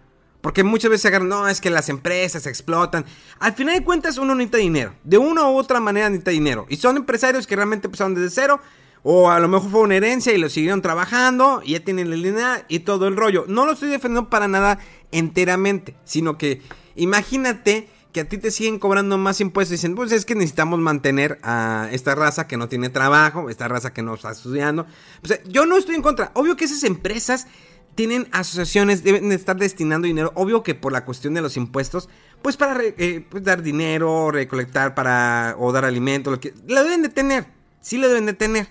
Porque 0.43 0.65
muchas 0.65 0.91
veces 0.91 1.03
se 1.03 1.09
agarran, 1.09 1.29
no, 1.29 1.47
es 1.49 1.61
que 1.61 1.71
las 1.71 1.89
empresas 1.89 2.47
explotan. 2.47 3.05
Al 3.39 3.53
final 3.53 3.77
de 3.77 3.85
cuentas, 3.85 4.19
uno 4.19 4.35
necesita 4.35 4.59
dinero. 4.59 4.95
De 5.05 5.17
una 5.17 5.49
u 5.49 5.57
otra 5.57 5.79
manera 5.79 6.09
necesita 6.09 6.33
dinero. 6.33 6.67
Y 6.69 6.77
son 6.77 6.97
empresarios 6.97 7.47
que 7.47 7.55
realmente 7.55 7.87
empezaron 7.87 8.15
desde 8.15 8.31
cero. 8.31 8.61
O 9.03 9.31
a 9.31 9.41
lo 9.41 9.49
mejor 9.49 9.71
fue 9.71 9.81
una 9.81 9.97
herencia 9.97 10.33
y 10.33 10.39
lo 10.39 10.49
siguieron 10.49 10.83
trabajando. 10.83 11.63
Y 11.65 11.73
ya 11.73 11.81
tienen 11.81 12.13
el 12.13 12.23
dinero 12.23 12.63
y 12.69 12.81
todo 12.81 13.09
el 13.09 13.17
rollo. 13.17 13.45
No 13.49 13.67
lo 13.67 13.73
estoy 13.73 13.91
defendiendo 13.91 14.31
para 14.31 14.49
nada 14.49 14.79
enteramente. 15.11 15.97
Sino 16.05 16.39
que 16.39 16.63
imagínate 16.95 17.89
que 18.13 18.21
a 18.21 18.29
ti 18.29 18.39
te 18.39 18.51
siguen 18.51 18.79
cobrando 18.79 19.19
más 19.19 19.41
impuestos. 19.41 19.73
Dicen, 19.73 19.95
pues 19.95 20.13
es 20.13 20.25
que 20.25 20.35
necesitamos 20.35 20.79
mantener 20.79 21.39
a 21.43 21.89
esta 21.91 22.15
raza 22.15 22.47
que 22.47 22.57
no 22.57 22.69
tiene 22.69 22.91
trabajo. 22.91 23.51
Esta 23.51 23.69
raza 23.69 23.93
que 23.93 24.03
no 24.03 24.15
está 24.15 24.31
estudiando. 24.31 24.87
O 25.23 25.49
yo 25.49 25.67
no 25.67 25.77
estoy 25.77 25.97
en 25.97 26.03
contra. 26.03 26.31
Obvio 26.35 26.57
que 26.57 26.67
esas 26.67 26.85
empresas 26.85 27.49
tienen 27.95 28.29
asociaciones, 28.33 29.05
deben 29.05 29.29
de 29.29 29.35
estar 29.35 29.57
destinando 29.57 30.07
dinero, 30.07 30.33
obvio 30.35 30.63
que 30.63 30.75
por 30.75 30.93
la 30.93 31.05
cuestión 31.05 31.35
de 31.35 31.43
los 31.43 31.57
impuestos, 31.57 32.09
pues 32.41 32.57
para 32.57 32.81
eh, 32.83 33.25
pues 33.29 33.45
dar 33.45 33.63
dinero, 33.63 34.31
recolectar 34.31 34.95
para, 34.95 35.57
o 35.59 35.73
dar 35.73 35.85
alimento, 35.85 36.31
lo 36.31 36.41
que, 36.41 36.55
lo 36.67 36.83
deben 36.85 37.03
de 37.03 37.11
tener, 37.11 37.47
sí 37.81 37.99
lo 37.99 38.09
deben 38.09 38.27
de 38.27 38.33
tener. 38.33 38.69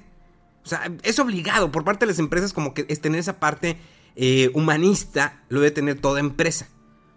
O 0.63 0.67
sea, 0.67 0.91
es 1.03 1.19
obligado 1.19 1.71
por 1.71 1.83
parte 1.83 2.05
de 2.05 2.11
las 2.11 2.19
empresas 2.19 2.53
como 2.53 2.73
que 2.73 2.85
es 2.87 3.01
tener 3.01 3.19
esa 3.19 3.39
parte 3.39 3.77
eh, 4.15 4.51
humanista, 4.53 5.43
lo 5.49 5.59
debe 5.59 5.71
tener 5.71 5.99
toda 5.99 6.19
empresa. 6.19 6.67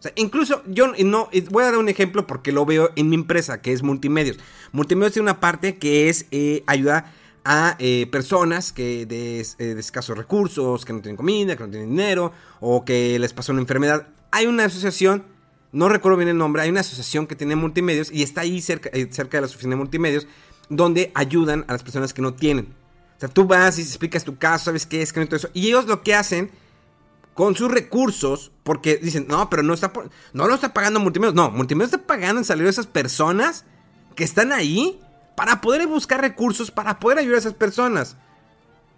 O 0.05 0.07
sea, 0.07 0.13
incluso 0.17 0.63
yo 0.67 0.93
no, 0.99 1.31
voy 1.51 1.63
a 1.63 1.67
dar 1.67 1.79
un 1.79 1.89
ejemplo 1.89 2.27
porque 2.27 2.53
lo 2.53 2.67
veo 2.67 2.91
en 2.95 3.09
mi 3.09 3.15
empresa, 3.15 3.63
que 3.63 3.73
es 3.73 3.83
Multimedios. 3.83 4.39
Multimedios 4.73 5.15
tiene 5.15 5.31
una 5.31 5.41
parte 5.41 5.79
que 5.79 6.11
es 6.11 6.27
eh, 6.31 6.63
ayudar 6.67 7.11
a 7.43 7.77
eh, 7.79 8.07
personas 8.13 8.73
que 8.73 9.03
eh, 9.03 9.07
de 9.07 9.81
escasos 9.81 10.19
recursos, 10.19 10.85
que 10.85 10.93
no 10.93 11.01
tienen 11.01 11.17
comida, 11.17 11.57
que 11.57 11.63
no 11.63 11.71
tienen 11.71 11.89
dinero, 11.89 12.33
o 12.61 12.85
que 12.85 13.19
les 13.19 13.33
pasó 13.33 13.53
una 13.53 13.63
enfermedad. 13.63 14.09
Hay 14.31 14.47
una 14.47 14.67
asociación, 14.67 15.25
no 15.73 15.89
recuerdo 15.89 16.19
bien 16.19 16.29
el 16.29 16.37
nombre, 16.37 16.61
hay 16.61 16.69
una 16.69 16.81
asociación 16.81 17.27
que 17.27 17.35
tiene 17.35 17.57
multimedios 17.57 18.13
y 18.13 18.23
está 18.23 18.43
ahí 18.43 18.61
cerca, 18.61 18.91
cerca 19.11 19.39
de 19.39 19.41
la 19.41 19.47
oficina 19.47 19.71
de 19.71 19.77
multimedios, 19.77 20.27
donde 20.69 21.13
ayudan 21.15 21.65
a 21.67 21.73
las 21.73 21.83
personas 21.83 22.13
que 22.13 22.21
no 22.21 22.35
tienen. 22.35 22.75
Sea, 23.25 23.33
tú 23.33 23.47
vas 23.47 23.79
y 23.79 23.83
explicas 23.83 24.23
tu 24.23 24.37
caso, 24.37 24.67
sabes 24.67 24.85
qué 24.85 25.01
es, 25.01 25.11
que 25.11 25.19
no 25.19 25.27
todo 25.27 25.37
eso. 25.37 25.49
Y 25.55 25.69
ellos 25.69 25.87
lo 25.87 26.03
que 26.03 26.15
hacen 26.15 26.51
con 27.33 27.57
sus 27.57 27.71
recursos, 27.71 28.53
porque 28.63 28.99
dicen, 28.99 29.25
no, 29.29 29.49
pero 29.49 29.63
no 29.63 29.73
está 29.73 29.93
no 30.35 30.47
lo 30.47 30.55
está 30.55 30.75
pagando 30.75 31.01
Multimedios. 31.01 31.35
No, 31.35 31.51
Multimedios 31.51 31.95
está 31.95 32.07
pagando 32.07 32.41
en 32.41 32.45
salir 32.45 32.67
a 32.67 32.71
esas 32.71 32.87
personas 32.87 33.65
que 34.15 34.25
están 34.25 34.53
ahí 34.53 35.01
para 35.37 35.63
poder 35.63 35.87
buscar 35.87 36.21
recursos, 36.21 36.71
para 36.71 37.01
poder 37.01 37.19
ayudar 37.19 37.37
a 37.37 37.39
esas 37.39 37.55
personas. 37.55 38.19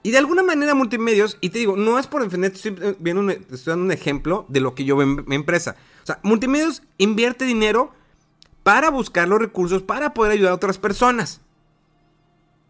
Y 0.03 0.11
de 0.11 0.19
alguna 0.19 0.43
manera 0.43 0.75
Multimedios, 0.75 1.39
y 1.41 1.51
te 1.51 1.61
digo, 1.61 1.77
no 1.77 1.97
es 1.97 2.09
por 2.09 2.25
defender, 2.25 2.53
estoy, 2.53 2.77
viendo 2.99 3.31
estoy 3.31 3.71
dando 3.71 3.85
un 3.85 3.93
ejemplo 3.93 4.45
de 4.49 4.59
lo 4.59 4.75
que 4.75 4.85
yo 4.85 4.97
veo 4.97 5.07
en 5.07 5.25
mi 5.29 5.37
empresa. 5.37 5.77
O 6.03 6.07
sea, 6.07 6.19
Multimedios 6.25 6.83
invierte 6.99 7.45
dinero 7.45 7.93
para 8.65 8.91
buscar 8.91 9.29
los 9.29 9.39
recursos, 9.39 9.83
para 9.83 10.15
poder 10.15 10.33
ayudar 10.33 10.51
a 10.51 10.57
otras 10.57 10.79
personas. 10.79 11.43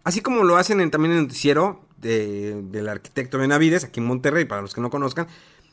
Así 0.07 0.21
como 0.21 0.45
lo 0.45 0.57
hacen 0.57 0.89
también 0.93 1.15
en 1.15 1.19
el 1.19 1.25
noticiero 1.25 1.85
del 1.97 2.89
arquitecto 2.89 3.39
Benavides, 3.39 3.83
aquí 3.83 3.99
en 3.99 4.07
Monterrey, 4.07 4.45
para 4.45 4.63
los 4.63 4.73
que 4.73 4.81
no 4.81 4.89
conozcan. 4.89 5.27
A 5.27 5.29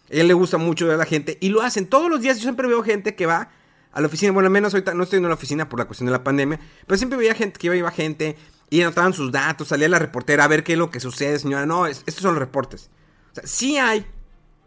él 0.10 0.28
le 0.28 0.34
gusta 0.34 0.58
mucho 0.58 0.92
a 0.92 0.98
la 0.98 1.06
gente 1.06 1.38
y 1.40 1.50
lo 1.50 1.62
hacen 1.62 1.86
todos 1.86 2.10
los 2.10 2.20
días. 2.20 2.38
Yo 2.38 2.42
siempre 2.42 2.68
veo 2.68 2.82
gente 2.82 3.14
que 3.14 3.28
va 3.28 3.52
a 3.92 4.02
la 4.02 4.08
oficina. 4.08 4.32
Bueno, 4.32 4.48
al 4.48 4.52
menos 4.52 4.74
ahorita 4.74 4.96
no 4.96 5.04
estoy 5.04 5.18
en 5.18 5.28
la 5.28 5.36
oficina 5.36 5.70
por 5.70 5.78
la 5.78 5.86
cuestión 5.86 6.08
de 6.08 6.14
la 6.14 6.24
pandemia, 6.24 6.60
pero 6.88 6.98
siempre 6.98 7.16
veía 7.20 7.36
gente 7.36 7.60
que 7.60 7.68
iba, 7.68 7.76
iba 7.76 7.92
gente 7.92 8.36
y 8.72 8.82
anotaban 8.82 9.14
sus 9.14 9.32
datos. 9.32 9.68
Salía 9.68 9.88
la 9.88 10.00
reportera 10.00 10.46
a 10.46 10.48
ver 10.48 10.64
qué 10.64 10.74
es 10.74 10.80
lo 10.80 10.90
que 10.90 11.00
sucede, 11.00 11.38
señora. 11.38 11.68
No, 11.68 11.86
estos 11.86 12.16
son 12.16 12.34
los 12.34 12.40
reportes. 12.40 12.90
O 13.34 13.36
sea, 13.36 13.46
sí 13.46 13.78
hay. 13.78 14.04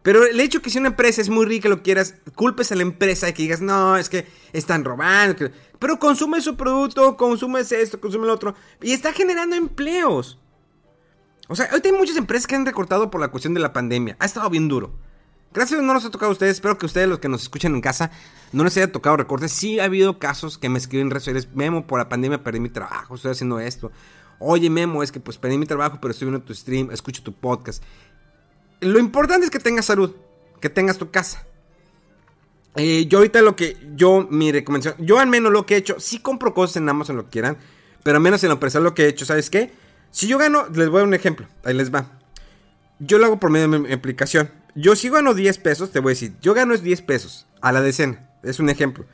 Pero 0.06 0.24
el 0.24 0.38
hecho 0.38 0.62
que 0.62 0.70
si 0.70 0.78
una 0.78 0.90
empresa 0.90 1.20
es 1.20 1.28
muy 1.28 1.44
rica, 1.46 1.68
lo 1.68 1.82
quieras, 1.82 2.14
culpes 2.36 2.70
a 2.70 2.76
la 2.76 2.82
empresa 2.82 3.28
y 3.28 3.32
que 3.32 3.42
digas, 3.42 3.60
no, 3.60 3.96
es 3.96 4.08
que 4.08 4.28
están 4.52 4.84
robando. 4.84 5.50
Pero 5.78 5.98
consume 5.98 6.40
su 6.40 6.56
producto, 6.56 7.16
consume 7.16 7.60
esto, 7.60 8.00
consume 8.00 8.26
lo 8.26 8.34
otro. 8.34 8.54
Y 8.80 8.92
está 8.92 9.12
generando 9.12 9.56
empleos. 9.56 10.38
O 11.48 11.54
sea, 11.54 11.66
ahorita 11.66 11.88
hay 11.88 11.94
muchas 11.94 12.16
empresas 12.16 12.46
que 12.46 12.56
han 12.56 12.66
recortado 12.66 13.10
por 13.10 13.20
la 13.20 13.28
cuestión 13.28 13.54
de 13.54 13.60
la 13.60 13.72
pandemia. 13.72 14.16
Ha 14.18 14.24
estado 14.24 14.50
bien 14.50 14.68
duro. 14.68 14.98
Gracias 15.52 15.80
no 15.80 15.94
nos 15.94 16.04
ha 16.04 16.10
tocado 16.10 16.30
a 16.30 16.32
ustedes. 16.32 16.56
Espero 16.56 16.76
que 16.76 16.86
ustedes, 16.86 17.08
los 17.08 17.18
que 17.18 17.28
nos 17.28 17.42
escuchan 17.42 17.74
en 17.74 17.80
casa, 17.80 18.10
no 18.52 18.64
les 18.64 18.76
haya 18.76 18.92
tocado 18.92 19.16
recortes. 19.16 19.52
Sí 19.52 19.78
ha 19.80 19.84
habido 19.84 20.18
casos 20.18 20.58
que 20.58 20.68
me 20.68 20.78
escriben 20.78 21.06
en 21.06 21.10
redes 21.10 21.22
sociales. 21.22 21.48
Memo, 21.54 21.86
por 21.86 21.98
la 21.98 22.08
pandemia 22.08 22.42
perdí 22.42 22.60
mi 22.60 22.68
trabajo, 22.68 23.14
estoy 23.14 23.30
haciendo 23.30 23.58
esto. 23.60 23.90
Oye, 24.38 24.68
Memo, 24.68 25.02
es 25.02 25.12
que 25.12 25.20
pues 25.20 25.38
perdí 25.38 25.56
mi 25.56 25.66
trabajo, 25.66 25.98
pero 26.00 26.12
estoy 26.12 26.28
viendo 26.28 26.44
tu 26.44 26.54
stream, 26.54 26.90
escucho 26.90 27.22
tu 27.22 27.32
podcast. 27.32 27.82
Lo 28.80 28.98
importante 28.98 29.46
es 29.46 29.50
que 29.50 29.58
tengas 29.58 29.86
salud, 29.86 30.14
que 30.60 30.68
tengas 30.68 30.98
tu 30.98 31.10
casa. 31.10 31.46
Eh, 32.76 33.06
yo 33.06 33.18
ahorita 33.18 33.40
lo 33.40 33.56
que, 33.56 33.76
yo, 33.94 34.26
mi 34.30 34.52
recomendación, 34.52 34.94
yo 35.04 35.18
al 35.18 35.28
menos 35.28 35.50
lo 35.50 35.64
que 35.64 35.74
he 35.74 35.78
hecho, 35.78 35.96
sí 35.98 36.18
compro 36.18 36.52
cosas 36.52 36.76
en 36.76 36.88
Amazon 36.88 37.16
lo 37.16 37.24
que 37.24 37.30
quieran, 37.30 37.56
pero 38.02 38.18
al 38.18 38.22
menos 38.22 38.44
en 38.44 38.50
lo 38.50 38.60
personal 38.60 38.84
lo 38.84 38.94
que 38.94 39.04
he 39.04 39.08
hecho, 39.08 39.24
¿sabes 39.24 39.48
qué? 39.48 39.72
Si 40.10 40.28
yo 40.28 40.36
gano, 40.36 40.66
les 40.72 40.88
voy 40.88 40.98
a 40.98 41.00
dar 41.00 41.08
un 41.08 41.14
ejemplo, 41.14 41.46
ahí 41.64 41.74
les 41.74 41.92
va. 41.92 42.06
Yo 42.98 43.18
lo 43.18 43.26
hago 43.26 43.40
por 43.40 43.50
medio 43.50 43.68
de 43.68 43.78
mi 43.78 43.92
aplicación. 43.92 44.50
Yo 44.74 44.94
si 44.94 45.08
gano 45.08 45.32
10 45.32 45.58
pesos, 45.58 45.90
te 45.90 46.00
voy 46.00 46.10
a 46.10 46.14
decir, 46.14 46.34
yo 46.42 46.52
gano 46.52 46.74
es 46.74 46.82
10 46.82 47.00
pesos 47.02 47.46
a 47.62 47.72
la 47.72 47.80
decena, 47.80 48.28
es 48.42 48.60
un 48.60 48.68
ejemplo. 48.68 49.06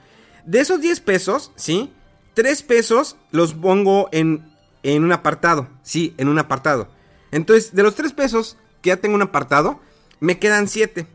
De 0.44 0.58
esos 0.58 0.80
10 0.80 1.00
pesos, 1.00 1.52
¿sí? 1.54 1.92
3 2.34 2.62
pesos 2.64 3.16
los 3.30 3.54
pongo 3.54 4.08
en, 4.10 4.44
en 4.82 5.04
un 5.04 5.12
apartado, 5.12 5.68
sí, 5.82 6.14
en 6.18 6.28
un 6.28 6.38
apartado. 6.38 6.88
Entonces, 7.30 7.74
de 7.74 7.84
los 7.84 7.94
3 7.94 8.12
pesos 8.12 8.56
que 8.80 8.88
ya 8.88 8.96
tengo 8.96 9.14
un 9.14 9.22
apartado, 9.22 9.80
me 10.18 10.40
quedan 10.40 10.66
7. 10.66 11.06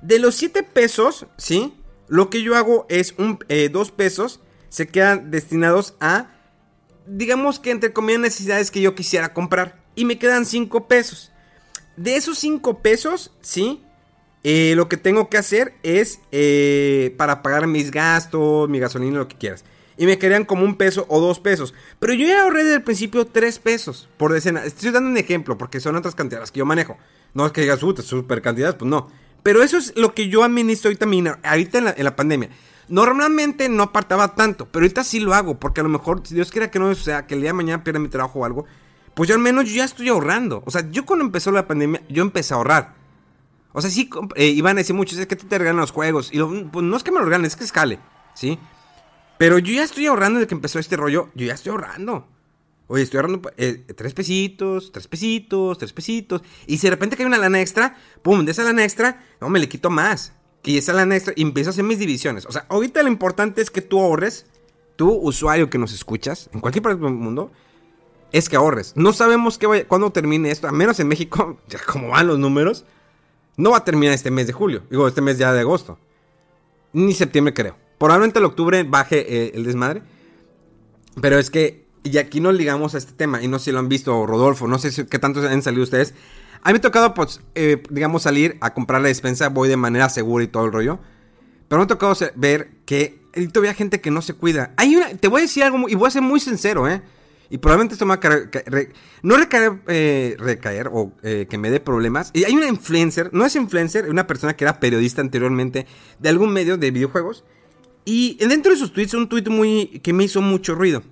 De 0.00 0.18
los 0.20 0.36
7 0.36 0.62
pesos, 0.62 1.26
¿sí? 1.36 1.74
Lo 2.08 2.30
que 2.30 2.42
yo 2.42 2.56
hago 2.56 2.86
es 2.88 3.14
un, 3.18 3.38
2 3.38 3.46
eh, 3.48 3.92
pesos 3.96 4.40
se 4.68 4.86
quedan 4.86 5.30
destinados 5.30 5.94
a 6.00 6.28
digamos 7.08 7.58
que 7.58 7.70
entre 7.70 7.92
comillas 7.92 8.20
necesidades 8.20 8.70
que 8.70 8.80
yo 8.80 8.94
quisiera 8.94 9.32
comprar. 9.32 9.80
Y 9.94 10.04
me 10.04 10.18
quedan 10.18 10.46
5 10.46 10.86
pesos. 10.86 11.32
De 11.96 12.16
esos 12.16 12.38
5 12.38 12.80
pesos, 12.80 13.32
¿sí? 13.40 13.82
Eh, 14.44 14.74
lo 14.76 14.88
que 14.88 14.96
tengo 14.96 15.28
que 15.28 15.36
hacer 15.36 15.74
es 15.82 16.20
eh, 16.30 17.14
para 17.16 17.42
pagar 17.42 17.66
mis 17.66 17.90
gastos, 17.90 18.68
mi 18.68 18.78
gasolina, 18.78 19.18
lo 19.18 19.28
que 19.28 19.36
quieras. 19.36 19.64
Y 19.96 20.06
me 20.06 20.18
quedan 20.18 20.44
como 20.44 20.64
un 20.64 20.76
peso 20.76 21.06
o 21.08 21.20
dos 21.20 21.40
pesos. 21.40 21.74
Pero 21.98 22.12
yo 22.14 22.26
ya 22.26 22.44
ahorré 22.44 22.62
desde 22.62 22.76
el 22.76 22.84
principio 22.84 23.26
3 23.26 23.58
pesos 23.58 24.08
por 24.16 24.32
decena. 24.32 24.64
Estoy 24.64 24.92
dando 24.92 25.10
un 25.10 25.16
ejemplo 25.16 25.58
porque 25.58 25.80
son 25.80 25.96
otras 25.96 26.14
cantidades 26.14 26.52
que 26.52 26.60
yo 26.60 26.66
manejo. 26.66 26.96
No 27.34 27.46
es 27.46 27.52
que 27.52 27.62
digas, 27.62 27.80
super 27.80 28.40
cantidades, 28.40 28.76
pues 28.76 28.88
no. 28.88 29.10
Pero 29.48 29.62
eso 29.62 29.78
es 29.78 29.94
lo 29.96 30.12
que 30.12 30.28
yo 30.28 30.44
administro 30.44 30.90
ahorita, 30.90 31.38
ahorita 31.42 31.94
en 31.96 32.04
la 32.04 32.14
pandemia. 32.14 32.50
Normalmente 32.88 33.70
no 33.70 33.84
apartaba 33.84 34.34
tanto, 34.34 34.68
pero 34.70 34.84
ahorita 34.84 35.04
sí 35.04 35.20
lo 35.20 35.32
hago, 35.32 35.58
porque 35.58 35.80
a 35.80 35.84
lo 35.84 35.88
mejor, 35.88 36.20
si 36.22 36.34
Dios 36.34 36.50
quiera 36.50 36.70
que 36.70 36.78
no 36.78 36.94
sea, 36.94 37.26
que 37.26 37.32
el 37.32 37.40
día 37.40 37.48
de 37.48 37.54
mañana 37.54 37.82
pierda 37.82 37.98
mi 37.98 38.08
trabajo 38.08 38.40
o 38.40 38.44
algo, 38.44 38.66
pues 39.14 39.26
yo 39.26 39.34
al 39.34 39.40
menos 39.40 39.64
yo 39.64 39.76
ya 39.76 39.86
estoy 39.86 40.10
ahorrando. 40.10 40.62
O 40.66 40.70
sea, 40.70 40.90
yo 40.90 41.06
cuando 41.06 41.24
empezó 41.24 41.50
la 41.50 41.66
pandemia, 41.66 42.02
yo 42.10 42.20
empecé 42.20 42.52
a 42.52 42.58
ahorrar. 42.58 42.92
O 43.72 43.80
sea, 43.80 43.88
sí, 43.88 44.10
eh, 44.34 44.48
iban 44.48 44.76
a 44.76 44.80
decir 44.80 44.94
muchos, 44.94 45.16
es 45.16 45.26
que 45.26 45.36
te 45.36 45.56
regalan 45.56 45.80
los 45.80 45.92
juegos. 45.92 46.28
Y 46.30 46.38
pues 46.70 46.84
no 46.84 46.94
es 46.94 47.02
que 47.02 47.10
me 47.10 47.18
lo 47.18 47.24
regalen, 47.24 47.46
es 47.46 47.56
que 47.56 47.64
escale, 47.64 48.00
¿sí? 48.34 48.58
Pero 49.38 49.58
yo 49.58 49.72
ya 49.72 49.82
estoy 49.82 50.08
ahorrando 50.08 50.40
desde 50.40 50.48
que 50.48 50.56
empezó 50.56 50.78
este 50.78 50.98
rollo, 50.98 51.30
yo 51.34 51.46
ya 51.46 51.54
estoy 51.54 51.70
ahorrando. 51.70 52.28
Oye, 52.88 53.02
estoy 53.02 53.18
ahorrando 53.18 53.50
eh, 53.56 53.84
tres 53.94 54.14
pesitos, 54.14 54.90
tres 54.92 55.06
pesitos, 55.06 55.78
tres 55.78 55.92
pesitos. 55.92 56.42
Y 56.66 56.78
si 56.78 56.86
de 56.86 56.90
repente 56.90 57.16
cae 57.16 57.26
una 57.26 57.38
lana 57.38 57.60
extra, 57.60 57.96
pum, 58.22 58.44
de 58.44 58.52
esa 58.52 58.64
lana 58.64 58.82
extra, 58.82 59.24
no, 59.40 59.48
me 59.48 59.58
le 59.58 59.68
quito 59.68 59.90
más. 59.90 60.32
Y 60.68 60.76
esa 60.76 60.92
la 60.92 61.02
extra 61.16 61.32
y 61.34 61.40
empiezo 61.40 61.70
a 61.70 61.72
hacer 61.72 61.84
mis 61.84 61.98
divisiones. 61.98 62.44
O 62.44 62.52
sea, 62.52 62.66
ahorita 62.68 63.02
lo 63.02 63.08
importante 63.08 63.62
es 63.62 63.70
que 63.70 63.80
tú 63.80 64.00
ahorres, 64.00 64.44
tú 64.96 65.10
usuario 65.10 65.70
que 65.70 65.78
nos 65.78 65.94
escuchas, 65.94 66.50
en 66.52 66.60
cualquier 66.60 66.82
parte 66.82 67.00
del 67.00 67.14
mundo, 67.14 67.50
es 68.32 68.50
que 68.50 68.56
ahorres. 68.56 68.92
No 68.94 69.14
sabemos 69.14 69.56
qué 69.56 69.86
cuándo 69.86 70.10
termine 70.10 70.50
esto, 70.50 70.68
a 70.68 70.72
menos 70.72 71.00
en 71.00 71.08
México, 71.08 71.58
ya 71.68 71.78
como 71.90 72.08
van 72.08 72.26
los 72.26 72.38
números, 72.38 72.84
no 73.56 73.70
va 73.70 73.78
a 73.78 73.84
terminar 73.84 74.12
este 74.12 74.30
mes 74.30 74.46
de 74.46 74.52
julio, 74.52 74.82
digo, 74.90 75.08
este 75.08 75.22
mes 75.22 75.38
ya 75.38 75.54
de 75.54 75.60
agosto. 75.60 75.98
Ni 76.92 77.14
septiembre 77.14 77.54
creo. 77.54 77.76
Probablemente 77.96 78.38
el 78.38 78.44
octubre 78.44 78.82
baje 78.82 79.20
eh, 79.20 79.52
el 79.54 79.64
desmadre. 79.64 80.02
Pero 81.18 81.38
es 81.38 81.48
que, 81.48 81.87
y 82.08 82.18
aquí 82.18 82.40
nos 82.40 82.54
ligamos 82.54 82.94
a 82.94 82.98
este 82.98 83.12
tema, 83.12 83.42
y 83.42 83.48
no 83.48 83.58
sé 83.58 83.66
si 83.66 83.72
lo 83.72 83.78
han 83.78 83.88
visto, 83.88 84.26
Rodolfo, 84.26 84.66
no 84.68 84.78
sé 84.78 84.90
si, 84.90 85.04
qué 85.06 85.18
tanto 85.18 85.40
han 85.46 85.62
salido 85.62 85.82
ustedes. 85.82 86.14
A 86.62 86.68
mí 86.68 86.72
me 86.72 86.78
ha 86.78 86.80
tocado, 86.80 87.14
pues, 87.14 87.40
eh, 87.54 87.82
digamos, 87.90 88.22
salir 88.22 88.56
a 88.60 88.74
comprar 88.74 89.00
la 89.00 89.08
despensa, 89.08 89.48
voy 89.48 89.68
de 89.68 89.76
manera 89.76 90.08
segura 90.08 90.44
y 90.44 90.48
todo 90.48 90.64
el 90.64 90.72
rollo. 90.72 90.98
Pero 91.68 91.80
me 91.80 91.84
ha 91.84 91.86
tocado 91.86 92.16
ver 92.34 92.70
que 92.84 93.20
hay 93.34 93.46
todavía 93.48 93.74
gente 93.74 94.00
que 94.00 94.10
no 94.10 94.22
se 94.22 94.34
cuida. 94.34 94.72
Hay 94.76 94.96
una, 94.96 95.08
te 95.10 95.28
voy 95.28 95.40
a 95.40 95.42
decir 95.42 95.62
algo 95.62 95.88
y 95.88 95.94
voy 95.94 96.08
a 96.08 96.10
ser 96.10 96.22
muy 96.22 96.40
sincero, 96.40 96.88
¿eh? 96.88 97.02
Y 97.50 97.58
probablemente 97.58 97.94
esto 97.94 98.04
me 98.04 98.16
va 98.16 98.20
a 98.22 98.40
no 99.22 99.36
recaer, 99.36 99.80
eh, 99.86 100.36
o 100.90 101.12
eh, 101.22 101.46
que 101.48 101.56
me 101.56 101.70
dé 101.70 101.80
problemas. 101.80 102.30
Y 102.34 102.44
hay 102.44 102.54
una 102.54 102.68
influencer, 102.68 103.30
no 103.32 103.46
es 103.46 103.56
influencer, 103.56 104.08
una 104.10 104.26
persona 104.26 104.54
que 104.54 104.64
era 104.64 104.80
periodista 104.80 105.22
anteriormente 105.22 105.86
de 106.18 106.28
algún 106.28 106.52
medio 106.52 106.76
de 106.76 106.90
videojuegos. 106.90 107.44
Y 108.04 108.36
dentro 108.46 108.72
de 108.72 108.78
sus 108.78 108.92
tweets, 108.92 109.14
un 109.14 109.28
tweet 109.28 109.44
muy 109.48 110.00
que 110.02 110.12
me 110.12 110.24
hizo 110.24 110.42
mucho 110.42 110.74
ruido. 110.74 111.02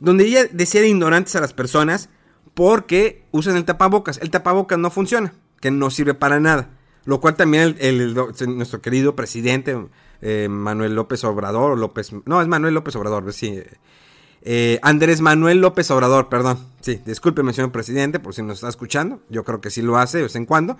Donde 0.00 0.26
ella 0.26 0.46
decía 0.50 0.80
de 0.80 0.88
ignorantes 0.88 1.34
a 1.36 1.40
las 1.40 1.52
personas 1.52 2.08
porque 2.54 3.24
usan 3.30 3.56
el 3.56 3.64
tapabocas. 3.64 4.18
El 4.22 4.30
tapabocas 4.30 4.78
no 4.78 4.90
funciona, 4.90 5.32
que 5.60 5.70
no 5.70 5.90
sirve 5.90 6.14
para 6.14 6.40
nada. 6.40 6.70
Lo 7.04 7.20
cual 7.20 7.36
también 7.36 7.76
el, 7.78 8.14
nuestro 8.14 8.82
querido 8.82 9.16
presidente 9.16 9.76
eh, 10.20 10.48
Manuel 10.50 10.94
López 10.94 11.24
Obrador, 11.24 11.78
López, 11.78 12.10
no, 12.26 12.42
es 12.42 12.48
Manuel 12.48 12.74
López 12.74 12.96
Obrador, 12.96 13.32
sí. 13.32 13.62
Eh, 14.42 14.78
Andrés 14.82 15.20
Manuel 15.20 15.60
López 15.60 15.90
Obrador, 15.90 16.28
perdón. 16.28 16.58
Sí, 16.80 17.00
discúlpeme, 17.04 17.52
señor 17.52 17.72
presidente, 17.72 18.18
por 18.18 18.34
si 18.34 18.42
nos 18.42 18.56
está 18.56 18.68
escuchando. 18.68 19.20
Yo 19.28 19.44
creo 19.44 19.60
que 19.60 19.70
sí 19.70 19.82
lo 19.82 19.96
hace 19.96 20.18
de 20.18 20.24
vez 20.24 20.36
en 20.36 20.44
cuando. 20.44 20.76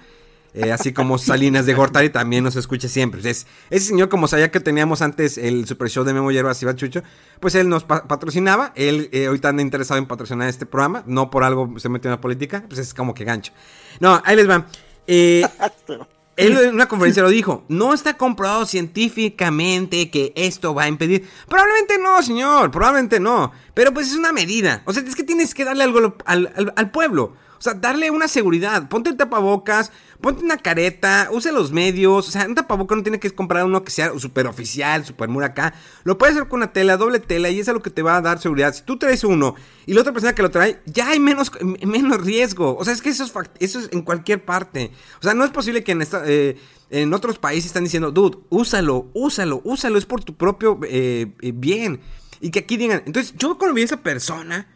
Eh, 0.55 0.73
así 0.73 0.93
como 0.93 1.19
Salinas 1.19 1.67
de 1.67 1.75
Gortari 1.75 2.11
también 2.11 2.45
nos 2.45 2.57
escucha 2.57 2.89
siempre. 2.89 3.21
ese 3.29 3.47
señor, 3.71 4.09
como 4.09 4.29
sabía 4.29 4.51
que 4.51 4.61
teníamos 4.61 5.03
antes 5.03 5.39
el 5.39 5.67
super 5.67 5.89
show 5.89 6.05
de 6.05 6.15
Memo 6.15 6.31
Hierbas 6.31 6.63
y 6.63 6.75
Chucho, 6.75 7.03
pues 7.41 7.55
él 7.55 7.69
nos 7.69 7.85
patrocinaba. 7.85 8.73
Él 8.75 9.09
eh, 9.13 9.27
ahorita 9.27 9.49
anda 9.49 9.63
interesado 9.63 9.99
en 9.99 10.07
patrocinar 10.07 10.49
este 10.49 10.67
programa. 10.67 11.03
No 11.07 11.31
por 11.31 11.45
algo 11.45 11.79
se 11.79 11.89
metió 11.89 12.09
en 12.09 12.17
la 12.17 12.21
política, 12.21 12.65
pues 12.69 12.81
es 12.81 12.95
como 12.95 13.15
que 13.15 13.25
gancho. 13.25 13.53
No, 14.01 14.21
ahí 14.25 14.37
les 14.37 14.49
va. 14.49 14.67
Eh, 15.07 15.47
él 16.37 16.57
en 16.57 16.75
una 16.75 16.87
conferencia 16.87 17.23
lo 17.23 17.31
dijo, 17.31 17.65
no 17.69 17.93
está 17.93 18.17
comprobado 18.17 18.65
científicamente 18.67 20.11
que 20.11 20.33
esto 20.37 20.75
va 20.75 20.85
a 20.85 20.89
impedir. 20.89 21.29
Probablemente 21.49 21.99
no, 21.99 22.23
señor, 22.23 22.71
probablemente 22.71 23.21
no. 23.21 23.53
Pero 23.75 23.93
pues 23.93 24.09
es 24.09 24.17
una 24.17 24.33
medida. 24.33 24.83
O 24.85 24.93
sea, 24.93 25.03
es 25.03 25.17
que 25.17 25.25
tienes 25.25 25.55
que 25.55 25.65
darle 25.65 25.85
algo 25.85 26.17
al, 26.25 26.73
al 26.77 26.91
pueblo. 26.91 27.35
O 27.59 27.63
sea, 27.63 27.75
darle 27.75 28.11
una 28.11 28.29
seguridad. 28.29 28.89
Ponte 28.89 29.11
el 29.11 29.17
tapabocas, 29.17 29.91
ponte 30.21 30.45
una 30.45 30.57
careta, 30.57 31.29
use 31.33 31.53
los 31.53 31.73
medios. 31.73 32.29
O 32.29 32.31
sea, 32.31 32.47
un 32.47 32.55
tapabocas 32.55 32.97
no 32.97 33.03
tiene 33.03 33.19
que 33.19 33.31
comprar 33.31 33.65
uno 33.65 33.83
que 33.85 33.91
sea 33.91 34.17
super 34.19 34.47
oficial, 34.47 35.05
super 35.05 35.29
acá. 35.43 35.75
Lo 36.05 36.19
puedes 36.19 36.37
hacer 36.37 36.49
con 36.49 36.59
una 36.61 36.73
tela, 36.73 36.97
doble 36.97 37.21
tela, 37.21 37.51
y 37.51 37.61
es 37.61 37.67
lo 37.67 37.83
que 37.83 37.91
te 37.91 38.03
va 38.03 38.17
a 38.17 38.21
dar 38.21 38.41
seguridad. 38.41 38.73
Si 38.75 38.83
tú 38.83 38.99
traes 38.99 39.25
uno 39.25 39.55
y 39.87 39.95
la 39.95 40.01
otra 40.01 40.13
persona 40.13 40.35
que 40.35 40.43
lo 40.43 40.51
trae, 40.51 40.81
ya 40.87 41.09
hay 41.09 41.21
menos, 41.21 41.53
menos 41.85 42.21
riesgo. 42.25 42.77
O 42.77 42.85
sea, 42.85 42.95
es 42.95 43.03
que 43.03 43.11
eso 43.11 43.25
es, 43.25 43.33
eso 43.59 43.81
es 43.81 43.89
en 43.93 44.03
cualquier 44.03 44.45
parte. 44.45 44.93
O 45.21 45.23
sea, 45.23 45.35
no 45.35 45.45
es 45.45 45.51
posible 45.51 45.83
que 45.83 45.93
en 45.93 46.03
esta. 46.03 46.23
Eh, 46.27 46.57
en 46.91 47.13
otros 47.13 47.39
países 47.39 47.67
están 47.67 47.85
diciendo, 47.85 48.11
dude, 48.11 48.39
úsalo, 48.49 49.09
úsalo, 49.13 49.61
úsalo, 49.65 49.99
es 49.99 50.07
por 50.07 50.25
tu 50.25 50.37
propio 50.37 50.81
eh, 50.85 51.33
eh, 51.41 51.53
bien. 51.55 52.01
Y 52.41 52.51
que 52.51 52.61
aquí 52.61 52.77
digan, 52.77 53.03
entonces 53.05 53.35
yo 53.37 53.59
cuando 53.59 53.75
vi 53.75 53.83
a 53.83 53.85
esa 53.87 53.99
persona, 53.99 54.67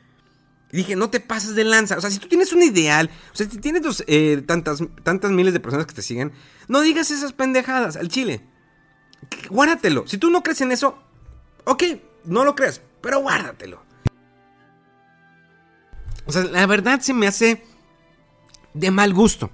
Y 0.73 0.79
dije, 0.79 0.97
no 0.97 1.11
te 1.11 1.21
pases 1.21 1.55
de 1.55 1.65
lanza. 1.65 1.99
O 1.99 2.01
sea, 2.01 2.11
si 2.11 2.19
tú 2.19 2.29
tienes 2.29 2.53
un 2.53 2.63
ideal, 2.63 3.11
o 3.33 3.37
sea, 3.37 3.49
si 3.49 3.59
tienes 3.59 4.03
eh, 4.07 4.43
tantas, 4.47 4.83
tantas 5.03 5.31
miles 5.31 5.53
de 5.53 5.61
personas 5.61 5.87
que 5.87 5.93
te 5.93 6.03
siguen, 6.03 6.33
no 6.67 6.81
digas 6.81 7.11
esas 7.11 7.33
pendejadas 7.33 7.97
al 7.97 8.09
chile. 8.09 8.41
Guárdatelo. 9.51 10.09
Si 10.09 10.19
tú 10.19 10.31
no 10.31 10.43
crees 10.43 10.63
en 10.63 10.73
eso, 10.73 10.99
ok, 11.65 11.83
no 12.25 12.45
lo 12.45 12.55
crees, 12.55 12.81
pero 13.03 13.21
guárdatelo. 13.21 13.83
O 16.25 16.33
sea, 16.33 16.45
la 16.45 16.67
verdad 16.67 17.01
se 17.01 17.13
me 17.13 17.27
hace 17.27 17.63
de 18.75 18.91
mal 18.91 19.13
gusto. 19.13 19.51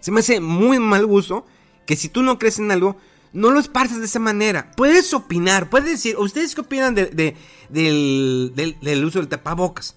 Se 0.00 0.10
me 0.10 0.20
hace 0.20 0.40
muy 0.40 0.78
mal 0.78 1.06
gusto 1.06 1.46
que 1.86 1.96
si 1.96 2.08
tú 2.08 2.22
no 2.22 2.38
crees 2.38 2.58
en 2.58 2.70
algo, 2.72 2.96
no 3.32 3.50
lo 3.50 3.60
esparces 3.60 3.98
de 3.98 4.06
esa 4.06 4.18
manera. 4.18 4.72
Puedes 4.76 5.14
opinar, 5.14 5.70
puedes 5.70 5.88
decir, 5.88 6.16
¿ustedes 6.18 6.54
qué 6.54 6.62
opinan 6.62 6.94
del, 6.94 7.36
del, 7.68 9.04
uso 9.04 9.18
del 9.20 9.28
tapabocas? 9.28 9.96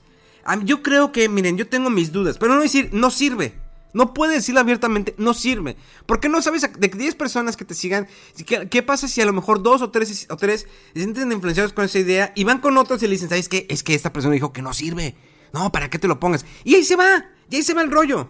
Yo 0.64 0.84
creo 0.84 1.12
que, 1.12 1.28
miren, 1.28 1.58
yo 1.58 1.68
tengo 1.68 1.90
mis 1.90 2.12
dudas, 2.12 2.38
pero 2.38 2.56
no 2.56 2.62
decir, 2.62 2.90
no 2.94 3.10
sirve. 3.10 3.56
No 3.96 4.14
puedes 4.14 4.36
decirlo 4.36 4.60
abiertamente, 4.60 5.16
no 5.18 5.34
sirve. 5.34 5.78
Porque 6.06 6.28
no 6.28 6.42
sabes 6.42 6.70
de 6.78 6.88
10 6.90 7.16
personas 7.16 7.56
que 7.56 7.64
te 7.64 7.74
sigan, 7.74 8.08
¿qué, 8.46 8.84
pasa 8.84 9.08
si 9.08 9.22
a 9.22 9.26
lo 9.26 9.32
mejor 9.32 9.64
dos 9.64 9.82
o 9.82 9.90
tres, 9.90 10.28
o 10.30 10.36
tres 10.36 10.68
se 10.94 11.00
sienten 11.00 11.32
influenciados 11.32 11.72
con 11.72 11.86
esa 11.86 12.00
idea 12.00 12.34
y 12.36 12.44
van 12.44 12.60
con 12.60 12.78
otros 12.78 13.02
y 13.02 13.08
le 13.08 13.14
dicen, 13.14 13.30
¿sabes 13.30 13.48
qué? 13.48 13.66
Es 13.70 13.84
que 13.84 13.94
esta 13.94 14.12
persona 14.12 14.34
dijo 14.34 14.52
que 14.52 14.62
no 14.62 14.74
sirve. 14.74 15.16
No, 15.54 15.72
¿para 15.72 15.90
qué 15.90 15.98
te 15.98 16.10
lo 16.10 16.20
pongas? 16.20 16.46
Y 16.66 16.76
ahí 16.76 16.84
se 16.84 16.98
va, 16.98 17.26
y 17.50 17.56
ahí 17.56 17.64
se 17.64 17.74
va 17.74 17.84
el 17.84 17.92
rollo. 17.92 18.30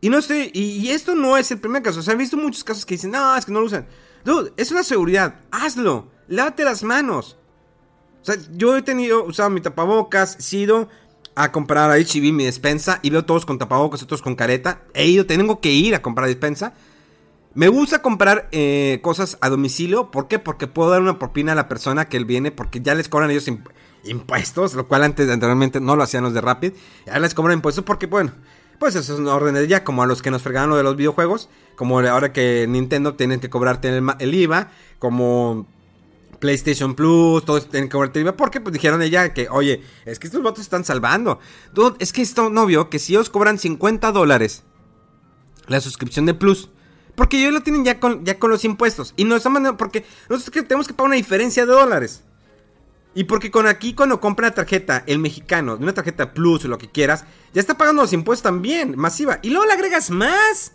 Y 0.00 0.08
no 0.08 0.16
estoy, 0.16 0.50
y, 0.54 0.88
esto 0.88 1.14
no 1.14 1.36
es 1.36 1.50
el 1.50 1.60
primer 1.60 1.82
caso. 1.82 2.00
O 2.00 2.02
sea, 2.02 2.14
he 2.14 2.16
visto 2.16 2.38
muchos 2.38 2.64
casos 2.64 2.86
que 2.86 2.94
dicen, 2.94 3.10
no, 3.10 3.36
es 3.36 3.44
que 3.44 3.52
no 3.52 3.60
lo 3.60 3.66
usan. 3.66 3.86
Dude, 4.24 4.54
es 4.56 4.70
una 4.70 4.82
seguridad, 4.82 5.42
hazlo, 5.50 6.10
lávate 6.26 6.64
las 6.64 6.82
manos. 6.82 7.36
O 8.22 8.24
sea, 8.24 8.36
yo 8.52 8.74
he 8.78 8.80
tenido, 8.80 9.24
usado 9.24 9.50
mi 9.50 9.60
tapabocas, 9.60 10.38
sido 10.38 10.88
a 11.34 11.52
comprar 11.52 11.90
a 11.90 11.96
HB 11.96 12.32
mi 12.32 12.44
despensa 12.44 13.00
y 13.02 13.10
veo 13.10 13.24
todos 13.24 13.46
con 13.46 13.58
tapabocas, 13.58 14.02
otros 14.02 14.22
con 14.22 14.36
careta. 14.36 14.82
He 14.94 15.06
ido, 15.06 15.26
tengo 15.26 15.60
que 15.60 15.72
ir 15.72 15.94
a 15.94 16.02
comprar 16.02 16.28
despensa. 16.28 16.74
Me 17.54 17.68
gusta 17.68 18.02
comprar 18.02 18.48
eh, 18.52 19.00
cosas 19.02 19.38
a 19.40 19.48
domicilio. 19.48 20.10
¿Por 20.10 20.28
qué? 20.28 20.38
Porque 20.38 20.66
puedo 20.66 20.90
dar 20.90 21.02
una 21.02 21.18
propina 21.18 21.52
a 21.52 21.54
la 21.54 21.68
persona 21.68 22.08
que 22.08 22.16
él 22.16 22.24
viene, 22.24 22.50
porque 22.50 22.80
ya 22.80 22.94
les 22.94 23.08
cobran 23.08 23.30
ellos 23.30 23.48
impuestos, 24.04 24.74
lo 24.74 24.88
cual 24.88 25.04
antes 25.04 25.30
anteriormente 25.30 25.80
no 25.80 25.96
lo 25.96 26.02
hacían 26.02 26.24
los 26.24 26.34
de 26.34 26.40
Rapid. 26.40 26.72
Ahora 27.06 27.20
les 27.20 27.34
cobran 27.34 27.58
impuestos 27.58 27.84
porque, 27.84 28.06
bueno, 28.06 28.32
pues 28.78 28.96
eso 28.96 29.14
es 29.14 29.20
una 29.20 29.34
orden 29.34 29.54
de 29.54 29.68
ya, 29.68 29.84
como 29.84 30.02
a 30.02 30.06
los 30.06 30.20
que 30.20 30.32
nos 30.32 30.42
fregaron 30.42 30.70
lo 30.70 30.76
de 30.76 30.82
los 30.82 30.96
videojuegos, 30.96 31.48
como 31.76 32.00
ahora 32.00 32.32
que 32.32 32.66
Nintendo 32.68 33.14
tienen 33.14 33.40
que 33.40 33.50
cobrarte 33.50 33.88
el 34.18 34.34
IVA, 34.34 34.70
como 34.98 35.66
PlayStation 36.44 36.94
Plus, 36.94 37.42
todos 37.46 37.70
tienen 37.70 37.88
que 37.88 37.92
cobrarte 37.92 38.20
IVA, 38.20 38.36
porque 38.36 38.60
pues 38.60 38.74
dijeron 38.74 39.00
ella 39.00 39.32
que, 39.32 39.48
oye, 39.48 39.82
es 40.04 40.18
que 40.18 40.26
estos 40.26 40.42
votos 40.42 40.60
están 40.60 40.84
salvando. 40.84 41.40
es 41.98 42.12
que 42.12 42.20
esto 42.20 42.50
no 42.50 42.66
vio 42.66 42.90
que 42.90 42.98
si 42.98 43.14
ellos 43.14 43.30
cobran 43.30 43.58
50 43.58 44.12
dólares 44.12 44.62
la 45.68 45.80
suscripción 45.80 46.26
de 46.26 46.34
Plus, 46.34 46.68
porque 47.14 47.40
ellos 47.40 47.54
lo 47.54 47.62
tienen 47.62 47.82
ya 47.82 47.98
con, 47.98 48.26
ya 48.26 48.38
con 48.38 48.50
los 48.50 48.66
impuestos, 48.66 49.14
y 49.16 49.24
no 49.24 49.36
están 49.36 49.74
porque 49.78 50.04
nosotros 50.28 50.66
tenemos 50.68 50.86
que 50.86 50.92
pagar 50.92 51.06
una 51.06 51.16
diferencia 51.16 51.64
de 51.64 51.72
dólares. 51.72 52.24
Y 53.14 53.24
porque 53.24 53.50
con 53.50 53.66
aquí 53.66 53.94
cuando 53.94 54.20
compra 54.20 54.48
la 54.48 54.54
tarjeta, 54.54 55.02
el 55.06 55.20
mexicano, 55.20 55.78
una 55.80 55.94
tarjeta 55.94 56.34
Plus 56.34 56.66
o 56.66 56.68
lo 56.68 56.76
que 56.76 56.90
quieras, 56.90 57.24
ya 57.54 57.60
está 57.62 57.78
pagando 57.78 58.02
los 58.02 58.12
impuestos 58.12 58.42
también, 58.42 58.98
masiva. 58.98 59.38
Y 59.40 59.48
luego 59.48 59.64
le 59.64 59.72
agregas 59.72 60.10
más. 60.10 60.72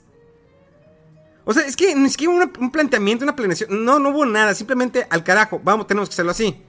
O 1.50 1.54
sea, 1.54 1.66
es 1.66 1.76
que 1.76 1.96
ni 1.96 2.12
siquiera 2.12 2.48
un 2.60 2.70
planteamiento, 2.70 3.26
una 3.26 3.36
planeación. 3.36 3.84
No, 3.84 3.98
no 3.98 4.10
hubo 4.10 4.24
nada. 4.24 4.54
Simplemente 4.54 5.08
al 5.10 5.24
carajo. 5.24 5.60
Vamos, 5.64 5.88
tenemos 5.88 6.08
que 6.08 6.14
hacerlo 6.14 6.30
así. 6.30 6.64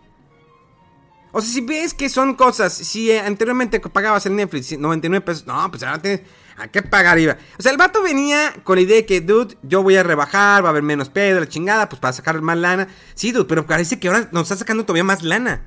O 1.32 1.42
sea, 1.42 1.52
si 1.52 1.60
ves 1.60 1.92
que 1.92 2.08
son 2.08 2.34
cosas, 2.34 2.72
si 2.72 3.10
eh, 3.10 3.20
anteriormente 3.20 3.78
pagabas 3.78 4.24
el 4.24 4.36
Netflix 4.36 4.78
99 4.78 5.22
pesos, 5.22 5.46
no, 5.46 5.70
pues 5.70 5.82
ahora 5.82 6.00
tienes 6.00 6.22
a 6.56 6.68
qué 6.68 6.80
pagar 6.80 7.18
IVA. 7.18 7.36
O 7.58 7.62
sea, 7.62 7.72
el 7.72 7.76
vato 7.76 8.02
venía 8.02 8.54
con 8.64 8.76
la 8.76 8.80
idea 8.80 8.96
de 8.96 9.04
que, 9.04 9.20
dude, 9.20 9.54
yo 9.62 9.82
voy 9.82 9.96
a 9.96 10.02
rebajar, 10.02 10.64
va 10.64 10.68
a 10.68 10.70
haber 10.70 10.82
menos 10.82 11.10
pedo, 11.10 11.40
la 11.40 11.46
chingada, 11.46 11.90
pues 11.90 12.00
para 12.00 12.14
sacar 12.14 12.40
más 12.40 12.56
lana. 12.56 12.88
Sí, 13.12 13.32
dude, 13.32 13.44
pero 13.44 13.66
parece 13.66 14.00
que 14.00 14.08
ahora 14.08 14.30
nos 14.32 14.44
está 14.44 14.56
sacando 14.56 14.86
todavía 14.86 15.04
más 15.04 15.22
lana. 15.22 15.62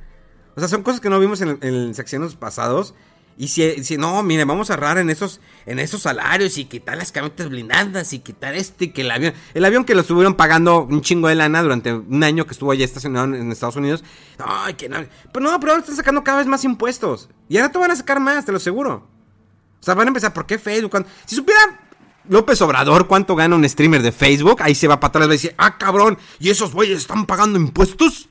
O 0.56 0.60
sea, 0.60 0.68
son 0.68 0.82
cosas 0.82 1.00
que 1.00 1.12
no 1.12 1.20
vimos 1.20 1.40
en, 1.42 1.60
en 1.62 1.94
secciones 1.94 2.34
pasados. 2.34 2.96
Y 3.38 3.48
si, 3.48 3.98
no, 3.98 4.22
mire, 4.22 4.46
vamos 4.46 4.70
a 4.70 4.74
ahorrar 4.74 4.98
en 5.00 5.10
esos, 5.10 5.42
en 5.66 5.80
esos 5.80 6.04
salarios 6.04 6.58
y 6.58 6.66
quitar 6.66 6.98
las 6.98 7.12
camionetas 7.12 7.50
blindadas 7.50 8.14
y 8.14 8.20
quitar 8.20 8.54
este, 8.54 8.94
que 8.94 9.02
el 9.02 9.12
avión. 9.12 9.34
El 9.54 9.66
avión 9.66 9.86
que 9.86 9.96
lo 9.96 10.02
estuvieron 10.02 10.36
pagando 10.36 10.84
un 10.84 11.02
chingo 11.02 11.28
de 11.28 11.36
lana 11.36 11.64
durante 11.64 11.94
un 11.94 12.24
año 12.24 12.46
que 12.46 12.52
estuvo 12.52 12.72
allá 12.72 12.86
estacionado 12.86 13.34
en 13.34 13.52
Estados 13.52 13.76
Unidos. 13.76 14.04
Ay, 14.38 14.76
que 14.76 14.88
no. 14.88 14.98
Pero 15.32 15.46
no, 15.46 15.60
pero 15.60 15.72
ahora 15.72 15.82
están 15.82 15.96
sacando 15.96 16.24
cada 16.24 16.40
vez 16.40 16.48
más 16.48 16.64
impuestos. 16.64 17.30
Y 17.50 17.58
ahora 17.58 17.72
te 17.72 17.80
van 17.80 17.92
a 17.92 17.96
sacar 17.96 18.20
más, 18.20 18.46
te 18.46 18.52
lo 18.52 18.58
aseguro. 18.58 19.08
O 19.80 19.84
sea, 19.84 19.96
van 19.96 20.08
a 20.08 20.10
empezar, 20.10 20.32
¿por 20.34 20.46
qué 20.46 20.60
Facebook? 20.60 21.06
Si 21.26 21.36
supiera 21.36 21.60
López 22.30 22.62
Obrador 22.62 23.08
cuánto 23.08 23.36
gana 23.36 23.56
un 23.56 23.68
streamer 23.68 24.02
de 24.02 24.12
Facebook, 24.12 24.62
ahí 24.62 24.76
se 24.76 24.88
va 24.88 25.00
para 25.00 25.26
atrás 25.26 25.44
y 25.44 25.48
va 25.48 25.54
ah, 25.58 25.78
cabrón, 25.78 26.18
¿y 26.40 26.50
esos 26.50 26.74
güeyes 26.74 27.00
están 27.00 27.26
pagando 27.26 27.60
impuestos? 27.60 28.30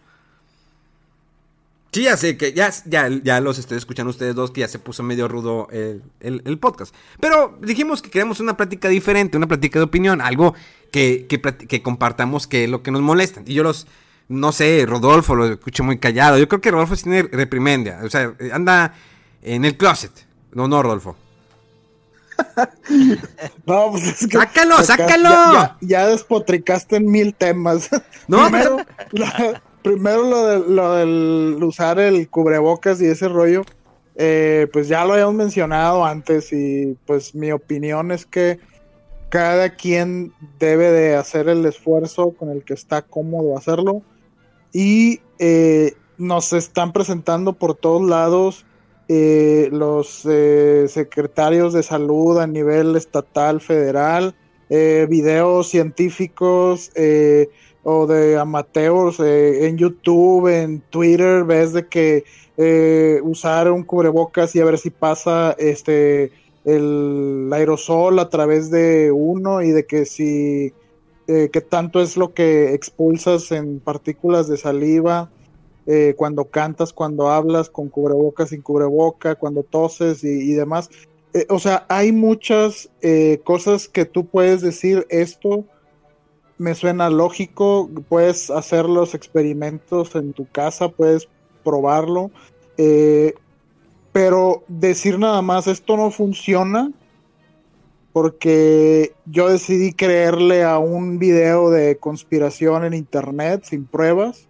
Sí, 1.92 2.04
ya 2.04 2.16
sé 2.16 2.38
que 2.38 2.54
ya, 2.54 2.70
ya, 2.86 3.10
ya 3.22 3.40
los 3.42 3.58
estoy 3.58 3.76
escuchando 3.76 4.08
ustedes 4.08 4.34
dos, 4.34 4.50
que 4.50 4.60
ya 4.60 4.68
se 4.68 4.78
puso 4.78 5.02
medio 5.02 5.28
rudo 5.28 5.68
el, 5.70 6.58
podcast. 6.58 6.94
Pero 7.20 7.58
dijimos 7.60 8.00
que 8.00 8.08
queremos 8.08 8.40
una 8.40 8.56
plática 8.56 8.88
diferente, 8.88 9.36
una 9.36 9.46
plática 9.46 9.78
de 9.78 9.84
opinión, 9.84 10.22
algo 10.22 10.54
que, 10.90 11.26
que, 11.28 11.82
compartamos 11.82 12.46
que 12.46 12.64
es 12.64 12.70
lo 12.70 12.82
que 12.82 12.90
nos 12.90 13.02
molesta. 13.02 13.42
Y 13.44 13.52
yo 13.52 13.62
los, 13.62 13.86
no 14.28 14.52
sé, 14.52 14.86
Rodolfo 14.86 15.34
lo 15.34 15.44
escucho 15.44 15.84
muy 15.84 15.98
callado. 15.98 16.38
Yo 16.38 16.48
creo 16.48 16.62
que 16.62 16.70
Rodolfo 16.70 16.96
tiene 16.96 17.24
reprimendia, 17.24 18.00
o 18.02 18.08
sea, 18.08 18.32
anda 18.52 18.94
en 19.42 19.66
el 19.66 19.76
closet. 19.76 20.12
No, 20.52 20.68
no, 20.68 20.82
Rodolfo. 20.82 21.14
no, 23.66 23.90
pues 23.90 24.06
es 24.06 24.28
que. 24.28 24.38
¡Sácalo, 24.38 24.82
sácalo! 24.82 25.76
Ya, 25.82 26.06
despotricaste 26.06 26.96
en 26.96 27.10
mil 27.10 27.34
temas. 27.34 27.90
No, 28.28 28.48
pero 28.50 28.78
primero 29.82 30.22
lo, 30.24 30.46
de, 30.46 30.68
lo 30.68 30.94
del 30.94 31.62
usar 31.62 31.98
el 31.98 32.28
cubrebocas 32.28 33.00
y 33.00 33.06
ese 33.06 33.28
rollo, 33.28 33.62
eh, 34.14 34.68
pues 34.72 34.88
ya 34.88 35.04
lo 35.04 35.14
habíamos 35.14 35.34
mencionado 35.34 36.04
antes 36.04 36.52
y 36.52 36.96
pues 37.06 37.34
mi 37.34 37.50
opinión 37.50 38.10
es 38.12 38.26
que 38.26 38.58
cada 39.30 39.74
quien 39.74 40.32
debe 40.58 40.90
de 40.90 41.16
hacer 41.16 41.48
el 41.48 41.64
esfuerzo 41.64 42.32
con 42.32 42.50
el 42.50 42.62
que 42.64 42.74
está 42.74 43.02
cómodo 43.02 43.56
hacerlo 43.56 44.02
y 44.72 45.20
eh, 45.38 45.94
nos 46.18 46.52
están 46.52 46.92
presentando 46.92 47.54
por 47.54 47.74
todos 47.74 48.02
lados 48.02 48.66
eh, 49.08 49.68
los 49.72 50.26
secretarios 50.88 51.72
de 51.72 51.82
salud 51.82 52.38
a 52.38 52.46
nivel 52.46 52.96
estatal, 52.96 53.60
federal, 53.60 54.34
videos 54.70 55.68
científicos, 55.68 56.90
o 57.84 58.06
de 58.06 58.38
amateurs 58.38 59.18
eh, 59.20 59.66
en 59.66 59.76
YouTube, 59.76 60.48
en 60.48 60.80
Twitter, 60.80 61.44
ves 61.44 61.72
de 61.72 61.86
que 61.86 62.24
eh, 62.56 63.20
usar 63.22 63.70
un 63.70 63.82
cubrebocas 63.82 64.54
y 64.54 64.60
a 64.60 64.64
ver 64.64 64.78
si 64.78 64.90
pasa 64.90 65.54
este 65.58 66.32
el 66.64 67.50
aerosol 67.52 68.20
a 68.20 68.28
través 68.28 68.70
de 68.70 69.10
uno 69.10 69.62
y 69.62 69.72
de 69.72 69.84
que 69.84 70.04
si 70.04 70.72
eh, 71.26 71.50
que 71.52 71.60
tanto 71.60 72.00
es 72.00 72.16
lo 72.16 72.34
que 72.34 72.74
expulsas 72.74 73.50
en 73.50 73.80
partículas 73.80 74.48
de 74.48 74.56
saliva 74.56 75.30
cuando 76.16 76.44
cantas, 76.44 76.92
cuando 76.92 77.28
hablas 77.28 77.68
con 77.68 77.88
cubrebocas, 77.88 78.50
sin 78.50 78.62
cubreboca, 78.62 79.34
cuando 79.34 79.64
toses 79.64 80.22
y, 80.22 80.28
y 80.28 80.52
demás. 80.52 80.88
o 81.48 81.58
sea, 81.58 81.86
hay 81.88 82.12
muchas 82.12 82.88
cosas 83.42 83.88
que 83.88 84.04
tú 84.04 84.26
puedes 84.26 84.60
decir 84.60 85.04
esto 85.10 85.64
me 86.62 86.76
suena 86.76 87.10
lógico, 87.10 87.90
puedes 88.08 88.48
hacer 88.50 88.86
los 88.86 89.14
experimentos 89.14 90.14
en 90.14 90.32
tu 90.32 90.46
casa, 90.46 90.88
puedes 90.88 91.28
probarlo, 91.64 92.30
eh, 92.78 93.34
pero 94.12 94.62
decir 94.68 95.18
nada 95.18 95.42
más 95.42 95.66
esto 95.66 95.96
no 95.96 96.12
funciona 96.12 96.92
porque 98.12 99.12
yo 99.26 99.48
decidí 99.48 99.92
creerle 99.92 100.62
a 100.62 100.78
un 100.78 101.18
video 101.18 101.70
de 101.70 101.96
conspiración 101.96 102.84
en 102.84 102.94
internet 102.94 103.64
sin 103.64 103.84
pruebas, 103.84 104.46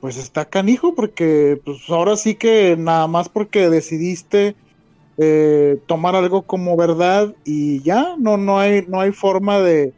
pues 0.00 0.16
está 0.16 0.44
canijo 0.44 0.94
porque 0.94 1.60
pues 1.64 1.78
ahora 1.88 2.16
sí 2.16 2.36
que 2.36 2.76
nada 2.78 3.08
más 3.08 3.28
porque 3.28 3.68
decidiste 3.68 4.54
eh, 5.18 5.78
tomar 5.86 6.14
algo 6.14 6.42
como 6.42 6.76
verdad 6.76 7.34
y 7.44 7.82
ya 7.82 8.14
no 8.16 8.36
no 8.36 8.60
hay 8.60 8.84
no 8.86 9.00
hay 9.00 9.10
forma 9.10 9.58
de 9.58 9.92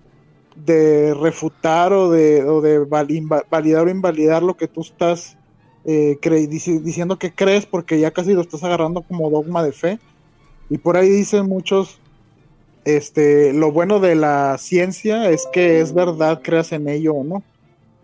de 0.57 1.15
refutar 1.15 1.93
o 1.93 2.11
de, 2.11 2.45
o 2.45 2.61
de 2.61 2.79
validar 2.79 3.87
o 3.87 3.91
invalidar 3.91 4.43
lo 4.43 4.57
que 4.57 4.69
tú 4.69 4.83
estás 4.83 5.37
eh, 5.85 6.19
diciendo 6.49 7.19
que 7.19 7.35
crees 7.35 7.67
porque 7.67 7.99
ya 7.99 8.11
casi 8.11 8.35
lo 8.35 8.41
estás 8.41 8.63
agarrando 8.63 9.03
como 9.03 9.31
dogma 9.31 9.63
de 9.63 9.73
fe. 9.73 9.99
Y 10.71 10.79
por 10.79 10.97
ahí 10.97 11.09
dicen 11.09 11.47
muchos, 11.47 11.99
este, 12.85 13.53
lo 13.53 13.73
bueno 13.73 14.01
de 14.01 14.15
la 14.15 14.57
ciencia 14.59 15.31
es 15.31 15.47
que 15.53 15.81
es 15.81 15.93
verdad, 15.93 16.41
creas 16.43 16.73
en 16.73 16.89
ello 16.89 17.15
o 17.15 17.25
no. 17.25 17.43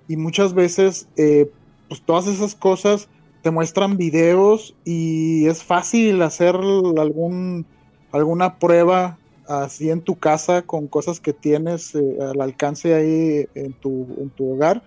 Y 0.09 0.17
muchas 0.17 0.55
veces, 0.55 1.09
eh, 1.17 1.51
pues 1.89 2.03
todas 2.03 2.27
esas 2.27 2.55
cosas 2.55 3.09
te 3.43 3.51
muestran 3.51 3.97
videos 3.97 4.75
y 4.85 5.47
es 5.47 5.63
fácil 5.63 6.23
hacer 6.23 6.57
algún 6.57 7.67
alguna 8.11 8.59
prueba 8.59 9.19
así 9.49 9.91
en 9.91 10.03
tu 10.03 10.17
casa 10.17 10.63
con 10.63 10.87
cosas 10.87 11.21
que 11.21 11.33
tienes 11.33 11.95
eh, 11.95 12.19
al 12.21 12.41
alcance 12.41 12.95
ahí 12.95 13.47
en 13.55 13.73
tu, 13.73 14.07
en 14.21 14.31
tu 14.31 14.53
hogar, 14.53 14.83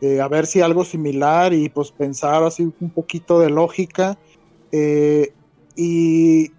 eh, 0.00 0.20
a 0.20 0.28
ver 0.28 0.46
si 0.46 0.60
algo 0.60 0.84
similar 0.84 1.52
y 1.52 1.68
pues 1.68 1.90
pensar 1.90 2.42
así 2.44 2.72
un 2.80 2.90
poquito 2.90 3.40
de 3.40 3.50
lógica. 3.50 4.16
Eh, 4.70 5.32
y 5.76 6.52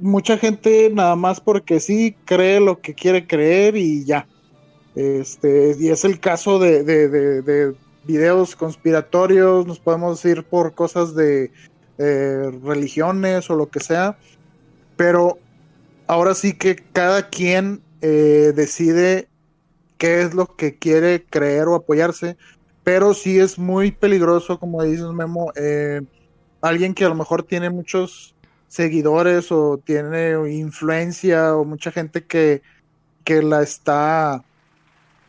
mucha 0.00 0.38
gente 0.38 0.90
nada 0.92 1.16
más 1.16 1.40
porque 1.40 1.80
sí 1.80 2.16
cree 2.24 2.60
lo 2.60 2.80
que 2.80 2.94
quiere 2.94 3.26
creer 3.26 3.76
y 3.76 4.04
ya. 4.04 4.28
Este, 4.94 5.74
y 5.78 5.88
es 5.88 6.04
el 6.04 6.20
caso 6.20 6.58
de, 6.58 6.84
de, 6.84 7.08
de, 7.08 7.74
videos 8.04 8.56
conspiratorios, 8.56 9.64
nos 9.64 9.78
podemos 9.78 10.24
ir 10.24 10.42
por 10.42 10.74
cosas 10.74 11.14
de 11.14 11.52
religiones 12.64 13.48
o 13.48 13.54
lo 13.54 13.68
que 13.70 13.78
sea, 13.78 14.18
pero 14.96 15.38
ahora 16.06 16.34
sí 16.34 16.54
que 16.54 16.76
cada 16.76 17.28
quien 17.28 17.82
eh, 18.00 18.52
decide 18.54 19.28
qué 19.98 20.22
es 20.22 20.34
lo 20.34 20.56
que 20.56 20.76
quiere 20.76 21.24
creer 21.24 21.68
o 21.68 21.74
apoyarse, 21.74 22.36
pero 22.84 23.14
sí 23.14 23.38
es 23.38 23.58
muy 23.58 23.92
peligroso, 23.92 24.58
como 24.58 24.82
dices 24.82 25.06
Memo, 25.06 25.52
eh, 25.54 26.02
alguien 26.60 26.94
que 26.94 27.04
a 27.04 27.08
lo 27.08 27.14
mejor 27.14 27.44
tiene 27.44 27.70
muchos 27.70 28.34
seguidores 28.68 29.52
o 29.52 29.78
tiene 29.78 30.32
influencia 30.50 31.54
o 31.54 31.64
mucha 31.64 31.92
gente 31.92 32.24
que, 32.24 32.62
que 33.22 33.42
la 33.42 33.62
está 33.62 34.42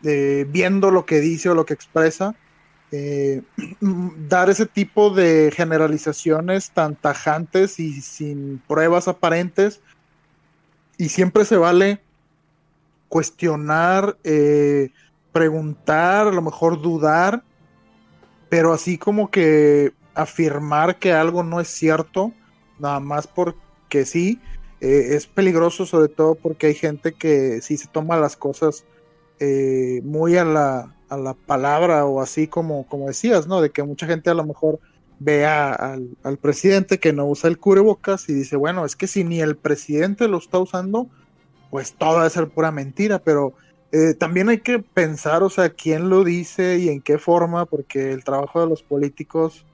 eh, 0.04 0.46
viendo 0.50 0.90
lo 0.90 1.06
que 1.06 1.20
dice 1.20 1.50
o 1.50 1.56
lo 1.56 1.66
que 1.66 1.74
expresa, 1.74 2.36
dar 4.30 4.52
ese 4.52 4.68
tipo 4.68 5.10
de 5.10 5.52
generalizaciones 5.56 6.70
tan 6.72 6.96
tajantes 6.96 7.80
y 7.80 8.02
sin 8.02 8.62
pruebas 8.68 9.08
aparentes, 9.08 9.82
y 10.98 11.10
siempre 11.10 11.46
se 11.46 11.58
vale 11.58 12.02
cuestionar, 13.10 14.18
eh, 14.24 14.90
preguntar, 15.32 16.28
a 16.28 16.32
lo 16.32 16.42
mejor 16.42 16.82
dudar, 16.82 17.44
pero 18.50 18.74
así 18.74 18.98
como 18.98 19.30
que 19.30 19.94
afirmar 20.14 21.00
que 21.00 21.14
algo 21.14 21.44
no 21.44 21.60
es 21.60 21.68
cierto, 21.68 22.34
nada 22.80 23.00
más 23.00 23.28
porque 23.28 24.06
sí, 24.06 24.42
eh, 24.82 25.16
es 25.16 25.28
peligroso 25.28 25.86
sobre 25.86 26.08
todo 26.08 26.36
porque 26.36 26.68
hay 26.68 26.76
gente 26.76 27.14
que 27.14 27.62
sí 27.62 27.78
se 27.78 27.88
toma 27.88 28.18
las 28.18 28.36
cosas 28.36 28.86
eh, 29.40 30.02
muy 30.04 30.38
a 30.38 30.46
la, 30.46 30.96
a 31.10 31.18
la 31.18 31.34
palabra 31.34 32.06
o 32.06 32.22
así 32.22 32.48
como, 32.48 32.88
como 32.88 33.08
decías, 33.08 33.48
¿no? 33.48 33.62
De 33.62 33.70
que 33.72 33.84
mucha 33.84 34.08
gente 34.08 34.30
a 34.30 34.34
lo 34.36 34.46
mejor 34.46 34.80
ve 35.24 35.46
al, 35.46 36.38
presidente 36.42 37.00
que 37.00 37.14
no 37.14 37.26
usa 37.26 37.50
el 37.50 37.58
cubrebocas 37.58 38.28
y 38.30 38.34
dice, 38.34 38.56
bueno, 38.56 38.86
es 38.86 38.96
que 38.96 39.08
si 39.08 39.24
ni 39.24 39.40
el 39.40 39.56
presidente 39.56 40.28
lo 40.28 40.38
está 40.38 40.60
usando, 40.60 41.08
pues 41.70 41.94
todo 41.94 42.18
debe 42.18 42.30
ser 42.30 42.50
pura 42.50 42.72
mentira, 42.72 43.20
pero 43.20 43.54
eh, 43.92 44.14
también 44.14 44.50
hay 44.50 44.60
que 44.60 44.80
pensar, 44.80 45.44
o 45.44 45.50
sea, 45.50 45.70
quién 45.70 46.10
lo 46.10 46.24
dice 46.24 46.78
y 46.78 46.90
en 46.90 47.02
qué 47.02 47.18
forma, 47.18 47.66
porque 47.66 48.12
el 48.12 48.24
trabajo 48.24 48.60
de 48.60 48.68
los 48.68 48.84
políticos 48.84 49.66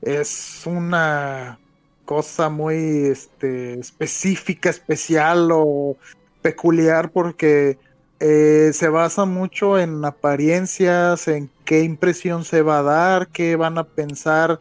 es 0.00 0.62
una 0.66 1.58
cosa 2.04 2.48
muy 2.50 3.06
este, 3.06 3.78
específica, 3.80 4.70
especial 4.70 5.48
o 5.52 5.96
peculiar, 6.42 7.10
porque 7.10 7.78
eh, 8.20 8.70
se 8.72 8.88
basa 8.88 9.24
mucho 9.24 9.78
en 9.78 10.04
apariencias, 10.04 11.26
en 11.26 11.50
qué 11.64 11.82
impresión 11.82 12.44
se 12.44 12.62
va 12.62 12.78
a 12.78 12.82
dar, 12.82 13.28
qué 13.28 13.56
van 13.56 13.78
a 13.78 13.84
pensar 13.84 14.60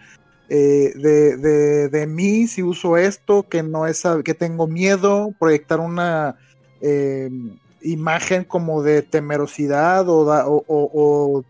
eh, 0.49 0.94
de, 0.95 1.90
de, 1.90 2.07
mí 2.07 2.48
si 2.48 2.64
uso 2.64 2.98
esto, 2.98 3.48
que 3.48 3.64
no 3.64 3.88
es 3.88 4.03
que 4.24 4.34
tengo 4.34 4.68
miedo, 4.68 5.34
proyectar 5.40 5.80
una 5.80 6.36
eh, 6.82 7.30
imagen 7.82 8.44
como 8.44 8.84
de 8.84 9.02
temerosidad 9.02 10.06
o, 10.07 11.44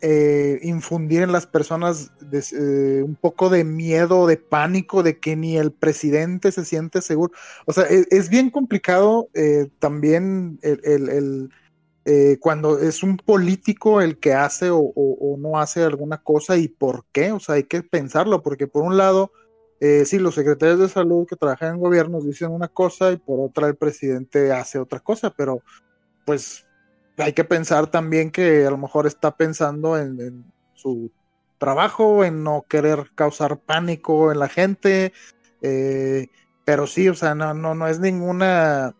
eh, 0.00 0.58
infundir 0.62 1.22
en 1.22 1.30
las 1.30 1.46
personas 1.46 2.10
un 3.04 3.16
poco 3.20 3.50
de 3.50 3.62
miedo, 3.62 4.26
de 4.26 4.38
pánico, 4.38 5.02
de 5.02 5.18
que 5.18 5.36
ni 5.36 5.56
el 5.56 5.70
presidente 5.70 6.50
se 6.50 6.64
siente 6.64 7.02
seguro. 7.02 7.32
O 7.66 7.72
sea, 7.72 7.84
e, 7.84 8.06
es, 8.10 8.28
bien 8.28 8.50
complicado 8.50 9.28
también 9.78 10.58
el 10.62 11.50
eh, 12.04 12.38
cuando 12.40 12.78
es 12.78 13.04
un 13.04 13.16
político 13.16 14.00
el 14.00 14.18
que 14.18 14.34
hace 14.34 14.70
o, 14.72 15.36
no 15.38 15.58
hace 15.58 15.84
alguna 15.84 16.18
cosa 16.18 16.56
y 16.56 16.68
por 16.68 17.04
qué, 17.12 17.32
o 17.32 17.38
sea, 17.38 17.56
hay 17.56 17.64
que 17.64 17.82
pensarlo, 17.82 18.42
porque 18.42 18.66
por 18.66 18.82
un 18.82 18.96
lado, 18.96 19.32
eh, 19.80 20.04
sí, 20.04 20.18
los 20.18 20.34
secretarios 20.34 20.80
de 20.80 20.88
salud 20.88 21.26
que 21.26 21.36
trabajan 21.36 21.74
en 21.74 21.80
gobiernos 21.80 22.24
dicen 22.24 22.50
una 22.50 22.68
cosa 22.68 23.12
y 23.12 23.16
por 23.18 23.40
otra 23.40 23.68
el 23.68 23.76
presidente 23.76 24.52
hace 24.52 24.78
otra 24.78 25.00
cosa, 25.00 25.30
pero 25.30 25.62
pues 26.26 26.66
hay 27.18 27.32
que 27.32 27.44
pensar 27.44 27.88
también 27.88 28.30
que 28.30 28.66
a 28.66 28.70
lo 28.70 28.78
mejor 28.78 29.06
está 29.06 29.36
pensando 29.36 29.96
en, 29.96 30.44
su 30.74 31.12
trabajo, 31.58 32.24
en 32.24 32.42
no 32.42 32.64
querer 32.68 33.12
causar 33.14 33.60
pánico 33.60 34.32
en 34.32 34.40
la 34.40 34.48
gente, 34.48 35.12
eh, 35.60 36.26
pero 36.64 36.88
sí, 36.88 37.08
o 37.08 37.14
sea, 37.14 37.36
no, 37.36 37.54
no, 37.54 37.76
no 37.76 37.86
es 37.86 38.00
ninguna 38.00 38.96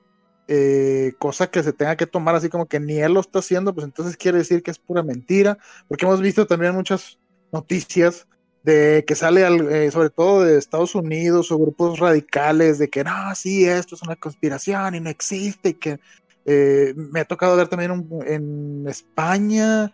eh, 0.48 1.12
cosa 1.19 1.51
que 1.51 1.62
se 1.62 1.73
tenga 1.73 1.97
que 1.97 2.06
tomar 2.06 2.35
así 2.35 2.48
como 2.48 2.66
que 2.66 2.81
ni 2.81 2.98
él 2.98 3.14
lo 3.14 3.20
está 3.20 3.39
haciendo, 3.39 3.74
pues 3.74 3.85
entonces 3.85 4.16
quiere 4.16 4.39
decir 4.39 4.62
que 4.62 4.70
es 4.70 4.78
pura 4.78 5.02
mentira, 5.02 5.59
porque 5.89 6.05
hemos 6.05 6.20
visto 6.20 6.47
también 6.47 6.74
muchas 6.74 7.19
noticias 7.52 8.27
de 8.62 9.05
que 9.06 9.14
sale 9.14 9.43
eh, 9.86 9.90
sobre 9.90 10.10
todo 10.10 10.43
de 10.43 10.59
Estados 10.59 10.94
Unidos 10.94 11.51
o 11.51 11.59
grupos 11.59 11.98
radicales 11.98 12.78
de 12.78 12.89
que 12.89 13.05
no, 13.05 13.35
sí, 13.35 13.64
esto 13.64 13.94
es 13.94 14.02
una 14.02 14.16
conspiración 14.16 14.94
y 14.94 15.01
no 15.01 15.10
existe 15.10 15.78
que 15.78 15.98
eh, 16.44 16.94
me 16.97 17.20
ha 17.20 17.24
tocado 17.24 17.56
ver 17.56 17.69
también 17.69 18.09
en 18.27 18.85
España 18.89 19.93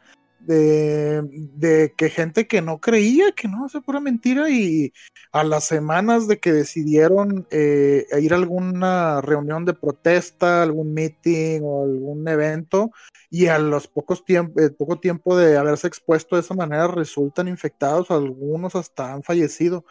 de, 0.49 1.93
que 1.97 2.09
gente 2.09 2.47
que 2.47 2.63
no 2.63 2.81
creía, 2.81 3.33
que 3.33 3.49
no, 3.49 3.67
es 3.67 3.73
pura 3.85 4.01
mentira, 4.01 4.49
y 4.49 4.93
a 5.31 5.45
las 5.45 5.65
semanas 5.65 6.27
de 6.27 6.39
que 6.39 6.53
decidieron 6.53 7.47
eh, 7.51 8.07
ir 8.21 8.33
a 8.33 8.37
alguna 8.37 9.21
reunión 9.21 9.65
de 9.65 9.75
protesta, 9.75 10.63
algún 10.63 10.95
meeting 10.95 11.61
o 11.63 11.85
algún 11.85 12.27
evento, 12.29 12.91
y 13.31 13.49
a 13.49 13.59
los 13.59 13.89
pocos 13.89 14.25
tiempo, 14.25 14.59
eh, 14.61 14.71
poco 14.71 14.99
tiempo 14.99 15.37
de 15.37 15.59
haberse 15.59 15.87
expuesto 15.87 16.37
de 16.37 16.43
esa 16.43 16.55
manera 16.55 16.89
resultan 16.89 17.49
infectados, 17.49 18.11
algunos 18.11 18.75
hasta 18.75 19.13
han 19.13 19.23
fallecido. 19.23 19.85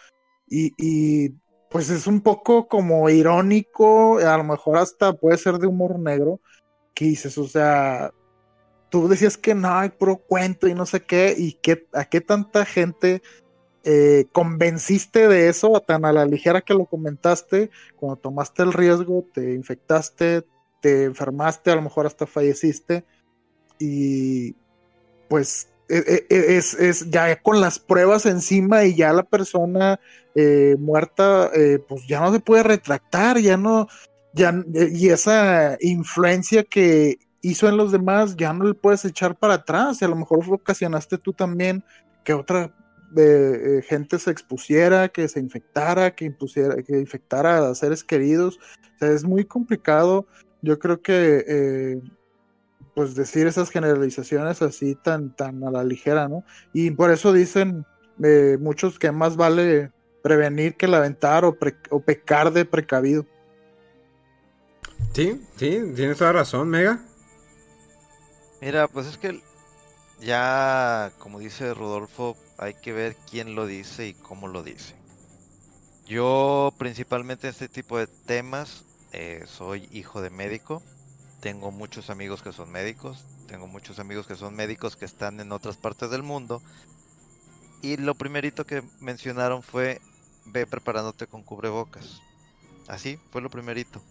Y, 0.50 0.74
y 0.78 1.36
pues 1.70 1.90
es 1.90 2.08
un 2.08 2.22
poco 2.22 2.68
como 2.68 3.10
irónico, 3.10 4.18
a 4.20 4.38
lo 4.38 4.44
mejor 4.44 4.78
hasta 4.78 5.14
puede 5.14 5.38
ser 5.38 5.60
de 5.60 5.68
humor 5.68 6.00
negro, 6.00 6.42
que 6.96 7.06
dices, 7.06 7.38
o 7.38 7.48
sea, 7.48 8.12
tú 8.90 9.08
decías 9.08 9.38
que 9.38 9.56
no, 9.56 9.70
hay 9.78 9.90
puro 9.90 10.18
cuento 10.18 10.68
y 10.68 10.74
no 10.74 10.86
sé 10.86 11.02
qué, 11.02 11.36
y 11.38 11.54
qué, 11.54 11.88
a 11.94 12.06
qué 12.06 12.22
tanta 12.22 12.66
gente 12.66 13.22
eh, 13.84 14.28
convenciste 14.32 15.28
de 15.28 15.50
eso, 15.50 15.80
tan 15.82 16.06
a 16.06 16.12
la 16.12 16.26
ligera 16.26 16.62
que 16.62 16.74
lo 16.74 16.86
comentaste, 16.86 17.70
cuando 17.96 18.18
tomaste 18.18 18.64
el 18.64 18.74
riesgo, 18.74 19.26
te 19.34 19.54
infectaste, 19.54 20.44
te 20.82 21.06
enfermaste, 21.06 21.72
a 21.72 21.76
lo 21.76 21.82
mejor 21.82 22.06
hasta 22.06 22.26
falleciste, 22.26 23.06
y 23.80 24.56
pues 25.30 25.70
e, 25.90 26.26
e, 26.30 26.36
e, 26.36 26.58
es, 26.58 27.10
ya 27.10 27.42
con 27.42 27.62
las 27.62 27.80
pruebas 27.80 28.26
encima 28.26 28.84
y 28.84 28.96
ya 28.96 29.14
la 29.14 29.24
persona 29.24 30.00
eh, 30.36 30.76
muerta, 30.80 31.50
eh, 31.54 31.80
pues 31.88 32.06
ya 32.08 32.20
no 32.20 32.34
se 32.34 32.40
puede 32.40 32.64
retractar, 32.64 33.40
ya 33.40 33.58
no, 33.58 33.88
ya, 34.34 34.54
y 34.92 35.10
esa 35.10 35.78
influencia 35.80 36.64
que, 36.64 37.20
hizo 37.42 37.68
en 37.68 37.78
los 37.78 37.92
demás, 37.92 38.36
ya 38.36 38.54
no 38.54 38.66
le 38.66 38.74
puedes 38.74 39.06
echar 39.06 39.38
para 39.38 39.56
atrás. 39.56 40.02
Y 40.02 40.06
a 40.06 40.08
lo 40.08 40.16
mejor 40.16 40.44
ocasionaste 40.50 41.18
tú 41.18 41.34
también 41.34 41.84
que 42.24 42.34
otra 42.34 42.74
eh, 43.16 43.78
eh, 43.80 43.82
gente 43.84 44.20
se 44.20 44.32
expusiera, 44.32 45.08
que 45.10 45.28
se 45.30 45.40
infectara, 45.40 46.14
que, 46.14 46.26
impusiera, 46.26 46.82
que 46.84 47.00
infectara 47.00 47.70
a 47.70 47.76
seres 47.76 48.04
queridos. 48.04 48.60
O 48.96 49.00
sea, 49.00 49.12
es 49.12 49.24
muy 49.24 49.46
complicado. 49.46 50.26
Yo 50.62 50.78
creo 50.80 51.02
que 51.02 51.46
eh, 51.48 52.02
pues 52.94 53.16
decir 53.16 53.48
esas 53.48 53.70
generalizaciones 53.70 54.62
así 54.62 54.96
tan, 54.96 55.36
tan 55.36 55.64
a 55.64 55.72
la 55.72 55.84
ligera, 55.84 56.28
¿no? 56.28 56.44
Y 56.74 56.92
por 56.92 57.12
eso 57.12 57.32
dicen 57.32 57.86
muchos 58.60 58.98
que 58.98 59.12
más 59.12 59.36
vale 59.36 59.92
prevenir 60.24 60.76
que 60.76 60.88
lamentar 60.88 61.46
o, 61.46 61.56
o 61.92 62.00
pecar 62.02 62.52
de 62.52 62.66
precavido. 62.66 63.26
Sí, 65.14 65.40
sí, 65.56 65.82
tienes 65.96 66.18
toda 66.18 66.32
razón, 66.32 66.70
Mega. 66.70 67.00
Mira, 68.62 68.88
pues 68.88 69.08
es 69.08 69.18
que 69.18 69.42
ya, 70.20 71.14
como 71.20 71.40
dice 71.40 71.74
Rodolfo, 71.74 72.38
hay 72.58 72.76
que 72.76 72.94
ver 72.94 73.18
quién 73.30 73.56
lo 73.56 73.68
dice 73.68 74.08
y 74.08 74.16
cómo 74.16 74.48
lo 74.48 74.64
dice. 74.64 74.96
Yo 76.06 76.74
principalmente 76.78 77.48
en 77.48 77.52
este 77.52 77.70
tipo 77.70 77.98
de 78.00 78.08
temas 78.08 78.86
eh, 79.12 79.44
soy 79.48 79.88
hijo 79.92 80.22
de 80.22 80.30
médico, 80.30 80.84
tengo 81.40 81.72
muchos 81.72 82.10
amigos 82.10 82.42
que 82.42 82.54
son 82.54 82.72
médicos, 82.72 83.28
tengo 83.48 83.68
muchos 83.68 84.00
amigos 84.00 84.28
que 84.28 84.36
son 84.36 84.56
médicos 84.56 84.96
que 84.98 85.06
están 85.06 85.40
en 85.40 85.52
otras 85.52 85.78
partes 85.78 86.10
del 86.10 86.24
mundo 86.24 86.62
Y 87.82 87.98
lo 87.98 88.16
primerito 88.16 88.66
que 88.66 88.84
mencionaron 89.00 89.64
fue, 89.64 90.02
ve 90.46 90.66
preparándote 90.68 91.28
con 91.28 91.44
cubrebocas. 91.44 92.22
Así, 92.88 93.20
fue 93.32 93.42
lo 93.42 93.50
primerito. 93.50 94.02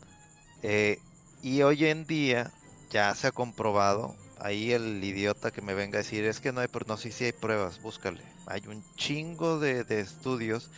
Eh, 0.63 1.01
y 1.43 1.63
hoy 1.63 1.87
en 1.87 2.07
día 2.07 2.53
ya 2.91 3.15
se 3.15 3.29
ha 3.29 3.33
comprobado, 3.33 4.17
ahí 4.39 4.73
el 4.73 5.03
idiota 5.03 5.51
que 5.51 5.63
me 5.63 5.75
venga 5.75 5.99
a 5.99 6.03
decir, 6.03 6.25
es 6.25 6.41
que 6.41 6.53
no 6.53 6.61
hay, 6.61 6.69
no, 6.87 6.97
sí, 6.97 7.13
sí 7.13 7.25
hay 7.25 7.33
pruebas, 7.33 7.81
búscale. 7.81 8.23
Hay 8.47 8.63
un 8.67 8.85
chingo 8.97 9.59
de, 9.59 9.85
de 9.85 10.01
estudios, 10.01 10.71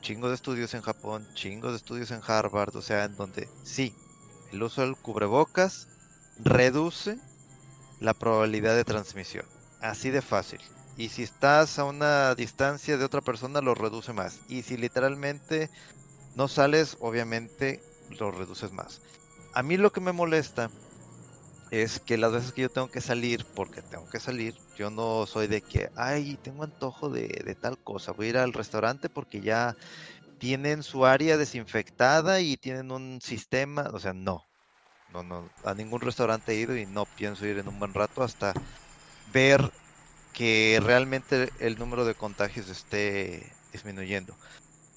chingo 0.00 0.28
de 0.28 0.34
estudios 0.34 0.74
en 0.74 0.82
Japón, 0.82 1.26
chingo 1.34 1.70
de 1.70 1.76
estudios 1.76 2.10
en 2.10 2.20
Harvard, 2.26 2.74
o 2.76 2.82
sea, 2.82 3.04
en 3.04 3.16
donde 3.16 3.48
sí, 3.64 3.94
el 4.52 4.62
uso 4.62 4.82
del 4.82 4.96
cubrebocas 4.96 5.88
reduce 6.38 7.18
la 8.00 8.14
probabilidad 8.14 8.74
de 8.76 8.84
transmisión. 8.84 9.46
Así 9.80 10.10
de 10.10 10.22
fácil. 10.22 10.60
Y 10.96 11.08
si 11.08 11.22
estás 11.22 11.78
a 11.78 11.84
una 11.84 12.34
distancia 12.34 12.96
de 12.98 13.04
otra 13.04 13.20
persona, 13.20 13.60
lo 13.60 13.74
reduce 13.74 14.12
más. 14.12 14.40
Y 14.48 14.62
si 14.62 14.76
literalmente 14.76 15.70
no 16.36 16.48
sales, 16.48 16.96
obviamente 17.00 17.82
lo 18.18 18.30
reduces 18.30 18.72
más. 18.72 19.00
A 19.54 19.62
mí 19.62 19.76
lo 19.76 19.92
que 19.92 20.00
me 20.00 20.12
molesta 20.12 20.70
es 21.72 22.00
que 22.00 22.18
las 22.18 22.32
veces 22.32 22.52
que 22.52 22.62
yo 22.62 22.70
tengo 22.70 22.90
que 22.90 23.00
salir, 23.00 23.46
porque 23.54 23.82
tengo 23.82 24.06
que 24.08 24.20
salir, 24.20 24.54
yo 24.74 24.90
no 24.90 25.26
soy 25.26 25.46
de 25.48 25.62
que, 25.62 25.88
ay, 25.94 26.36
tengo 26.38 26.64
antojo 26.64 27.08
de, 27.10 27.28
de 27.46 27.56
tal 27.56 27.78
cosa, 27.82 28.12
voy 28.12 28.26
a 28.26 28.30
ir 28.30 28.38
al 28.38 28.52
restaurante 28.52 29.08
porque 29.10 29.40
ya 29.40 29.74
tienen 30.38 30.82
su 30.84 31.06
área 31.06 31.36
desinfectada 31.38 32.40
y 32.40 32.56
tienen 32.58 32.92
un 32.92 33.20
sistema, 33.22 33.90
o 33.92 34.00
sea, 34.00 34.12
no, 34.14 34.48
no, 35.08 35.22
no, 35.24 35.52
a 35.64 35.74
ningún 35.74 36.00
restaurante 36.02 36.52
he 36.52 36.60
ido 36.60 36.76
y 36.76 36.86
no 36.86 37.06
pienso 37.06 37.46
ir 37.46 37.58
en 37.58 37.68
un 37.68 37.78
buen 37.78 37.94
rato 37.94 38.22
hasta 38.22 38.54
ver 39.24 39.70
que 40.32 40.80
realmente 40.82 41.50
el 41.58 41.78
número 41.78 42.04
de 42.06 42.14
contagios 42.16 42.68
esté 42.68 43.56
disminuyendo. 43.72 44.38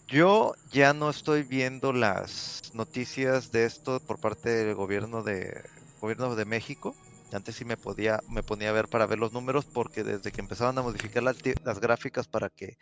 Yo 0.07 0.53
ya 0.63 0.93
no 0.93 1.09
estoy 1.09 1.43
viendo 1.43 1.93
las 1.93 2.61
noticias 2.73 3.51
de 3.51 3.65
esto 3.65 3.99
por 4.05 4.19
parte 4.19 4.49
del 4.49 4.75
gobierno 4.75 5.23
de 5.23 5.63
gobierno 6.05 6.35
de 6.35 6.45
México. 6.45 6.95
Antes 7.33 7.55
sí 7.55 7.65
me 7.65 7.75
podía 7.75 8.21
me 8.29 8.43
ponía 8.43 8.69
a 8.69 8.73
ver 8.73 8.87
para 8.87 9.07
ver 9.07 9.19
los 9.19 9.33
números 9.33 9.65
porque 9.65 10.03
desde 10.03 10.31
que 10.31 10.41
empezaban 10.41 10.77
a 10.77 10.83
modificar 10.83 11.23
las, 11.23 11.37
las 11.63 11.79
gráficas 11.79 12.27
para 12.27 12.49
que 12.49 12.77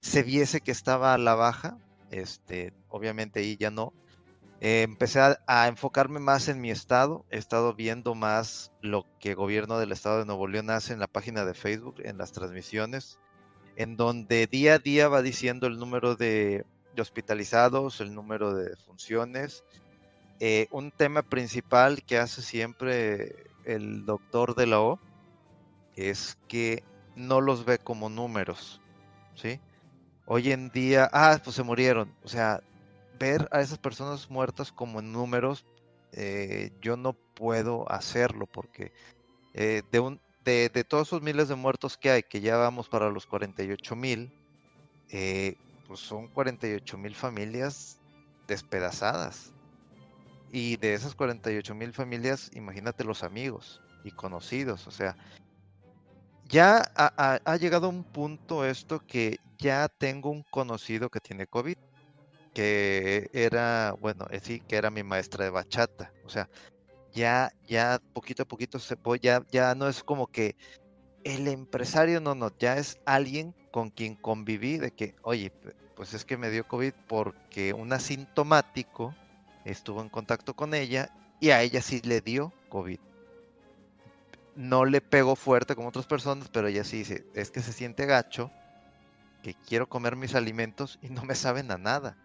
se 0.00 0.22
viese 0.22 0.60
que 0.60 0.70
estaba 0.70 1.12
a 1.12 1.18
la 1.18 1.34
baja, 1.34 1.78
este, 2.10 2.72
obviamente 2.88 3.40
ahí 3.40 3.56
ya 3.58 3.70
no. 3.70 3.92
Empecé 4.60 5.20
a, 5.20 5.68
enfocarme 5.68 6.18
más 6.18 6.48
en 6.48 6.60
mi 6.60 6.70
estado, 6.70 7.24
he 7.30 7.38
estado 7.38 7.74
viendo 7.74 8.16
más 8.16 8.72
lo 8.80 9.06
que 9.20 9.34
gobierno 9.34 9.78
del 9.78 9.92
estado 9.92 10.18
de 10.18 10.26
Nuevo 10.26 10.48
León 10.48 10.70
hace 10.70 10.92
en 10.92 10.98
la 10.98 11.06
página 11.06 11.44
de 11.44 11.54
Facebook, 11.54 11.96
en 12.02 12.18
las 12.18 12.32
transmisiones, 12.32 13.20
en 13.76 13.96
donde 13.96 14.48
día 14.48 14.74
a 14.74 14.78
día 14.78 15.08
va 15.08 15.22
diciendo 15.22 15.68
el 15.68 15.78
número 15.78 16.16
de 16.16 16.64
hospitalizados, 16.98 18.00
el 18.00 18.14
número 18.14 18.54
de 18.54 18.74
funciones. 18.76 19.64
Eh, 20.40 20.68
un 20.70 20.92
tema 20.92 21.22
principal 21.22 22.04
que 22.04 22.16
hace 22.18 22.42
siempre 22.42 23.50
el 23.64 24.04
doctor 24.04 24.54
de 24.54 24.66
la 24.66 24.80
O 24.80 25.00
es 25.96 26.38
que 26.46 26.84
no 27.16 27.40
los 27.40 27.64
ve 27.64 27.78
como 27.78 28.08
números, 28.08 28.80
¿sí? 29.34 29.60
Hoy 30.26 30.52
en 30.52 30.70
día, 30.70 31.10
ah, 31.12 31.40
pues 31.42 31.56
se 31.56 31.64
murieron, 31.64 32.14
o 32.22 32.28
sea, 32.28 32.62
ver 33.18 33.48
a 33.50 33.62
esas 33.62 33.78
personas 33.78 34.30
muertas 34.30 34.70
como 34.70 35.02
números, 35.02 35.66
eh, 36.12 36.70
yo 36.80 36.96
no 36.96 37.14
puedo 37.34 37.90
hacerlo 37.90 38.46
porque 38.46 38.92
eh, 39.54 39.82
de, 39.90 39.98
un, 39.98 40.20
de, 40.44 40.68
de, 40.68 40.84
todos 40.84 41.08
esos 41.08 41.22
miles 41.22 41.48
de 41.48 41.56
muertos 41.56 41.96
que 41.96 42.10
hay, 42.10 42.22
que 42.22 42.40
ya 42.40 42.56
vamos 42.56 42.88
para 42.88 43.10
los 43.10 43.26
48 43.26 43.96
mil, 43.96 44.32
pues 45.08 45.98
son 45.98 46.28
48 46.28 46.96
mil 46.96 47.16
familias 47.16 47.98
despedazadas. 48.46 49.52
Y 50.50 50.76
de 50.76 50.94
esas 50.94 51.14
48 51.14 51.74
mil 51.74 51.92
familias, 51.92 52.50
imagínate 52.54 53.04
los 53.04 53.22
amigos 53.22 53.80
y 54.04 54.10
conocidos, 54.12 54.86
o 54.86 54.90
sea, 54.90 55.16
ya 56.48 56.82
ha, 56.96 57.56
llegado 57.56 57.88
un 57.90 58.04
punto 58.04 58.64
esto 58.64 59.00
que 59.06 59.36
ya 59.58 59.88
tengo 59.98 60.30
un 60.30 60.42
conocido 60.50 61.10
que 61.10 61.20
tiene 61.20 61.46
COVID 61.46 61.76
que 62.54 63.28
era, 63.32 63.94
bueno, 64.00 64.26
sí, 64.42 64.60
que 64.66 64.76
era 64.76 64.90
mi 64.90 65.02
maestra 65.02 65.44
de 65.44 65.50
bachata. 65.50 66.12
O 66.24 66.28
sea, 66.28 66.48
ya, 67.12 67.50
ya 67.68 68.00
poquito 68.12 68.42
a 68.42 68.46
poquito 68.46 68.78
se 68.78 68.96
puede, 68.96 69.20
ya, 69.20 69.42
ya 69.52 69.74
no 69.74 69.88
es 69.88 70.02
como 70.02 70.26
que 70.26 70.56
el 71.24 71.46
empresario, 71.46 72.20
no, 72.20 72.34
no, 72.34 72.50
ya 72.58 72.78
es 72.78 72.96
alguien 73.04 73.54
con 73.70 73.90
quien 73.90 74.16
conviví 74.16 74.78
de 74.78 74.90
que, 74.90 75.14
oye, 75.22 75.52
pues 75.94 76.14
es 76.14 76.24
que 76.24 76.36
me 76.36 76.50
dio 76.50 76.66
COVID 76.66 76.94
porque 77.06 77.74
un 77.74 77.92
asintomático 77.92 79.14
estuvo 79.64 80.00
en 80.02 80.08
contacto 80.08 80.54
con 80.54 80.74
ella 80.74 81.10
y 81.40 81.50
a 81.50 81.62
ella 81.62 81.82
sí 81.82 82.00
le 82.02 82.20
dio 82.20 82.52
COVID. 82.68 82.98
No 84.56 84.84
le 84.84 85.00
pegó 85.00 85.36
fuerte 85.36 85.76
como 85.76 85.88
otras 85.88 86.06
personas, 86.06 86.48
pero 86.48 86.68
ella 86.68 86.84
sí 86.84 86.98
dice, 86.98 87.24
es 87.34 87.50
que 87.50 87.62
se 87.62 87.72
siente 87.72 88.06
gacho, 88.06 88.50
que 89.42 89.54
quiero 89.66 89.88
comer 89.88 90.16
mis 90.16 90.34
alimentos 90.34 90.98
y 91.00 91.10
no 91.10 91.24
me 91.24 91.34
saben 91.34 91.70
a 91.70 91.78
nada 91.78 92.16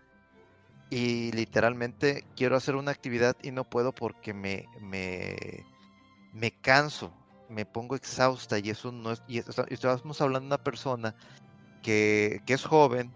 y 0.93 1.31
literalmente 1.31 2.23
quiero 2.35 2.55
hacer 2.55 2.76
una 2.76 2.91
actividad 2.91 3.35
y 3.41 3.49
no 3.49 3.64
puedo 3.64 3.93
porque 3.93 4.31
me, 4.31 4.68
me, 4.80 5.35
me 6.34 6.51
canso, 6.51 7.11
me 7.49 7.65
pongo 7.65 7.95
exhausta 7.95 8.60
y 8.60 8.69
eso 8.69 8.91
no 8.91 9.11
es, 9.11 9.23
y 9.27 9.39
estamos 9.39 10.22
hablando 10.22 10.41
de 10.41 10.55
una 10.55 10.64
persona 10.64 11.15
que, 11.81 12.43
que 12.45 12.53
es 12.53 12.64
joven 12.64 13.11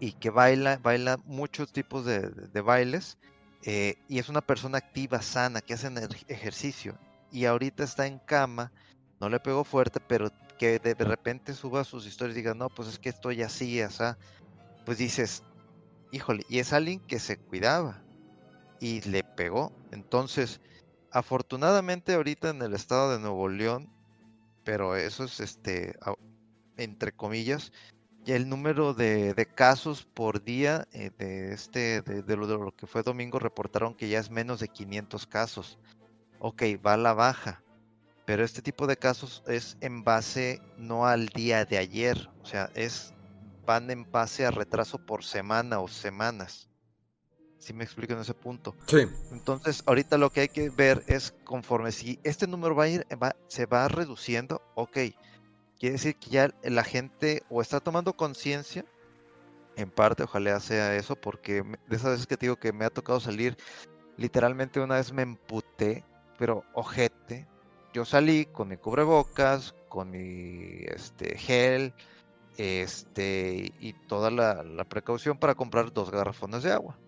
y 0.00 0.12
que 0.12 0.30
baila, 0.30 0.78
baila 0.78 1.18
muchos 1.24 1.72
tipos 1.72 2.04
de, 2.04 2.20
de, 2.30 2.60
bailes 2.60 3.18
eh, 3.64 3.96
y 4.08 4.18
es 4.18 4.28
una 4.28 4.40
persona 4.40 4.78
activa, 4.78 5.22
sana, 5.22 5.60
que 5.60 5.74
hace 5.74 5.90
ejercicio 6.28 6.96
y 7.32 7.44
ahorita 7.44 7.84
está 7.84 8.06
en 8.06 8.18
cama, 8.18 8.72
no 9.20 9.28
le 9.28 9.40
pego 9.40 9.64
fuerte, 9.64 10.00
pero 10.00 10.30
que 10.58 10.78
de, 10.78 10.94
repente 10.94 11.54
suba 11.54 11.84
sus 11.84 12.06
historias 12.06 12.36
y 12.36 12.40
diga, 12.40 12.54
no, 12.54 12.68
pues 12.68 12.88
es 12.88 12.98
que 12.98 13.08
estoy 13.08 13.42
así, 13.42 13.80
o 13.82 13.90
sea, 13.90 14.18
pues 14.84 14.98
dices, 14.98 15.42
híjole, 16.12 16.44
y 16.48 16.58
es 16.58 16.72
alguien 16.72 17.00
que 17.00 17.18
se 17.18 17.36
cuidaba 17.36 18.02
y 18.80 19.00
le 19.02 19.22
pegó. 19.22 19.72
Entonces, 19.92 20.60
afortunadamente 21.10 22.14
ahorita 22.14 22.50
en 22.50 22.62
el 22.62 22.74
estado 22.74 23.12
de 23.12 23.20
Nuevo 23.20 23.48
León, 23.48 23.88
pero 24.64 24.96
eso 24.96 25.24
es 25.24 25.40
este, 25.40 25.94
entre 26.76 27.12
comillas, 27.12 27.72
el 28.32 28.48
número 28.48 28.94
de, 28.94 29.34
de 29.34 29.46
casos 29.46 30.04
por 30.04 30.42
día 30.42 30.86
eh, 30.92 31.10
de 31.18 31.52
este, 31.52 32.02
de, 32.02 32.22
de, 32.22 32.36
lo, 32.36 32.46
de, 32.46 32.58
lo, 32.58 32.74
que 32.74 32.86
fue 32.86 33.02
domingo, 33.02 33.38
reportaron 33.38 33.94
que 33.94 34.08
ya 34.08 34.18
es 34.18 34.30
menos 34.30 34.60
de 34.60 34.68
500 34.68 35.26
casos. 35.26 35.78
Ok, 36.38 36.62
va 36.84 36.94
a 36.94 36.98
la 36.98 37.14
baja. 37.14 37.62
Pero 38.26 38.44
este 38.44 38.60
tipo 38.60 38.86
de 38.86 38.96
casos 38.96 39.42
es 39.46 39.78
en 39.80 40.04
base 40.04 40.60
no 40.76 41.06
al 41.06 41.28
día 41.28 41.64
de 41.64 41.78
ayer, 41.78 42.28
o 42.42 42.46
sea, 42.46 42.70
es 42.74 43.14
van 43.64 43.90
en 43.90 44.10
base 44.10 44.46
a 44.46 44.50
retraso 44.50 44.98
por 44.98 45.24
semana 45.24 45.80
o 45.80 45.88
semanas. 45.88 46.68
Si 47.58 47.74
me 47.74 47.84
explico 47.84 48.14
en 48.14 48.20
ese 48.20 48.34
punto. 48.34 48.74
Sí. 48.86 49.06
Entonces, 49.30 49.82
ahorita 49.84 50.16
lo 50.16 50.30
que 50.30 50.40
hay 50.40 50.48
que 50.48 50.70
ver 50.70 51.04
es 51.06 51.34
conforme 51.44 51.92
si 51.92 52.18
este 52.22 52.46
número 52.46 52.74
va 52.74 52.84
a 52.84 52.88
ir, 52.88 53.06
va, 53.22 53.36
se 53.48 53.66
va 53.66 53.88
reduciendo, 53.88 54.62
ok. 54.74 54.98
Quiere 55.78 55.92
decir 55.94 56.16
que 56.16 56.30
ya 56.30 56.50
la 56.64 56.82
gente 56.82 57.44
o 57.48 57.62
está 57.62 57.78
tomando 57.78 58.14
conciencia, 58.14 58.84
en 59.76 59.90
parte, 59.90 60.24
ojalá 60.24 60.58
sea 60.58 60.96
eso, 60.96 61.14
porque 61.14 61.62
de 61.62 61.96
esas 61.96 62.10
veces 62.10 62.26
que 62.26 62.36
digo 62.36 62.56
que 62.56 62.72
me 62.72 62.84
ha 62.84 62.90
tocado 62.90 63.20
salir, 63.20 63.56
literalmente 64.16 64.80
una 64.80 64.96
vez 64.96 65.12
me 65.12 65.22
emputé, 65.22 66.04
pero 66.36 66.64
ojete. 66.74 67.46
Yo 67.92 68.04
salí 68.04 68.46
con 68.46 68.68
mi 68.68 68.76
cubrebocas, 68.76 69.76
con 69.88 70.10
mi 70.10 70.82
este, 70.86 71.38
gel, 71.38 71.94
este, 72.56 73.72
y 73.78 73.92
toda 74.08 74.32
la, 74.32 74.64
la, 74.64 74.84
precaución 74.84 75.38
para 75.38 75.54
comprar 75.54 75.92
dos 75.92 76.10
garrafones 76.10 76.64
de 76.64 76.72
agua. 76.72 76.98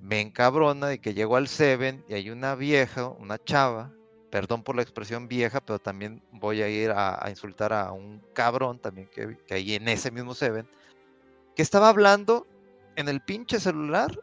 Me 0.00 0.20
encabrona 0.20 0.86
de 0.86 1.00
que 1.00 1.14
llego 1.14 1.34
al 1.36 1.48
Seven 1.48 2.04
y 2.08 2.14
hay 2.14 2.30
una 2.30 2.54
vieja, 2.54 3.08
una 3.08 3.38
chava, 3.38 3.92
perdón 4.32 4.62
por 4.62 4.74
la 4.74 4.80
expresión 4.80 5.28
vieja, 5.28 5.60
pero 5.60 5.78
también 5.78 6.22
voy 6.32 6.62
a 6.62 6.68
ir 6.68 6.90
a, 6.90 7.22
insultar 7.28 7.74
a 7.74 7.92
un 7.92 8.24
cabrón 8.32 8.78
también 8.78 9.06
que, 9.08 9.36
que 9.46 9.54
hay 9.54 9.74
en 9.74 9.86
ese 9.88 10.10
mismo 10.10 10.34
Seven, 10.34 10.66
que 11.54 11.60
estaba 11.60 11.90
hablando 11.90 12.46
en 12.96 13.10
el 13.10 13.20
pinche 13.20 13.60
celular 13.60 14.18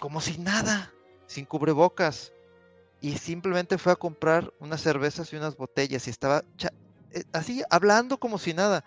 como 0.00 0.22
si 0.22 0.38
nada, 0.38 0.90
sin 1.26 1.44
cubrebocas. 1.44 2.32
Y 3.02 3.18
simplemente 3.18 3.76
fue 3.76 3.92
a 3.92 3.96
comprar 3.96 4.54
unas 4.58 4.80
cervezas 4.80 5.30
y 5.30 5.36
unas 5.36 5.54
botellas 5.54 6.06
y 6.06 6.10
estaba 6.10 6.42
eh, 7.12 7.24
así 7.34 7.62
hablando 7.68 8.16
como 8.16 8.38
si 8.38 8.54
nada 8.54 8.86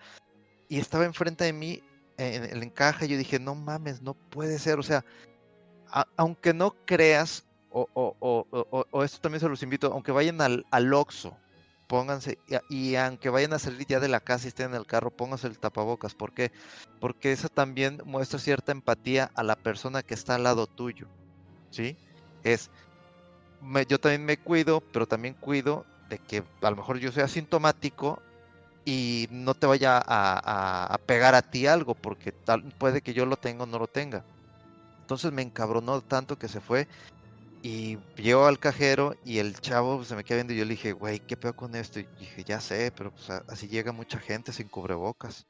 y 0.68 0.80
estaba 0.80 1.04
enfrente 1.04 1.44
de 1.44 1.52
mí 1.52 1.80
en 2.18 2.42
el 2.42 2.64
encaje. 2.64 3.06
Yo 3.06 3.16
dije, 3.16 3.38
no 3.38 3.54
mames, 3.54 4.02
no 4.02 4.14
puede 4.14 4.58
ser. 4.58 4.80
O 4.80 4.82
sea, 4.82 5.04
aunque 6.16 6.52
no 6.52 6.74
creas, 6.86 7.44
o, 7.70 7.88
o, 7.94 8.16
o, 8.20 8.86
o, 8.90 9.04
esto 9.04 9.18
también 9.20 9.40
se 9.40 9.48
los 9.48 9.62
invito, 9.62 9.92
aunque 9.92 10.12
vayan 10.12 10.40
al, 10.40 10.66
al 10.70 10.92
Oxxo 10.92 11.36
pónganse, 11.90 12.38
y, 12.46 12.92
y, 12.92 12.94
aunque 12.94 13.30
vayan 13.30 13.52
a 13.52 13.58
salir 13.58 13.84
ya 13.84 13.98
de 13.98 14.06
la 14.06 14.20
casa 14.20 14.46
y 14.46 14.48
estén 14.48 14.70
en 14.70 14.76
el 14.76 14.86
carro, 14.86 15.10
pónganse 15.10 15.48
el 15.48 15.58
tapabocas. 15.58 16.14
¿Por 16.14 16.32
qué? 16.32 16.52
Porque 17.00 17.32
eso 17.32 17.48
también 17.48 18.00
muestra 18.04 18.38
cierta 18.38 18.70
empatía 18.70 19.32
a 19.34 19.42
la 19.42 19.56
persona 19.56 20.04
que 20.04 20.14
está 20.14 20.36
al 20.36 20.44
lado 20.44 20.68
tuyo. 20.68 21.08
¿Sí? 21.70 21.96
Es, 22.44 22.70
yo 23.88 23.98
también 23.98 24.24
me 24.24 24.36
cuido, 24.36 24.80
pero 24.92 25.06
también 25.06 25.34
cuido 25.34 25.84
de 26.08 26.20
que 26.20 26.44
a 26.62 26.70
lo 26.70 26.76
mejor 26.76 26.98
yo 26.98 27.10
soy 27.10 27.24
asintomático 27.24 28.22
y 28.84 29.26
no 29.32 29.54
te 29.54 29.66
vaya 29.66 30.00
a, 30.06 30.96
pegar 31.06 31.34
a 31.34 31.42
ti 31.42 31.66
algo, 31.66 31.96
porque 31.96 32.30
tal, 32.30 32.62
puede 32.78 33.02
que 33.02 33.14
yo 33.14 33.26
lo 33.26 33.36
tenga 33.36 33.64
o 33.64 33.66
no 33.66 33.80
lo 33.80 33.88
tenga. 33.88 34.22
Entonces 35.00 35.32
me 35.32 35.42
encabronó 35.42 36.00
tanto 36.02 36.38
que 36.38 36.46
se 36.46 36.60
fue 36.60 36.86
y 37.62 37.98
llegó 38.16 38.46
al 38.46 38.58
cajero 38.58 39.14
y 39.24 39.38
el 39.38 39.58
chavo 39.60 40.02
se 40.04 40.16
me 40.16 40.24
queda 40.24 40.36
viendo 40.36 40.52
y 40.54 40.56
yo 40.56 40.64
le 40.64 40.70
dije, 40.70 40.92
güey, 40.92 41.20
¿qué 41.20 41.36
peor 41.36 41.54
con 41.54 41.74
esto? 41.74 42.00
Y 42.00 42.08
dije, 42.18 42.44
ya 42.44 42.60
sé, 42.60 42.92
pero 42.96 43.10
pues 43.10 43.28
así 43.48 43.68
llega 43.68 43.92
mucha 43.92 44.18
gente 44.18 44.52
sin 44.52 44.68
cubrebocas. 44.68 45.46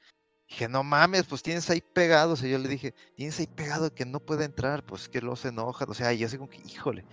Dije, 0.49 0.69
no 0.69 0.83
mames, 0.83 1.27
pues 1.27 1.43
tienes 1.43 1.71
ahí 1.71 1.81
pegado. 1.81 2.33
O 2.33 2.37
sea, 2.37 2.49
yo 2.49 2.59
le 2.59 2.69
dije, 2.69 2.95
tienes 3.15 3.39
ahí 3.39 3.47
pegado 3.47 3.95
que 3.95 4.05
no 4.05 4.19
puede 4.19 4.45
entrar, 4.45 4.85
pues 4.85 5.09
que 5.09 5.21
los 5.21 5.45
enoja. 5.45 5.85
O 5.89 5.95
sea, 5.95 6.13
y 6.13 6.25
así 6.25 6.37
como 6.37 6.51
que, 6.51 6.59
híjole. 6.59 7.05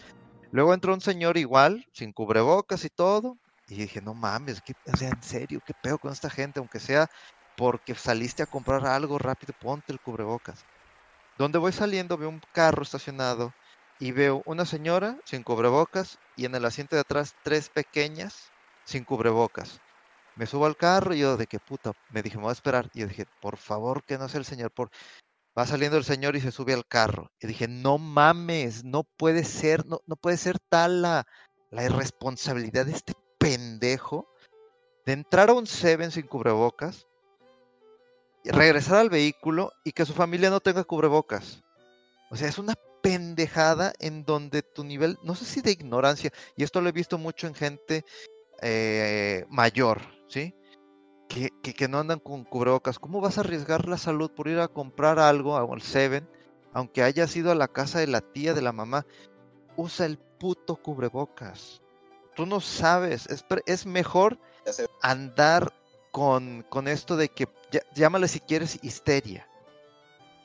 Luego 0.51 0.73
entró 0.73 0.93
un 0.93 1.01
señor 1.01 1.37
igual, 1.37 1.87
sin 1.93 2.11
cubrebocas 2.11 2.83
y 2.83 2.89
todo. 2.89 3.37
Y 3.67 3.75
dije, 3.75 4.01
no 4.01 4.13
mames, 4.15 4.61
¿qué, 4.61 4.73
o 4.91 4.97
sea, 4.97 5.09
en 5.09 5.21
serio, 5.21 5.61
qué 5.65 5.73
pedo 5.83 5.99
con 5.99 6.11
esta 6.11 6.29
gente, 6.29 6.59
aunque 6.59 6.79
sea 6.79 7.09
porque 7.57 7.95
saliste 7.95 8.43
a 8.43 8.45
comprar 8.45 8.85
algo 8.85 9.17
rápido, 9.17 9.53
ponte 9.59 9.91
el 9.91 9.99
cubrebocas. 9.99 10.63
Donde 11.37 11.57
voy 11.57 11.73
saliendo 11.73 12.17
veo 12.17 12.29
un 12.29 12.41
carro 12.53 12.83
estacionado 12.83 13.53
y 13.99 14.11
veo 14.11 14.43
una 14.45 14.65
señora 14.65 15.17
sin 15.25 15.43
cubrebocas 15.43 16.19
y 16.35 16.45
en 16.45 16.55
el 16.55 16.65
asiento 16.65 16.95
de 16.95 17.01
atrás 17.01 17.35
tres 17.43 17.69
pequeñas 17.69 18.51
sin 18.85 19.03
cubrebocas. 19.03 19.81
Me 20.35 20.45
subo 20.45 20.65
al 20.67 20.77
carro 20.77 21.15
y 21.15 21.19
yo 21.19 21.35
de 21.35 21.47
qué 21.47 21.59
puta, 21.59 21.93
me 22.11 22.21
dije, 22.21 22.37
me 22.37 22.43
voy 22.43 22.51
a 22.51 22.53
esperar. 22.53 22.89
Y 22.93 22.99
yo 22.99 23.07
dije, 23.07 23.25
por 23.41 23.57
favor, 23.57 24.03
que 24.03 24.17
no 24.17 24.29
sea 24.29 24.39
el 24.39 24.45
señor, 24.45 24.71
por... 24.71 24.91
Va 25.57 25.65
saliendo 25.65 25.97
el 25.97 26.03
señor 26.03 26.35
y 26.35 26.41
se 26.41 26.51
sube 26.51 26.73
al 26.73 26.85
carro. 26.85 27.31
Y 27.39 27.47
dije, 27.47 27.67
no 27.67 27.97
mames, 27.97 28.83
no 28.83 29.03
puede 29.03 29.43
ser, 29.43 29.87
no, 29.87 30.01
no 30.05 30.15
puede 30.15 30.37
ser 30.37 30.59
tal 30.69 31.01
la, 31.01 31.25
la 31.71 31.83
irresponsabilidad 31.83 32.85
de 32.85 32.91
este 32.91 33.13
pendejo 33.39 34.27
de 35.07 35.13
entrar 35.13 35.49
a 35.49 35.53
un 35.53 35.65
Seven 35.65 36.11
sin 36.11 36.27
cubrebocas, 36.27 37.07
regresar 38.43 38.97
al 38.97 39.09
vehículo 39.09 39.71
y 39.83 39.93
que 39.93 40.05
su 40.05 40.13
familia 40.13 40.51
no 40.51 40.59
tenga 40.59 40.83
cubrebocas. 40.83 41.63
O 42.29 42.35
sea, 42.35 42.47
es 42.47 42.59
una 42.59 42.75
pendejada 43.07 43.93
en 43.99 44.25
donde 44.25 44.63
tu 44.63 44.83
nivel, 44.83 45.17
no 45.23 45.33
sé 45.33 45.45
si 45.45 45.61
de 45.61 45.71
ignorancia, 45.71 46.33
y 46.57 46.63
esto 46.63 46.81
lo 46.81 46.89
he 46.89 46.91
visto 46.91 47.17
mucho 47.17 47.47
en 47.47 47.55
gente 47.55 48.03
eh, 48.61 49.45
mayor, 49.47 50.01
¿sí? 50.27 50.53
Que, 51.29 51.51
que, 51.61 51.87
no 51.87 51.99
andan 51.99 52.19
con 52.19 52.43
cubrebocas. 52.43 52.99
¿Cómo 52.99 53.21
vas 53.21 53.37
a 53.37 53.41
arriesgar 53.41 53.87
la 53.87 53.97
salud 53.97 54.29
por 54.31 54.49
ir 54.49 54.59
a 54.59 54.67
comprar 54.67 55.19
algo 55.19 55.55
al 55.55 55.81
Seven, 55.81 56.27
aunque 56.73 57.01
haya 57.01 57.27
sido 57.27 57.49
a 57.49 57.55
la 57.55 57.69
casa 57.69 57.99
de 57.99 58.07
la 58.07 58.19
tía, 58.19 58.53
de 58.53 58.61
la 58.61 58.73
mamá? 58.73 59.05
Usa 59.77 60.05
el 60.05 60.17
puto 60.17 60.75
cubrebocas. 60.75 61.81
Tú 62.35 62.45
no 62.45 62.59
sabes, 62.59 63.27
es, 63.27 63.45
es 63.65 63.85
mejor 63.85 64.37
andar 65.01 65.73
con, 66.11 66.65
con, 66.69 66.89
esto 66.89 67.15
de 67.15 67.29
que, 67.29 67.47
llámale 67.95 68.27
si 68.27 68.41
quieres 68.41 68.79
histeria, 68.81 69.47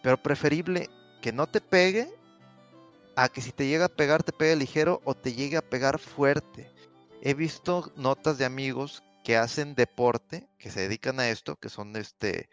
pero 0.00 0.22
preferible 0.22 0.88
que 1.20 1.32
no 1.32 1.48
te 1.48 1.60
pegue 1.60 2.21
a 3.16 3.28
que 3.28 3.40
si 3.40 3.52
te 3.52 3.66
llega 3.66 3.86
a 3.86 3.94
pegar 3.96 4.22
te 4.22 4.32
pegue 4.32 4.56
ligero 4.56 5.00
o 5.04 5.14
te 5.14 5.32
llegue 5.32 5.56
a 5.56 5.68
pegar 5.68 5.98
fuerte. 5.98 6.70
He 7.20 7.34
visto 7.34 7.92
notas 7.96 8.38
de 8.38 8.44
amigos 8.44 9.02
que 9.24 9.36
hacen 9.36 9.74
deporte, 9.74 10.48
que 10.58 10.70
se 10.70 10.80
dedican 10.80 11.20
a 11.20 11.28
esto, 11.28 11.56
que 11.56 11.68
son 11.68 11.94
este 11.96 12.48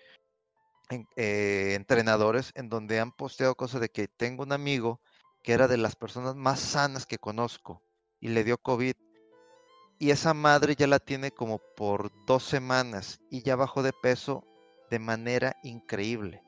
eh, 1.15 1.73
entrenadores, 1.75 2.51
en 2.55 2.69
donde 2.69 2.99
han 2.99 3.11
posteado 3.11 3.55
cosas 3.55 3.81
de 3.81 3.89
que 3.89 4.07
tengo 4.07 4.43
un 4.43 4.51
amigo 4.51 5.01
que 5.43 5.53
era 5.53 5.67
de 5.67 5.77
las 5.77 5.95
personas 5.95 6.35
más 6.35 6.59
sanas 6.59 7.05
que 7.05 7.17
conozco 7.17 7.81
y 8.19 8.29
le 8.29 8.43
dio 8.43 8.57
COVID 8.57 8.95
y 9.99 10.11
esa 10.11 10.33
madre 10.33 10.75
ya 10.75 10.87
la 10.87 10.99
tiene 10.99 11.31
como 11.31 11.59
por 11.75 12.09
dos 12.25 12.43
semanas 12.43 13.19
y 13.29 13.43
ya 13.43 13.57
bajó 13.57 13.83
de 13.83 13.91
peso 13.91 14.45
de 14.89 14.97
manera 14.97 15.57
increíble. 15.61 16.41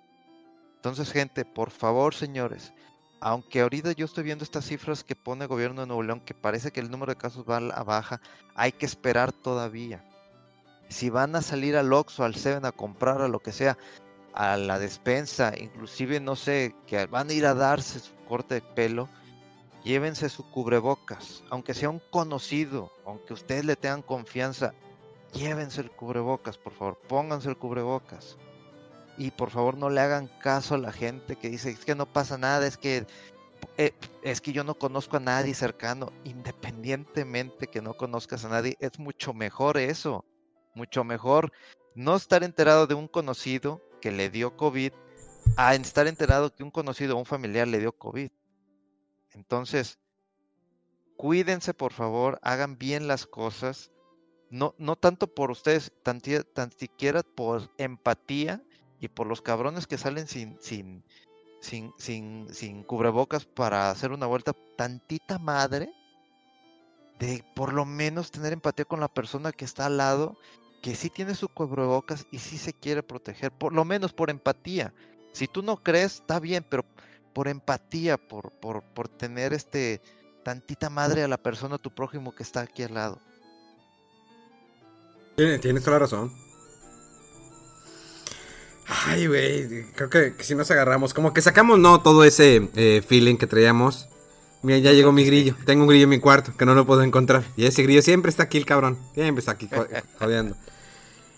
Entonces, 0.77 1.11
gente, 1.11 1.43
por 1.43 1.69
favor, 1.69 2.15
señores, 2.15 2.73
aunque 3.22 3.61
ahorita 3.61 3.91
yo 3.91 4.06
estoy 4.06 4.23
viendo 4.23 4.43
estas 4.43 4.65
cifras 4.65 5.03
que 5.03 5.15
pone 5.15 5.43
el 5.43 5.48
gobierno 5.48 5.81
de 5.81 5.88
Nuevo 5.88 6.02
León, 6.02 6.22
que 6.22 6.34
parece 6.34 6.72
que 6.72 6.80
el 6.80 6.89
número 6.89 7.11
de 7.11 7.18
casos 7.18 7.45
va 7.48 7.57
a 7.57 7.84
baja, 7.84 8.19
hay 8.56 8.72
que 8.72 8.88
esperar 8.88 9.31
todavía. 9.31 10.03
Si 10.89 11.11
van 11.11 11.35
a 11.35 11.43
salir 11.43 11.77
al 11.77 11.93
Oxxo, 11.93 12.23
al 12.23 12.35
Seven 12.35 12.65
a 12.65 12.72
comprar 12.72 13.22
a 13.22 13.27
lo 13.27 13.39
que 13.39 13.52
sea, 13.52 13.77
a 14.34 14.57
la 14.57 14.80
despensa, 14.80 15.53
inclusive 15.56 16.19
no 16.19 16.35
sé, 16.35 16.76
que 16.88 17.06
van 17.06 17.30
a 17.30 17.34
ir 17.34 17.45
a 17.45 17.53
darse 17.53 17.99
su 17.99 18.15
corte 18.27 18.56
de 18.56 18.61
pelo, 18.61 19.07
llévense 19.84 20.27
su 20.27 20.43
cubrebocas, 20.49 21.43
aunque 21.52 21.76
sea 21.76 21.91
un 21.91 22.02
conocido, 22.10 22.91
aunque 23.06 23.34
ustedes 23.34 23.65
le 23.65 23.76
tengan 23.76 24.02
confianza, 24.02 24.73
llévense 25.31 25.81
el 25.81 25.91
cubrebocas, 25.91 26.57
por 26.57 26.73
favor, 26.73 26.98
pónganse 27.07 27.49
el 27.49 27.57
cubrebocas. 27.57 28.38
Y 29.17 29.31
por 29.31 29.49
favor 29.49 29.77
no 29.77 29.89
le 29.89 30.01
hagan 30.01 30.27
caso 30.39 30.75
a 30.75 30.79
la 30.79 30.91
gente 30.91 31.35
que 31.35 31.49
dice, 31.49 31.69
es 31.69 31.85
que 31.85 31.95
no 31.95 32.05
pasa 32.05 32.38
nada, 32.38 32.65
es 32.65 32.77
que 32.77 33.05
eh, 33.77 33.93
es 34.23 34.41
que 34.41 34.53
yo 34.53 34.63
no 34.63 34.75
conozco 34.75 35.17
a 35.17 35.21
nadie 35.21 35.53
cercano, 35.53 36.11
independientemente 36.23 37.67
que 37.67 37.81
no 37.81 37.95
conozcas 37.95 38.45
a 38.45 38.49
nadie, 38.49 38.77
es 38.79 38.99
mucho 38.99 39.33
mejor 39.33 39.77
eso, 39.77 40.25
mucho 40.75 41.03
mejor 41.03 41.51
no 41.95 42.15
estar 42.15 42.43
enterado 42.43 42.88
de 42.88 42.95
un 42.95 43.07
conocido 43.07 43.81
que 44.01 44.11
le 44.11 44.29
dio 44.29 44.55
COVID 44.57 44.93
a 45.57 45.75
estar 45.75 46.07
enterado 46.07 46.53
que 46.53 46.63
un 46.63 46.71
conocido 46.71 47.15
o 47.15 47.19
un 47.19 47.25
familiar 47.25 47.67
le 47.67 47.79
dio 47.79 47.91
COVID. 47.91 48.31
Entonces, 49.33 49.99
cuídense 51.17 51.73
por 51.73 51.93
favor, 51.93 52.39
hagan 52.41 52.77
bien 52.77 53.07
las 53.07 53.25
cosas, 53.25 53.91
no, 54.49 54.75
no 54.77 54.95
tanto 54.95 55.27
por 55.33 55.51
ustedes, 55.51 55.91
tan, 56.03 56.21
tan 56.53 56.71
siquiera 56.71 57.23
por 57.23 57.69
empatía 57.77 58.61
y 59.02 59.07
por 59.07 59.28
los 59.28 59.41
cabrones 59.41 59.88
que 59.88 59.98
salen 59.98 60.28
sin, 60.28 60.57
sin, 60.61 61.03
sin, 61.60 61.91
sin, 61.98 62.48
sin 62.53 62.84
cubrebocas 62.84 63.45
para 63.45 63.90
hacer 63.90 64.11
una 64.11 64.28
vuelta, 64.28 64.53
tantita 64.78 65.40
madre 65.40 65.91
de 67.19 67.44
por 67.56 67.73
lo 67.73 67.84
menos 67.84 68.32
tener 68.32 68.53
empatía 68.53 68.86
con 68.86 68.99
la 68.99 69.07
persona 69.07 69.52
que 69.52 69.65
está 69.65 69.88
al 69.88 69.98
lado, 69.98 70.38
que 70.84 70.95
sí 70.95 71.10
tiene 71.10 71.36
su 71.36 71.49
cubrebocas 71.49 72.28
y 72.32 72.38
sí 72.38 72.57
se 72.57 72.73
quiere 72.73 73.02
proteger, 73.03 73.52
por 73.52 73.73
lo 73.73 73.84
menos 73.86 74.14
por 74.14 74.30
empatía. 74.30 74.94
Si 75.34 75.48
tú 75.48 75.64
no 75.64 75.78
crees, 75.78 76.15
está 76.15 76.40
bien, 76.40 76.64
pero 76.68 76.86
por 77.34 77.48
empatía, 77.48 78.18
por, 78.18 78.52
por, 78.60 78.84
por 78.84 79.07
tener 79.07 79.53
este 79.53 79.99
tantita 80.44 80.90
madre 80.90 81.23
a 81.23 81.28
la 81.28 81.38
persona, 81.38 81.78
tu 81.78 81.91
prójimo 81.91 82.36
que 82.36 82.44
está 82.44 82.61
aquí 82.61 82.84
al 82.84 82.94
lado. 82.94 83.19
Tienes 85.36 85.84
toda 85.84 85.98
la 85.98 85.99
razón. 85.99 86.51
Ay, 89.05 89.27
güey, 89.27 89.85
creo 89.95 90.09
que, 90.09 90.34
si 90.39 90.53
nos 90.53 90.69
agarramos, 90.69 91.13
como 91.13 91.34
que 91.34 91.41
sacamos, 91.41 91.80
no, 91.80 92.01
todo 92.01 92.26
ese 92.26 92.69
eh, 92.76 93.01
feeling 93.07 93.38
que 93.38 93.47
traíamos. 93.47 94.07
Mira, 94.63 94.80
ya 94.80 94.91
llegó 94.91 95.11
mi 95.11 95.23
grillo. 95.23 95.55
Tengo 95.65 95.84
un 95.84 95.89
grillo 95.89 96.03
en 96.03 96.09
mi 96.09 96.19
cuarto 96.19 96.51
que 96.57 96.65
no 96.65 96.76
lo 96.76 96.85
puedo 96.85 97.01
encontrar. 97.01 97.43
Y 97.55 97.65
ese 97.65 97.84
grillo 97.84 98.01
siempre 98.01 98.30
está 98.30 98.43
aquí, 98.43 98.57
el 98.57 98.65
cabrón. 98.65 98.97
Siempre 99.13 99.39
está 99.39 99.53
aquí 99.53 99.69
jodiendo. 100.19 100.55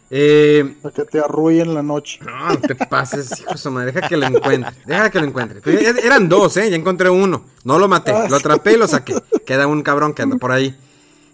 Eh, 0.10 0.76
Para 0.82 0.94
que 0.94 1.06
te 1.06 1.20
arruinen 1.20 1.74
la 1.74 1.82
noche. 1.82 2.20
No, 2.26 2.50
no 2.50 2.58
te 2.58 2.76
pases, 2.76 3.40
hijo 3.40 3.54
de 3.54 3.70
madre. 3.70 3.92
Deja 3.94 4.10
que 4.10 4.18
lo 4.18 4.26
encuentre. 4.26 4.74
Deja 4.86 5.10
que 5.10 5.20
lo 5.20 5.26
encuentre. 5.26 5.62
Eran 6.04 6.28
dos, 6.28 6.58
¿eh? 6.58 6.70
Ya 6.70 6.76
encontré 6.76 7.10
uno. 7.10 7.46
No 7.64 7.80
lo 7.80 7.88
maté. 7.88 8.12
Ah, 8.12 8.28
lo 8.30 8.36
atrapé 8.36 8.74
y 8.74 8.78
lo 8.78 8.88
saqué. 8.88 9.16
Queda 9.46 9.68
un 9.68 9.84
cabrón 9.84 10.14
que 10.14 10.22
anda 10.24 10.38
por 10.38 10.52
ahí. 10.52 10.76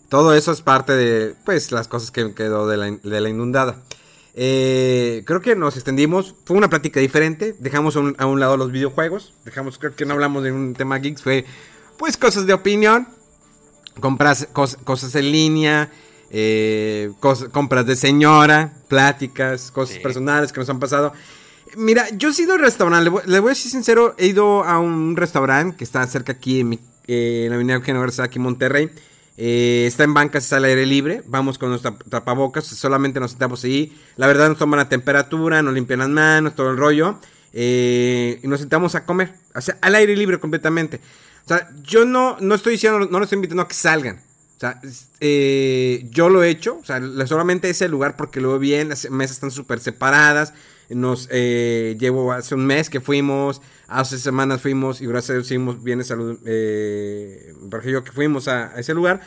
Todo 0.09 0.33
eso 0.33 0.51
es 0.51 0.61
parte 0.61 0.93
de, 0.93 1.35
pues, 1.45 1.71
las 1.71 1.87
cosas 1.87 2.11
que 2.11 2.33
quedó 2.33 2.67
de 2.67 2.77
la, 2.77 2.91
de 2.91 3.21
la 3.21 3.29
inundada. 3.29 3.77
Eh, 4.35 5.23
creo 5.26 5.41
que 5.41 5.56
nos 5.56 5.76
extendimos. 5.76 6.35
Fue 6.45 6.57
una 6.57 6.69
plática 6.69 6.99
diferente. 6.99 7.56
Dejamos 7.60 7.95
a 7.95 8.26
un, 8.26 8.39
lado 8.39 8.57
los 8.57 8.72
videojuegos. 8.72 9.34
Dejamos, 9.45 9.77
creo 9.77 9.95
que 9.95 10.06
no 10.06 10.14
hablamos 10.14 10.43
de 10.43 10.51
un 10.51 10.73
tema 10.73 10.97
geeks. 10.99 11.23
Fue, 11.23 11.45
pues, 11.97 12.18
cosas 12.18 12.45
de 12.45 12.53
opinión. 12.53 13.07
Compras 13.99 14.47
cosas 14.53 15.14
en 15.15 15.31
línea 15.31 15.91
eh, 16.31 17.11
compras 17.51 17.85
de 17.85 17.95
señora, 17.95 18.73
pláticas, 18.88 19.72
cosas 19.72 19.97
personales 19.99 20.51
que 20.51 20.60
nos 20.60 20.69
han 20.69 20.80
pasado. 20.80 21.14
Mira, 21.76 22.07
yo 22.15 22.30
he 22.30 22.41
ido 22.41 22.53
al 22.53 22.60
restaurante, 22.60 23.11
le 23.26 23.39
voy, 23.39 23.49
a 23.49 23.53
decir 23.53 23.72
sincero, 23.72 24.15
he 24.18 24.27
ido 24.27 24.64
a 24.64 24.80
un 24.80 25.15
restaurante 25.15 25.77
que 25.77 25.84
está 25.84 26.06
cerca 26.07 26.34
aquí 26.34 26.61
en, 26.61 26.80
eh, 27.07 27.45
la 27.47 27.56
avenida 27.56 27.76
Eugenio 27.76 28.01
Garza, 28.01 28.23
aquí 28.23 28.38
en 28.38 28.43
Monterrey. 28.43 28.89
Eh, 29.41 29.85
está 29.87 30.03
en 30.03 30.13
bancas, 30.13 30.43
está 30.43 30.57
al 30.57 30.65
aire 30.65 30.85
libre. 30.85 31.23
Vamos 31.25 31.57
con 31.57 31.69
nuestra 31.69 31.97
tapabocas, 32.09 32.65
solamente 32.65 33.21
nos 33.21 33.31
sentamos 33.31 33.63
ahí. 33.63 33.97
La 34.17 34.27
verdad, 34.27 34.49
nos 34.49 34.57
toman 34.57 34.79
la 34.79 34.89
temperatura, 34.89 35.61
nos 35.61 35.73
limpian 35.73 35.99
las 35.99 36.09
manos, 36.09 36.55
todo 36.55 36.71
el 36.71 36.77
rollo. 36.77 37.19
y 37.53 38.39
nos 38.43 38.59
sentamos 38.59 38.95
a 38.95 39.05
comer, 39.05 39.33
o 39.55 39.61
sea, 39.61 39.77
al 39.81 39.95
aire 39.95 40.15
libre 40.15 40.39
completamente. 40.39 40.99
O 41.45 41.47
sea, 41.47 41.69
yo 41.81 42.03
no, 42.03 42.37
no 42.41 42.53
estoy 42.53 42.73
diciendo, 42.73 42.99
no 42.99 43.17
los 43.17 43.23
estoy 43.23 43.37
invitando 43.37 43.63
a 43.63 43.67
que 43.69 43.75
salgan. 43.75 44.17
O 44.17 44.59
sea, 44.59 44.81
eh, 45.21 46.05
yo 46.11 46.27
lo 46.27 46.43
he 46.43 46.49
hecho, 46.49 46.79
o 46.81 46.83
sea, 46.83 47.01
solamente 47.25 47.69
ese 47.69 47.87
lugar 47.87 48.17
porque 48.17 48.41
lo 48.41 48.49
veo 48.49 48.59
bien, 48.59 48.89
las 48.89 49.09
mesas 49.09 49.37
están 49.37 49.51
súper 49.51 49.79
separadas. 49.79 50.53
Nos 50.89 51.29
eh, 51.31 51.95
llevo 51.97 52.33
hace 52.33 52.55
un 52.55 52.65
mes 52.65 52.89
que 52.89 52.99
fuimos, 52.99 53.61
hace 53.89 54.17
semanas 54.17 54.61
fuimos 54.61 55.01
y 55.01 55.07
gracias 55.07 55.29
a 55.31 55.33
Dios 55.33 55.47
seguimos 55.47 55.83
bien 55.83 56.03
salud, 56.03 56.39
eh, 56.45 57.53
que 58.05 58.11
fuimos 58.11 58.47
a, 58.47 58.79
ese 58.79 58.93
lugar. 58.93 59.21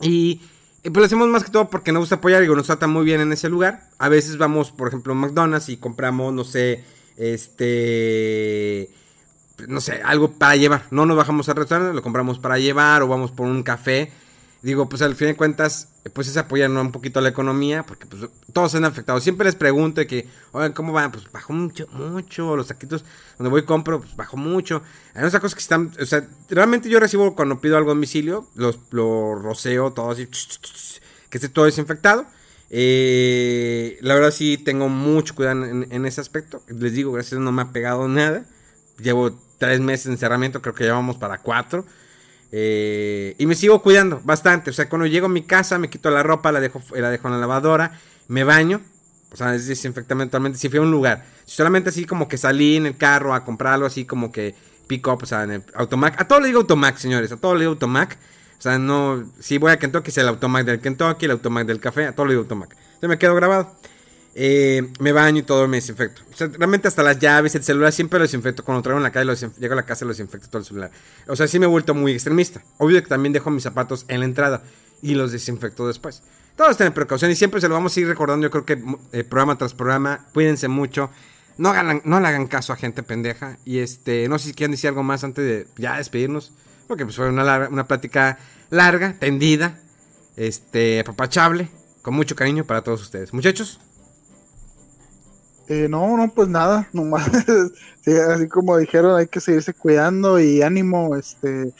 Y, 0.00 0.40
pues 0.82 0.96
lo 0.96 1.04
hacemos 1.04 1.28
más 1.28 1.44
que 1.44 1.50
todo 1.50 1.70
porque 1.70 1.92
nos 1.92 2.00
gusta 2.00 2.16
apoyar, 2.16 2.42
digo, 2.42 2.54
nos 2.54 2.66
tratan 2.66 2.90
muy 2.90 3.04
bien 3.04 3.20
en 3.20 3.32
ese 3.32 3.48
lugar. 3.48 3.88
A 3.98 4.08
veces 4.08 4.36
vamos, 4.36 4.70
por 4.70 4.88
ejemplo, 4.88 5.12
a 5.12 5.16
McDonald's 5.16 5.68
y 5.68 5.78
compramos, 5.78 6.32
no 6.34 6.44
sé, 6.44 6.84
este 7.16 8.90
no 9.68 9.80
sé, 9.80 10.00
algo 10.04 10.32
para 10.32 10.56
llevar. 10.56 10.86
No 10.90 11.06
nos 11.06 11.16
bajamos 11.16 11.48
al 11.48 11.56
restaurante, 11.56 11.94
lo 11.94 12.02
compramos 12.02 12.38
para 12.38 12.58
llevar 12.58 13.02
o 13.02 13.08
vamos 13.08 13.30
por 13.30 13.46
un 13.46 13.62
café. 13.62 14.12
Digo, 14.64 14.88
pues 14.88 15.02
al 15.02 15.14
fin 15.14 15.26
de 15.26 15.36
cuentas, 15.36 15.88
pues 16.14 16.26
es 16.26 16.38
apoyar 16.38 16.70
un 16.70 16.90
poquito 16.90 17.20
la 17.20 17.28
economía, 17.28 17.82
porque 17.82 18.06
pues 18.06 18.30
todos 18.50 18.72
se 18.72 18.78
han 18.78 18.86
afectado. 18.86 19.20
Siempre 19.20 19.44
les 19.44 19.54
pregunto 19.54 20.00
que, 20.06 20.26
oigan, 20.52 20.72
¿cómo 20.72 20.90
van? 20.90 21.12
Pues 21.12 21.30
bajó 21.30 21.52
mucho, 21.52 21.86
mucho. 21.92 22.56
Los 22.56 22.68
taquitos 22.68 23.04
donde 23.36 23.50
voy 23.50 23.64
compro, 23.64 24.00
pues 24.00 24.16
bajó 24.16 24.38
mucho. 24.38 24.82
Hay 25.12 25.20
unas 25.20 25.34
cosas 25.34 25.54
que 25.54 25.60
están, 25.60 25.92
o 26.00 26.06
sea, 26.06 26.26
realmente 26.48 26.88
yo 26.88 26.98
recibo 26.98 27.34
cuando 27.34 27.60
pido 27.60 27.76
algo 27.76 27.90
a 27.90 27.94
domicilio, 27.94 28.48
los, 28.54 28.78
lo 28.90 29.34
roceo 29.34 29.92
todo 29.92 30.12
así, 30.12 30.26
que 31.28 31.36
esté 31.36 31.50
todo 31.50 31.66
desinfectado. 31.66 32.24
Eh, 32.70 33.98
la 34.00 34.14
verdad 34.14 34.30
sí 34.30 34.56
tengo 34.56 34.88
mucho 34.88 35.34
cuidado 35.34 35.62
en, 35.62 35.88
en, 35.90 36.06
ese 36.06 36.22
aspecto. 36.22 36.62
Les 36.68 36.94
digo, 36.94 37.12
gracias 37.12 37.38
no 37.38 37.52
me 37.52 37.60
ha 37.60 37.70
pegado 37.70 38.08
nada. 38.08 38.46
Llevo 38.98 39.38
tres 39.58 39.80
meses 39.80 40.06
de 40.06 40.12
encerramiento, 40.12 40.62
creo 40.62 40.74
que 40.74 40.86
ya 40.86 40.94
vamos 40.94 41.16
para 41.18 41.36
cuatro. 41.36 41.84
Eh, 42.56 43.34
y 43.36 43.46
me 43.46 43.56
sigo 43.56 43.82
cuidando 43.82 44.20
bastante. 44.22 44.70
O 44.70 44.72
sea, 44.72 44.88
cuando 44.88 45.08
llego 45.08 45.26
a 45.26 45.28
mi 45.28 45.42
casa, 45.42 45.76
me 45.76 45.90
quito 45.90 46.08
la 46.12 46.22
ropa, 46.22 46.52
la 46.52 46.60
dejo, 46.60 46.80
la 46.94 47.10
dejo 47.10 47.26
en 47.26 47.34
la 47.34 47.40
lavadora, 47.40 47.98
me 48.28 48.44
baño. 48.44 48.80
O 49.32 49.36
sea, 49.36 49.56
es 49.56 49.66
desinfectamente 49.66 50.30
totalmente. 50.30 50.56
Si 50.56 50.68
fui 50.68 50.78
a 50.78 50.82
un 50.82 50.92
lugar, 50.92 51.24
solamente 51.46 51.88
así 51.88 52.04
como 52.04 52.28
que 52.28 52.38
salí 52.38 52.76
en 52.76 52.86
el 52.86 52.96
carro 52.96 53.34
a 53.34 53.44
comprar 53.44 53.74
algo 53.74 53.86
así 53.86 54.04
como 54.04 54.30
que 54.30 54.54
pick 54.86 55.04
o 55.08 55.26
sea, 55.26 55.42
en 55.42 55.50
el 55.50 55.64
Automac. 55.74 56.20
A 56.20 56.28
todo 56.28 56.38
le 56.38 56.46
digo 56.46 56.60
Automac, 56.60 56.96
señores, 56.96 57.32
a 57.32 57.38
todo 57.38 57.54
le 57.54 57.62
digo 57.62 57.72
Automac. 57.72 58.16
O 58.56 58.62
sea, 58.62 58.78
no, 58.78 59.28
si 59.40 59.58
voy 59.58 59.72
a 59.72 59.78
Kentucky 59.80 60.10
es 60.10 60.18
el 60.18 60.28
Automac 60.28 60.64
del 60.64 60.78
Kentucky, 60.80 61.24
el 61.24 61.32
Automac 61.32 61.66
del 61.66 61.80
café, 61.80 62.06
a 62.06 62.14
todo 62.14 62.26
le 62.26 62.34
digo 62.34 62.42
Automac. 62.42 62.76
Se 63.00 63.08
me 63.08 63.18
quedo 63.18 63.34
grabado. 63.34 63.74
Eh, 64.36 64.90
me 64.98 65.12
baño 65.12 65.38
y 65.38 65.42
todo 65.42 65.68
me 65.68 65.76
desinfecto. 65.76 66.22
Realmente 66.58 66.88
hasta 66.88 67.04
las 67.04 67.18
llaves, 67.20 67.54
el 67.54 67.62
celular 67.62 67.92
siempre 67.92 68.18
lo 68.18 68.24
desinfecto. 68.24 68.64
Cuando 68.64 68.82
traigo 68.82 68.98
en 68.98 69.04
la 69.04 69.12
calle, 69.12 69.32
llego 69.58 69.74
a 69.74 69.76
la 69.76 69.84
casa 69.84 70.04
lo 70.04 70.10
desinfecto 70.10 70.48
todo 70.48 70.58
el 70.58 70.64
celular. 70.64 70.90
O 71.28 71.36
sea, 71.36 71.46
sí 71.46 71.58
me 71.58 71.66
he 71.66 71.68
vuelto 71.68 71.94
muy 71.94 72.12
extremista. 72.12 72.62
Obvio 72.78 73.00
que 73.00 73.08
también 73.08 73.32
dejo 73.32 73.50
mis 73.50 73.62
zapatos 73.62 74.04
en 74.08 74.20
la 74.20 74.26
entrada 74.26 74.62
y 75.02 75.14
los 75.14 75.30
desinfecto 75.30 75.86
después. 75.86 76.22
Todos 76.56 76.76
tienen 76.76 76.92
precaución 76.92 77.30
y 77.30 77.36
siempre 77.36 77.60
se 77.60 77.68
lo 77.68 77.74
vamos 77.74 77.96
a 77.96 78.00
ir 78.00 78.08
recordando. 78.08 78.46
Yo 78.46 78.50
creo 78.50 78.64
que 78.64 78.82
eh, 79.12 79.24
programa 79.24 79.56
tras 79.56 79.72
programa, 79.74 80.26
cuídense 80.34 80.66
mucho. 80.66 81.10
No, 81.56 81.68
hagan, 81.68 82.02
no 82.04 82.18
le 82.18 82.26
hagan 82.26 82.48
caso 82.48 82.72
a 82.72 82.76
gente 82.76 83.04
pendeja. 83.04 83.58
Y 83.64 83.78
este, 83.78 84.28
no 84.28 84.38
sé 84.40 84.48
si 84.48 84.54
quieren 84.54 84.72
decir 84.72 84.88
algo 84.88 85.04
más 85.04 85.22
antes 85.22 85.44
de 85.44 85.66
ya 85.76 85.96
despedirnos. 85.96 86.52
Porque 86.88 87.04
pues 87.04 87.16
fue 87.16 87.28
una, 87.28 87.68
una 87.68 87.86
plática 87.86 88.38
larga, 88.70 89.14
tendida, 89.18 89.80
este, 90.36 91.00
apapachable, 91.00 91.70
con 92.02 92.14
mucho 92.14 92.34
cariño 92.34 92.64
para 92.64 92.82
todos 92.82 93.00
ustedes. 93.00 93.32
Muchachos. 93.32 93.80
Eh, 95.68 95.88
no, 95.88 96.16
no, 96.16 96.30
pues 96.32 96.48
nada, 96.48 96.88
nomás, 96.92 97.28
así 97.28 98.48
como 98.48 98.76
dijeron, 98.76 99.16
hay 99.16 99.26
que 99.26 99.40
seguirse 99.40 99.72
cuidando 99.72 100.38
y 100.38 100.62
ánimo, 100.62 101.16
este, 101.16 101.72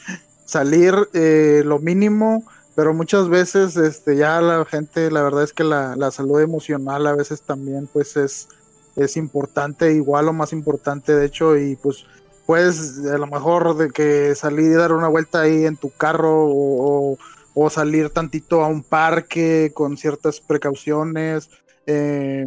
salir 0.45 0.95
eh, 1.13 1.61
lo 1.65 1.79
mínimo, 1.79 2.43
pero 2.75 2.93
muchas 2.93 3.29
veces, 3.29 3.77
este, 3.77 4.17
ya 4.17 4.41
la 4.41 4.65
gente, 4.65 5.11
la 5.11 5.21
verdad 5.21 5.43
es 5.43 5.53
que 5.53 5.63
la, 5.63 5.95
la, 5.95 6.11
salud 6.11 6.41
emocional 6.41 7.05
a 7.05 7.15
veces 7.15 7.41
también, 7.41 7.87
pues 7.91 8.17
es, 8.17 8.47
es 8.95 9.17
importante, 9.17 9.93
igual 9.93 10.27
o 10.29 10.33
más 10.33 10.51
importante, 10.51 11.15
de 11.15 11.25
hecho, 11.25 11.55
y 11.55 11.75
pues 11.75 12.05
puedes 12.45 13.05
a 13.05 13.17
lo 13.17 13.27
mejor 13.27 13.77
de 13.77 13.89
que 13.89 14.35
salir 14.35 14.71
y 14.71 14.75
dar 14.75 14.93
una 14.93 15.07
vuelta 15.07 15.41
ahí 15.41 15.65
en 15.65 15.77
tu 15.77 15.89
carro 15.91 16.45
o, 16.47 17.17
o 17.53 17.69
salir 17.69 18.09
tantito 18.09 18.63
a 18.63 18.67
un 18.67 18.83
parque 18.83 19.71
con 19.73 19.97
ciertas 19.97 20.41
precauciones. 20.41 21.49
Eh, 21.87 22.45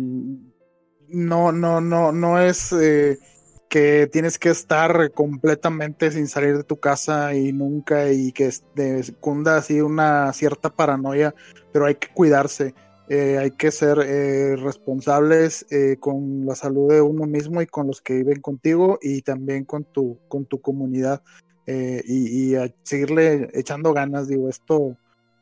no, 1.08 1.52
no, 1.52 1.80
no, 1.80 2.12
no 2.12 2.40
es 2.40 2.72
eh, 2.72 3.18
que 3.68 4.08
tienes 4.10 4.38
que 4.38 4.50
estar 4.50 5.10
completamente 5.12 6.10
sin 6.10 6.28
salir 6.28 6.56
de 6.56 6.64
tu 6.64 6.78
casa 6.78 7.34
y 7.34 7.52
nunca 7.52 8.10
y 8.10 8.32
que 8.32 8.50
secunda 8.50 9.56
así 9.56 9.80
una 9.80 10.32
cierta 10.32 10.70
paranoia, 10.70 11.34
pero 11.72 11.86
hay 11.86 11.96
que 11.96 12.08
cuidarse. 12.08 12.74
Eh, 13.10 13.38
hay 13.38 13.52
que 13.52 13.70
ser 13.70 13.98
eh, 14.04 14.54
responsables 14.56 15.66
con 15.98 16.44
la 16.44 16.54
salud 16.54 16.92
de 16.92 17.00
uno 17.00 17.26
mismo 17.26 17.62
y 17.62 17.66
con 17.66 17.86
los 17.86 18.02
que 18.02 18.14
viven 18.14 18.42
contigo 18.42 18.98
y 19.00 19.22
también 19.22 19.64
con 19.64 19.84
tu, 19.84 20.18
con 20.28 20.44
tu 20.44 20.60
comunidad 20.60 21.22
y, 21.66 22.54
y 22.54 22.74
seguirle 22.82 23.48
echando 23.54 23.92
ganas. 23.92 24.28
Digo, 24.28 24.48
esto, 24.48 24.96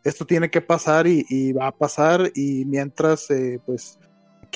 esto 0.05 0.27
tiene 0.27 0.51
que 0.51 0.61
pasar 0.61 1.07
y, 1.07 1.25
y 1.29 1.53
va 1.53 1.69
a 1.69 1.77
pasar 1.77 2.31
y 2.35 2.65
mientras, 2.65 3.29
pues, 3.65 3.99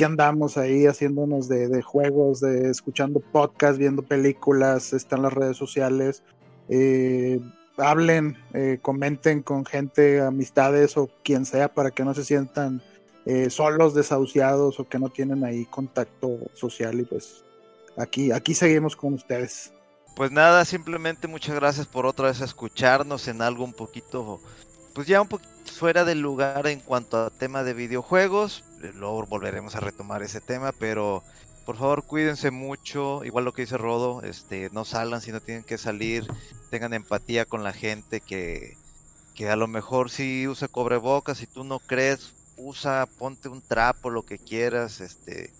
andamos 0.04 0.56
ahí 0.56 0.86
haciéndonos 0.86 1.48
de, 1.48 1.82
juegos, 1.82 2.40
de 2.40 2.70
escuchando 2.70 3.20
podcasts, 3.20 3.78
viendo 3.78 4.02
películas, 4.02 4.92
están 4.92 5.22
las 5.22 5.32
redes 5.32 5.56
sociales. 5.56 6.22
Eh, 6.68 7.40
hablen, 7.76 8.36
eh, 8.54 8.78
comenten 8.80 9.42
con 9.42 9.64
gente, 9.64 10.20
amistades 10.20 10.96
o 10.96 11.08
quien 11.22 11.44
sea 11.44 11.72
para 11.72 11.90
que 11.90 12.04
no 12.04 12.14
se 12.14 12.24
sientan 12.24 12.82
eh, 13.26 13.50
solos, 13.50 13.94
desahuciados 13.94 14.80
o 14.80 14.88
que 14.88 14.98
no 14.98 15.08
tienen 15.08 15.44
ahí 15.44 15.64
contacto 15.66 16.38
social 16.54 17.00
y 17.00 17.04
pues 17.04 17.44
aquí, 17.96 18.32
aquí 18.32 18.54
seguimos 18.54 18.96
con 18.96 19.14
ustedes. 19.14 19.72
Pues 20.16 20.30
nada, 20.30 20.64
simplemente 20.64 21.28
muchas 21.28 21.54
gracias 21.54 21.86
por 21.86 22.06
otra 22.06 22.26
vez 22.26 22.40
escucharnos 22.40 23.28
en 23.28 23.42
algo 23.42 23.64
un 23.64 23.72
poquito, 23.72 24.40
pues 24.94 25.06
ya 25.06 25.20
un 25.20 25.28
poquito 25.28 25.50
fuera 25.80 26.04
del 26.04 26.20
lugar 26.20 26.66
en 26.66 26.78
cuanto 26.78 27.16
a 27.16 27.30
tema 27.30 27.62
de 27.62 27.72
videojuegos. 27.72 28.64
Luego 28.96 29.24
volveremos 29.24 29.76
a 29.76 29.80
retomar 29.80 30.22
ese 30.22 30.42
tema, 30.42 30.72
pero 30.72 31.22
por 31.64 31.78
favor 31.78 32.04
cuídense 32.04 32.50
mucho. 32.50 33.24
Igual 33.24 33.46
lo 33.46 33.54
que 33.54 33.62
dice 33.62 33.78
Rodo, 33.78 34.20
este, 34.20 34.68
no 34.72 34.84
salgan 34.84 35.22
si 35.22 35.32
no 35.32 35.40
tienen 35.40 35.64
que 35.64 35.78
salir. 35.78 36.26
Tengan 36.68 36.92
empatía 36.92 37.46
con 37.46 37.64
la 37.64 37.72
gente 37.72 38.20
que, 38.20 38.76
que 39.34 39.48
a 39.48 39.56
lo 39.56 39.68
mejor 39.68 40.10
si 40.10 40.46
usa 40.46 40.68
cobrebocas, 40.68 41.38
si 41.38 41.46
tú 41.46 41.64
no 41.64 41.78
crees, 41.78 42.34
usa, 42.58 43.08
ponte 43.18 43.48
un 43.48 43.62
trapo, 43.62 44.10
lo 44.10 44.26
que 44.26 44.36
quieras, 44.36 45.00
este. 45.00 45.50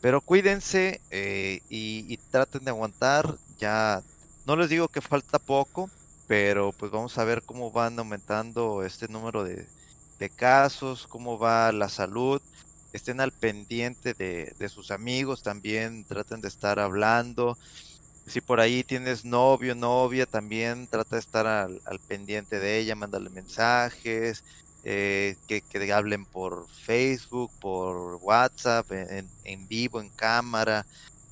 Pero 0.00 0.20
cuídense 0.20 1.00
eh, 1.10 1.62
y, 1.68 2.04
y 2.06 2.16
traten 2.30 2.64
de 2.64 2.70
aguantar. 2.70 3.34
Ya 3.58 4.04
no 4.46 4.54
les 4.54 4.70
digo 4.70 4.86
que 4.86 5.00
falta 5.00 5.40
poco, 5.40 5.90
pero 6.28 6.72
pues 6.72 6.92
vamos 6.92 7.16
a 7.16 7.24
ver 7.24 7.42
cómo 7.42 7.72
van 7.72 7.98
aumentando 7.98 8.84
este 8.84 9.08
número 9.08 9.42
de, 9.44 9.66
casos, 10.36 11.06
cómo 11.06 11.38
va 11.38 11.72
la 11.72 11.88
salud. 11.88 12.40
Estén 12.92 13.20
al 13.20 13.32
pendiente 13.32 14.14
de, 14.14 14.68
sus 14.68 14.90
amigos 14.90 15.42
también, 15.42 16.04
traten 16.04 16.42
de 16.42 16.48
estar 16.48 16.78
hablando. 16.78 17.56
Si 18.26 18.42
por 18.42 18.60
ahí 18.60 18.84
tienes 18.84 19.24
novio, 19.24 19.74
novia, 19.74 20.26
también 20.26 20.86
trata 20.86 21.16
de 21.16 21.20
estar 21.20 21.46
al, 21.46 21.80
pendiente 22.08 22.60
de 22.60 22.78
ella, 22.78 22.94
mándale 22.94 23.30
mensajes, 23.30 24.44
eh, 24.84 25.36
que, 25.46 25.62
que, 25.62 25.92
hablen 25.92 26.26
por 26.26 26.68
Facebook, 26.68 27.50
por 27.58 28.16
WhatsApp, 28.16 28.90
en, 28.92 29.26
en, 29.44 29.68
vivo, 29.68 29.98
en 30.00 30.10
cámara. 30.10 30.84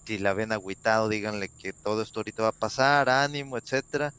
Si 0.06 0.18
la 0.18 0.32
ven 0.32 0.52
agüitado, 0.52 1.08
díganle 1.08 1.48
que 1.48 1.72
todo 1.72 2.00
esto 2.00 2.20
ahorita 2.20 2.44
va 2.44 2.48
a 2.50 2.52
pasar, 2.52 3.10
ánimo, 3.10 3.58
etcétera 3.58 4.14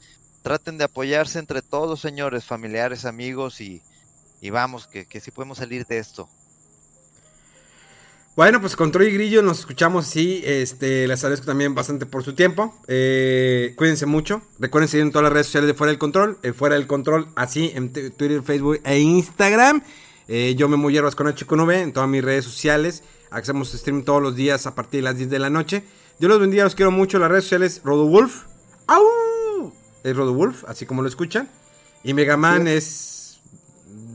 traten 0.48 0.78
de 0.78 0.86
apoyarse 0.86 1.40
entre 1.40 1.62
todos, 1.62 2.00
señores, 2.00 2.46
familiares, 2.46 3.04
amigos, 3.04 3.60
y, 3.60 3.82
vamos, 4.50 4.88
que, 4.88 5.06
que 5.06 5.20
sí 5.20 5.30
podemos 5.30 5.58
salir 5.58 5.86
de 5.86 5.98
esto. 5.98 6.30
Bueno, 8.38 8.62
pues 8.62 8.78
con 8.78 8.94
Troy 8.94 9.12
Grillo 9.12 9.42
nos 9.42 9.60
escuchamos 9.60 10.08
así. 10.08 10.42
Este, 10.46 11.06
les 11.06 11.22
agradezco 11.22 11.48
también 11.48 11.76
bastante 11.76 12.06
por 12.06 12.24
su 12.24 12.34
tiempo. 12.34 12.74
Eh, 12.88 13.74
cuídense 13.76 14.06
mucho. 14.06 14.42
Recuerden 14.58 14.88
seguir 14.88 15.06
en 15.06 15.12
todas 15.12 15.24
las 15.24 15.34
redes 15.34 15.48
sociales 15.48 15.68
de 15.68 15.74
Fuera 15.74 15.92
del 15.92 16.00
Control. 16.00 16.38
Eh, 16.44 16.54
fuera 16.54 16.76
del 16.76 16.88
Control, 16.88 17.28
así 17.36 17.74
en 17.76 17.92
Twitter, 17.92 18.42
Facebook 18.42 18.80
e 18.86 19.00
Instagram. 19.00 19.84
Eh, 20.30 20.56
yo 20.56 20.70
me 20.70 20.92
hierbas 20.94 21.16
con 21.16 21.28
H 21.28 21.46
con 21.46 21.60
V 21.60 21.82
en 21.82 21.92
todas 21.92 22.08
mis 22.08 22.24
redes 22.24 22.46
sociales. 22.46 23.04
Hacemos 23.32 23.74
stream 23.74 24.06
todos 24.06 24.22
los 24.22 24.34
días 24.34 24.66
a 24.66 24.76
partir 24.76 25.00
de 25.00 25.04
las 25.04 25.18
10 25.18 25.30
de 25.30 25.40
la 25.40 25.50
noche. 25.50 25.84
Dios 26.18 26.30
los 26.30 26.40
bendiga, 26.40 26.64
los 26.64 26.76
quiero 26.76 26.92
mucho. 26.92 27.20
Las 27.20 27.32
redes 27.32 27.44
sociales, 27.44 27.82
Rodowulf. 27.84 28.44
¡Au! 28.88 29.37
Es 30.10 30.16
Rodowulf, 30.16 30.64
así 30.68 30.86
como 30.86 31.02
lo 31.02 31.08
escuchan. 31.08 31.50
Y 32.04 32.14
Megaman 32.14 32.68
es 32.68 33.40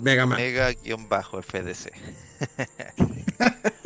Megaman. 0.00 0.38
Mega-FDC. 0.38 1.92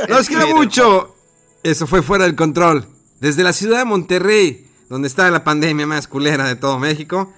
Los 0.09 0.29
quiero 0.29 0.49
mucho. 0.57 1.17
Eso 1.63 1.87
fue 1.87 2.03
fuera 2.03 2.25
del 2.25 2.37
control. 2.37 2.87
Desde 3.21 3.43
la 3.43 3.53
ciudad 3.53 3.79
de 3.79 3.85
Monterrey, 3.85 4.69
donde 4.89 5.09
está 5.09 5.31
la 5.31 5.43
pandemia 5.45 5.87
más 5.87 6.07
culera 6.07 6.47
de 6.47 6.57
todo 6.57 6.79
México, 6.79 7.33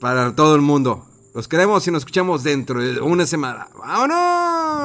para 0.00 0.34
todo 0.34 0.54
el 0.54 0.62
mundo. 0.62 1.06
Los 1.34 1.48
queremos 1.48 1.86
y 1.86 1.90
nos 1.90 2.02
escuchamos 2.02 2.42
dentro 2.44 2.80
de 2.80 3.00
una 3.00 3.26
semana. 3.26 3.68
¡Vámonos! 3.76 4.84